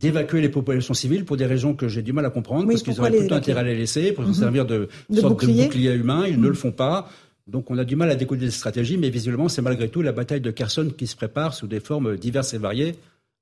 d'évacuer 0.00 0.40
les 0.40 0.48
populations 0.48 0.94
civiles 0.94 1.24
pour 1.24 1.36
des 1.36 1.46
raisons 1.46 1.74
que 1.74 1.88
j'ai 1.88 2.02
du 2.02 2.12
mal 2.12 2.24
à 2.24 2.30
comprendre, 2.30 2.66
parce 2.66 2.82
qu'ils 2.82 2.98
auraient 2.98 3.26
tout 3.26 3.34
intérêt 3.34 3.60
à 3.60 3.64
les 3.64 3.76
laisser, 3.76 4.12
pour 4.12 4.24
se 4.24 4.30
mhm. 4.30 4.34
servir 4.34 4.66
de, 4.66 4.88
de 5.10 5.20
sorte 5.20 5.34
bouclier. 5.34 5.64
de 5.64 5.68
bouclier 5.68 5.92
humain. 5.92 6.24
Ils 6.26 6.36
ne 6.36 6.44
mhm. 6.44 6.48
le 6.48 6.54
font 6.54 6.72
pas. 6.72 7.10
Donc 7.46 7.70
on 7.70 7.78
a 7.78 7.84
du 7.84 7.96
mal 7.96 8.10
à 8.10 8.14
décoder 8.14 8.46
des 8.46 8.50
stratégies, 8.50 8.96
mais 8.96 9.10
visiblement 9.10 9.48
c'est 9.48 9.62
malgré 9.62 9.88
tout 9.88 10.02
la 10.02 10.12
bataille 10.12 10.40
de 10.40 10.50
Kherson 10.50 10.90
qui 10.96 11.06
se 11.06 11.16
prépare 11.16 11.52
sous 11.52 11.66
des 11.66 11.80
formes 11.80 12.16
diverses 12.16 12.54
et 12.54 12.58
variées, 12.58 12.94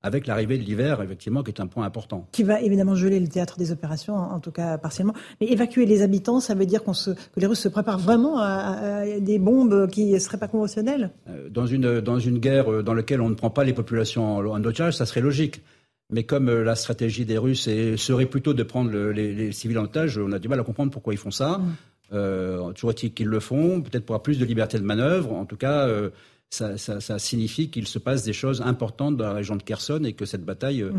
avec 0.02 0.26
l'arrivée 0.26 0.58
de 0.58 0.62
l'hiver, 0.62 1.02
effectivement, 1.02 1.42
qui 1.42 1.50
est 1.50 1.60
un 1.60 1.66
point 1.66 1.84
important. 1.84 2.28
Qui 2.32 2.44
va 2.44 2.60
évidemment 2.60 2.94
geler 2.94 3.18
le 3.18 3.28
théâtre 3.28 3.58
des 3.58 3.72
opérations, 3.72 4.14
en 4.14 4.38
tout 4.38 4.52
cas 4.52 4.78
partiellement. 4.78 5.14
Mais 5.40 5.48
évacuer 5.48 5.86
les 5.86 6.02
habitants, 6.02 6.40
ça 6.40 6.54
veut 6.54 6.66
dire 6.66 6.84
qu'on 6.84 6.94
se, 6.94 7.10
que 7.10 7.40
les 7.40 7.46
Russes 7.46 7.60
se 7.60 7.68
préparent 7.68 7.98
vraiment 7.98 8.38
à, 8.38 9.04
des 9.20 9.38
bombes 9.38 9.88
qui 9.90 10.12
ne 10.12 10.18
seraient 10.18 10.38
pas 10.38 10.48
conventionnelles? 10.48 11.10
Euh, 11.28 11.48
dans 11.48 11.66
une, 11.66 12.00
dans 12.00 12.18
une 12.18 12.38
guerre 12.38 12.70
euh, 12.70 12.82
dans 12.82 12.94
laquelle 12.94 13.20
on 13.20 13.28
ne 13.28 13.34
prend 13.34 13.50
pas 13.50 13.64
les 13.64 13.72
populations 13.72 14.36
en 14.36 14.64
otage, 14.64 14.96
ça 14.96 15.06
serait 15.06 15.20
logique. 15.20 15.62
Mais 16.10 16.22
comme 16.24 16.48
euh, 16.48 16.64
la 16.64 16.74
stratégie 16.74 17.24
des 17.24 17.36
Russes 17.36 17.68
serait 17.96 18.26
plutôt 18.26 18.54
de 18.54 18.62
prendre 18.62 18.90
les, 18.90 19.52
civils 19.52 19.78
en 19.78 19.84
otage, 19.84 20.18
on 20.18 20.32
a 20.32 20.38
du 20.38 20.48
mal 20.48 20.60
à 20.60 20.62
comprendre 20.62 20.90
pourquoi 20.90 21.12
ils 21.12 21.18
font 21.18 21.30
ça. 21.30 21.58
Mm. 21.58 21.76
Euh, 22.12 22.72
toujours 22.72 22.90
est-il 22.90 23.12
qu'ils 23.12 23.26
le 23.26 23.40
font, 23.40 23.82
peut-être 23.82 24.06
pour 24.06 24.14
avoir 24.14 24.22
plus 24.22 24.38
de 24.38 24.44
liberté 24.46 24.78
de 24.78 24.84
manœuvre. 24.84 25.32
En 25.32 25.44
tout 25.44 25.56
cas, 25.56 25.86
euh, 25.86 26.10
ça, 26.50 27.18
signifie 27.18 27.70
qu'il 27.70 27.86
se 27.86 27.98
passe 27.98 28.24
des 28.24 28.32
choses 28.32 28.62
importantes 28.62 29.16
dans 29.16 29.26
la 29.26 29.34
région 29.34 29.56
de 29.56 29.62
Kherson 29.62 30.02
et 30.04 30.12
que 30.12 30.24
cette 30.24 30.44
bataille 30.44 30.82
mm. 30.82 30.92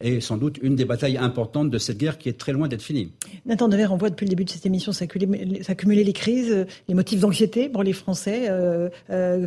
est 0.00 0.20
sans 0.20 0.36
doute 0.36 0.58
une 0.62 0.76
des 0.76 0.84
batailles 0.84 1.16
importantes 1.16 1.70
de 1.70 1.78
cette 1.78 1.98
guerre 1.98 2.18
qui 2.18 2.28
est 2.28 2.38
très 2.38 2.52
loin 2.52 2.68
d'être 2.68 2.82
finie. 2.82 3.12
Nathan 3.44 3.68
Dever, 3.68 3.86
on 3.90 3.96
voit 3.96 4.10
depuis 4.10 4.24
le 4.24 4.30
début 4.30 4.44
de 4.44 4.50
cette 4.50 4.66
émission 4.66 4.92
s'accumuler 4.92 6.04
les 6.04 6.12
crises, 6.12 6.66
les 6.88 6.94
motifs 6.94 7.20
d'anxiété 7.20 7.68
pour 7.68 7.82
les 7.82 7.92
Français, 7.92 8.50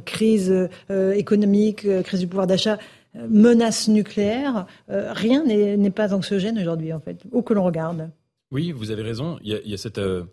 crise 0.05 0.69
économique, 1.15 1.87
crise 2.03 2.19
du 2.21 2.27
pouvoir 2.27 2.47
d'achat 2.47 2.77
menace 3.15 3.87
nucléaire, 3.87 4.65
euh, 4.89 5.13
rien 5.13 5.43
n'est 5.45 5.91
pas 5.91 6.13
anxiogène 6.13 6.57
aujourd'hui, 6.59 6.93
en 6.93 6.99
fait, 6.99 7.23
où 7.31 7.41
que 7.41 7.53
l'on 7.53 7.63
regarde. 7.63 8.11
Oui, 8.51 8.71
vous 8.71 8.91
avez 8.91 9.03
raison. 9.03 9.39
Il 9.43 9.61
y 9.65 9.73
a, 9.73 9.77
cette, 9.77 9.97
euh, 9.97 10.23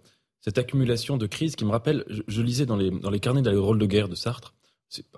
cette, 0.41 0.59
accumulation 0.59 1.17
de 1.17 1.27
crises 1.27 1.57
qui 1.57 1.65
me 1.65 1.71
rappelle, 1.71 2.05
je, 2.09 2.43
lisais 2.43 2.67
dans 2.67 2.77
les, 2.77 2.91
dans 2.91 3.11
les 3.11 3.21
carnets 3.21 3.43
de 3.43 3.57
rôle 3.57 3.79
de 3.79 3.87
guerre 3.87 4.09
de 4.09 4.15
Sartre, 4.15 4.55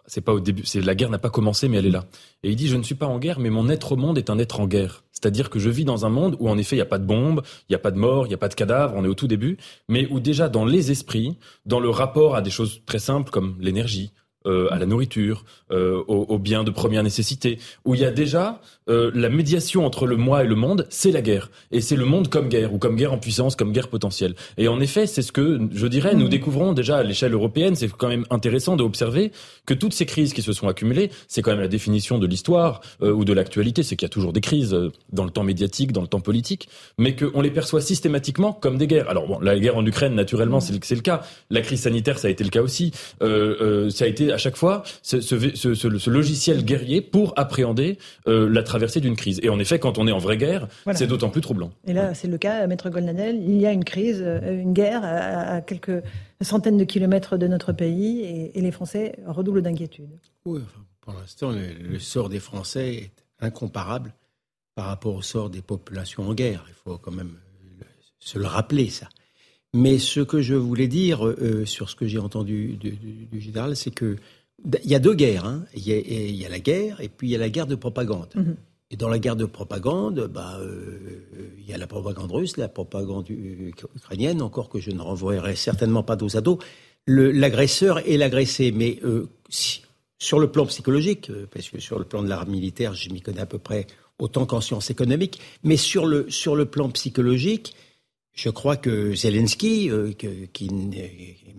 c'est 0.07 0.21
pas 0.23 0.33
au 0.33 0.41
début, 0.41 0.65
c'est 0.65 0.81
la 0.81 0.95
guerre 0.95 1.11
n'a 1.11 1.19
pas 1.19 1.31
commencé, 1.31 1.69
mais 1.69 1.79
elle 1.79 1.87
est 1.87 1.91
là. 1.91 2.07
Et 2.43 2.51
il 2.51 2.57
dit, 2.57 2.69
je 2.69 2.77
ne 2.77 2.83
suis 2.83 2.95
pas 2.95 3.07
en 3.07 3.19
guerre, 3.19 3.39
mais 3.39 3.51
mon 3.51 3.69
être 3.69 3.93
au 3.93 3.97
monde 3.97 4.19
est 4.19 4.31
un 4.31 4.39
être 4.39 4.61
en 4.61 4.67
guerre. 4.67 5.05
C'est-à-dire 5.13 5.51
que 5.51 5.59
je 5.59 5.69
vis 5.69 5.85
dans 5.85 6.07
un 6.07 6.09
monde 6.09 6.37
où 6.39 6.49
en 6.49 6.57
effet 6.57 6.77
il 6.77 6.79
n'y 6.79 6.83
a 6.83 6.87
pas 6.87 6.99
de 6.99 7.05
bombes, 7.05 7.43
il 7.69 7.73
n'y 7.73 7.77
a 7.77 7.81
pas 7.81 7.91
de 7.91 7.99
morts, 7.99 8.27
il 8.27 8.29
n'y 8.29 8.35
a 8.35 8.39
pas 8.39 8.49
de 8.49 8.55
cadavres, 8.55 8.95
on 8.97 9.05
est 9.05 9.09
au 9.09 9.15
tout 9.15 9.27
début, 9.27 9.59
mais 9.89 10.07
où 10.11 10.21
déjà 10.21 10.49
dans 10.49 10.65
les 10.65 10.91
esprits, 10.91 11.37
dans 11.67 11.81
le 11.81 11.91
rapport 11.91 12.37
à 12.37 12.43
des 12.43 12.51
choses 12.51 12.83
très 12.87 13.01
simples 13.01 13.31
comme 13.31 13.57
l'énergie, 13.61 14.13
euh, 14.49 14.67
à 14.71 14.79
la 14.79 14.87
nourriture, 14.87 15.45
euh, 15.73 16.03
aux, 16.09 16.39
biens 16.39 16.65
de 16.65 16.71
première 16.71 17.03
nécessité, 17.03 17.59
où 17.85 17.95
il 17.95 18.01
y 18.01 18.05
a 18.07 18.11
déjà 18.11 18.63
euh, 18.89 19.11
la 19.15 19.29
médiation 19.29 19.85
entre 19.85 20.07
le 20.07 20.17
moi 20.17 20.43
et 20.43 20.47
le 20.47 20.55
monde, 20.55 20.87
c'est 20.89 21.11
la 21.11 21.21
guerre. 21.21 21.51
Et 21.71 21.83
c'est 21.83 21.97
le 21.97 22.07
monde 22.07 22.29
comme 22.29 22.49
guerre, 22.49 22.73
ou 22.73 22.79
comme 22.79 22.97
guerre 22.97 23.13
en 23.13 23.19
puissance, 23.19 23.57
comme 23.57 23.73
guerre 23.73 23.89
potentielle. 23.89 24.35
Et 24.57 24.69
en 24.69 24.81
effet, 24.81 25.07
c'est 25.07 25.21
ce 25.21 25.33
que, 25.33 25.61
je 25.73 25.87
dirais, 25.87 26.15
nous 26.15 26.27
mmh. 26.27 26.31
découvrons 26.31 26.73
déjà 26.73 26.97
à 26.97 27.03
l'échelle 27.03 27.35
européenne, 27.35 27.75
c'est 27.77 27.93
quand 27.93 28.09
même 28.09 28.25
intéressant 28.31 28.77
d'observer 28.77 29.33
que 29.67 29.75
toutes 29.75 29.93
ces 29.93 30.07
crises 30.07 30.33
qui 30.33 30.41
se 30.41 30.55
sont 30.55 30.67
accumulées, 30.67 31.11
c'est 31.27 31.43
quand 31.43 31.51
même 31.51 31.61
la 31.61 31.69
définition 31.69 32.19
de 32.19 32.27
l'histoire 32.27 32.81
ou 33.03 33.25
de 33.27 33.33
l'actualité, 33.35 33.83
c'est 33.83 33.97
qu'il 33.97 34.07
y 34.07 34.11
a 34.11 34.15
toujours 34.15 34.33
des 34.33 34.41
crises 34.41 34.75
dans 35.13 35.25
le 35.25 35.31
temps 35.31 35.45
médiatique, 35.45 35.93
dans 35.93 36.01
le 36.01 36.09
temps 36.09 36.21
politique, 36.21 36.71
mais 36.97 37.15
qu'on 37.15 37.43
les 37.43 37.51
perçoit 37.51 37.83
systématiquement 37.83 38.55
comme 38.55 38.79
des 38.79 38.87
guerres. 38.87 39.11
Alors 39.11 39.27
bon, 39.27 39.39
la 39.41 39.59
guerre 39.59 39.77
en 39.77 39.85
Ukraine, 39.85 40.15
naturellement, 40.15 40.59
mmh. 40.59 40.81
c'est 40.81 40.95
le 40.95 41.03
cas. 41.03 41.23
La 41.51 41.61
crise 41.61 41.83
sanitaire, 41.83 42.19
ça 42.19 42.29
a 42.29 42.31
été 42.31 42.45
le 42.45 42.51
cas 42.51 42.63
aussi. 42.63 42.93
ça 43.21 44.05
a 44.05 44.09
été 44.09 44.38
à 44.39 44.41
chaque 44.41 44.57
fois 44.57 44.85
ce, 45.03 45.21
ce, 45.21 45.57
ce, 45.57 45.75
ce 45.75 46.11
logiciel 46.11 46.65
guerrier 46.65 47.01
pour 47.01 47.33
appréhender 47.37 47.99
euh, 48.29 48.49
la 48.49 48.63
traversée 48.63 49.01
d'une 49.01 49.17
crise. 49.17 49.41
Et 49.43 49.49
en 49.49 49.59
effet, 49.59 49.81
quand 49.81 49.99
on 49.99 50.07
est 50.07 50.13
en 50.13 50.19
vraie 50.19 50.37
guerre, 50.37 50.69
c'est 50.95 51.09
d'autant 51.09 51.29
plus 51.29 51.41
troublant. 51.41 51.71
Et 51.89 51.93
là, 51.93 52.15
c'est 52.15 52.29
le 52.29 52.39
cas, 52.39 52.65
Maître 52.69 52.89
Golnadel, 52.89 53.37
il 53.37 53.59
y 53.59 53.67
a 53.67 53.73
une 53.73 53.83
crise, 53.83 54.23
euh, 54.25 54.63
une 54.63 54.73
guerre 54.73 55.01
à, 55.03 55.61
quelques 55.61 56.05
centaines 56.41 56.77
de 56.77 56.85
kilomètres 56.85 57.37
de 57.37 57.49
notre 57.49 57.73
pays 57.73 58.21
et, 58.21 58.57
et 58.57 58.61
les 58.61 58.71
Français 58.71 59.17
redoublent 59.27 59.63
d'inquiétude. 59.63 60.11
Oui, 60.45 60.61
pour 61.01 61.15
l'instant, 61.15 61.51
le, 61.51 61.99
sort 61.99 62.29
des 62.29 62.39
Français 62.39 62.95
est 62.95 63.13
incomparable 63.41 64.15
par 64.77 64.87
rapport 64.87 65.17
au 65.17 65.23
sort 65.23 65.51
des 65.51 65.63
populations 65.63 66.29
en 66.29 66.35
guerre. 66.35 66.65
Il 66.69 66.75
faut 66.75 66.97
quand 66.97 67.11
même 67.11 67.35
se 68.21 68.39
le 68.39 68.47
rappeler, 68.47 68.89
ça. 68.89 69.09
Mais 69.75 69.99
ce 69.99 70.21
que 70.21 70.41
je 70.41 70.55
voulais 70.55 70.89
dire 70.89 71.27
euh, 71.27 71.65
sur 71.67 71.91
ce 71.91 71.97
que 71.97 72.07
j'ai 72.07 72.19
entendu 72.19 72.77
du, 72.77 72.93
du, 72.93 73.41
général, 73.41 73.77
c'est 73.77 73.91
que 73.91 74.17
il 74.65 74.91
y 74.91 74.95
a 74.95 74.99
deux 74.99 75.15
guerres. 75.15 75.45
Hein. 75.45 75.65
Il, 75.75 75.87
y 75.87 75.93
a, 75.93 75.99
il, 75.99 76.37
y 76.37 76.47
a, 76.47 76.49
la 76.49 76.59
guerre 76.59 77.01
et 77.01 77.09
puis 77.09 77.29
il 77.29 77.31
y 77.31 77.37
a 77.37 77.39
la 77.39 77.51
guerre 77.51 77.67
de 77.67 77.75
propagande. 77.75 78.29
Mm-hmm. 78.35 78.57
Et 78.91 78.97
dans 78.97 79.09
la 79.09 79.19
guerre 79.19 79.37
de 79.37 79.45
propagande, 79.45 80.31
bah, 80.33 80.57
euh, 80.61 81.21
il 81.59 81.69
y 81.69 81.75
a 81.75 81.79
la 81.79 81.87
propagande 81.87 82.33
russe, 82.33 82.57
la 82.57 82.69
propagande 82.69 83.29
ukrainienne, 83.29 84.41
encore 84.41 84.71
que 84.71 84.81
je 84.81 84.91
ne 84.91 85.03
renvoyerai 85.03 85.57
certainement 85.57 86.03
pas 86.03 86.17
dos 86.17 86.37
à 86.37 86.41
dos. 86.41 86.59
L'agresseur 87.07 88.01
et 88.09 88.17
l'agressé. 88.17 88.73
Mais 88.73 88.99
euh, 89.05 89.29
sur 90.19 90.39
le 90.39 90.51
plan 90.51 90.65
psychologique, 90.67 91.29
euh, 91.29 91.47
parce 91.53 91.69
que 91.69 91.81
sur 91.81 91.99
le 91.99 92.07
plan 92.07 92.23
de 92.23 92.29
l'art 92.29 92.47
militaire, 92.47 92.95
je 92.95 93.11
m'y 93.11 93.21
connais 93.21 93.41
à 93.41 93.47
peu 93.47 93.59
près 93.59 93.87
autant 94.19 94.47
qu'en 94.47 94.63
sciences 94.63 94.91
économiques, 94.91 95.39
mais 95.63 95.77
sur 95.77 96.07
le, 96.07 96.31
sur 96.31 96.57
le 96.57 96.65
plan 96.65 96.89
psychologique, 96.89 97.75
je 98.39 98.51
crois 98.51 98.77
que 98.77 99.17
Zelensky, 99.17 99.91
euh, 99.91 100.13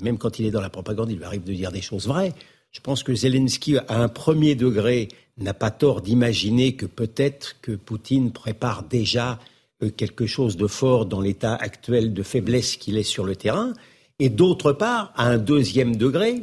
même 0.01 0.17
quand 0.17 0.39
il 0.39 0.45
est 0.45 0.51
dans 0.51 0.61
la 0.61 0.69
propagande, 0.69 1.11
il 1.11 1.17
lui 1.17 1.25
arrive 1.25 1.43
de 1.43 1.51
dire 1.51 1.73
des 1.73 1.81
choses 1.81 2.07
vraies. 2.07 2.33
Je 2.71 2.79
pense 2.79 3.03
que 3.03 3.13
Zelensky, 3.13 3.77
à 3.89 4.01
un 4.01 4.07
premier 4.07 4.55
degré, 4.55 5.09
n'a 5.37 5.53
pas 5.53 5.71
tort 5.71 5.99
d'imaginer 5.99 6.77
que 6.77 6.85
peut-être 6.85 7.57
que 7.61 7.73
Poutine 7.73 8.31
prépare 8.31 8.83
déjà 8.83 9.39
euh, 9.83 9.89
quelque 9.89 10.25
chose 10.25 10.55
de 10.55 10.67
fort 10.67 11.05
dans 11.05 11.19
l'état 11.19 11.53
actuel 11.53 12.13
de 12.13 12.23
faiblesse 12.23 12.77
qu'il 12.77 12.97
est 12.97 13.03
sur 13.03 13.25
le 13.25 13.35
terrain. 13.35 13.73
Et 14.19 14.29
d'autre 14.29 14.71
part, 14.71 15.11
à 15.17 15.27
un 15.27 15.37
deuxième 15.37 15.97
degré, 15.97 16.39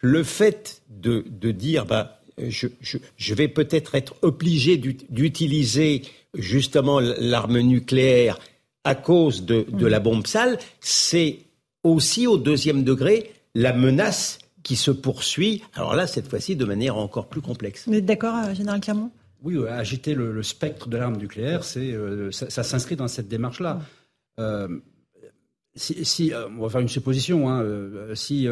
le 0.00 0.24
fait 0.24 0.82
de, 0.88 1.22
dire 1.52 1.86
bah, 1.86 2.20
je 2.38 3.34
vais 3.34 3.48
peut-être 3.48 3.94
être 3.94 4.16
obligé 4.22 4.78
d'utiliser 4.78 6.02
justement 6.34 6.98
l'arme 6.98 7.60
nucléaire 7.60 8.36
à 8.84 8.94
cause 8.94 9.44
de, 9.44 9.66
de 9.68 9.86
la 9.86 10.00
bombe 10.00 10.26
sale, 10.26 10.58
c'est 10.80 11.40
aussi 11.82 12.26
au 12.26 12.38
deuxième 12.38 12.84
degré 12.84 13.32
la 13.54 13.72
menace 13.72 14.38
qui 14.62 14.76
se 14.76 14.90
poursuit. 14.90 15.62
Alors 15.74 15.94
là, 15.94 16.06
cette 16.06 16.28
fois-ci, 16.28 16.56
de 16.56 16.64
manière 16.64 16.96
encore 16.96 17.28
plus 17.28 17.40
complexe. 17.40 17.88
Vous 17.88 17.94
êtes 17.94 18.06
d'accord, 18.06 18.36
euh, 18.36 18.54
Général 18.54 18.80
Clermont? 18.80 19.10
Oui, 19.42 19.56
agiter 19.66 20.14
le, 20.14 20.42
spectre 20.42 20.88
de 20.88 20.98
l'arme 20.98 21.16
nucléaire, 21.16 21.64
c'est, 21.64 21.92
euh, 21.92 22.30
ça, 22.30 22.62
s'inscrit 22.62 22.96
dans 22.96 23.08
cette 23.08 23.28
démarche-là. 23.28 23.80
Euh, 24.38 24.68
si, 25.74 26.32
on 26.58 26.62
va 26.62 26.68
faire 26.68 26.82
une 26.82 26.88
supposition, 26.88 27.48
hein, 27.48 27.64
si 28.14 28.46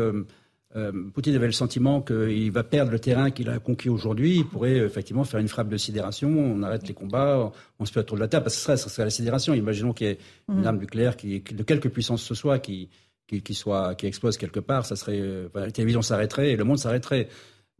Poutine 1.14 1.34
avait 1.34 1.46
le 1.46 1.52
sentiment 1.52 2.00
qu'il 2.00 2.50
va 2.50 2.64
perdre 2.64 2.90
le 2.90 2.98
terrain 2.98 3.30
qu'il 3.30 3.48
a 3.48 3.58
conquis 3.58 3.88
aujourd'hui, 3.88 4.38
il 4.38 4.46
pourrait 4.46 4.76
effectivement 4.76 5.24
faire 5.24 5.40
une 5.40 5.48
frappe 5.48 5.68
de 5.68 5.76
sidération, 5.76 6.28
on 6.28 6.62
arrête 6.62 6.86
les 6.86 6.94
combats, 6.94 7.52
on 7.78 7.84
se 7.84 7.92
fait 7.92 8.00
autour 8.00 8.16
de 8.16 8.22
la 8.22 8.28
table, 8.28 8.44
parce 8.44 8.56
que 8.56 8.60
ce 8.60 8.64
serait, 8.64 8.76
ce 8.76 8.88
serait 8.88 9.04
la 9.04 9.10
sidération. 9.10 9.54
Imaginons 9.54 9.92
qu'il 9.92 10.06
y 10.06 10.10
ait 10.10 10.18
une 10.48 10.62
mmh. 10.62 10.66
arme 10.66 10.78
nucléaire 10.78 11.16
qui, 11.16 11.40
de 11.40 11.62
quelque 11.62 11.88
puissance 11.88 12.22
ce 12.22 12.34
soit 12.34 12.58
qui, 12.58 12.88
qui, 13.28 13.54
soit, 13.54 13.94
qui 13.94 14.06
explose 14.06 14.36
quelque 14.36 14.60
part, 14.60 14.86
ça 14.86 14.96
serait, 14.96 15.20
euh, 15.20 15.48
la 15.54 15.70
télévision 15.70 16.02
s'arrêterait 16.02 16.50
et 16.52 16.56
le 16.56 16.64
monde 16.64 16.78
s'arrêterait. 16.78 17.28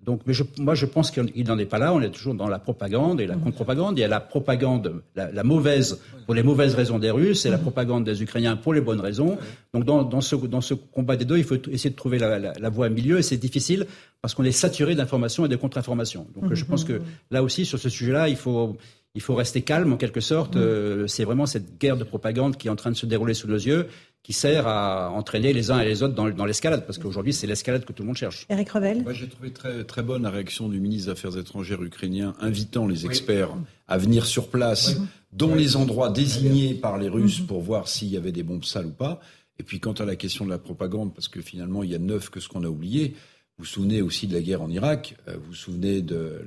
Donc, 0.04 0.22
mais 0.26 0.32
je, 0.32 0.44
moi, 0.58 0.74
je 0.74 0.86
pense 0.86 1.10
qu'il 1.10 1.46
n'en 1.46 1.58
est 1.58 1.66
pas 1.66 1.78
là. 1.78 1.92
On 1.92 2.00
est 2.00 2.10
toujours 2.10 2.34
dans 2.34 2.48
la 2.48 2.58
propagande 2.58 3.20
et 3.20 3.26
la 3.26 3.34
contre-propagande. 3.34 3.98
Il 3.98 4.00
y 4.00 4.04
a 4.04 4.08
la 4.08 4.20
propagande, 4.20 5.02
la, 5.16 5.42
mauvaise 5.42 6.00
pour 6.24 6.34
les 6.34 6.42
mauvaises 6.42 6.74
raisons 6.74 6.98
des 6.98 7.10
Russes 7.10 7.44
et 7.46 7.50
la 7.50 7.58
propagande 7.58 8.04
des 8.04 8.22
Ukrainiens 8.22 8.56
pour 8.56 8.72
les 8.72 8.80
bonnes 8.80 9.00
raisons. 9.00 9.38
Donc, 9.74 9.84
dans, 9.84 10.04
dans, 10.04 10.20
ce, 10.20 10.36
dans 10.36 10.60
ce 10.60 10.74
combat 10.74 11.16
des 11.16 11.24
deux, 11.24 11.36
il 11.36 11.44
faut 11.44 11.56
essayer 11.70 11.90
de 11.90 11.96
trouver 11.96 12.18
la, 12.18 12.38
la, 12.38 12.52
la 12.52 12.68
voie 12.70 12.86
à 12.86 12.88
milieu 12.88 13.18
et 13.18 13.22
c'est 13.22 13.36
difficile 13.36 13.86
parce 14.22 14.34
qu'on 14.34 14.44
est 14.44 14.52
saturé 14.52 14.94
d'informations 14.94 15.46
et 15.46 15.48
de 15.48 15.56
contre-informations. 15.56 16.26
Donc, 16.34 16.54
je 16.54 16.64
pense 16.64 16.84
que 16.84 17.00
là 17.30 17.42
aussi, 17.42 17.66
sur 17.66 17.78
ce 17.78 17.88
sujet-là, 17.88 18.28
il 18.28 18.36
faut, 18.36 18.76
il 19.14 19.20
faut 19.20 19.34
rester 19.34 19.62
calme 19.62 19.92
en 19.92 19.96
quelque 19.96 20.20
sorte. 20.20 20.56
Euh, 20.56 21.06
c'est 21.06 21.24
vraiment 21.24 21.46
cette 21.46 21.78
guerre 21.78 21.96
de 21.96 22.04
propagande 22.04 22.56
qui 22.56 22.68
est 22.68 22.70
en 22.70 22.76
train 22.76 22.90
de 22.90 22.96
se 22.96 23.06
dérouler 23.06 23.34
sous 23.34 23.48
nos 23.48 23.56
yeux 23.56 23.88
qui 24.23 24.32
sert 24.32 24.66
à 24.66 25.11
entraîner 25.11 25.53
les 25.53 25.70
uns 25.70 25.81
et 25.81 25.86
les 25.86 26.03
autres 26.03 26.15
dans, 26.15 26.45
l'escalade, 26.45 26.85
parce 26.85 26.99
qu'aujourd'hui, 26.99 27.32
c'est 27.32 27.47
l'escalade 27.47 27.85
que 27.85 27.93
tout 27.93 28.03
le 28.03 28.09
monde 28.09 28.16
cherche. 28.16 28.47
Eric 28.51 28.69
Revel 28.70 29.03
Moi, 29.03 29.15
j'ai 29.15 29.28
trouvé 29.28 29.53
très, 29.53 29.85
très 29.85 30.03
bonne 30.03 30.23
la 30.23 30.31
réaction 30.31 30.69
du 30.69 30.81
ministre 30.81 31.07
des 31.07 31.12
Affaires 31.12 31.39
étrangères 31.39 31.82
ukrainien, 31.82 32.35
invitant 32.40 32.86
les 32.86 33.07
experts 33.07 33.51
à 33.86 33.97
venir 33.97 34.27
sur 34.27 34.49
place, 34.49 34.97
dans 35.32 35.55
les 35.55 35.77
endroits 35.77 36.11
désignés 36.11 36.74
par 36.74 36.99
les 36.99 37.09
Russes, 37.09 37.40
mhm. 37.40 37.47
pour 37.47 37.62
voir 37.62 37.89
s'il 37.89 38.09
y 38.09 38.16
avait 38.16 38.32
des 38.32 38.43
bombes 38.43 38.65
sales 38.65 38.86
ou 38.86 38.93
pas. 38.93 39.20
Et 39.59 39.62
puis, 39.62 39.81
quant 39.81 39.93
à 39.93 40.05
la 40.05 40.15
question 40.15 40.45
de 40.45 40.51
la 40.51 40.59
propagande, 40.59 41.15
parce 41.15 41.28
que 41.28 41.40
finalement, 41.40 41.82
il 41.82 41.90
y 41.90 41.95
a 41.95 41.99
neuf 41.99 42.28
que 42.28 42.39
ce 42.39 42.49
qu'on 42.49 42.65
a 42.65 42.69
oublié, 42.69 43.15
vous 43.57 43.65
vous 43.65 43.70
souvenez 43.70 44.03
aussi 44.03 44.27
de 44.27 44.35
la 44.35 44.40
guerre 44.40 44.62
en 44.62 44.70
Irak, 44.70 45.16
euh, 45.27 45.36
vous 45.36 45.49
vous 45.49 45.55
souvenez 45.55 46.01
de 46.01 46.47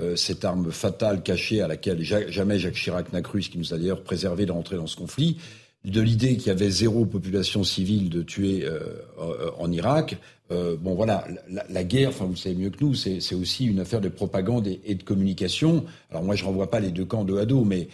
euh, 0.00 0.14
cette 0.14 0.44
arme 0.44 0.70
fatale 0.70 1.22
cachée 1.22 1.60
à 1.62 1.68
laquelle 1.68 2.02
jamais 2.02 2.58
Jacques 2.60 2.74
Chirac 2.74 3.12
n'a 3.12 3.22
cru, 3.22 3.42
ce 3.42 3.50
qui 3.50 3.58
nous 3.58 3.74
a 3.74 3.78
d'ailleurs 3.78 4.04
préservé 4.04 4.46
de 4.46 4.52
rentrer 4.52 4.76
dans 4.76 4.86
ce 4.86 4.96
conflit 4.96 5.38
de 5.84 6.00
l'idée 6.00 6.36
qu'il 6.36 6.46
y 6.46 6.50
avait 6.50 6.70
zéro 6.70 7.04
population 7.04 7.62
civile 7.62 8.08
de 8.08 8.22
tuer 8.22 8.64
euh, 8.64 8.80
euh, 9.20 9.50
en 9.58 9.70
Irak. 9.70 10.16
Euh, 10.50 10.76
bon 10.78 10.94
voilà, 10.94 11.26
la, 11.68 11.84
guerre, 11.84 12.10
enfin 12.10 12.24
vous 12.24 12.32
le 12.32 12.36
savez 12.36 12.54
mieux 12.54 12.70
que 12.70 12.82
nous, 12.82 12.94
c'est 12.94 13.34
aussi 13.34 13.66
une 13.66 13.80
affaire 13.80 14.00
de 14.00 14.08
propagande 14.08 14.66
et, 14.66 14.94
de 14.94 15.02
communication. 15.02 15.84
Alors 16.10 16.22
moi 16.22 16.36
je 16.36 16.44
renvoie 16.44 16.70
pas 16.70 16.80
les 16.80 16.90
deux 16.90 17.04
camps 17.04 17.24
de 17.24 17.36
à 17.36 17.46
dos, 17.46 17.64
mais 17.64 17.88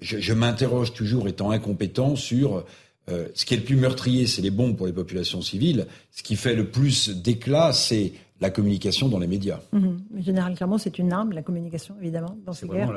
je, 0.00 0.18
je 0.18 0.32
m'interroge 0.32 0.92
toujours, 0.92 1.28
étant 1.28 1.50
incompétent, 1.50 2.16
sur 2.16 2.64
ce 3.08 3.44
qui 3.44 3.52
est 3.52 3.58
le 3.58 3.64
plus 3.64 3.76
meurtrier, 3.76 4.26
c'est 4.26 4.40
les 4.40 4.50
bombes 4.50 4.78
pour 4.78 4.86
les 4.86 4.92
populations 4.94 5.42
civiles. 5.42 5.86
Ce 6.10 6.22
qui 6.22 6.36
fait 6.36 6.54
le 6.54 6.70
plus 6.70 7.10
d'éclat, 7.10 7.74
c'est 7.74 8.12
la 8.40 8.50
communication 8.50 9.08
dans 9.08 9.18
les 9.18 9.26
médias. 9.26 9.60
Mhm. 9.72 9.98
Général 10.16 10.54
Clermont, 10.54 10.78
c'est 10.78 10.98
une 10.98 11.12
arme, 11.12 11.32
la 11.32 11.42
communication, 11.42 11.94
évidemment, 12.00 12.36
dans 12.44 12.52
ces 12.52 12.66
guerres. 12.66 12.92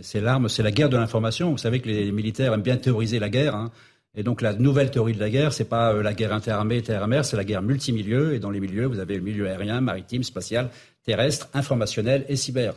C'est 0.00 0.20
l'arme, 0.20 0.48
c'est 0.48 0.62
la 0.62 0.72
guerre 0.72 0.88
de 0.88 0.96
l'information. 0.96 1.50
Vous 1.50 1.58
savez 1.58 1.80
que 1.80 1.88
les 1.88 2.12
militaires 2.12 2.52
aiment 2.52 2.62
bien 2.62 2.76
théoriser 2.76 3.18
la 3.18 3.28
guerre. 3.28 3.54
Hein. 3.54 3.70
Et 4.16 4.22
donc 4.22 4.42
la 4.42 4.54
nouvelle 4.54 4.90
théorie 4.90 5.12
de 5.12 5.20
la 5.20 5.28
guerre, 5.28 5.52
c'est 5.52 5.68
pas 5.68 5.92
euh, 5.92 6.02
la 6.02 6.14
guerre 6.14 6.32
interarmée, 6.32 6.80
terre-mer, 6.82 7.24
c'est 7.24 7.36
la 7.36 7.44
guerre 7.44 7.62
multimilieu. 7.62 8.34
Et 8.34 8.38
dans 8.38 8.50
les 8.50 8.60
milieux, 8.60 8.86
vous 8.86 9.00
avez 9.00 9.16
le 9.16 9.22
milieu 9.22 9.48
aérien, 9.48 9.80
maritime, 9.80 10.22
spatial, 10.22 10.70
terrestre, 11.04 11.48
informationnel 11.52 12.24
et 12.28 12.36
cyber. 12.36 12.74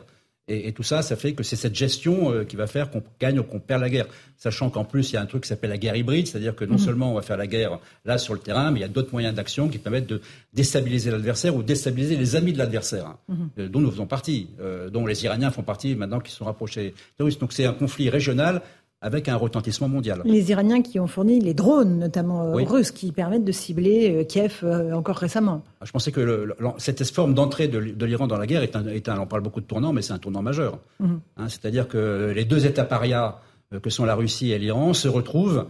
Et, 0.49 0.71
tout 0.71 0.83
ça, 0.83 1.01
ça 1.01 1.17
fait 1.17 1.33
que 1.33 1.43
c'est 1.43 1.57
cette 1.57 1.75
gestion 1.75 2.31
euh, 2.31 2.45
qui 2.45 2.55
va 2.55 2.67
faire 2.67 2.89
qu'on 2.89 3.03
gagne 3.19 3.39
ou 3.39 3.43
qu'on 3.43 3.59
perd 3.59 3.81
la 3.81 3.89
guerre. 3.89 4.07
Sachant 4.37 4.69
qu'en 4.69 4.85
plus, 4.85 5.11
il 5.11 5.15
y 5.15 5.17
a 5.17 5.21
un 5.21 5.25
truc 5.25 5.43
qui 5.43 5.49
s'appelle 5.49 5.71
la 5.71 5.77
guerre 5.77 5.97
hybride, 5.97 6.27
c'est-à-dire 6.27 6.55
que 6.55 6.63
non 6.63 6.75
mhm. 6.75 6.79
seulement 6.79 7.11
on 7.11 7.15
va 7.15 7.21
faire 7.21 7.35
la 7.35 7.47
guerre 7.47 7.79
là 8.05 8.17
sur 8.17 8.33
le 8.33 8.39
terrain, 8.39 8.71
mais 8.71 8.79
il 8.79 8.81
y 8.81 8.85
a 8.85 8.89
d'autres 8.89 9.11
moyens 9.11 9.35
d'action 9.35 9.67
qui 9.67 9.77
permettent 9.77 10.07
de 10.07 10.21
déstabiliser 10.53 11.11
l'adversaire 11.11 11.53
ou 11.53 11.63
déstabiliser 11.63 12.15
les 12.15 12.37
amis 12.37 12.53
de 12.53 12.57
l'adversaire, 12.59 13.07
hein, 13.07 13.17
mhm. 13.27 13.49
euh, 13.59 13.67
dont 13.67 13.81
nous 13.81 13.91
faisons 13.91 14.07
partie, 14.07 14.47
euh, 14.61 14.89
dont 14.89 15.05
les 15.05 15.25
Iraniens 15.25 15.51
font 15.51 15.63
partie 15.63 15.95
maintenant 15.95 16.19
qui 16.19 16.31
sont 16.31 16.45
rapprochés 16.45 16.93
terroristes. 17.17 17.41
Donc 17.41 17.51
c'est 17.51 17.65
un 17.65 17.73
conflit 17.73 18.09
régional 18.09 18.61
avec 19.01 19.29
un 19.29 19.35
retentissement 19.35 19.87
mondial. 19.87 20.21
Les 20.25 20.49
Iraniens 20.49 20.81
qui 20.81 20.99
ont 20.99 21.07
fourni 21.07 21.39
les 21.39 21.53
drones, 21.53 21.99
notamment 21.99 22.47
euh, 22.47 22.63
russes, 22.63 22.91
qui 22.91 23.11
permettent 23.11 23.43
de 23.43 23.51
cibler 23.51 24.11
euh, 24.11 24.23
Kiev 24.23 24.61
euh, 24.63 24.91
encore 24.93 25.17
récemment. 25.17 25.63
Ah, 25.81 25.85
je 25.85 25.91
pensais 25.91 26.11
que 26.11 26.55
cette 26.79 27.03
forme 27.11 27.33
d'entrée 27.35 27.67
de, 27.67 28.05
l'Iran 28.05 28.27
dans 28.27 28.37
la 28.37 28.47
guerre 28.47 28.63
est 28.63 28.75
un, 28.75 29.19
on 29.19 29.27
parle 29.27 29.43
beaucoup 29.43 29.61
de 29.61 29.67
tournant, 29.67 29.93
mais 29.93 30.01
c'est 30.01 30.13
un 30.13 30.17
tournant 30.17 30.41
majeur. 30.41 30.79
Mhm. 30.99 31.19
Hein, 31.37 31.49
c'est-à-dire 31.49 31.87
que 31.87 32.33
les 32.35 32.45
deux 32.45 32.65
États 32.65 32.85
parias 32.85 33.39
que 33.83 33.89
sont 33.89 34.05
la 34.05 34.15
Russie 34.15 34.51
et 34.51 34.59
l'Iran 34.59 34.93
se 34.93 35.07
retrouvent 35.07 35.67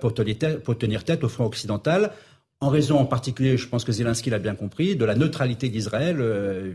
pour 0.00 0.12
tenir 0.12 1.04
tête 1.04 1.24
au 1.24 1.28
front 1.30 1.46
occidental 1.46 2.12
en 2.60 2.68
raison 2.68 2.98
en 2.98 3.06
particulier, 3.06 3.56
je 3.56 3.66
pense 3.66 3.84
que 3.84 3.92
Zelensky 3.92 4.28
l'a 4.28 4.38
bien 4.38 4.54
compris, 4.54 4.94
de 4.94 5.06
la 5.06 5.14
neutralité 5.14 5.70
d'Israël 5.70 6.20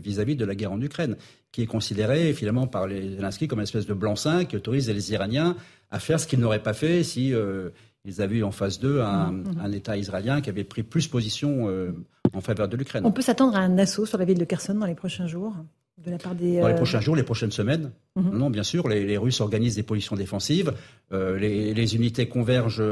vis-à-vis 0.02 0.34
de 0.34 0.44
la 0.44 0.56
guerre 0.56 0.72
en 0.72 0.80
Ukraine, 0.80 1.16
qui 1.52 1.62
est 1.62 1.66
considérée 1.66 2.32
finalement 2.32 2.66
par 2.66 2.88
les 2.88 3.14
Zelensky 3.14 3.46
comme 3.46 3.60
une 3.60 3.64
espèce 3.64 3.86
de 3.86 3.94
blanc-seing 3.94 4.46
qui 4.46 4.56
autorise 4.56 4.90
les 4.90 5.12
Iraniens 5.12 5.54
à 5.90 5.98
faire 5.98 6.20
ce 6.20 6.26
qu'ils 6.26 6.40
n'auraient 6.40 6.62
pas 6.62 6.74
fait 6.74 7.02
si 7.02 7.32
euh, 7.32 7.70
ils 8.04 8.22
avaient 8.22 8.36
eu 8.36 8.44
en 8.44 8.52
face 8.52 8.78
d'eux 8.78 9.00
un, 9.00 9.32
mmh, 9.32 9.44
mmh. 9.68 9.74
État 9.74 9.96
israélien 9.96 10.40
qui 10.40 10.50
avait 10.50 10.64
pris 10.64 10.82
plus 10.82 11.08
position 11.08 11.68
euh, 11.68 11.92
en 12.32 12.40
faveur 12.40 12.68
de 12.68 12.76
l'Ukraine. 12.76 13.04
On 13.06 13.12
peut 13.12 13.22
s'attendre 13.22 13.56
à 13.56 13.60
un 13.60 13.78
assaut 13.78 14.06
sur 14.06 14.18
la 14.18 14.24
ville 14.24 14.38
de 14.38 14.44
Kherson 14.44 14.74
dans 14.74 14.86
les 14.86 14.94
prochains 14.94 15.26
jours 15.26 15.54
de 16.04 16.10
la 16.10 16.18
part 16.18 16.34
des, 16.34 16.60
Dans 16.60 16.68
les 16.68 16.74
prochains 16.74 17.00
jours, 17.00 17.16
les 17.16 17.22
prochaines 17.22 17.50
semaines. 17.50 17.90
Mmh. 18.16 18.36
Non, 18.36 18.50
bien 18.50 18.62
sûr, 18.62 18.86
les, 18.86 19.16
Russes 19.16 19.40
organisent 19.40 19.76
des 19.76 19.82
positions 19.82 20.14
défensives. 20.14 20.74
les, 21.10 21.72
les, 21.72 21.96
unités 21.96 22.28
convergent 22.28 22.82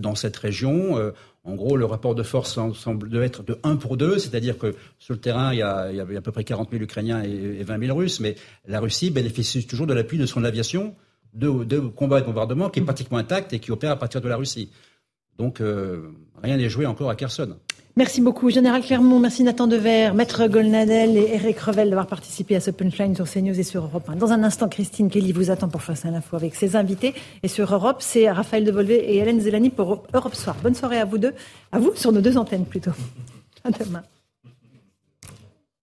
dans 0.00 0.16
cette 0.16 0.36
région. 0.36 0.98
En 1.42 1.54
gros, 1.54 1.76
le 1.76 1.86
rapport 1.86 2.14
de 2.14 2.22
force 2.22 2.58
semble 2.74 3.22
être 3.22 3.42
de 3.42 3.58
1 3.62 3.76
pour 3.76 3.96
2, 3.96 4.18
c'est-à-dire 4.18 4.58
que 4.58 4.74
sur 4.98 5.14
le 5.14 5.20
terrain, 5.20 5.54
il 5.54 5.58
y, 5.58 5.62
a, 5.62 5.88
à 5.88 6.20
peu 6.20 6.32
près 6.32 6.44
40 6.44 6.70
000 6.70 6.82
Ukrainiens 6.82 7.22
et, 7.22 7.62
20 7.62 7.86
000 7.86 7.96
Russes, 7.96 8.20
mais 8.20 8.34
la 8.68 8.78
Russie 8.78 9.10
bénéficie 9.10 9.66
toujours 9.66 9.86
de 9.86 9.94
l'appui 9.94 10.18
de 10.18 10.26
son 10.26 10.44
aviation 10.44 10.94
de, 11.34 11.64
de 11.64 11.78
combat 11.80 12.18
et 12.18 12.20
de 12.22 12.26
bombardement 12.26 12.70
qui 12.70 12.80
est 12.80 12.82
pratiquement 12.84 13.18
intacte 13.18 13.52
et 13.52 13.58
qui 13.58 13.70
opère 13.70 13.92
à 13.92 13.96
partir 13.96 14.20
de 14.20 14.28
la 14.28 14.36
Russie. 14.36 14.70
Donc, 15.38 15.60
euh, 15.60 16.12
rien 16.42 16.56
n'est 16.56 16.68
joué 16.68 16.86
encore 16.86 17.08
à 17.08 17.16
Kherson. 17.16 17.56
Merci 17.96 18.20
beaucoup, 18.20 18.50
Général 18.50 18.82
Clermont. 18.82 19.18
Merci 19.18 19.42
Nathan 19.42 19.66
Dever, 19.66 20.12
Maître 20.14 20.46
Golnadel 20.46 21.16
et 21.16 21.34
Eric 21.34 21.58
Revel 21.58 21.88
d'avoir 21.88 22.06
participé 22.06 22.54
à 22.54 22.60
ce 22.60 22.70
punchline 22.70 23.16
sur 23.16 23.28
CNews 23.28 23.58
et 23.58 23.62
sur 23.62 23.84
Europe 23.84 24.08
1. 24.08 24.16
Dans 24.16 24.32
un 24.32 24.44
instant, 24.44 24.68
Christine 24.68 25.10
Kelly 25.10 25.32
vous 25.32 25.50
attend 25.50 25.68
pour 25.68 25.82
Face 25.82 26.04
à 26.04 26.10
l'info 26.10 26.36
avec 26.36 26.54
ses 26.54 26.76
invités. 26.76 27.14
Et 27.42 27.48
sur 27.48 27.72
Europe, 27.72 27.96
c'est 28.00 28.30
Raphaël 28.30 28.64
Devolvé 28.64 28.96
et 28.96 29.16
Hélène 29.18 29.40
Zelani 29.40 29.70
pour 29.70 30.04
Europe 30.14 30.34
Soir. 30.34 30.56
Bonne 30.62 30.74
soirée 30.74 30.98
à 30.98 31.04
vous 31.04 31.18
deux, 31.18 31.34
à 31.72 31.78
vous 31.78 31.92
sur 31.96 32.12
nos 32.12 32.20
deux 32.20 32.36
antennes 32.38 32.64
plutôt. 32.64 32.92
À 33.64 33.70
demain. 33.70 34.02